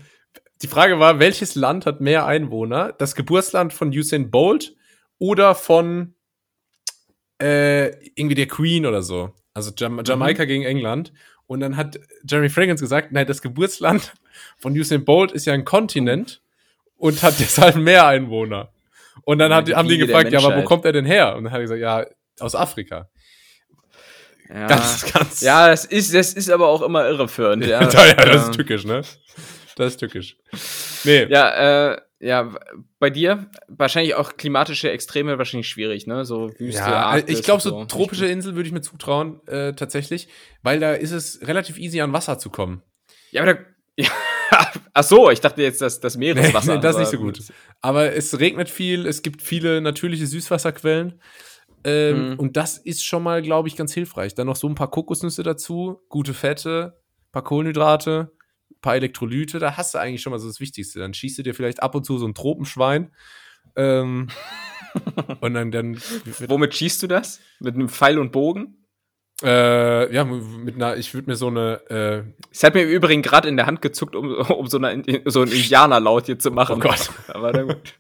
die 0.61 0.67
Frage 0.67 0.99
war, 0.99 1.19
welches 1.19 1.55
Land 1.55 1.85
hat 1.85 2.01
mehr 2.01 2.25
Einwohner? 2.25 2.91
Das 2.91 3.15
Geburtsland 3.15 3.71
von 3.71 3.87
Usain 3.89 4.31
Bolt 4.31 4.75
oder 5.17 5.55
von 5.55 6.13
äh, 7.41 7.91
irgendwie 8.15 8.35
der 8.35 8.47
Queen 8.47 8.85
oder 8.85 9.01
so? 9.01 9.31
Also 9.53 9.71
Jam 9.77 10.01
Jamaika 10.03 10.43
mhm. 10.43 10.47
gegen 10.47 10.63
England. 10.63 11.13
Und 11.47 11.61
dann 11.61 11.77
hat 11.77 12.01
Jeremy 12.29 12.49
Fragrance 12.49 12.83
gesagt, 12.83 13.13
nein, 13.13 13.27
das 13.27 13.41
Geburtsland 13.41 14.11
von 14.57 14.73
Usain 14.73 15.05
Bolt 15.05 15.31
ist 15.31 15.45
ja 15.45 15.53
ein 15.53 15.63
Kontinent 15.63 16.41
und 16.97 17.23
hat 17.23 17.39
deshalb 17.39 17.77
mehr 17.77 18.05
Einwohner. 18.07 18.73
Und 19.23 19.39
dann 19.39 19.53
hat, 19.53 19.73
haben 19.73 19.87
die 19.87 19.97
gefragt, 19.97 20.31
ja, 20.31 20.39
aber 20.39 20.57
wo 20.57 20.63
kommt 20.63 20.85
er 20.85 20.91
denn 20.91 21.05
her? 21.05 21.35
Und 21.35 21.45
dann 21.45 21.53
hat 21.53 21.59
er 21.59 21.63
gesagt, 21.63 21.81
ja, 21.81 22.05
aus 22.39 22.55
Afrika. 22.55 23.09
Ja, 24.49 24.67
ganz, 24.67 25.11
ganz. 25.11 25.41
Ja, 25.41 25.67
das 25.67 25.85
ist, 25.85 26.13
das 26.13 26.33
ist 26.33 26.49
aber 26.49 26.67
auch 26.67 26.81
immer 26.81 27.07
irreführend. 27.07 27.65
Ja, 27.65 27.81
ja, 27.89 28.13
das 28.13 28.45
ist 28.45 28.53
tückisch, 28.53 28.85
ne? 28.85 29.01
Das 29.75 29.93
ist 29.93 29.97
tückisch. 29.97 30.37
Nee. 31.03 31.25
Ja, 31.29 31.93
äh, 31.93 32.01
ja, 32.19 32.53
bei 32.99 33.09
dir 33.09 33.49
wahrscheinlich 33.67 34.15
auch 34.15 34.37
klimatische 34.37 34.89
Extreme 34.89 35.37
wahrscheinlich 35.37 35.67
schwierig, 35.67 36.07
ne? 36.07 36.23
So 36.23 36.51
Wüste, 36.57 36.81
ja, 36.81 37.05
Arktis 37.07 37.39
ich 37.39 37.45
glaube, 37.45 37.61
so, 37.61 37.69
so 37.69 37.85
tropische 37.85 38.27
Insel 38.27 38.55
würde 38.55 38.67
ich 38.67 38.73
mir 38.73 38.81
zutrauen, 38.81 39.45
äh, 39.47 39.73
tatsächlich, 39.73 40.29
weil 40.61 40.79
da 40.79 40.93
ist 40.93 41.11
es 41.11 41.45
relativ 41.45 41.77
easy 41.77 41.99
an 42.01 42.13
Wasser 42.13 42.37
zu 42.37 42.49
kommen. 42.49 42.81
Ja, 43.31 43.41
aber 43.41 43.55
da, 43.55 43.59
ja, 43.97 44.09
Ach 44.93 45.03
so, 45.03 45.29
ich 45.29 45.39
dachte 45.39 45.61
jetzt, 45.61 45.81
dass 45.81 45.99
das 45.99 46.17
Meereswasser. 46.17 46.73
Nee, 46.73 46.75
nee, 46.77 46.81
das 46.81 46.95
ist 46.95 46.99
nicht 46.99 47.11
so 47.11 47.17
gut. 47.17 47.39
Aber 47.81 48.13
es 48.13 48.39
regnet 48.39 48.69
viel, 48.69 49.05
es 49.05 49.21
gibt 49.21 49.41
viele 49.41 49.81
natürliche 49.81 50.27
Süßwasserquellen. 50.27 51.19
Ähm, 51.83 52.31
mhm. 52.31 52.39
Und 52.39 52.57
das 52.57 52.77
ist 52.77 53.03
schon 53.03 53.23
mal, 53.23 53.41
glaube 53.41 53.67
ich, 53.67 53.75
ganz 53.75 53.93
hilfreich. 53.93 54.35
Dann 54.35 54.47
noch 54.47 54.55
so 54.55 54.67
ein 54.67 54.75
paar 54.75 54.89
Kokosnüsse 54.89 55.43
dazu, 55.43 56.01
gute 56.09 56.33
Fette, 56.33 56.99
paar 57.31 57.43
Kohlenhydrate, 57.43 58.31
paar 58.81 58.95
Elektrolyte, 58.95 59.59
da 59.59 59.77
hast 59.77 59.93
du 59.93 59.99
eigentlich 59.99 60.21
schon 60.21 60.31
mal 60.31 60.39
so 60.39 60.47
das 60.47 60.59
Wichtigste. 60.59 60.99
Dann 60.99 61.13
schießt 61.13 61.39
du 61.39 61.43
dir 61.43 61.53
vielleicht 61.53 61.81
ab 61.81 61.95
und 61.95 62.05
zu 62.05 62.17
so 62.17 62.27
ein 62.27 62.33
Tropenschwein. 62.33 63.11
Ähm, 63.75 64.29
und 65.41 65.53
dann, 65.53 65.71
dann. 65.71 65.97
Womit 66.47 66.75
schießt 66.75 67.03
du 67.03 67.07
das? 67.07 67.39
Mit 67.59 67.75
einem 67.75 67.89
Pfeil 67.89 68.19
und 68.19 68.31
Bogen? 68.31 68.82
Äh, 69.43 70.13
ja, 70.13 70.23
mit 70.23 70.75
einer, 70.75 70.95
ich 70.95 71.13
würde 71.13 71.29
mir 71.29 71.35
so 71.35 71.47
eine. 71.47 71.81
Äh 71.89 72.43
es 72.49 72.63
hat 72.63 72.75
mir 72.75 72.83
im 72.83 72.89
Übrigen 72.89 73.21
gerade 73.21 73.49
in 73.49 73.57
der 73.57 73.65
Hand 73.65 73.81
gezuckt, 73.81 74.15
um, 74.15 74.33
um 74.35 74.67
so, 74.67 74.77
eine, 74.77 75.03
so 75.25 75.41
einen 75.41 75.51
Indianerlaut 75.51 76.27
hier 76.27 76.39
zu 76.39 76.51
machen. 76.51 76.75
Oh 76.77 76.79
Gott. 76.79 77.09
Aber 77.27 77.51
na 77.51 77.63
gut. 77.63 77.99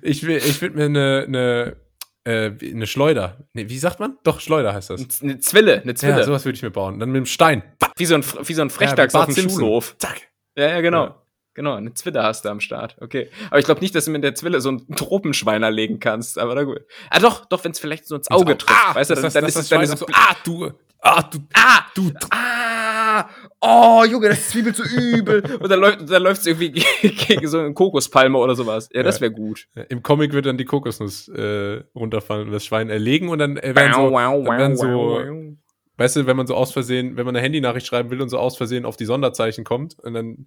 ich 0.00 0.26
will, 0.26 0.38
ich 0.38 0.62
würde 0.62 0.76
mir 0.76 0.86
eine, 0.86 1.24
eine, 1.26 1.76
äh, 2.24 2.52
eine 2.72 2.86
Schleuder. 2.86 3.36
Nee, 3.52 3.68
wie 3.68 3.78
sagt 3.78 4.00
man? 4.00 4.16
Doch, 4.24 4.40
Schleuder 4.40 4.72
heißt 4.72 4.90
das. 4.90 5.22
Eine 5.22 5.40
Zwille, 5.40 5.82
eine 5.82 5.94
Zwille. 5.94 6.18
Ja, 6.18 6.24
sowas 6.24 6.46
würde 6.46 6.56
ich 6.56 6.62
mir 6.62 6.70
bauen. 6.70 6.98
Dann 6.98 7.10
mit 7.10 7.18
einem 7.18 7.26
Stein. 7.26 7.62
Wie 7.96 8.06
so 8.06 8.14
ein, 8.14 8.24
wie 8.44 8.54
so 8.54 8.62
ein 8.62 8.70
Frechdachs 8.70 9.12
ja, 9.12 9.20
auf 9.20 9.34
dem. 9.34 9.50
Schulhof. 9.50 9.94
Zack. 9.98 10.22
Ja, 10.56 10.68
ja, 10.68 10.80
genau. 10.80 11.04
Ja. 11.04 11.22
Genau, 11.58 11.74
eine 11.74 11.92
Zwille 11.92 12.22
hast 12.22 12.44
du 12.44 12.50
am 12.50 12.60
Start. 12.60 12.94
Okay. 13.00 13.30
Aber 13.50 13.58
ich 13.58 13.64
glaube 13.64 13.80
nicht, 13.80 13.92
dass 13.92 14.04
du 14.04 14.12
mit 14.12 14.22
der 14.22 14.32
Zwille 14.36 14.60
so 14.60 14.68
einen 14.68 14.94
Tropenschweiner 14.94 15.72
legen 15.72 15.98
kannst. 15.98 16.38
Aber 16.38 16.54
na 16.54 16.62
gut. 16.62 16.82
Ah, 17.10 17.18
doch, 17.18 17.46
doch, 17.46 17.64
wenn 17.64 17.72
es 17.72 17.80
vielleicht 17.80 18.06
so 18.06 18.14
ins 18.14 18.30
Auge 18.30 18.56
trifft. 18.56 18.72
Ah, 18.72 18.94
weißt 18.94 19.10
du, 19.10 19.14
dann, 19.16 19.24
das, 19.24 19.32
dann 19.32 19.42
das, 19.42 19.56
ist 19.56 19.62
es 19.62 19.68
dann 19.68 19.82
ist 19.82 19.98
so, 19.98 20.06
ah, 20.12 20.36
du, 20.44 20.70
ah, 21.00 21.20
du, 21.22 21.38
ah, 21.54 21.80
du, 21.96 22.12
ah, 22.30 23.28
oh, 23.60 24.04
Junge, 24.08 24.28
das 24.28 24.38
ist 24.38 24.50
Zwiebel 24.50 24.72
zu 24.72 24.84
übel. 24.84 25.42
Und 25.60 25.68
dann 25.68 25.80
läuft, 25.80 26.08
dann 26.08 26.22
läuft 26.22 26.42
es 26.42 26.46
irgendwie 26.46 26.70
gegen 27.02 27.48
so 27.48 27.58
eine 27.58 27.74
Kokospalme 27.74 28.38
oder 28.38 28.54
sowas. 28.54 28.88
Ja, 28.92 29.02
das 29.02 29.20
wäre 29.20 29.32
gut. 29.32 29.66
Im 29.88 30.04
Comic 30.04 30.32
wird 30.32 30.46
dann 30.46 30.58
die 30.58 30.64
Kokosnuss 30.64 31.26
äh, 31.26 31.82
runterfallen 31.92 32.46
und 32.46 32.52
das 32.52 32.64
Schwein 32.64 32.88
erlegen 32.88 33.30
und 33.30 33.40
dann 33.40 33.56
äh, 33.56 33.74
werden 33.74 33.94
so, 33.94 34.10
dann 34.10 34.46
werden 34.46 34.76
so 34.76 35.56
weißt 35.98 36.16
du, 36.16 36.26
wenn 36.26 36.36
man 36.36 36.46
so 36.46 36.54
aus 36.54 36.72
Versehen, 36.72 37.16
wenn 37.16 37.26
man 37.26 37.36
eine 37.36 37.44
Handynachricht 37.44 37.86
schreiben 37.86 38.10
will 38.10 38.22
und 38.22 38.28
so 38.28 38.38
aus 38.38 38.56
Versehen 38.56 38.84
auf 38.84 38.96
die 38.96 39.04
Sonderzeichen 39.04 39.64
kommt 39.64 39.98
und 39.98 40.14
dann 40.14 40.46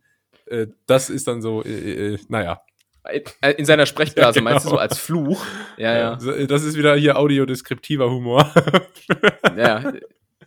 äh, 0.51 0.67
das 0.85 1.09
ist 1.09 1.27
dann 1.27 1.41
so, 1.41 1.63
äh, 1.63 2.13
äh, 2.13 2.19
naja. 2.27 2.61
In 3.57 3.65
seiner 3.65 3.87
Sprechblase 3.87 4.27
ja, 4.27 4.31
genau. 4.41 4.51
meinst 4.51 4.65
du 4.65 4.69
so 4.69 4.77
als 4.77 4.99
Fluch? 4.99 5.43
Ja, 5.77 5.97
ja. 5.97 6.45
Das 6.45 6.63
ist 6.63 6.77
wieder 6.77 6.95
hier 6.95 7.17
audiodeskriptiver 7.17 8.11
Humor. 8.11 8.53
ja, 9.57 9.91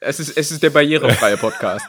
es 0.01 0.21
ist, 0.21 0.37
es 0.37 0.53
ist 0.53 0.63
der 0.63 0.71
barrierefreie 0.71 1.37
Podcast. 1.37 1.87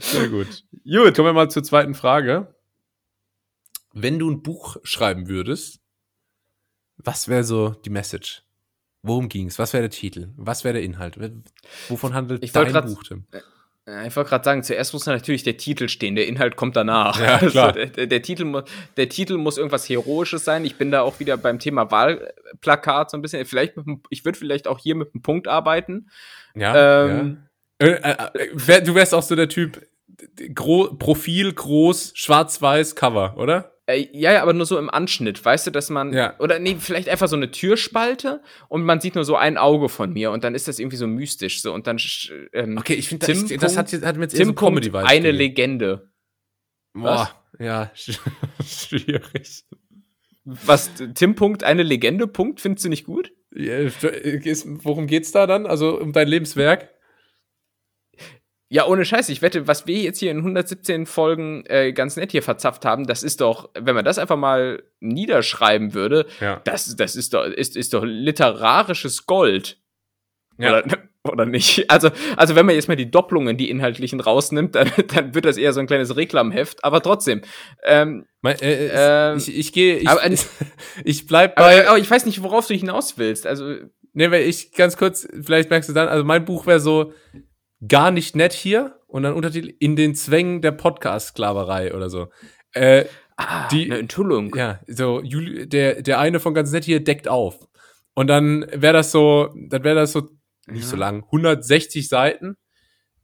Sehr 0.00 0.28
gut. 0.28 0.64
Gut, 0.84 1.14
kommen 1.14 1.28
wir 1.28 1.32
mal 1.34 1.50
zur 1.50 1.62
zweiten 1.62 1.94
Frage. 1.94 2.54
Wenn 3.92 4.18
du 4.18 4.30
ein 4.30 4.42
Buch 4.42 4.78
schreiben 4.84 5.28
würdest, 5.28 5.80
was 6.96 7.28
wäre 7.28 7.44
so 7.44 7.70
die 7.70 7.90
Message? 7.90 8.42
Worum 9.02 9.28
ging 9.28 9.48
es? 9.48 9.58
Was 9.58 9.72
wäre 9.72 9.82
der 9.82 9.90
Titel? 9.90 10.32
Was 10.36 10.64
wäre 10.64 10.74
der 10.74 10.82
Inhalt? 10.82 11.18
Wovon 11.88 12.14
handelt 12.14 12.42
ich 12.42 12.52
dein 12.52 12.72
Buch, 12.72 13.02
Tim? 13.04 13.26
Ich 14.06 14.16
wollte 14.16 14.30
gerade 14.30 14.44
sagen, 14.44 14.62
zuerst 14.64 14.92
muss 14.94 15.06
natürlich 15.06 15.44
der 15.44 15.58
Titel 15.58 15.88
stehen, 15.88 16.16
der 16.16 16.26
Inhalt 16.26 16.56
kommt 16.56 16.74
danach. 16.74 17.20
Ja, 17.20 17.38
klar. 17.38 17.68
Also 17.68 17.86
der, 17.86 18.06
der, 18.08 18.22
Titel 18.22 18.44
muss, 18.44 18.64
der 18.96 19.08
Titel 19.08 19.36
muss 19.36 19.58
irgendwas 19.58 19.88
Heroisches 19.88 20.44
sein. 20.44 20.64
Ich 20.64 20.74
bin 20.74 20.90
da 20.90 21.02
auch 21.02 21.20
wieder 21.20 21.36
beim 21.36 21.60
Thema 21.60 21.88
Wahlplakat 21.92 23.12
so 23.12 23.16
ein 23.16 23.22
bisschen. 23.22 23.46
Vielleicht 23.46 23.76
mit, 23.76 24.00
ich 24.10 24.24
würde 24.24 24.38
vielleicht 24.38 24.66
auch 24.66 24.80
hier 24.80 24.96
mit 24.96 25.14
einem 25.14 25.22
Punkt 25.22 25.46
arbeiten. 25.46 26.10
Ja. 26.56 27.04
Ähm, 27.04 27.42
ja. 27.80 27.86
Äh, 27.86 28.28
äh, 28.66 28.82
du 28.82 28.96
wärst 28.96 29.14
auch 29.14 29.22
so 29.22 29.36
der 29.36 29.48
Typ, 29.48 29.86
Gro 30.52 30.94
Profil, 30.94 31.52
groß, 31.52 32.12
schwarz-weiß, 32.16 32.96
Cover, 32.96 33.36
oder? 33.36 33.75
Äh, 33.86 34.08
ja, 34.12 34.32
ja, 34.32 34.42
aber 34.42 34.52
nur 34.52 34.66
so 34.66 34.78
im 34.78 34.90
Anschnitt, 34.90 35.44
weißt 35.44 35.68
du, 35.68 35.70
dass 35.70 35.90
man. 35.90 36.12
Ja. 36.12 36.34
Oder 36.40 36.58
nee, 36.58 36.76
vielleicht 36.78 37.08
einfach 37.08 37.28
so 37.28 37.36
eine 37.36 37.50
Türspalte 37.50 38.42
und 38.68 38.84
man 38.84 39.00
sieht 39.00 39.14
nur 39.14 39.24
so 39.24 39.36
ein 39.36 39.56
Auge 39.56 39.88
von 39.88 40.12
mir 40.12 40.32
und 40.32 40.42
dann 40.42 40.54
ist 40.54 40.66
das 40.66 40.78
irgendwie 40.78 40.96
so 40.96 41.06
mystisch 41.06 41.62
so 41.62 41.72
und 41.72 41.86
dann. 41.86 41.98
Ähm, 42.52 42.76
okay, 42.78 42.94
ich 42.94 43.08
finde, 43.08 43.26
das, 43.26 43.44
das 43.46 43.76
hat, 43.76 43.92
hat 43.92 44.16
mir 44.16 44.24
jetzt 44.24 44.36
Tim 44.36 44.48
so 44.48 44.54
comedy 44.54 44.90
Eine 44.90 45.20
gegeben. 45.20 45.36
Legende. 45.38 46.10
Boah, 46.94 47.30
ja, 47.58 47.92
schwierig. 48.64 49.64
Was, 50.44 50.90
Tim 51.14 51.34
Punkt, 51.34 51.64
eine 51.64 51.82
Legende, 51.82 52.26
Punkt, 52.26 52.60
findest 52.60 52.84
du 52.84 52.88
nicht 52.88 53.04
gut? 53.04 53.32
Ja, 53.54 53.78
worum 54.82 55.06
geht's 55.06 55.32
da 55.32 55.46
dann? 55.46 55.66
Also 55.66 56.00
um 56.00 56.12
dein 56.12 56.28
Lebenswerk? 56.28 56.90
Ja, 58.68 58.86
ohne 58.86 59.04
Scheiß, 59.04 59.28
ich 59.28 59.42
wette, 59.42 59.68
was 59.68 59.86
wir 59.86 60.00
jetzt 60.00 60.18
hier 60.18 60.32
in 60.32 60.38
117 60.38 61.06
Folgen 61.06 61.64
äh, 61.66 61.92
ganz 61.92 62.16
nett 62.16 62.32
hier 62.32 62.42
verzapft 62.42 62.84
haben, 62.84 63.06
das 63.06 63.22
ist 63.22 63.40
doch, 63.40 63.70
wenn 63.78 63.94
man 63.94 64.04
das 64.04 64.18
einfach 64.18 64.36
mal 64.36 64.82
niederschreiben 64.98 65.94
würde, 65.94 66.26
ja. 66.40 66.60
das, 66.64 66.96
das 66.96 67.14
ist 67.14 67.32
doch, 67.32 67.44
ist, 67.44 67.76
ist 67.76 67.94
doch 67.94 68.02
literarisches 68.04 69.26
Gold. 69.26 69.78
Ja. 70.58 70.70
Oder, 70.70 70.84
oder 71.30 71.46
nicht? 71.46 71.88
Also, 71.90 72.10
also 72.36 72.56
wenn 72.56 72.66
man 72.66 72.74
jetzt 72.74 72.88
mal 72.88 72.96
die 72.96 73.10
Doppelungen, 73.10 73.56
die 73.56 73.70
inhaltlichen 73.70 74.18
rausnimmt, 74.18 74.74
dann, 74.74 74.90
dann 75.14 75.32
wird 75.32 75.44
das 75.44 75.58
eher 75.58 75.72
so 75.72 75.78
ein 75.78 75.86
kleines 75.86 76.16
Reklamheft, 76.16 76.84
aber 76.84 77.00
trotzdem. 77.02 77.42
Ähm, 77.84 78.26
mein, 78.40 78.58
äh, 78.60 79.32
äh, 79.32 79.36
ich, 79.36 79.56
ich 79.56 79.72
gehe, 79.72 79.98
ich, 79.98 80.08
aber, 80.08 80.28
ich, 80.28 80.44
ich 81.04 81.26
bleib 81.28 81.54
bei. 81.54 81.82
Aber, 81.82 81.90
aber 81.90 81.98
ich 81.98 82.10
weiß 82.10 82.26
nicht, 82.26 82.42
worauf 82.42 82.66
du 82.66 82.74
hinaus 82.74 83.16
willst. 83.16 83.46
Also. 83.46 83.76
Nee, 84.18 84.30
weil 84.30 84.44
ich 84.44 84.72
ganz 84.72 84.96
kurz, 84.96 85.28
vielleicht 85.42 85.68
merkst 85.68 85.90
du 85.90 85.92
dann, 85.92 86.08
also 86.08 86.24
mein 86.24 86.46
Buch 86.46 86.66
wäre 86.66 86.80
so, 86.80 87.12
gar 87.86 88.10
nicht 88.10 88.36
nett 88.36 88.52
hier 88.52 89.00
und 89.06 89.22
dann 89.22 89.34
Untertitel 89.34 89.74
in 89.78 89.96
den 89.96 90.14
Zwängen 90.14 90.62
der 90.62 90.72
Podcast-Sklaverei 90.72 91.94
oder 91.94 92.10
so. 92.10 92.28
Äh, 92.72 93.04
ah, 93.36 93.68
die, 93.68 93.84
eine 93.84 93.98
Enthüllung. 93.98 94.54
Ja, 94.54 94.80
so, 94.86 95.22
Juli, 95.22 95.68
der, 95.68 96.02
der 96.02 96.18
eine 96.18 96.40
von 96.40 96.54
ganz 96.54 96.72
nett 96.72 96.84
hier 96.84 97.02
deckt 97.02 97.28
auf. 97.28 97.66
Und 98.14 98.28
dann 98.28 98.66
wäre 98.72 98.94
das 98.94 99.12
so, 99.12 99.54
dann 99.68 99.84
wäre 99.84 99.96
das 99.96 100.12
so, 100.12 100.28
nicht 100.66 100.84
ja. 100.84 100.88
so 100.88 100.96
lang, 100.96 101.24
160 101.24 102.08
Seiten, 102.08 102.56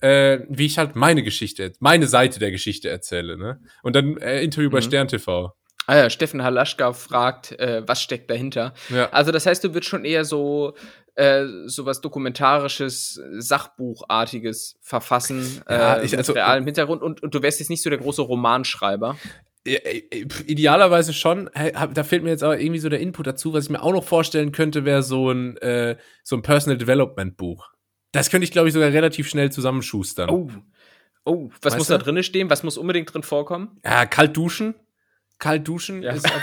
äh, 0.00 0.40
wie 0.48 0.66
ich 0.66 0.78
halt 0.78 0.96
meine 0.96 1.22
Geschichte, 1.22 1.72
meine 1.80 2.06
Seite 2.06 2.38
der 2.38 2.50
Geschichte 2.50 2.90
erzähle, 2.90 3.38
ne? 3.38 3.60
Und 3.82 3.96
dann 3.96 4.18
äh, 4.18 4.42
Interview 4.42 4.68
mhm. 4.68 4.72
bei 4.72 4.80
Stern 4.82 5.08
TV. 5.08 5.52
Ah 5.86 5.96
ja, 5.96 6.10
Steffen 6.10 6.42
Halaschka 6.42 6.92
fragt, 6.92 7.52
äh, 7.58 7.82
was 7.86 8.02
steckt 8.02 8.30
dahinter. 8.30 8.72
Ja. 8.88 9.08
Also 9.10 9.32
das 9.32 9.46
heißt, 9.46 9.64
du 9.64 9.74
würdest 9.74 9.90
schon 9.90 10.04
eher 10.04 10.24
so 10.24 10.74
äh, 11.14 11.44
sowas 11.66 12.00
dokumentarisches, 12.00 13.20
Sachbuchartiges 13.38 14.76
verfassen, 14.80 15.62
ja, 15.68 15.96
äh, 15.96 16.04
ich, 16.04 16.16
also, 16.16 16.32
mit 16.32 16.42
realem 16.42 16.64
Hintergrund 16.64 17.02
und, 17.02 17.22
und 17.22 17.34
du 17.34 17.42
wärst 17.42 17.60
jetzt 17.60 17.68
nicht 17.68 17.82
so 17.82 17.90
der 17.90 17.98
große 17.98 18.22
Romanschreiber. 18.22 19.16
Idealerweise 19.64 21.12
schon. 21.12 21.48
Da 21.94 22.02
fehlt 22.02 22.24
mir 22.24 22.30
jetzt 22.30 22.42
aber 22.42 22.58
irgendwie 22.58 22.80
so 22.80 22.88
der 22.88 22.98
Input 22.98 23.28
dazu. 23.28 23.52
Was 23.52 23.64
ich 23.64 23.70
mir 23.70 23.82
auch 23.82 23.92
noch 23.92 24.02
vorstellen 24.02 24.50
könnte, 24.50 24.84
wäre 24.84 25.04
so 25.04 25.30
ein, 25.30 25.56
äh, 25.58 25.96
so 26.24 26.34
ein 26.36 26.42
Personal 26.42 26.78
Development 26.78 27.36
Buch. 27.36 27.70
Das 28.10 28.28
könnte 28.28 28.44
ich, 28.44 28.50
glaube 28.50 28.68
ich, 28.68 28.74
sogar 28.74 28.88
relativ 28.88 29.28
schnell 29.28 29.52
zusammenschustern. 29.52 30.30
Oh. 30.30 30.50
Oh, 31.24 31.50
was 31.60 31.74
weißt 31.74 31.78
muss 31.78 31.86
du? 31.86 31.92
da 31.92 31.98
drin 31.98 32.20
stehen? 32.24 32.50
Was 32.50 32.64
muss 32.64 32.76
unbedingt 32.76 33.12
drin 33.14 33.22
vorkommen? 33.22 33.78
Ja, 33.84 34.06
kalt 34.06 34.36
duschen. 34.36 34.74
Kalt 35.42 35.66
duschen 35.66 36.02
ja. 36.02 36.12
ist, 36.12 36.24
auf, 36.24 36.42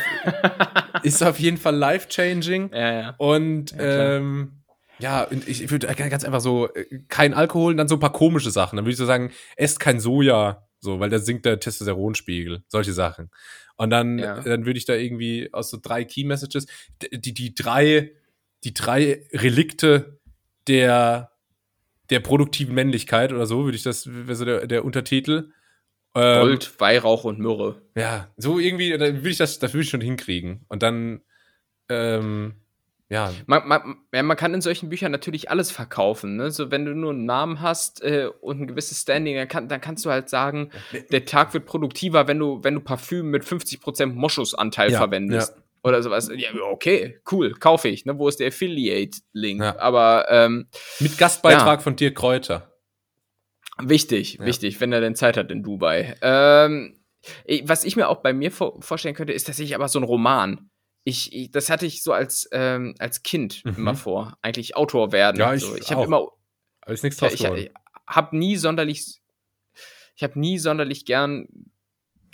ist, 1.03 1.23
auf, 1.23 1.39
jeden 1.39 1.57
Fall 1.57 1.75
life-changing. 1.75 2.71
Ja, 2.73 2.93
ja. 2.93 3.15
Und 3.17 3.71
ja, 3.71 4.17
ähm, 4.17 4.59
ja, 4.99 5.27
ich 5.45 5.71
würde 5.71 5.87
ganz 5.87 6.25
einfach 6.25 6.41
so, 6.41 6.67
äh, 6.73 6.99
kein 7.07 7.33
Alkohol 7.33 7.71
und 7.71 7.77
dann 7.77 7.87
so 7.87 7.95
ein 7.95 8.01
paar 8.01 8.11
komische 8.11 8.51
Sachen. 8.51 8.75
Dann 8.75 8.83
würde 8.83 8.91
ich 8.91 8.97
so 8.97 9.05
sagen, 9.05 9.31
esst 9.55 9.79
kein 9.79 10.01
Soja, 10.01 10.67
so, 10.81 10.99
weil 10.99 11.09
da 11.09 11.19
sinkt 11.19 11.45
der 11.45 11.61
Testosteronspiegel. 11.61 12.63
Solche 12.67 12.91
Sachen. 12.91 13.31
Und 13.77 13.89
dann, 13.89 14.19
ja. 14.19 14.41
dann 14.41 14.65
würde 14.65 14.77
ich 14.77 14.85
da 14.85 14.95
irgendwie 14.95 15.47
aus 15.53 15.69
so 15.69 15.79
drei 15.81 16.03
Key 16.03 16.25
Messages, 16.25 16.65
die, 17.01 17.33
die 17.33 17.55
drei, 17.55 18.11
die 18.65 18.73
drei 18.73 19.25
Relikte 19.31 20.19
der, 20.67 21.31
der 22.09 22.19
produktiven 22.19 22.75
Männlichkeit 22.75 23.31
oder 23.31 23.45
so, 23.45 23.63
würde 23.63 23.77
ich 23.77 23.83
das, 23.83 24.07
wäre 24.11 24.35
so 24.35 24.43
der, 24.43 24.67
der 24.67 24.83
Untertitel. 24.83 25.51
Ähm, 26.15 26.41
Gold, 26.41 26.79
Weihrauch 26.79 27.23
und 27.23 27.39
Myrrhe. 27.39 27.81
Ja, 27.95 28.29
so 28.37 28.59
irgendwie, 28.59 28.89
dann 28.91 29.17
würde 29.17 29.29
ich 29.29 29.37
das, 29.37 29.59
das 29.59 29.73
würde 29.73 29.83
ich 29.83 29.89
schon 29.89 30.01
hinkriegen. 30.01 30.65
Und 30.67 30.81
dann, 30.81 31.21
ähm, 31.87 32.55
ja. 33.09 33.31
Man, 33.47 33.67
man, 33.67 33.97
ja, 34.13 34.21
man 34.21 34.37
kann 34.37 34.53
in 34.53 34.61
solchen 34.61 34.89
Büchern 34.89 35.11
natürlich 35.11 35.49
alles 35.49 35.71
verkaufen. 35.71 36.35
Ne? 36.35 36.51
So, 36.51 36.71
wenn 36.71 36.85
du 36.85 36.93
nur 36.93 37.11
einen 37.11 37.25
Namen 37.25 37.61
hast 37.61 38.03
äh, 38.03 38.29
und 38.41 38.61
ein 38.61 38.67
gewisses 38.67 39.01
Standing, 39.01 39.35
dann, 39.35 39.47
kann, 39.47 39.67
dann 39.67 39.81
kannst 39.81 40.05
du 40.05 40.11
halt 40.11 40.29
sagen, 40.29 40.71
der 41.11 41.25
Tag 41.25 41.53
wird 41.53 41.65
produktiver, 41.65 42.27
wenn 42.27 42.37
du, 42.37 42.63
wenn 42.63 42.75
du 42.75 42.81
Parfüm 42.81 43.29
mit 43.29 43.43
50% 43.43 44.07
Moschussanteil 44.07 44.91
ja, 44.91 44.97
verwendest. 44.97 45.55
Ja. 45.55 45.63
Oder 45.81 46.03
sowas. 46.03 46.29
Ja, 46.35 46.49
okay, 46.71 47.19
cool, 47.31 47.53
kaufe 47.53 47.87
ich. 47.87 48.05
Ne? 48.05 48.17
Wo 48.19 48.27
ist 48.27 48.39
der 48.39 48.49
Affiliate-Link? 48.49 49.63
Aber 49.63 50.25
ähm, 50.29 50.67
mit 50.99 51.17
Gastbeitrag 51.17 51.81
von 51.81 51.95
dir 51.95 52.13
Kräuter. 52.13 52.69
Wichtig, 53.81 54.39
wichtig, 54.39 54.81
wenn 54.81 54.91
er 54.91 55.01
denn 55.01 55.15
Zeit 55.15 55.37
hat 55.37 55.51
in 55.51 55.63
Dubai. 55.63 56.15
Ähm, 56.21 56.99
was 57.63 57.83
ich 57.83 57.95
mir 57.95 58.09
auch 58.09 58.21
bei 58.21 58.33
mir 58.33 58.51
vorstellen 58.51 59.15
könnte, 59.15 59.33
ist 59.33 59.45
tatsächlich 59.45 59.75
aber 59.75 59.87
so 59.87 59.99
ein 59.99 60.03
Roman 60.03 60.69
ich, 61.03 61.33
ich, 61.33 61.51
das 61.51 61.69
hatte 61.69 61.85
ich 61.85 62.03
so 62.03 62.13
als, 62.13 62.47
ähm, 62.51 62.95
als 62.99 63.23
Kind 63.23 63.63
mhm. 63.65 63.75
immer 63.75 63.95
vor, 63.95 64.37
eigentlich 64.41 64.75
Autor 64.75 65.11
werden. 65.11 65.37
Ja, 65.37 65.53
ich, 65.53 65.61
so. 65.61 65.75
ich 65.75 65.91
habe 65.91 66.03
immer. 66.03 66.27
Aber 66.81 66.93
ist 66.93 67.03
nichts 67.03 67.19
draus 67.19 67.33
ich, 67.33 67.43
ich 67.43 67.71
habe 68.07 68.37
nie 68.37 68.55
sonderlich, 68.55 69.21
ich 70.15 70.23
habe 70.23 70.39
nie 70.39 70.57
sonderlich 70.57 71.05
gern. 71.05 71.47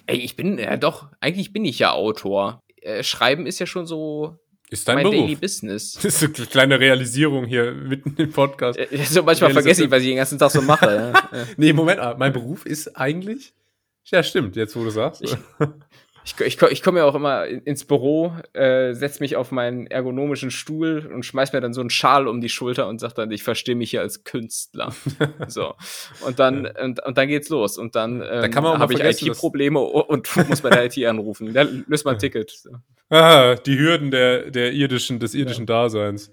Ey, 0.07 0.17
ich 0.17 0.35
bin 0.35 0.57
ja 0.57 0.77
doch, 0.77 1.09
eigentlich 1.19 1.51
bin 1.51 1.65
ich 1.65 1.79
ja 1.79 1.91
Autor. 1.91 2.63
Äh, 2.81 3.03
Schreiben 3.03 3.47
ist 3.47 3.59
ja 3.59 3.65
schon 3.65 3.85
so. 3.85 4.37
Ist 4.79 4.87
dein 4.87 4.95
mein 4.95 5.03
Beruf. 5.03 5.19
Daily 5.19 5.35
Business. 5.35 5.93
Das 6.03 6.21
ist 6.21 6.37
eine 6.37 6.47
kleine 6.47 6.79
Realisierung 6.79 7.45
hier 7.45 7.71
mitten 7.71 8.15
im 8.17 8.31
Podcast. 8.31 8.77
Ja, 8.77 9.05
so 9.05 9.23
manchmal 9.23 9.51
vergesse 9.51 9.85
ich, 9.85 9.91
was 9.91 10.01
ich 10.01 10.09
den 10.09 10.17
ganzen 10.17 10.37
Tag 10.37 10.51
so 10.51 10.61
mache. 10.61 11.13
ja. 11.31 11.45
Nee, 11.57 11.73
Moment, 11.73 11.99
mein 12.17 12.33
Beruf 12.33 12.65
ist 12.65 12.95
eigentlich. 12.95 13.53
Ja, 14.05 14.21
stimmt, 14.21 14.55
jetzt 14.55 14.75
wo 14.75 14.83
du 14.83 14.91
sagst. 14.91 15.23
Ich, 15.23 15.35
ich, 16.25 16.39
ich, 16.39 16.61
ich 16.61 16.81
komme 16.81 16.99
ja 16.99 17.05
auch 17.05 17.13
immer 17.13 17.45
ins 17.45 17.85
Büro, 17.85 18.33
äh, 18.53 18.93
setze 18.93 19.21
mich 19.21 19.35
auf 19.35 19.51
meinen 19.51 19.85
ergonomischen 19.85 20.49
Stuhl 20.49 21.09
und 21.13 21.23
schmeiß 21.23 21.53
mir 21.53 21.61
dann 21.61 21.73
so 21.73 21.81
einen 21.81 21.91
Schal 21.91 22.27
um 22.27 22.41
die 22.41 22.49
Schulter 22.49 22.87
und 22.87 22.99
sag 22.99 23.13
dann, 23.13 23.29
ich 23.31 23.43
verstehe 23.43 23.75
mich 23.75 23.91
hier 23.91 24.01
als 24.01 24.23
Künstler. 24.23 24.93
so. 25.47 25.75
Und 26.25 26.39
dann, 26.39 26.65
ja. 26.65 26.83
und, 26.83 27.05
und 27.05 27.17
dann 27.17 27.27
geht's 27.27 27.49
los. 27.49 27.77
Und 27.77 27.95
dann, 27.95 28.23
ähm, 28.27 28.51
dann 28.51 28.79
habe 28.79 28.93
ich 28.95 28.99
IT-Probleme 28.99 29.79
und 29.79 30.35
muss 30.49 30.61
bei 30.61 30.71
der 30.71 30.85
IT 30.85 31.05
anrufen. 31.05 31.53
Da 31.53 31.61
löst 31.61 32.05
mal 32.05 32.13
ein 32.13 32.19
Ticket. 32.19 32.51
Ah, 33.09 33.55
die 33.55 33.77
Hürden 33.77 34.09
der, 34.09 34.49
der 34.49 34.73
irdischen, 34.73 35.19
des 35.19 35.35
irdischen 35.35 35.67
ja. 35.67 35.83
Daseins. 35.83 36.31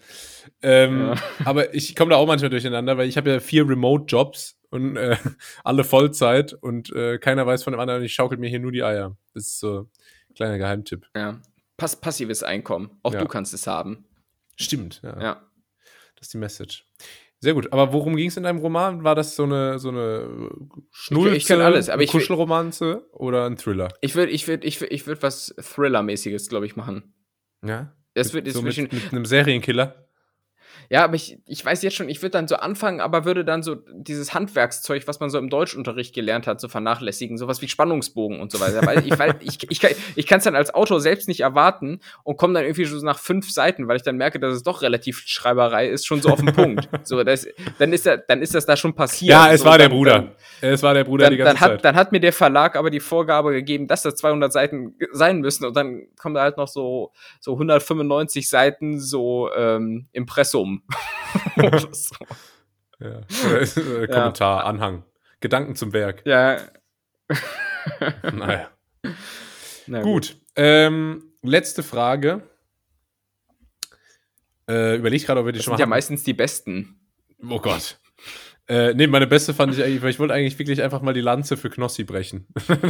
Ähm, 0.62 1.08
ja. 1.08 1.14
Aber 1.44 1.74
ich 1.74 1.96
komme 1.96 2.10
da 2.10 2.16
auch 2.16 2.26
manchmal 2.26 2.50
durcheinander, 2.50 2.96
weil 2.96 3.08
ich 3.08 3.16
habe 3.16 3.30
ja 3.30 3.40
vier 3.40 3.68
Remote-Jobs 3.68 4.58
und 4.70 4.96
äh, 4.96 5.16
alle 5.64 5.84
Vollzeit 5.84 6.54
und 6.54 6.94
äh, 6.94 7.18
keiner 7.18 7.46
weiß 7.46 7.64
von 7.64 7.72
dem 7.72 7.80
anderen, 7.80 8.02
ich 8.02 8.14
schaukel 8.14 8.38
mir 8.38 8.48
hier 8.48 8.60
nur 8.60 8.72
die 8.72 8.82
Eier. 8.82 9.16
Das 9.34 9.44
ist 9.44 9.60
so 9.60 9.88
ein 10.30 10.34
kleiner 10.34 10.58
Geheimtipp. 10.58 11.08
Ja. 11.16 11.40
Pass 11.76 12.00
passives 12.00 12.42
Einkommen. 12.42 12.90
Auch 13.02 13.12
ja. 13.12 13.20
du 13.20 13.26
kannst 13.26 13.54
es 13.54 13.66
haben. 13.66 14.04
Stimmt, 14.56 15.00
ja. 15.02 15.20
ja. 15.20 15.50
Das 16.16 16.28
ist 16.28 16.34
die 16.34 16.38
Message. 16.38 16.86
Sehr 17.40 17.54
gut. 17.54 17.72
Aber 17.72 17.92
worum 17.92 18.14
ging 18.14 18.28
es 18.28 18.36
in 18.36 18.44
deinem 18.44 18.58
Roman? 18.58 19.02
War 19.02 19.16
das 19.16 19.34
so 19.34 19.42
eine 19.42 19.80
so 19.80 19.88
eine 19.88 20.48
Schnulze, 20.92 21.36
ich, 21.36 21.50
ich 21.50 21.52
alles, 21.52 21.88
aber 21.88 22.02
eine 22.02 22.06
Kuschelromanze 22.06 23.04
oder 23.10 23.46
ein 23.46 23.56
Thriller? 23.56 23.88
Ich 24.00 24.14
würde 24.14 24.30
ich 24.30 24.46
würde 24.46 24.64
ich 24.64 24.80
würde 24.80 24.94
ich 24.94 25.08
würde 25.08 25.22
was 25.22 25.52
Thriller-mäßiges, 25.58 26.48
glaube 26.48 26.66
ich, 26.66 26.76
machen. 26.76 27.14
Ja. 27.66 27.96
Es 28.14 28.32
wird 28.32 28.46
so 28.48 28.62
mit, 28.62 28.76
mit 28.76 29.12
einem 29.12 29.24
Serienkiller. 29.24 30.08
Ja, 30.90 31.04
aber 31.04 31.14
ich, 31.14 31.38
ich 31.46 31.64
weiß 31.64 31.82
jetzt 31.82 31.96
schon, 31.96 32.08
ich 32.08 32.22
würde 32.22 32.32
dann 32.32 32.48
so 32.48 32.56
anfangen, 32.56 33.00
aber 33.00 33.24
würde 33.24 33.44
dann 33.44 33.62
so 33.62 33.76
dieses 33.92 34.34
Handwerkszeug, 34.34 35.06
was 35.06 35.20
man 35.20 35.30
so 35.30 35.38
im 35.38 35.48
Deutschunterricht 35.48 36.14
gelernt 36.14 36.46
hat, 36.46 36.60
so 36.60 36.68
vernachlässigen, 36.68 37.38
sowas 37.38 37.62
wie 37.62 37.68
Spannungsbogen 37.68 38.40
und 38.40 38.52
so 38.52 38.60
weiter. 38.60 38.84
Weil 38.86 39.06
ich, 39.06 39.18
weil 39.18 39.34
ich, 39.40 39.70
ich, 39.70 39.80
kann, 39.80 39.92
ich 40.16 40.26
kann 40.26 40.38
es 40.38 40.44
dann 40.44 40.56
als 40.56 40.74
Autor 40.74 41.00
selbst 41.00 41.28
nicht 41.28 41.40
erwarten 41.40 42.00
und 42.24 42.36
komme 42.36 42.54
dann 42.54 42.64
irgendwie 42.64 42.84
so 42.84 43.04
nach 43.04 43.18
fünf 43.18 43.50
Seiten, 43.50 43.88
weil 43.88 43.96
ich 43.96 44.02
dann 44.02 44.16
merke, 44.16 44.38
dass 44.38 44.54
es 44.54 44.62
doch 44.62 44.82
relativ 44.82 45.22
Schreiberei 45.26 45.88
ist, 45.88 46.06
schon 46.06 46.20
so 46.20 46.28
auf 46.28 46.40
den 46.40 46.52
Punkt. 46.52 46.88
So, 47.04 47.24
das, 47.24 47.46
dann, 47.78 47.92
ist 47.92 48.06
da, 48.06 48.16
dann 48.16 48.42
ist 48.42 48.54
das 48.54 48.64
da 48.64 48.76
schon 48.76 48.94
passiert. 48.94 49.30
Ja, 49.30 49.50
es 49.50 49.60
so, 49.60 49.66
war 49.66 49.76
der 49.76 49.88
Bruder. 49.88 50.34
Dann, 50.60 50.72
es 50.72 50.82
war 50.82 50.94
der 50.94 51.04
Bruder 51.04 51.24
dann, 51.24 51.32
die 51.32 51.36
ganze 51.36 51.54
dann 51.54 51.60
hat, 51.60 51.70
Zeit. 51.70 51.84
Dann 51.84 51.96
hat 51.96 52.12
mir 52.12 52.20
der 52.20 52.32
Verlag 52.32 52.76
aber 52.76 52.90
die 52.90 53.00
Vorgabe 53.00 53.52
gegeben, 53.52 53.88
dass 53.88 54.02
das 54.02 54.14
200 54.16 54.52
Seiten 54.52 54.94
sein 55.12 55.40
müssen 55.40 55.64
und 55.64 55.76
dann 55.76 56.06
kommen 56.16 56.34
da 56.34 56.42
halt 56.42 56.56
noch 56.56 56.68
so, 56.68 57.12
so 57.40 57.52
195 57.52 58.48
Seiten 58.48 59.00
so 59.00 59.50
ähm, 59.56 60.06
Impressum. 60.12 60.81
so. 61.92 62.14
ja. 63.00 63.20
Äh, 63.20 64.06
Kommentar, 64.06 64.60
ja. 64.60 64.64
Anhang. 64.64 65.04
Gedanken 65.40 65.74
zum 65.76 65.92
Werk. 65.92 66.22
Ja. 66.24 66.60
naja. 68.32 68.70
Na 69.86 70.02
gut. 70.02 70.34
gut. 70.34 70.36
Ähm, 70.56 71.32
letzte 71.42 71.82
Frage. 71.82 72.42
Äh, 74.68 74.96
überleg 74.96 75.26
gerade, 75.26 75.40
ob 75.40 75.46
wir 75.46 75.52
die 75.52 75.58
das 75.58 75.64
schon 75.64 75.72
sind 75.72 75.80
ja 75.80 75.86
meistens 75.86 76.22
die 76.22 76.34
besten. 76.34 77.00
Oh 77.48 77.58
Gott. 77.58 77.98
Äh, 78.68 78.94
nee, 78.94 79.08
meine 79.08 79.26
beste 79.26 79.54
fand 79.54 79.74
ich 79.74 79.82
eigentlich, 79.82 80.02
weil 80.02 80.10
ich 80.10 80.18
wollte 80.18 80.34
eigentlich 80.34 80.58
wirklich 80.58 80.82
einfach 80.82 81.02
mal 81.02 81.12
die 81.12 81.20
Lanze 81.20 81.56
für 81.56 81.68
Knossi 81.68 82.04
brechen. 82.04 82.46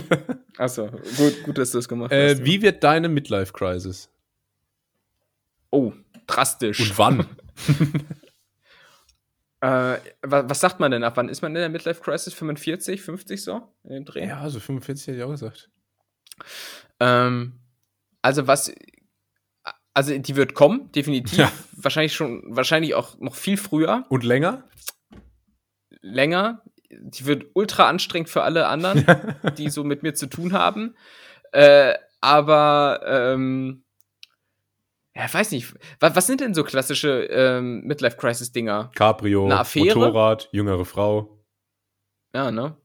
Achso, 0.59 0.91
gut, 1.17 1.43
gut, 1.45 1.59
dass 1.59 1.73
du 1.73 1.79
das 1.79 1.89
gemacht 1.89 2.13
äh, 2.13 2.35
hast. 2.35 2.45
Wie 2.45 2.61
wird 2.61 2.85
deine 2.85 3.09
Midlife-Crisis? 3.09 4.11
Oh, 5.71 5.93
drastisch. 6.27 6.79
Und 6.81 6.99
wann? 6.99 7.27
Äh, 9.63 10.01
was, 10.23 10.51
was, 10.51 10.61
sagt 10.61 10.81
man 10.81 10.91
denn 10.91 11.05
ab? 11.05 11.17
Wann 11.17 11.29
ist 11.29 11.41
man 11.41 11.55
in 11.55 11.61
der 11.61 11.69
Midlife 11.69 12.03
Crisis? 12.03 12.35
45, 12.35 13.01
50 13.01 13.45
so? 13.45 13.73
In 13.85 13.91
dem 13.91 14.05
Dreh? 14.05 14.27
Ja, 14.27 14.41
also 14.41 14.59
45 14.59 15.07
hätte 15.07 15.19
ich 15.19 15.23
auch 15.23 15.31
gesagt. 15.31 15.71
Ähm, 16.99 17.61
also 18.23 18.49
was, 18.49 18.75
also 19.95 20.19
die 20.19 20.35
wird 20.35 20.55
kommen, 20.55 20.91
definitiv. 20.91 21.39
Ja. 21.39 21.53
Wahrscheinlich 21.77 22.13
schon, 22.13 22.43
wahrscheinlich 22.49 22.95
auch 22.95 23.19
noch 23.21 23.37
viel 23.37 23.57
früher. 23.57 24.05
Und 24.09 24.25
länger? 24.25 24.65
Länger. 26.01 26.63
Die 26.91 27.27
wird 27.27 27.47
ultra 27.55 27.89
anstrengend 27.89 28.31
für 28.31 28.43
alle 28.43 28.67
anderen, 28.67 29.07
die 29.59 29.71
so 29.71 29.85
mit 29.85 30.03
mir 30.03 30.15
zu 30.15 30.27
tun 30.27 30.55
haben. 30.55 30.97
Äh, 31.53 31.95
aber 32.21 33.01
ähm, 33.07 33.85
ja, 35.15 35.27
ich 35.27 35.35
weiß 35.35 35.51
nicht. 35.51 35.75
Was, 36.01 36.17
was 36.17 36.27
sind 36.27 36.41
denn 36.41 36.55
so 36.55 36.65
klassische 36.65 37.25
ähm, 37.25 37.83
Midlife-Crisis-Dinger? 37.85 38.91
Cabrio, 38.95 39.47
Motorrad, 39.47 40.49
jüngere 40.53 40.85
Frau. 40.85 41.45
Ja, 42.35 42.51
ne? 42.51 42.77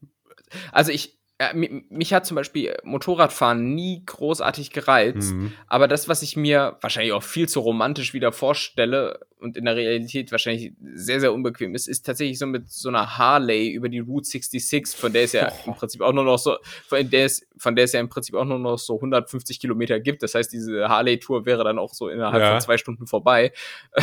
Also 0.72 0.92
ich, 0.92 1.17
ja, 1.40 1.52
mich 1.54 2.14
hat 2.14 2.26
zum 2.26 2.34
Beispiel 2.34 2.76
Motorradfahren 2.84 3.76
nie 3.76 4.02
großartig 4.04 4.72
gereizt, 4.72 5.34
mhm. 5.34 5.54
aber 5.68 5.88
das, 5.88 6.10
was 6.10 6.24
ich 6.24 6.36
mir 6.36 6.78
wahrscheinlich 6.82 7.14
auch 7.14 7.22
viel 7.22 7.48
zu 7.48 7.60
romantisch 7.60 8.16
wieder 8.16 8.32
vorstelle 8.32 9.20
und 9.40 9.56
in 9.56 9.66
der 9.66 9.76
Realität 9.76 10.32
wahrscheinlich 10.32 10.74
sehr, 10.96 11.20
sehr 11.20 11.32
unbequem 11.32 11.76
ist, 11.76 11.88
ist 11.88 12.08
tatsächlich 12.08 12.40
so 12.40 12.48
mit 12.48 12.72
so 12.72 12.90
einer 12.90 13.20
Harley 13.20 13.70
über 13.70 13.88
die 13.88 14.00
Route 14.00 14.28
66, 14.28 15.00
von 15.00 15.14
der 15.14 15.26
es 15.26 15.34
ja 15.34 15.52
oh. 15.52 15.56
im 15.68 15.74
Prinzip 15.76 16.02
auch 16.02 16.14
nur 16.14 16.24
noch 16.24 16.40
so, 16.40 16.58
von 16.88 17.08
der 17.08 17.26
es, 17.26 17.46
von 17.56 17.76
der 17.76 17.86
es 17.86 17.94
ja 17.94 18.00
im 18.00 18.10
Prinzip 18.10 18.34
auch 18.34 18.46
nur 18.46 18.58
noch 18.58 18.80
so 18.80 18.96
150 18.96 19.60
Kilometer 19.60 20.00
gibt. 20.00 20.24
Das 20.24 20.34
heißt, 20.34 20.52
diese 20.52 20.90
Harley-Tour 20.90 21.46
wäre 21.46 21.64
dann 21.64 21.78
auch 21.78 21.94
so 21.94 22.10
innerhalb 22.10 22.42
ja. 22.42 22.52
von 22.54 22.62
zwei 22.62 22.78
Stunden 22.78 23.06
vorbei. 23.06 23.54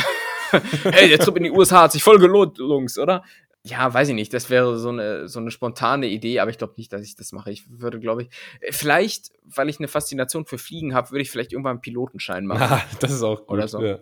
Ey, 0.85 1.09
der 1.09 1.19
Trip 1.19 1.37
in 1.37 1.45
die 1.45 1.51
USA 1.51 1.83
hat 1.83 1.93
sich 1.93 2.03
voll 2.05 2.19
gelohnt, 2.19 2.59
Jungs, 2.59 2.97
oder? 2.97 3.25
Ja, 3.67 3.93
weiß 3.93 4.11
ich 4.11 4.15
nicht, 4.15 4.35
das 4.35 4.51
wäre 4.51 4.77
so 4.79 4.91
eine, 4.91 5.27
so 5.27 5.41
eine 5.41 5.51
spontane 5.51 6.07
Idee, 6.07 6.41
aber 6.41 6.51
ich 6.51 6.59
glaube 6.59 6.75
nicht, 6.77 6.93
dass 6.93 7.03
ich 7.03 7.17
das 7.17 7.33
mache. 7.33 7.51
Ich 7.51 7.65
würde, 7.71 7.99
glaube 7.99 8.23
ich, 8.23 8.29
äh, 8.61 8.73
vielleicht, 8.73 9.31
weil 9.43 9.71
ich 9.71 9.79
eine 9.79 9.89
Faszination 9.89 10.45
für 10.45 10.59
Fliegen 10.59 10.95
habe, 10.95 11.11
würde 11.11 11.23
ich 11.23 11.31
vielleicht 11.31 11.53
irgendwann 11.53 11.77
einen 11.77 11.81
Pilotenschein 11.81 12.45
machen. 12.45 12.63
Ah, 12.63 12.83
das 13.01 13.13
ist 13.13 13.23
auch 13.23 13.41
gut. 13.41 13.51
Oder 13.51 13.69
so. 13.69 13.83
Ja. 13.83 14.01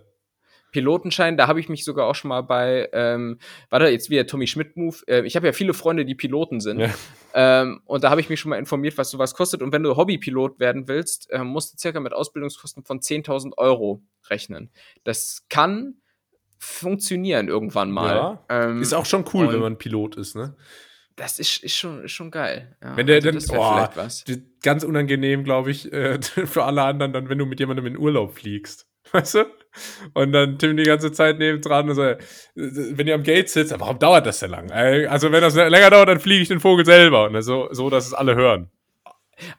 Pilotenschein, 0.73 1.37
da 1.37 1.47
habe 1.47 1.61
ich 1.61 1.69
mich 1.69 1.85
sogar 1.85 2.07
auch 2.07 2.15
schon 2.15 2.31
mal 2.31 2.41
bei, 2.41 2.89
ähm, 2.93 3.39
warte, 3.71 3.87
jetzt 3.89 4.11
wieder 4.11 4.27
Tommy 4.27 4.47
Schmidt-Move. 4.47 4.97
Äh, 5.07 5.27
ich 5.27 5.37
habe 5.37 5.47
ja 5.47 5.53
viele 5.53 5.75
Freunde, 5.75 6.05
die 6.05 6.15
Piloten 6.15 6.61
sind. 6.61 6.81
Ja. 6.81 6.91
Ähm, 7.35 7.83
und 7.85 8.03
da 8.03 8.11
habe 8.11 8.21
ich 8.21 8.31
mich 8.31 8.41
schon 8.41 8.51
mal 8.51 8.59
informiert, 8.59 8.99
was 8.99 9.11
sowas 9.11 9.35
kostet. 9.35 9.63
Und 9.63 9.71
wenn 9.73 9.83
du 9.83 9.97
Hobbypilot 9.97 10.59
werden 10.59 10.89
willst, 10.89 11.31
äh, 11.31 11.45
musst 11.45 11.75
du 11.75 11.79
circa 11.79 12.01
mit 12.01 12.15
Ausbildungskosten 12.15 12.85
von 12.85 13.01
10.000 13.01 13.53
Euro 13.59 14.03
rechnen. 14.29 14.71
Das 15.05 15.45
kann 15.49 16.02
funktionieren 16.63 17.49
irgendwann 17.49 17.91
mal. 17.91 18.15
Ja, 18.15 18.45
ähm, 18.49 18.81
ist 18.81 18.93
auch 18.93 19.05
schon 19.05 19.25
cool, 19.35 19.53
wenn 19.53 19.59
man 19.59 19.79
Pilot 19.79 20.17
ist, 20.17 20.37
ne? 20.37 20.55
Das 21.17 21.39
ist, 21.39 21.63
ist, 21.63 21.77
schon, 21.77 22.05
ist 22.05 22.13
schon 22.13 22.31
geil. 22.31 22.77
Ja, 22.81 22.97
wenn 22.97 23.07
der 23.07 23.17
also 23.17 23.53
dann, 23.55 24.39
oh, 24.39 24.39
ganz 24.63 24.85
unangenehm, 24.85 25.45
glaube 25.45 25.73
ich, 25.73 25.93
äh, 25.93 26.21
für 26.23 26.65
alle 26.65 26.83
anderen, 26.83 27.13
dann, 27.13 27.29
wenn 27.29 27.39
du 27.39 27.47
mit 27.47 27.59
jemandem 27.59 27.87
in 27.87 27.99
Urlaub 27.99 28.35
fliegst. 28.35 28.87
Weißt 29.13 29.35
du? 29.35 29.47
Und 30.15 30.33
dann 30.33 30.59
Tim 30.59 30.77
die 30.77 30.85
ganze 30.85 31.11
Zeit 31.11 31.39
neben 31.39 31.61
dran 31.61 31.89
und 31.89 31.97
so, 31.97 32.03
äh, 32.03 32.19
wenn 32.55 33.09
ihr 33.09 33.15
am 33.15 33.25
Gate 33.25 33.51
sitzt, 33.51 33.79
warum 33.79 33.99
dauert 33.99 34.25
das 34.25 34.39
denn 34.39 34.51
lang? 34.51 34.71
Also, 34.71 35.33
wenn 35.33 35.41
das 35.41 35.57
länger 35.57 35.91
dauert, 35.91 36.09
dann 36.09 36.21
fliege 36.21 36.43
ich 36.43 36.49
den 36.49 36.61
Vogel 36.61 36.87
selber. 36.87 37.25
Und 37.25 37.43
so, 37.43 37.69
so, 37.73 37.91
dass 37.91 38.07
es 38.07 38.15
alle 38.15 38.37
hören. 38.37 38.71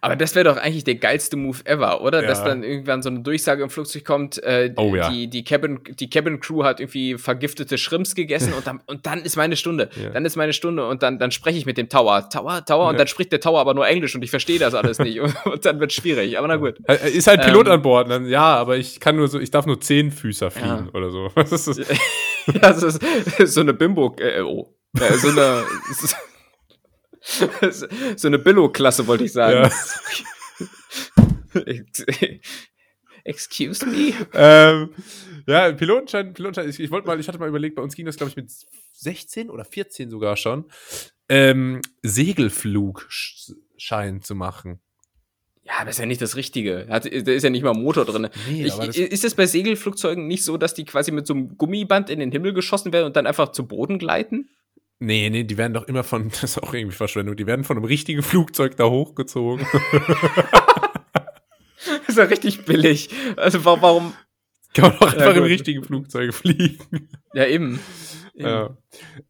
Aber 0.02 0.16
das 0.16 0.36
wäre 0.36 0.46
doch 0.46 0.58
eigentlich 0.58 0.84
der 0.84 0.96
geilste 0.96 1.36
Move 1.36 1.58
ever, 1.66 2.02
oder? 2.02 2.22
Ja. 2.22 2.28
Dass 2.28 2.44
dann 2.44 2.64
irgendwann 2.64 3.02
so 3.02 3.10
eine 3.10 3.20
Durchsage 3.22 3.64
im 3.64 3.70
Flugzeug 3.70 4.06
kommt, 4.06 4.42
äh, 4.44 4.74
oh, 4.78 4.96
ja. 4.96 5.10
die, 5.10 5.28
die, 5.28 5.44
Cabin, 5.44 5.80
die 6.00 6.10
Cabin 6.10 6.40
Crew 6.40 6.64
hat 6.64 6.80
irgendwie 6.80 7.18
vergiftete 7.18 7.78
Shrimps 7.78 8.16
gegessen 8.16 8.54
und 8.54 8.66
dann, 8.68 8.82
und 8.86 9.06
dann 9.06 9.22
ist 9.24 9.36
meine 9.36 9.56
Stunde. 9.56 9.90
Ja. 10.02 10.12
Dann 10.12 10.26
ist 10.26 10.36
meine 10.36 10.54
Stunde 10.54 10.88
und 10.88 11.04
dann, 11.04 11.20
dann 11.20 11.32
spreche 11.32 11.58
ich 11.58 11.66
mit 11.66 11.78
dem 11.78 11.90
Tower. 11.90 12.30
Tower, 12.30 12.64
Tower, 12.66 12.90
und 12.90 13.00
dann 13.00 13.08
spricht 13.08 13.32
der 13.32 13.40
Tower 13.40 13.60
aber 13.60 13.74
nur 13.74 13.88
Englisch 13.88 14.16
und 14.16 14.24
ich 14.24 14.30
verstehe 14.30 14.60
das 14.60 14.74
alles 14.74 15.00
nicht. 15.00 15.20
Und, 15.20 15.36
und, 15.46 15.66
dann 15.66 15.80
wird 15.80 15.92
es 15.92 15.96
schwierig. 15.96 16.38
Aber 16.38 16.48
na 16.48 16.56
gut. 16.58 16.80
Ist 17.14 17.28
halt 17.28 17.42
Pilot 17.42 17.68
ähm, 17.68 17.74
an 17.74 17.82
Bord. 17.82 18.10
Dann, 18.10 18.28
ja, 18.28 18.56
aber 18.56 18.78
ich 18.78 19.00
kann 19.00 19.16
nur 19.16 19.28
so, 19.28 19.40
ich 19.40 19.52
darf 19.52 19.66
nur 19.66 19.82
zehn 19.82 20.12
Füßer 20.12 20.52
fliegen 20.52 20.90
oder 20.94 21.10
so. 21.10 21.30
Was 21.36 21.52
ist 21.52 21.68
das? 21.68 21.78
ja, 22.48 22.60
das 22.74 23.00
ist 23.40 23.54
so 23.54 23.62
eine 23.62 23.74
Bimbo, 23.74 24.16
äh, 24.20 24.42
oh. 24.42 24.74
Äh, 25.00 25.14
so 25.14 25.30
eine. 25.30 25.64
so 28.16 28.28
eine 28.28 28.40
Billo-Klasse, 28.40 29.08
wollte 29.08 29.24
ich 29.24 29.32
sagen. 29.32 29.72
Ja. 31.54 31.54
Excuse 33.24 33.86
me? 33.86 34.14
Ähm, 34.34 34.90
ja, 35.48 35.72
Pilotenschein, 35.72 36.34
Pilotenschein, 36.34 36.70
ich, 36.70 36.80
ich 36.80 36.92
wollte 36.92 37.08
mal, 37.08 37.20
ich 37.20 37.28
hatte 37.28 37.40
mal 37.40 37.48
überlegt, 37.48 37.76
bei 37.76 37.82
uns 37.82 37.96
ging 37.96 38.06
das, 38.06 38.18
glaube 38.18 38.32
ich, 38.32 38.36
mit 38.36 38.52
16 38.94 39.50
oder 39.50 39.64
14 39.64 40.10
sogar 40.10 40.36
schon, 40.36 40.66
ähm, 41.30 41.80
Segelflugschein 42.02 44.22
zu 44.22 44.36
machen. 44.36 44.82
Ja, 45.64 45.76
aber 45.80 45.92
ist 45.92 46.00
ja 46.00 46.06
nicht 46.06 46.22
das 46.22 46.36
Richtige. 46.36 46.88
Hat, 46.90 47.06
da 47.06 47.10
ist 47.10 47.44
ja 47.44 47.50
nicht 47.50 47.64
mal 47.64 47.72
ein 47.72 47.82
Motor 47.82 48.04
drin. 48.04 48.28
Nee, 48.50 48.66
ich, 48.66 48.74
das 48.74 48.98
ist 48.98 49.24
es 49.24 49.36
bei 49.36 49.46
Segelflugzeugen 49.46 50.28
nicht 50.28 50.44
so, 50.44 50.58
dass 50.58 50.74
die 50.74 50.84
quasi 50.84 51.12
mit 51.12 51.26
so 51.26 51.34
einem 51.34 51.58
Gummiband 51.58 52.10
in 52.10 52.20
den 52.20 52.34
Himmel 52.34 52.52
geschossen 52.54 52.92
werden 52.92 53.06
und 53.06 53.16
dann 53.16 53.26
einfach 53.26 53.54
zu 53.54 53.66
Boden 53.66 53.98
gleiten? 53.98 54.50
Nee, 55.04 55.30
nee, 55.30 55.44
die 55.44 55.58
werden 55.58 55.74
doch 55.74 55.84
immer 55.90 56.04
von, 56.04 56.30
das 56.42 56.44
ist 56.44 56.64
auch 56.64 56.74
irgendwie 56.74 56.96
Verschwendung, 56.96 57.36
die 57.36 57.46
werden 57.46 57.66
von 57.66 57.78
einem 57.78 57.86
richtigen 57.86 58.24
Flugzeug 58.24 58.78
da 58.78 58.86
hochgezogen. 58.86 59.68
das 61.86 62.08
ist 62.08 62.18
ja 62.18 62.24
richtig 62.24 62.64
billig. 62.64 63.10
Also 63.36 63.66
warum, 63.66 64.14
Kann 64.74 64.92
man 64.92 64.98
auch 65.00 65.14
einfach 65.14 65.20
ja, 65.20 65.32
im 65.32 65.44
richtigen 65.44 65.84
Flugzeug 65.84 66.34
fliegen. 66.34 67.10
Ja, 67.34 67.46
eben. 67.46 67.80
eben. 68.34 68.46
Ja. 68.46 68.78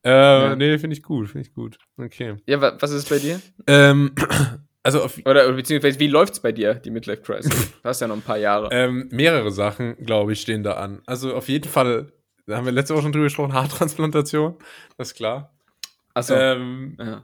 Äh, 0.03 0.09
ja. 0.09 0.55
Nee, 0.55 0.77
finde 0.77 0.95
ich 0.95 1.01
gut, 1.01 1.29
finde 1.29 1.47
ich 1.47 1.53
gut. 1.55 1.79
Okay. 1.97 2.35
Ja, 2.45 2.61
was 2.61 2.91
ist 2.91 3.09
bei 3.09 3.17
dir? 3.17 3.41
Ähm, 3.65 4.13
also 4.83 5.01
auf, 5.01 5.17
oder, 5.25 5.47
oder 5.47 5.53
beziehungsweise 5.53 5.99
wie 5.99 6.07
läuft's 6.07 6.39
bei 6.39 6.51
dir, 6.51 6.75
die 6.75 6.91
Midlife 6.91 7.23
Crisis? 7.23 7.73
Du 7.81 7.89
hast 7.89 7.99
ja 7.99 8.07
noch 8.07 8.15
ein 8.15 8.21
paar 8.21 8.37
Jahre. 8.37 8.69
Ähm, 8.71 9.09
mehrere 9.11 9.51
Sachen, 9.51 9.97
glaube 10.05 10.33
ich, 10.33 10.41
stehen 10.41 10.61
da 10.61 10.73
an. 10.73 11.01
Also 11.07 11.33
auf 11.33 11.49
jeden 11.49 11.67
Fall, 11.67 12.13
da 12.45 12.57
haben 12.57 12.65
wir 12.65 12.71
letzte 12.71 12.93
Woche 12.93 13.03
schon 13.03 13.11
drüber 13.11 13.25
gesprochen, 13.25 13.53
Haartransplantation, 13.53 14.55
das 14.97 15.09
ist 15.09 15.15
klar. 15.15 15.49
Achso. 16.13 16.35
Ähm, 16.35 16.97
ja. 16.99 17.23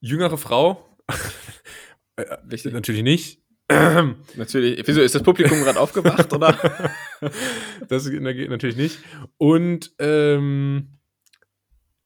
Jüngere 0.00 0.38
Frau. 0.38 0.96
Wichtig. 2.44 2.72
Natürlich 2.72 3.02
nicht. 3.02 3.42
Natürlich. 4.36 4.82
Wieso 4.86 5.00
ist 5.00 5.14
das 5.14 5.22
Publikum 5.22 5.60
gerade 5.62 5.80
aufgewacht, 5.80 6.32
oder? 6.32 6.56
das 7.88 8.08
geht 8.10 8.50
natürlich 8.50 8.76
nicht. 8.76 8.98
Und 9.38 9.92
ähm, 9.98 10.98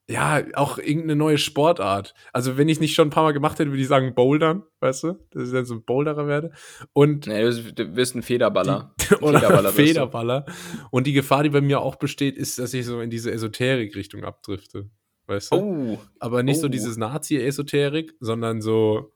ja, 0.09 0.45
auch 0.55 0.79
irgendeine 0.79 1.17
neue 1.17 1.39
Sportart. 1.39 2.15
Also, 2.33 2.57
wenn 2.57 2.69
ich 2.69 2.79
nicht 2.79 2.95
schon 2.95 3.09
ein 3.09 3.11
paar 3.11 3.25
Mal 3.25 3.33
gemacht 3.33 3.59
hätte, 3.59 3.71
würde 3.71 3.83
ich 3.83 3.89
sagen 3.89 4.15
Bouldern, 4.15 4.63
weißt 4.81 5.03
du? 5.03 5.15
Dass 5.31 5.49
ich 5.49 5.53
dann 5.53 5.65
so 5.65 5.75
ein 5.75 5.85
Boulderer 5.85 6.29
werde. 6.29 6.53
Und. 6.93 7.27
Nee, 7.27 7.43
du 7.43 7.97
wirst 7.97 8.15
ein 8.15 8.23
Federballer. 8.23 8.95
Die, 9.01 9.15
oder 9.21 9.41
Federballer. 9.41 9.73
Federballer. 9.73 10.47
Und 10.91 11.09
die 11.09 11.13
Gefahr, 11.13 11.43
die 11.43 11.51
bei 11.51 11.61
mir 11.61 11.81
auch 11.81 11.97
besteht, 11.97 12.37
ist, 12.37 12.59
dass 12.61 12.73
ich 12.73 12.87
so 12.87 13.01
in 13.01 13.11
diese 13.11 13.33
Esoterik-Richtung 13.33 14.23
abdrifte. 14.23 14.91
Weißt 15.27 15.53
du? 15.53 15.57
Oh. 15.57 15.99
Aber 16.21 16.43
nicht 16.43 16.59
oh. 16.59 16.63
so 16.63 16.69
dieses 16.69 16.97
Nazi-Esoterik, 16.97 18.15
sondern 18.21 18.61
so. 18.61 19.13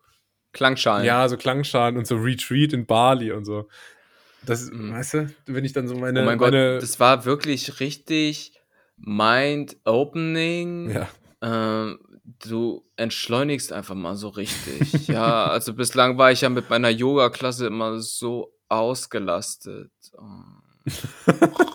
Klangschalen. 0.52 1.06
Ja, 1.06 1.28
so 1.28 1.36
Klangschalen 1.36 1.96
und 1.96 2.06
so 2.06 2.16
Retreat 2.16 2.72
in 2.72 2.86
Bali 2.86 3.30
und 3.30 3.44
so. 3.44 3.68
Das, 4.44 4.70
mhm. 4.70 4.92
weißt 4.92 5.14
du, 5.14 5.34
wenn 5.46 5.64
ich 5.64 5.72
dann 5.72 5.86
so 5.86 5.94
meine. 5.94 6.22
Oh 6.22 6.24
mein 6.24 6.38
meine 6.38 6.72
Gott, 6.74 6.82
das 6.82 6.98
war 6.98 7.24
wirklich 7.24 7.80
richtig 7.80 8.52
mind-opening. 8.96 10.90
Ja. 10.90 11.08
Ähm, 11.42 11.98
du 12.42 12.84
entschleunigst 12.96 13.72
einfach 13.72 13.94
mal 13.94 14.16
so 14.16 14.28
richtig. 14.28 15.08
ja, 15.08 15.46
also 15.46 15.74
bislang 15.74 16.18
war 16.18 16.32
ich 16.32 16.40
ja 16.40 16.48
mit 16.48 16.70
meiner 16.70 16.90
Yoga-Klasse 16.90 17.66
immer 17.66 18.00
so 18.00 18.54
ausgelastet. 18.68 19.92
Oh. 20.16 20.24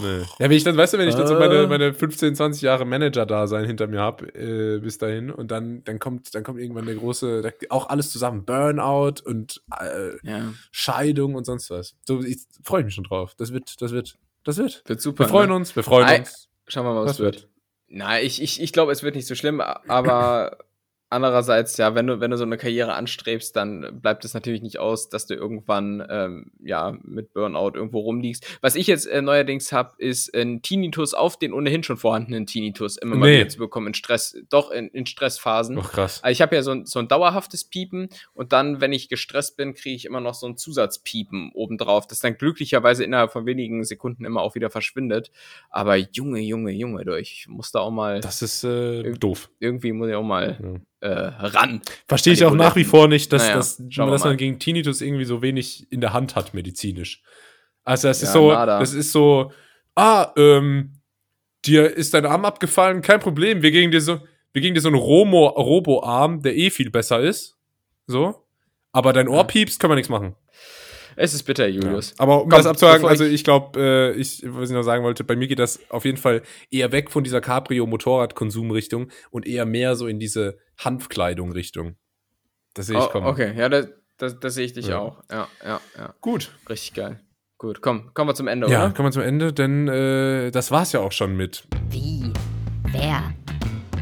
Nee. 0.00 0.20
Ja, 0.20 0.26
wenn 0.38 0.52
ich 0.52 0.64
dann, 0.64 0.76
weißt 0.76 0.94
du, 0.94 0.98
wenn 0.98 1.08
ich 1.08 1.14
dann 1.14 1.26
so 1.26 1.34
meine, 1.34 1.60
ah. 1.60 1.66
meine 1.66 1.94
15, 1.94 2.34
20 2.34 2.62
Jahre 2.62 2.84
Manager-Dasein 2.84 3.64
hinter 3.66 3.86
mir 3.86 4.00
habe, 4.00 4.26
äh, 4.34 4.78
bis 4.80 4.98
dahin, 4.98 5.30
und 5.30 5.50
dann, 5.50 5.84
dann 5.84 5.98
kommt, 5.98 6.34
dann 6.34 6.42
kommt 6.42 6.60
irgendwann 6.60 6.86
der 6.86 6.96
große, 6.96 7.42
auch 7.70 7.88
alles 7.88 8.10
zusammen, 8.10 8.44
Burnout 8.44 9.22
und 9.24 9.62
äh, 9.80 10.16
ja. 10.22 10.52
Scheidung 10.70 11.34
und 11.34 11.44
sonst 11.44 11.70
was. 11.70 11.94
So, 12.06 12.22
ich 12.22 12.38
freue 12.62 12.84
mich 12.84 12.94
schon 12.94 13.04
drauf. 13.04 13.34
Das 13.36 13.52
wird, 13.52 13.80
das 13.80 13.92
wird, 13.92 14.16
das 14.44 14.58
wird. 14.58 14.82
Wird 14.86 15.00
super. 15.00 15.24
Wir 15.24 15.28
freuen 15.28 15.50
ne? 15.50 15.56
uns, 15.56 15.74
wir 15.76 15.82
freuen 15.82 16.08
I 16.08 16.18
uns. 16.20 16.48
Schauen 16.66 16.86
wir 16.86 16.94
mal, 16.94 17.02
was, 17.02 17.10
was 17.10 17.18
wird. 17.20 17.34
wird. 17.42 17.48
Na, 17.88 18.20
ich, 18.20 18.42
ich, 18.42 18.60
ich 18.60 18.72
glaube, 18.72 18.92
es 18.92 19.02
wird 19.02 19.14
nicht 19.14 19.26
so 19.26 19.34
schlimm, 19.34 19.60
aber 19.60 20.58
andererseits, 21.14 21.76
ja, 21.76 21.94
wenn 21.94 22.06
du, 22.06 22.20
wenn 22.20 22.30
du 22.30 22.36
so 22.36 22.44
eine 22.44 22.58
Karriere 22.58 22.94
anstrebst, 22.94 23.54
dann 23.56 24.00
bleibt 24.00 24.24
es 24.24 24.34
natürlich 24.34 24.62
nicht 24.62 24.78
aus, 24.78 25.08
dass 25.08 25.26
du 25.26 25.34
irgendwann 25.34 26.04
ähm, 26.10 26.50
ja 26.62 26.96
mit 27.02 27.32
Burnout 27.32 27.72
irgendwo 27.74 28.00
rumliegst. 28.00 28.58
Was 28.60 28.74
ich 28.74 28.88
jetzt 28.88 29.06
äh, 29.06 29.22
neuerdings 29.22 29.72
habe, 29.72 29.94
ist 29.98 30.34
ein 30.34 30.60
Tinnitus 30.60 31.14
auf 31.14 31.38
den 31.38 31.52
ohnehin 31.52 31.82
schon 31.82 31.96
vorhandenen 31.96 32.46
Tinnitus 32.46 32.96
immer 32.96 33.14
mal 33.14 33.30
nee. 33.30 33.38
wieder 33.38 33.48
zu 33.48 33.58
bekommen 33.58 33.88
in 33.88 33.94
Stress, 33.94 34.36
doch 34.50 34.70
in, 34.70 34.88
in 34.88 35.06
Stressphasen. 35.06 35.78
Ach, 35.78 35.92
krass. 35.92 36.22
Also 36.22 36.32
ich 36.32 36.42
habe 36.42 36.56
ja 36.56 36.62
so 36.62 36.72
ein, 36.72 36.84
so 36.84 36.98
ein 36.98 37.08
dauerhaftes 37.08 37.64
Piepen 37.64 38.08
und 38.34 38.52
dann, 38.52 38.80
wenn 38.80 38.92
ich 38.92 39.08
gestresst 39.08 39.56
bin, 39.56 39.74
kriege 39.74 39.94
ich 39.94 40.04
immer 40.04 40.20
noch 40.20 40.34
so 40.34 40.46
ein 40.46 40.56
Zusatzpiepen 40.56 41.52
obendrauf, 41.54 42.06
das 42.06 42.18
dann 42.18 42.36
glücklicherweise 42.36 43.04
innerhalb 43.04 43.32
von 43.32 43.46
wenigen 43.46 43.84
Sekunden 43.84 44.24
immer 44.24 44.42
auch 44.42 44.56
wieder 44.56 44.68
verschwindet. 44.68 45.30
Aber 45.70 45.96
Junge, 45.96 46.40
Junge, 46.40 46.72
Junge, 46.72 47.04
ich 47.20 47.46
muss 47.48 47.70
da 47.70 47.80
auch 47.80 47.92
mal. 47.92 48.20
Das 48.20 48.42
ist 48.42 48.64
äh, 48.64 49.12
doof. 49.12 49.50
Irgendwie 49.60 49.92
muss 49.92 50.08
ich 50.08 50.14
auch 50.14 50.22
mal. 50.22 50.58
Ja 50.60 50.80
äh, 51.04 51.32
ran. 51.38 51.82
Verstehe 52.08 52.32
ich 52.32 52.44
auch 52.44 52.54
nach 52.54 52.76
wie 52.76 52.84
vor 52.84 53.08
nicht, 53.08 53.32
dass, 53.32 53.42
naja, 53.42 53.56
dass, 53.56 53.76
dass 53.78 54.24
man 54.24 54.36
gegen 54.38 54.58
Tinnitus 54.58 55.02
irgendwie 55.02 55.26
so 55.26 55.42
wenig 55.42 55.86
in 55.92 56.00
der 56.00 56.14
Hand 56.14 56.34
hat, 56.34 56.54
medizinisch. 56.54 57.22
Also 57.84 58.08
es 58.08 58.22
ja, 58.22 58.28
ist 58.28 58.32
so, 58.32 58.50
nada. 58.50 58.80
das 58.80 58.94
ist 58.94 59.12
so, 59.12 59.52
ah, 59.94 60.32
ähm, 60.36 60.94
dir 61.66 61.94
ist 61.94 62.14
dein 62.14 62.24
Arm 62.24 62.46
abgefallen, 62.46 63.02
kein 63.02 63.20
Problem, 63.20 63.60
wir 63.60 63.70
gegen 63.70 63.90
dir 63.90 64.00
so, 64.00 64.20
wir 64.52 64.62
gegen 64.62 64.74
dir 64.74 64.80
so 64.80 64.88
einen 64.88 64.96
Romo, 64.96 65.48
Robo-Arm, 65.48 66.40
der 66.40 66.56
eh 66.56 66.70
viel 66.70 66.90
besser 66.90 67.20
ist. 67.20 67.58
So. 68.06 68.46
Aber 68.92 69.12
dein 69.12 69.28
Ohr 69.28 69.38
ja. 69.38 69.44
piepst, 69.44 69.80
können 69.80 69.90
wir 69.90 69.96
nichts 69.96 70.08
machen. 70.08 70.36
Es 71.16 71.34
ist 71.34 71.44
bitter, 71.44 71.66
Julius. 71.66 72.10
Ja. 72.10 72.16
Aber 72.18 72.42
um 72.42 72.48
Komm, 72.48 72.58
das 72.58 72.66
abzuhaken, 72.66 73.06
also 73.06 73.24
ich 73.24 73.44
glaube, 73.44 73.80
äh, 73.80 74.12
ich, 74.12 74.42
was 74.46 74.70
ich 74.70 74.74
noch 74.74 74.82
sagen 74.82 75.04
wollte, 75.04 75.24
bei 75.24 75.36
mir 75.36 75.48
geht 75.48 75.58
das 75.58 75.80
auf 75.90 76.04
jeden 76.04 76.18
Fall 76.18 76.42
eher 76.70 76.92
weg 76.92 77.10
von 77.10 77.24
dieser 77.24 77.40
Cabrio-Motorrad-Konsum-Richtung 77.40 79.10
und 79.30 79.46
eher 79.46 79.66
mehr 79.66 79.96
so 79.96 80.06
in 80.06 80.18
diese 80.18 80.58
Hanfkleidung-Richtung. 80.78 81.96
Das 82.74 82.86
sehe 82.86 82.98
ich 82.98 83.04
oh, 83.04 83.08
kommen. 83.08 83.26
Okay, 83.26 83.54
ja, 83.56 83.68
das, 83.68 83.88
das, 84.18 84.38
das 84.40 84.54
sehe 84.54 84.64
ich 84.64 84.72
dich 84.72 84.88
ja. 84.88 84.98
auch. 84.98 85.22
Ja, 85.30 85.48
ja, 85.64 85.80
ja. 85.96 86.14
Gut. 86.20 86.52
Richtig 86.68 86.94
geil. 86.94 87.20
Gut, 87.56 87.80
komm, 87.80 88.12
kommen 88.14 88.28
wir 88.28 88.34
zum 88.34 88.48
Ende, 88.48 88.68
ja, 88.68 88.78
oder? 88.78 88.88
Ja, 88.88 88.92
kommen 88.92 89.08
wir 89.08 89.12
zum 89.12 89.22
Ende, 89.22 89.52
denn 89.52 89.88
äh, 89.88 90.50
das 90.50 90.70
war's 90.70 90.92
ja 90.92 91.00
auch 91.00 91.12
schon 91.12 91.36
mit. 91.36 91.66
Wie? 91.88 92.32
Wer? 92.90 93.32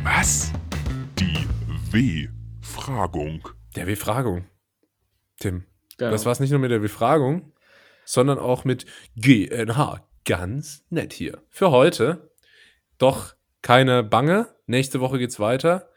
Was? 0.02 0.52
Die 1.18 1.46
W-Fragung. 1.92 3.46
Der 3.76 3.86
W-Fragung. 3.86 4.46
Tim. 5.38 5.64
Genau. 6.02 6.10
Das 6.12 6.24
war 6.24 6.32
es 6.32 6.40
nicht 6.40 6.50
nur 6.50 6.58
mit 6.58 6.72
der 6.72 6.80
Befragung, 6.80 7.52
sondern 8.04 8.40
auch 8.40 8.64
mit 8.64 8.86
GNH. 9.14 10.04
Ganz 10.24 10.84
nett 10.90 11.12
hier. 11.12 11.42
Für 11.48 11.70
heute. 11.70 12.32
Doch 12.98 13.36
keine 13.62 14.02
Bange. 14.02 14.48
Nächste 14.66 14.98
Woche 14.98 15.18
geht's 15.18 15.38
weiter. 15.38 15.90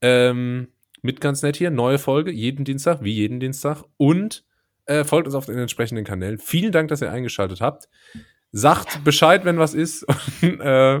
Ähm, 0.00 0.68
mit 1.02 1.20
ganz 1.20 1.42
nett 1.42 1.56
hier. 1.56 1.70
Neue 1.70 1.98
Folge. 1.98 2.30
Jeden 2.30 2.64
Dienstag, 2.64 3.02
wie 3.02 3.12
jeden 3.12 3.38
Dienstag. 3.38 3.84
Und 3.98 4.44
äh, 4.86 5.04
folgt 5.04 5.26
uns 5.26 5.34
auf 5.34 5.44
den 5.44 5.58
entsprechenden 5.58 6.04
Kanälen. 6.06 6.38
Vielen 6.38 6.72
Dank, 6.72 6.88
dass 6.88 7.02
ihr 7.02 7.12
eingeschaltet 7.12 7.60
habt. 7.60 7.88
Sagt 8.52 9.04
Bescheid, 9.04 9.44
wenn 9.44 9.58
was 9.58 9.74
ist. 9.74 10.04
äh. 10.42 11.00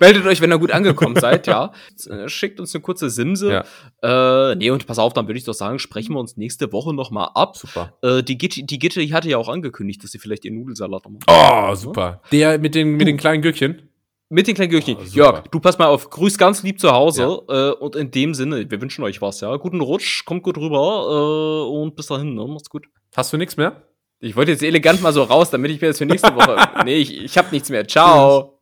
Meldet 0.00 0.26
euch, 0.26 0.40
wenn 0.40 0.50
ihr 0.50 0.58
gut 0.58 0.72
angekommen 0.72 1.14
seid, 1.16 1.46
ja. 1.46 1.72
Äh, 2.08 2.28
schickt 2.28 2.58
uns 2.58 2.74
eine 2.74 2.82
kurze 2.82 3.10
Simse. 3.10 3.64
Ja. 4.02 4.50
Äh, 4.50 4.56
nee, 4.56 4.70
und 4.70 4.86
pass 4.86 4.98
auf, 4.98 5.12
dann 5.12 5.28
würde 5.28 5.38
ich 5.38 5.44
doch 5.44 5.54
sagen, 5.54 5.78
sprechen 5.78 6.14
wir 6.14 6.20
uns 6.20 6.36
nächste 6.36 6.72
Woche 6.72 6.92
nochmal 6.92 7.30
ab. 7.34 7.56
Super. 7.56 7.94
Äh, 8.02 8.24
die 8.24 8.38
Gitte, 8.38 8.64
die 8.64 8.78
Gitte 8.78 9.00
die 9.00 9.14
hatte 9.14 9.28
ja 9.28 9.38
auch 9.38 9.48
angekündigt, 9.48 10.02
dass 10.02 10.10
sie 10.10 10.18
vielleicht 10.18 10.44
ihr 10.44 10.52
Nudelsalat 10.52 11.04
machen. 11.04 11.20
Oh, 11.28 11.74
super. 11.76 12.22
Der 12.32 12.58
mit 12.58 12.74
den, 12.74 12.96
mit 12.96 13.06
den 13.06 13.16
kleinen 13.16 13.42
Gürkchen. 13.42 13.88
Mit 14.28 14.48
den 14.48 14.56
kleinen 14.56 14.70
Gürkchen. 14.70 14.96
Oh, 14.98 15.04
Jörg, 15.04 15.46
du 15.48 15.60
pass 15.60 15.78
mal 15.78 15.86
auf. 15.86 16.10
Grüß 16.10 16.36
ganz 16.38 16.64
lieb 16.64 16.80
zu 16.80 16.90
Hause. 16.90 17.38
Ja. 17.48 17.70
Äh, 17.70 17.72
und 17.74 17.94
in 17.94 18.10
dem 18.10 18.34
Sinne, 18.34 18.68
wir 18.68 18.80
wünschen 18.80 19.04
euch 19.04 19.22
was, 19.22 19.40
ja. 19.40 19.54
Guten 19.56 19.80
Rutsch, 19.80 20.24
kommt 20.24 20.42
gut 20.42 20.58
rüber 20.58 21.68
äh, 21.68 21.70
und 21.70 21.94
bis 21.94 22.06
dahin, 22.06 22.34
ne? 22.34 22.44
Macht's 22.48 22.68
gut. 22.68 22.86
Hast 23.14 23.32
du 23.32 23.36
nichts 23.36 23.56
mehr? 23.56 23.82
Ich 24.20 24.34
wollte 24.34 24.52
jetzt 24.52 24.62
elegant 24.62 25.02
mal 25.02 25.12
so 25.12 25.22
raus, 25.22 25.50
damit 25.50 25.70
ich 25.70 25.80
mir 25.80 25.88
das 25.88 25.98
für 25.98 26.06
nächste 26.06 26.34
Woche. 26.34 26.56
nee, 26.84 26.96
ich, 26.96 27.22
ich 27.22 27.38
habe 27.38 27.48
nichts 27.52 27.68
mehr. 27.68 27.86
Ciao. 27.86 28.55